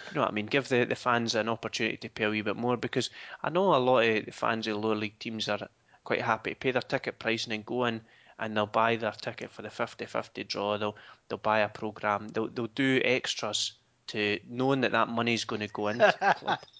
You 0.09 0.15
know 0.15 0.21
what 0.21 0.31
I 0.31 0.33
mean? 0.33 0.47
Give 0.47 0.67
the, 0.67 0.85
the 0.85 0.95
fans 0.95 1.35
an 1.35 1.47
opportunity 1.47 1.97
to 1.97 2.09
pay 2.09 2.23
a 2.23 2.31
wee 2.31 2.41
bit 2.41 2.55
more 2.55 2.77
because 2.77 3.11
I 3.43 3.51
know 3.51 3.75
a 3.75 3.77
lot 3.77 3.99
of 3.99 4.25
the 4.25 4.31
fans 4.31 4.65
of 4.65 4.77
lower 4.77 4.95
league 4.95 5.19
teams 5.19 5.47
are 5.47 5.69
quite 6.03 6.23
happy 6.23 6.49
to 6.49 6.55
pay 6.55 6.71
their 6.71 6.81
ticket 6.81 7.19
price 7.19 7.43
and 7.43 7.51
then 7.51 7.61
go 7.61 7.85
in 7.85 8.01
and 8.39 8.57
they'll 8.57 8.65
buy 8.65 8.95
their 8.95 9.11
ticket 9.11 9.51
for 9.51 9.61
the 9.61 9.69
50-50 9.69 10.47
draw. 10.47 10.79
They'll 10.79 10.95
they'll 11.27 11.37
buy 11.37 11.59
a 11.59 11.69
program. 11.69 12.29
They'll 12.29 12.47
they'll 12.47 12.73
do 12.73 12.99
extras 13.03 13.73
to 14.07 14.39
knowing 14.49 14.81
that 14.81 14.93
that 14.93 15.09
money's 15.09 15.45
going 15.45 15.61
to 15.61 15.67
go 15.67 15.89
into 15.89 16.11
the 16.19 16.33
club. 16.33 16.59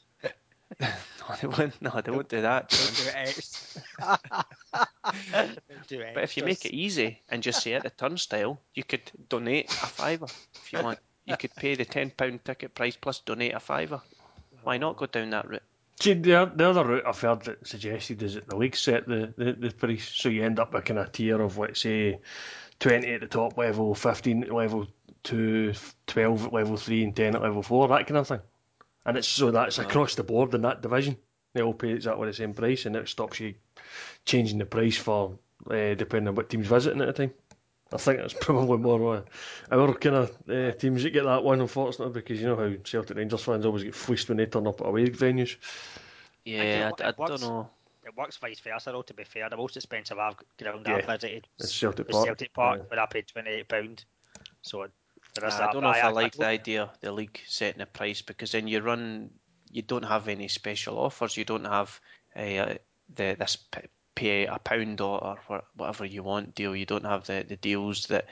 no, 0.80 0.88
they 1.42 1.48
won't. 1.48 1.82
No, 1.82 2.02
they 2.04 2.12
won't 2.12 2.30
do 2.30 2.42
that. 2.42 2.70
John. 2.70 2.94
Do 2.94 3.12
ex- 3.16 3.80
Do 5.88 6.04
But 6.14 6.24
if 6.24 6.38
you 6.38 6.44
make 6.44 6.66
it 6.66 6.76
easy 6.76 7.22
and 7.30 7.42
just 7.42 7.64
say 7.64 7.74
at 7.74 7.84
the 7.84 7.90
turnstile, 7.90 8.60
you 8.76 8.84
could 8.84 9.12
donate 9.30 9.70
a 9.70 9.88
fiver 9.88 10.28
if 10.56 10.74
you 10.74 10.82
want. 10.82 11.00
You 11.26 11.38
could 11.38 11.56
pay 11.56 11.76
the 11.76 11.86
ten 11.86 12.12
pound 12.12 12.44
ticket 12.46 12.74
price 12.76 12.96
plus 12.96 13.20
donate 13.20 13.54
a 13.54 13.60
fiver. 13.60 14.02
Why 14.64 14.78
not 14.78 14.98
go 14.98 15.06
down 15.06 15.30
that 15.32 15.48
route? 15.48 15.64
See, 16.00 16.14
the, 16.14 16.52
the 16.56 16.70
other 16.70 16.86
route 16.86 17.04
I've 17.06 17.20
heard 17.20 17.44
that 17.44 17.68
suggested 17.68 18.24
is 18.24 18.36
that 18.36 18.48
the 18.48 18.56
league 18.56 18.76
set 18.76 19.06
the, 19.06 19.34
the, 19.38 19.54
the 19.54 19.72
price, 19.72 20.10
so 20.16 20.30
you 20.30 20.44
end 20.44 20.60
up 20.60 20.74
with 20.74 20.84
a 20.84 20.86
kind 20.86 21.00
of 21.00 21.12
tier 21.12 21.42
of, 21.42 21.58
let's 21.58 21.82
say, 21.82 22.20
20 22.80 23.14
at 23.14 23.22
the 23.22 23.28
top 23.28 23.58
level, 23.58 23.94
15 23.94 24.44
at 24.44 24.54
level 24.54 24.88
2, 25.24 25.74
12 26.08 26.46
at 26.46 26.54
level 26.54 26.78
3, 26.78 27.04
and 27.04 27.16
10 27.16 27.36
at 27.36 27.42
level 27.42 27.62
4, 27.62 27.90
that 27.90 28.08
kind 28.08 28.18
of 28.18 28.28
thing. 28.28 28.40
And 29.06 29.18
it's 29.18 29.28
so 29.28 29.52
that's 29.52 29.80
across 29.80 30.16
the 30.16 30.24
board 30.24 30.54
in 30.54 30.62
that 30.64 30.82
division. 30.82 31.18
They 31.54 31.62
all 31.62 31.74
pay 31.74 31.92
exactly 31.92 32.28
the 32.28 32.34
same 32.34 32.54
price, 32.54 32.86
and 32.86 32.96
it 32.96 33.08
stops 33.08 33.40
you 33.40 33.56
changing 34.26 34.60
the 34.60 34.66
price 34.66 34.98
for 34.98 35.40
uh, 35.70 35.96
depending 35.96 36.28
on 36.30 36.36
what 36.36 36.50
team's 36.50 36.68
visiting 36.68 37.02
at 37.02 37.08
the 37.08 37.14
time. 37.14 37.34
I 37.92 37.98
think 37.98 38.20
that's 38.20 38.34
probably 38.40 38.78
more 38.78 39.18
uh, 39.18 39.22
our 39.72 39.94
kind 39.96 40.16
of 40.16 40.38
uh, 40.48 40.72
teams 40.74 41.04
that 41.04 41.10
get 41.12 41.24
that 41.24 41.44
one, 41.44 41.62
unfortunately, 41.62 42.14
because 42.14 42.40
you 42.40 42.48
know 42.48 42.56
how 42.56 42.72
Celtic 42.84 43.18
Rangers 43.18 43.44
fans 43.44 43.66
always 43.66 43.84
get 43.84 43.96
fleeced 43.96 44.30
when 44.30 44.38
they 44.38 44.46
turn 44.46 44.68
up 44.68 44.82
at 44.82 44.88
away 44.88 45.10
venues. 45.10 45.56
Yeah, 46.46 46.90
it 46.90 47.02
I, 47.02 47.08
I 47.08 47.14
works. 47.18 47.42
don't 47.42 47.42
know. 47.42 47.70
It 48.06 48.16
works 48.16 48.38
vice 48.38 48.60
versa, 48.60 48.92
though, 48.92 49.02
to 49.04 49.14
be 49.14 49.24
fair. 49.24 49.50
The 49.50 49.58
most 49.58 49.76
expensive 49.76 50.18
I've 50.18 50.36
ground 50.58 50.86
Yeah. 50.88 50.96
I've 50.96 51.06
visited 51.06 51.48
It's 51.60 51.74
Celtic 51.74 52.08
Park. 52.10 52.26
Celtic 52.26 52.54
Park, 52.54 52.82
Aye. 52.82 52.86
where 52.88 53.00
I 53.00 53.06
paid 53.06 53.28
£28. 53.28 54.06
So 54.62 54.88
there 55.40 55.50
is 55.50 55.56
I 55.56 55.60
that. 55.60 55.72
don't 55.74 55.82
but 55.82 55.92
know 55.92 55.98
if 55.98 56.04
I 56.04 56.08
I 56.08 56.12
like 56.12 56.36
the 56.36 56.46
idea 56.46 56.84
of 56.84 57.00
the 57.02 57.12
league 57.12 57.40
setting 57.48 57.82
a 57.82 57.86
price 57.86 58.22
because 58.22 58.52
then 58.52 58.68
you 58.68 58.82
run, 58.82 59.30
you 59.72 59.82
don't 59.82 60.06
have 60.06 60.28
any 60.28 60.48
special 60.48 61.00
offers. 61.00 61.38
You 61.38 61.46
don't 61.46 61.66
have 61.66 62.00
uh, 62.36 62.76
the 63.16 63.36
this 63.38 63.58
pay 64.16 64.46
a 64.46 64.60
pound 64.60 65.02
or, 65.02 65.40
or 65.48 65.64
whatever 65.76 66.06
you 66.06 66.24
want 66.24 66.56
deal. 66.56 66.76
You 66.76 66.86
don't 66.86 67.06
have 67.06 67.26
the, 67.26 67.46
the 67.48 67.56
deals 67.56 68.08
that 68.08 68.26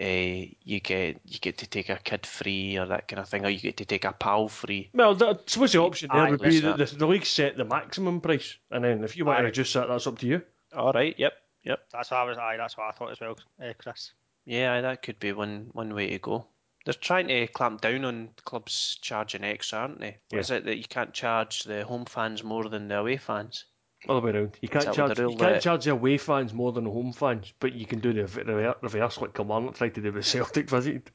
uh, 0.00 0.04
you 0.04 0.80
get 0.80 1.20
you 1.26 1.38
get 1.38 1.58
to 1.58 1.66
take 1.66 1.88
a 1.88 1.96
kid 1.96 2.26
free 2.26 2.78
or 2.78 2.86
that 2.86 3.08
kind 3.08 3.20
of 3.20 3.28
thing, 3.28 3.44
or 3.44 3.50
you 3.50 3.60
get 3.60 3.76
to 3.78 3.84
take 3.84 4.04
a 4.04 4.12
pal 4.12 4.48
free. 4.48 4.90
Well, 4.94 5.14
that, 5.16 5.28
I 5.28 5.38
suppose 5.46 5.72
the 5.72 5.80
option 5.80 6.10
there 6.12 6.22
Aye, 6.22 6.30
would 6.30 6.40
be 6.40 6.60
that's 6.60 6.78
that 6.78 6.98
the, 6.98 6.98
the 6.98 7.06
league 7.06 7.26
set 7.26 7.56
the 7.56 7.64
maximum 7.64 8.20
price, 8.20 8.56
and 8.70 8.84
then 8.84 9.04
if 9.04 9.16
you 9.16 9.24
want 9.24 9.38
to 9.38 9.44
reduce 9.44 9.72
that, 9.74 9.88
that's 9.88 10.06
up 10.06 10.18
to 10.20 10.26
you. 10.26 10.42
All 10.74 10.92
right. 10.92 11.14
Yep. 11.18 11.32
Yep. 11.64 11.78
That's 11.92 12.10
what 12.10 12.20
I 12.20 12.24
was. 12.24 12.38
Aye, 12.38 12.56
that's 12.56 12.76
what 12.76 12.88
I 12.88 12.92
thought 12.92 13.12
as 13.12 13.20
well, 13.20 13.36
uh, 13.62 13.72
Chris. 13.78 14.12
Yeah, 14.44 14.80
that 14.80 15.02
could 15.02 15.18
be 15.18 15.32
one 15.32 15.70
one 15.72 15.94
way 15.94 16.10
to 16.10 16.18
go. 16.18 16.46
They're 16.84 16.94
trying 16.94 17.28
to 17.28 17.46
clamp 17.46 17.80
down 17.80 18.04
on 18.04 18.30
clubs 18.44 18.98
charging 19.00 19.44
extra, 19.44 19.78
aren't 19.78 20.00
they? 20.00 20.18
Yeah. 20.32 20.40
Is 20.40 20.50
it 20.50 20.64
that 20.64 20.78
you 20.78 20.84
can't 20.84 21.14
charge 21.14 21.62
the 21.62 21.84
home 21.84 22.06
fans 22.06 22.42
more 22.42 22.68
than 22.68 22.88
the 22.88 22.98
away 22.98 23.18
fans? 23.18 23.66
Other 24.08 24.20
way 24.20 24.32
around. 24.32 24.58
You 24.60 24.68
can't 24.68 24.92
charge. 24.92 25.16
the 25.16 25.30
You 25.30 25.36
can't 25.36 25.62
charge 25.62 25.84
the 25.84 25.92
away 25.92 26.18
fans 26.18 26.52
more 26.52 26.72
than 26.72 26.84
the 26.84 26.90
home 26.90 27.12
fans, 27.12 27.52
but 27.60 27.72
you 27.72 27.86
can 27.86 28.00
do 28.00 28.12
the 28.12 28.74
reverse 28.82 29.20
like 29.20 29.34
Kilmarnock 29.34 29.76
tried 29.76 29.94
to 29.94 30.00
do 30.00 30.12
with 30.12 30.26
Celtic 30.26 30.68
visited. 30.70 31.10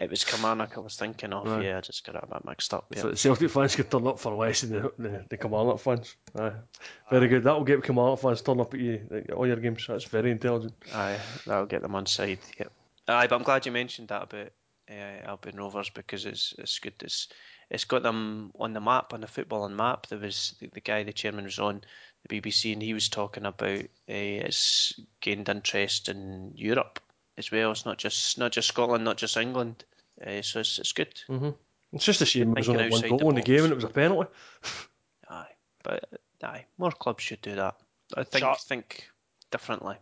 It 0.00 0.08
was 0.08 0.24
Kilmarnock 0.24 0.78
I 0.78 0.80
was 0.80 0.96
thinking 0.96 1.34
of. 1.34 1.46
Aye. 1.46 1.64
Yeah, 1.64 1.76
I 1.76 1.80
just 1.82 2.06
got 2.06 2.14
it 2.14 2.24
a 2.24 2.26
bit 2.26 2.44
mixed 2.46 2.72
up. 2.72 2.86
Yeah. 2.90 3.02
So 3.02 3.10
the 3.10 3.16
Celtic 3.16 3.50
fans 3.50 3.76
could 3.76 3.90
turn 3.90 4.06
up 4.06 4.18
for 4.18 4.34
less 4.34 4.62
than 4.62 4.70
the, 4.70 4.92
the, 4.98 5.24
the 5.28 5.36
Kilmarnock 5.36 5.78
fans. 5.78 6.16
Aye. 6.38 6.52
Very 7.10 7.28
good. 7.28 7.44
That 7.44 7.54
will 7.54 7.64
get 7.64 7.84
Kilmarnock 7.84 8.18
fans 8.18 8.40
turn 8.40 8.60
up 8.60 8.72
at 8.72 8.80
you 8.80 9.24
all 9.36 9.46
your 9.46 9.56
games. 9.56 9.86
That's 9.86 10.04
very 10.04 10.30
intelligent. 10.30 10.72
Aye, 10.94 11.18
that'll 11.46 11.66
get 11.66 11.82
them 11.82 11.94
on 11.94 12.06
side. 12.06 12.38
Yep. 12.58 12.72
Aye, 13.08 13.26
but 13.26 13.36
I'm 13.36 13.42
glad 13.42 13.66
you 13.66 13.72
mentioned 13.72 14.08
that 14.08 14.22
about 14.22 14.52
uh, 14.90 15.28
Albion 15.28 15.56
Rovers 15.56 15.90
because 15.90 16.24
it's 16.24 16.54
it's 16.56 16.78
good. 16.78 16.94
It's 17.02 17.28
it's 17.68 17.84
got 17.84 18.02
them 18.02 18.52
on 18.58 18.72
the 18.72 18.80
map 18.80 19.12
on 19.12 19.20
the 19.20 19.26
footballing 19.26 19.76
map. 19.76 20.06
There 20.06 20.18
was 20.18 20.54
the, 20.60 20.68
the 20.68 20.80
guy, 20.80 21.02
the 21.02 21.12
chairman, 21.12 21.44
was 21.44 21.58
on 21.58 21.82
the 22.26 22.40
BBC 22.40 22.72
and 22.72 22.82
he 22.82 22.94
was 22.94 23.10
talking 23.10 23.44
about 23.44 23.80
uh, 23.80 23.86
it's 24.06 24.98
gained 25.20 25.50
interest 25.50 26.08
in 26.08 26.52
Europe 26.54 27.00
as 27.36 27.50
well. 27.50 27.70
It's 27.70 27.84
not 27.86 27.98
just 27.98 28.38
not 28.38 28.52
just 28.52 28.68
Scotland, 28.68 29.04
not 29.04 29.16
just 29.16 29.36
England. 29.36 29.84
Uh, 30.24 30.42
so 30.42 30.60
it's 30.60 30.78
it's 30.78 30.92
good. 30.92 31.14
Mm-hmm. 31.28 31.50
It's 31.92 32.04
just 32.04 32.20
a 32.20 32.26
shame 32.26 32.54
there 32.54 32.60
was 32.60 32.66
Thinking 32.66 32.82
only 32.86 32.90
one 32.90 33.08
goal 33.10 33.18
the 33.18 33.28
in 33.28 33.34
the 33.34 33.42
game 33.42 33.64
and 33.64 33.72
it 33.72 33.76
was 33.76 33.84
a 33.84 33.88
penalty. 33.88 34.30
Aye, 35.28 35.54
but 35.82 36.08
aye, 36.42 36.64
more 36.78 36.90
clubs 36.92 37.22
should 37.22 37.40
do 37.42 37.54
that. 37.56 37.76
I 38.16 38.24
think 38.24 38.44
Sure. 38.44 38.54
think 38.56 39.08
differently. 39.50 39.96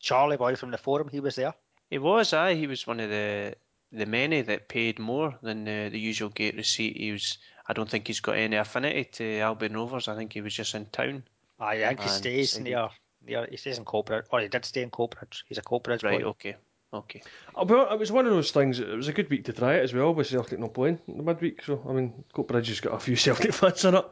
Charlie 0.00 0.36
Boy 0.36 0.56
from 0.56 0.70
the 0.70 0.78
forum, 0.78 1.08
he 1.08 1.20
was 1.20 1.36
there. 1.36 1.54
He 1.90 1.98
was, 1.98 2.32
aye. 2.32 2.54
He 2.54 2.66
was 2.66 2.86
one 2.86 3.00
of 3.00 3.10
the 3.10 3.54
the 3.90 4.06
many 4.06 4.42
that 4.42 4.68
paid 4.68 4.98
more 4.98 5.38
than 5.42 5.64
the, 5.64 5.88
the 5.90 5.98
usual 5.98 6.28
gate 6.28 6.56
receipt. 6.56 6.96
He 6.96 7.12
was. 7.12 7.38
I 7.66 7.72
don't 7.72 7.88
think 7.88 8.06
he's 8.06 8.20
got 8.20 8.36
any 8.36 8.56
affinity 8.56 9.04
to 9.04 9.38
Albion 9.40 9.74
Rovers. 9.74 10.08
I 10.08 10.16
think 10.16 10.32
he 10.32 10.40
was 10.40 10.54
just 10.54 10.74
in 10.74 10.86
town. 10.86 11.24
Aye, 11.60 11.84
I 11.84 11.88
think 11.88 12.02
he 12.02 12.08
stays 12.08 12.52
so 12.52 12.60
near, 12.60 12.88
near. 13.28 13.46
He 13.50 13.56
stays 13.56 13.78
in 13.78 13.84
Coatbridge, 13.84 14.24
or 14.30 14.40
he 14.40 14.48
did 14.48 14.64
stay 14.64 14.82
in 14.82 14.90
Coatbridge. 14.90 15.44
He's 15.48 15.58
a 15.58 15.62
Coatbridge 15.62 16.02
Right. 16.02 16.20
boy. 16.22 16.28
Okay. 16.30 16.56
Okay. 16.90 17.22
Oh, 17.54 17.66
Well, 17.66 17.92
it 17.92 17.98
was 17.98 18.10
one 18.10 18.24
of 18.26 18.32
those 18.32 18.50
things. 18.50 18.80
It 18.80 18.88
was 18.88 19.08
a 19.08 19.12
good 19.12 19.28
week 19.28 19.44
to 19.44 19.52
try 19.52 19.74
it 19.74 19.82
as 19.84 19.92
well, 19.92 20.14
with 20.14 20.26
Celtic 20.26 20.58
not 20.58 20.72
playing 20.72 20.98
in 21.06 21.18
the 21.18 21.22
midweek. 21.22 21.62
So 21.62 21.84
I 21.86 21.92
mean, 21.92 22.24
Coatbridge 22.34 22.68
has 22.68 22.80
got 22.80 22.94
a 22.94 22.98
few 22.98 23.14
Celtic 23.24 23.52
fans 23.52 23.84
in 23.84 23.94
it. 23.94 24.06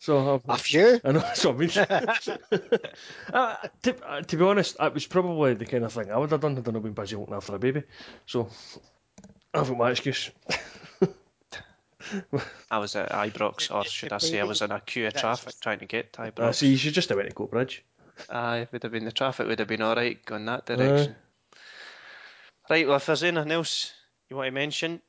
So 0.00 0.42
A 0.46 0.52
I've, 0.52 0.60
few. 0.60 1.00
I 1.04 1.12
know 1.12 1.20
that's 1.20 1.44
what 1.44 1.54
I 1.54 1.58
mean. 1.58 1.70
uh, 3.32 3.56
to, 3.82 4.06
uh, 4.10 4.22
to 4.22 4.36
be 4.36 4.44
honest, 4.44 4.76
it 4.80 4.92
was 4.94 5.06
probably 5.06 5.54
the 5.54 5.66
kind 5.66 5.84
of 5.84 5.92
thing 5.92 6.10
I 6.10 6.16
would 6.18 6.32
have 6.32 6.40
done 6.40 6.56
had 6.56 6.68
I 6.68 6.72
not 6.72 6.82
been 6.82 6.92
busy 6.94 7.14
looking 7.14 7.34
after 7.34 7.54
a 7.54 7.58
baby. 7.60 7.84
So 8.26 8.48
I've 9.54 9.68
got 9.68 9.78
my 9.78 9.90
excuse. 9.92 10.30
I 12.70 12.78
was 12.78 12.94
at 12.94 13.10
Ibrox, 13.10 13.74
or 13.74 13.84
should 13.84 14.12
I 14.12 14.18
say, 14.18 14.40
I 14.40 14.44
was 14.44 14.62
in 14.62 14.70
a 14.70 14.80
queue 14.80 15.06
of 15.06 15.14
traffic 15.14 15.54
trying 15.60 15.78
to 15.80 15.86
get 15.86 16.12
to 16.14 16.22
Uh, 16.22 16.30
Ibrox. 16.30 16.54
see, 16.56 16.68
you 16.68 16.76
should 16.76 16.94
just 16.94 17.08
have 17.08 17.18
went 17.18 17.28
to 17.28 17.34
Coatbridge. 17.34 17.80
Aye, 18.30 18.66
would 18.72 18.82
have 18.82 18.92
been 18.92 19.04
the 19.04 19.12
traffic 19.12 19.46
would 19.46 19.58
have 19.58 19.68
been 19.68 19.82
all 19.82 19.94
right 19.94 20.24
going 20.24 20.46
that 20.46 20.66
direction. 20.66 21.14
Right. 22.68 22.86
Well, 22.86 22.96
if 22.96 23.06
there's 23.06 23.22
anything 23.22 23.52
else 23.52 23.92
you 24.28 24.36
want 24.36 24.48
to 24.48 24.52
mention, 24.52 25.00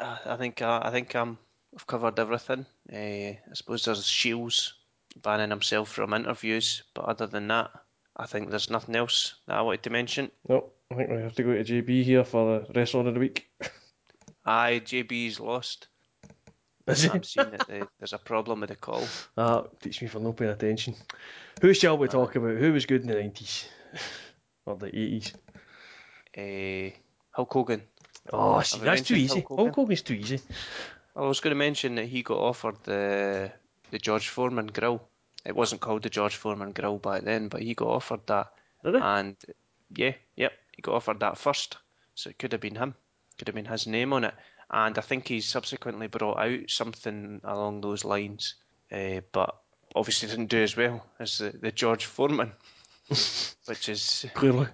uh, 0.00 0.18
I 0.26 0.36
think 0.36 0.62
uh, 0.62 0.80
I 0.82 0.90
think 0.90 1.14
um, 1.14 1.38
I've 1.74 1.86
covered 1.86 2.18
everything. 2.18 2.66
Uh, 2.92 2.96
I 2.96 3.38
suppose 3.54 3.84
there's 3.84 4.06
Shiels 4.06 4.74
banning 5.22 5.50
himself 5.50 5.90
from 5.90 6.14
interviews, 6.14 6.82
but 6.94 7.04
other 7.04 7.26
than 7.26 7.48
that, 7.48 7.70
I 8.16 8.26
think 8.26 8.50
there's 8.50 8.70
nothing 8.70 8.96
else 8.96 9.34
that 9.46 9.56
I 9.56 9.62
wanted 9.62 9.84
to 9.84 9.90
mention. 9.90 10.30
No, 10.48 10.70
I 10.90 10.94
think 10.96 11.10
we 11.10 11.22
have 11.22 11.34
to 11.34 11.42
go 11.42 11.54
to 11.54 11.64
JB 11.64 12.02
here 12.02 12.24
for 12.24 12.60
the 12.66 12.72
rest 12.80 12.94
of 12.94 13.04
the 13.04 13.20
week. 13.20 13.48
Aye, 14.44 14.82
JB's 14.84 15.38
lost. 15.38 15.88
He? 16.86 17.08
I'm 17.08 17.22
seeing 17.22 17.50
that 17.50 17.66
the, 17.66 17.88
there's 17.98 18.12
a 18.12 18.18
problem 18.18 18.60
with 18.60 18.70
the 18.70 18.76
call. 18.76 19.06
Ah, 19.36 19.64
teach 19.80 20.02
me 20.02 20.08
for 20.08 20.18
not 20.18 20.36
paying 20.36 20.50
attention. 20.50 20.94
Who 21.60 21.72
shall 21.74 21.96
we 21.96 22.08
talk 22.08 22.34
about? 22.34 22.56
Who 22.56 22.72
was 22.72 22.86
good 22.86 23.02
in 23.02 23.08
the 23.08 23.14
90s? 23.14 23.66
or 24.66 24.76
the 24.76 24.90
80s? 24.90 25.32
Uh, 26.36 26.94
Hulk 27.30 27.52
Hogan. 27.52 27.82
Oh, 28.32 28.60
see, 28.62 28.78
that's 28.80 29.02
too 29.02 29.14
easy. 29.14 29.34
Hulk 29.34 29.48
Hogan? 29.48 29.64
Hulk 29.66 29.76
Hogan's 29.76 30.02
too 30.02 30.14
easy. 30.14 30.40
I 31.14 31.20
was 31.20 31.40
going 31.40 31.52
to 31.52 31.58
mention 31.58 31.94
that 31.96 32.06
he 32.06 32.22
got 32.22 32.38
offered 32.38 32.76
the 32.84 33.52
the 33.90 33.98
George 33.98 34.28
Foreman 34.28 34.68
grill. 34.68 35.02
It 35.44 35.54
wasn't 35.54 35.80
called 35.80 36.02
the 36.02 36.10
George 36.10 36.36
Foreman 36.36 36.72
grill 36.72 36.98
back 36.98 37.22
then, 37.24 37.48
but 37.48 37.62
he 37.62 37.74
got 37.74 37.88
offered 37.88 38.26
that, 38.26 38.52
Did 38.84 38.94
he? 38.94 39.00
and 39.00 39.36
yeah, 39.94 40.12
yep, 40.36 40.52
he 40.74 40.82
got 40.82 40.94
offered 40.94 41.20
that 41.20 41.36
first. 41.36 41.76
So 42.14 42.30
it 42.30 42.38
could 42.38 42.52
have 42.52 42.60
been 42.60 42.76
him. 42.76 42.94
Could 43.38 43.48
have 43.48 43.54
been 43.54 43.66
his 43.66 43.86
name 43.86 44.12
on 44.12 44.24
it. 44.24 44.34
And 44.72 44.96
I 44.98 45.02
think 45.02 45.28
he 45.28 45.40
subsequently 45.40 46.06
brought 46.06 46.38
out 46.38 46.70
something 46.70 47.40
along 47.44 47.82
those 47.82 48.04
lines, 48.04 48.54
uh, 48.90 49.20
but 49.30 49.56
obviously 49.94 50.28
didn't 50.28 50.46
do 50.46 50.62
as 50.62 50.76
well 50.76 51.04
as 51.20 51.38
the, 51.38 51.50
the 51.50 51.72
George 51.72 52.06
Foreman, 52.06 52.52
which 53.66 53.88
is 53.88 54.24
Clearly. 54.34 54.68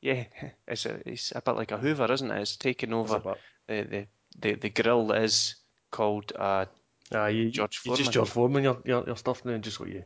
yeah, 0.00 0.24
it's 0.66 0.86
a 0.86 1.00
it's 1.06 1.32
a 1.34 1.42
bit 1.42 1.56
like 1.56 1.72
a 1.72 1.76
Hoover, 1.76 2.10
isn't 2.10 2.30
it? 2.30 2.40
It's 2.40 2.56
taken 2.56 2.94
over 2.94 3.36
the 3.66 3.82
the 3.82 4.06
the, 4.38 4.54
the 4.54 4.70
grill 4.70 5.08
that 5.08 5.22
is 5.22 5.56
called 5.90 6.32
uh, 6.36 6.64
ah, 7.12 7.26
you, 7.26 7.50
George 7.50 7.78
Foreman. 7.78 7.98
you 7.98 8.04
just. 8.04 8.14
George 8.14 8.28
Foreman, 8.28 8.62
your, 8.62 8.78
your, 8.84 9.04
your 9.06 9.16
stuff 9.16 9.44
now, 9.44 9.56
just 9.58 9.80
like 9.80 9.90
you, 9.90 10.04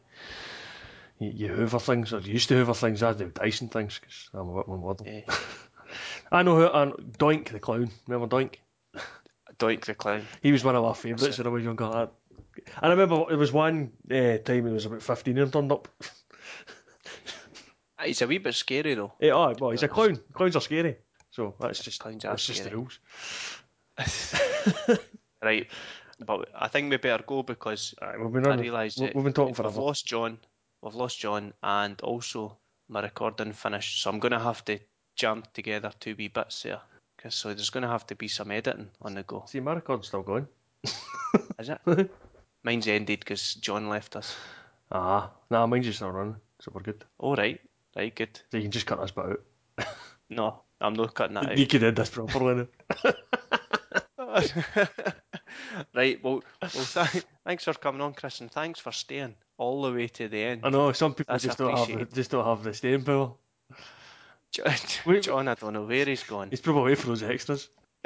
you, 1.19 1.31
you 1.31 1.49
hoover 1.49 1.79
things, 1.79 2.13
or 2.13 2.21
you 2.21 2.33
used 2.33 2.49
to 2.49 2.55
hoover 2.55 2.75
things, 2.75 3.03
I 3.03 3.13
do 3.13 3.29
Dyson 3.29 3.69
things, 3.69 3.99
because 3.99 4.31
I'm 4.35 4.49
a 4.49 4.57
bit 4.57 4.69
one 4.69 4.81
word. 4.81 5.03
eh, 5.07 5.23
I 6.33 6.43
know 6.43 6.57
who, 6.57 6.65
uh, 6.65 6.93
Doink 7.19 7.51
the 7.51 7.61
clown, 7.61 7.91
remember 8.07 8.35
Doink? 8.35 8.55
Doink 9.59 9.85
the 9.85 9.95
Clown. 9.95 10.27
He 10.43 10.53
was 10.53 10.65
one 10.65 10.77
of 10.77 10.85
our 10.85 10.95
favourites 10.95 11.39
when 11.39 11.47
I 11.47 11.51
was 11.51 11.65
younger. 11.65 11.85
I, 11.85 12.09
I 12.81 12.89
remember 12.89 13.25
there 13.29 13.39
was 13.39 13.53
one 13.53 13.93
uh, 14.11 14.39
time 14.39 14.67
he 14.67 14.73
was 14.73 14.87
about 14.87 15.03
15 15.03 15.39
and 15.39 15.53
turned 15.53 15.73
up. 15.73 15.89
Ah, 17.99 18.05
He's 18.05 18.23
a 18.23 18.27
wee 18.27 18.39
bit 18.39 18.55
scary 18.55 18.95
though. 18.95 19.13
Eh, 19.21 19.31
oh, 19.31 19.55
well, 19.59 19.71
he's 19.71 19.83
a 19.83 19.89
clown. 19.89 20.19
Clowns 20.33 20.57
are 20.57 20.61
scary. 20.61 20.97
So 21.31 21.55
that's 21.61 21.83
just, 21.83 22.01
Clowns 22.01 22.23
that's 22.23 22.47
just 22.47 22.65
the 22.65 22.71
rules. 22.71 22.99
Right, 25.43 25.67
but 26.25 26.49
I 26.55 26.69
think 26.69 26.89
we 26.91 26.99
better 26.99 27.25
go 27.27 27.43
because 27.43 27.95
Aye, 28.01 28.15
we've 28.17 28.33
been, 28.33 28.47
I 28.47 28.55
realised 28.55 29.01
we- 29.01 29.07
that 29.07 29.15
we've 29.17 29.25
been 29.25 29.33
talking 29.33 29.57
we've 29.65 29.77
lost 29.77 30.07
John. 30.07 30.39
We've 30.81 30.95
lost 30.95 31.19
John, 31.19 31.53
and 31.63 32.01
also 32.01 32.59
my 32.89 33.01
recording 33.03 33.53
finished. 33.53 34.03
So 34.03 34.11
I'm 34.11 34.21
going 34.21 34.33
to 34.33 34.39
have 34.39 34.65
to 34.67 34.79
jam 35.17 35.43
together 35.53 35.91
two 35.99 36.15
wee 36.17 36.29
bits 36.29 36.63
there. 36.63 36.81
So 37.31 37.55
there's 37.55 37.71
going 37.71 37.83
to 37.83 37.89
have 37.89 38.07
to 38.09 38.15
be 38.15 38.29
some 38.29 38.51
editing 38.51 38.91
on 39.01 39.15
the 39.15 39.23
go. 39.23 39.45
See, 39.47 39.61
my 39.61 39.75
record's 39.75 40.09
still 40.09 40.23
going. 40.23 40.47
Is 41.59 41.69
it? 41.69 41.81
Mine's 42.65 42.87
ended 42.87 43.21
because 43.21 43.55
John 43.55 43.89
left 43.89 44.17
us. 44.17 44.37
Ah, 44.93 45.31
nah, 45.51 45.67
mine's 45.67 45.87
just 45.87 45.99
still 45.99 46.11
running, 46.11 46.37
so 46.61 46.71
we're 46.75 46.83
good. 46.83 47.03
All 47.19 47.35
right, 47.35 47.59
right, 47.97 48.15
good. 48.15 48.39
So 48.51 48.59
you 48.59 48.65
can 48.65 48.71
just 48.71 48.87
cut 48.87 49.01
this 49.01 49.11
bit 49.11 49.25
out. 49.25 49.41
No, 50.31 50.63
I'm 50.81 50.95
not 50.95 51.15
cutting 51.15 51.35
that 51.35 51.51
out. 51.51 51.59
You 51.59 51.67
could 51.67 51.83
edit 51.83 51.97
this 51.97 52.09
properly 52.09 52.67
right, 55.95 56.23
well, 56.23 56.43
well 56.63 56.85
th- 56.85 57.25
thanks 57.45 57.65
for 57.65 57.75
coming 57.75 58.01
on, 58.01 58.15
Chris, 58.15 58.41
and 58.41 58.51
thanks 58.51 58.81
for 58.81 58.93
staying 58.93 59.35
all 59.59 59.83
the 59.83 59.93
way 59.93 60.09
to 60.09 60.29
the 60.29 60.43
end. 60.43 60.63
I 60.65 60.71
know 60.71 60.93
some 60.93 61.15
people 61.15 61.35
That's 61.35 61.45
just 61.45 61.59
don't 61.59 61.77
have 61.77 61.89
the, 61.89 62.05
just 62.07 62.31
don't 62.31 62.45
have 62.45 62.63
the 62.63 62.75
staying 62.75 63.05
power. 63.05 63.33
John, 64.53 64.75
Wait. 65.07 65.23
John, 65.23 65.49
I 65.49 65.55
don't 65.55 65.73
know 65.73 65.85
where 65.85 66.05
he's 66.05 66.23
gone. 66.23 66.51
He's 66.51 66.61
probably 66.61 66.83
away 66.83 66.95
for 66.95 67.07
those 67.07 67.23
extras. 67.23 67.69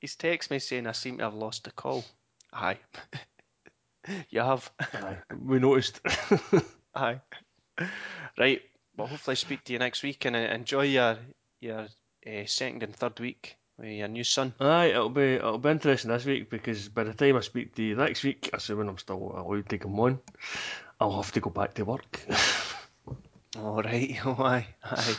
he's 0.00 0.16
texted 0.16 0.50
me 0.50 0.58
saying 0.58 0.86
I 0.86 0.92
seem 0.92 1.18
to 1.18 1.24
have 1.24 1.34
lost 1.34 1.64
the 1.64 1.70
call. 1.70 2.04
Aye. 2.52 2.78
you 4.30 4.40
have. 4.40 4.68
Aye, 4.80 5.18
we 5.40 5.60
noticed. 5.60 6.00
Aye. 6.94 7.20
Right. 8.36 8.62
Well, 8.96 9.06
hopefully 9.06 9.36
speak 9.36 9.62
to 9.64 9.72
you 9.72 9.78
next 9.78 10.02
week 10.02 10.24
and 10.24 10.34
uh, 10.34 10.40
enjoy 10.40 10.84
your 10.84 11.18
your 11.60 11.86
uh, 12.26 12.46
second 12.46 12.82
and 12.82 12.96
third 12.96 13.20
week 13.20 13.56
with 13.78 13.90
your 13.90 14.08
new 14.08 14.24
son. 14.24 14.54
Aye, 14.58 14.86
it'll 14.86 15.08
be 15.10 15.34
it'll 15.34 15.58
be 15.58 15.70
interesting 15.70 16.10
this 16.10 16.24
week 16.24 16.50
because 16.50 16.88
by 16.88 17.04
the 17.04 17.14
time 17.14 17.36
I 17.36 17.40
speak 17.40 17.74
to 17.76 17.82
you 17.82 17.94
next 17.94 18.24
week, 18.24 18.50
assuming 18.52 18.88
I'm 18.88 18.98
still 18.98 19.34
allowed 19.36 19.68
to 19.68 19.78
come 19.78 20.00
on, 20.00 20.18
I'll 20.98 21.22
have 21.22 21.32
to 21.32 21.40
go 21.40 21.50
back 21.50 21.74
to 21.74 21.84
work. 21.84 22.26
All 23.58 23.82
right. 23.82 24.16
Oh, 24.24 24.36
aye. 24.38 24.66
Aye. 24.84 25.16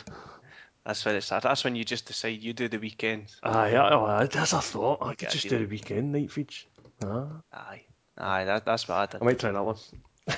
That's 0.84 1.04
when 1.04 1.16
it's 1.16 1.28
That's 1.28 1.64
when 1.64 1.76
you 1.76 1.84
just 1.84 2.06
decide 2.06 2.40
you 2.40 2.54
do 2.54 2.68
the 2.68 2.78
weekends. 2.78 3.36
Aye, 3.42 3.76
aye, 3.76 3.94
aye, 3.94 4.26
that's 4.26 4.54
a 4.54 4.60
thought. 4.60 5.02
I 5.02 5.14
could 5.14 5.28
just 5.30 5.48
do 5.48 5.58
the 5.58 5.66
weekend 5.66 6.12
night 6.12 6.30
feeds. 6.30 6.64
Ah, 7.02 7.28
Aye. 7.52 7.82
Aye. 8.16 8.44
That, 8.44 8.64
that's 8.64 8.88
what 8.88 8.96
I 8.96 9.06
did. 9.06 9.20
I 9.20 9.24
might 9.24 9.38
try 9.38 9.52
that 9.52 9.62
one. 9.62 9.76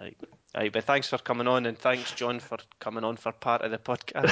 Right. 0.00 0.16
Right, 0.56 0.72
but 0.72 0.84
thanks 0.84 1.08
for 1.08 1.18
coming 1.18 1.48
on, 1.48 1.66
and 1.66 1.76
thanks 1.76 2.12
John 2.12 2.38
for 2.40 2.58
coming 2.78 3.02
on 3.04 3.16
for 3.16 3.32
part 3.32 3.62
of 3.62 3.70
the 3.72 3.78
podcast. 3.78 4.30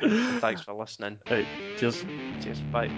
thanks 0.40 0.62
for 0.62 0.72
listening. 0.74 1.18
Right, 1.30 1.46
cheers. 1.76 2.02
Cheers. 2.42 2.60
Bye. 2.72 2.90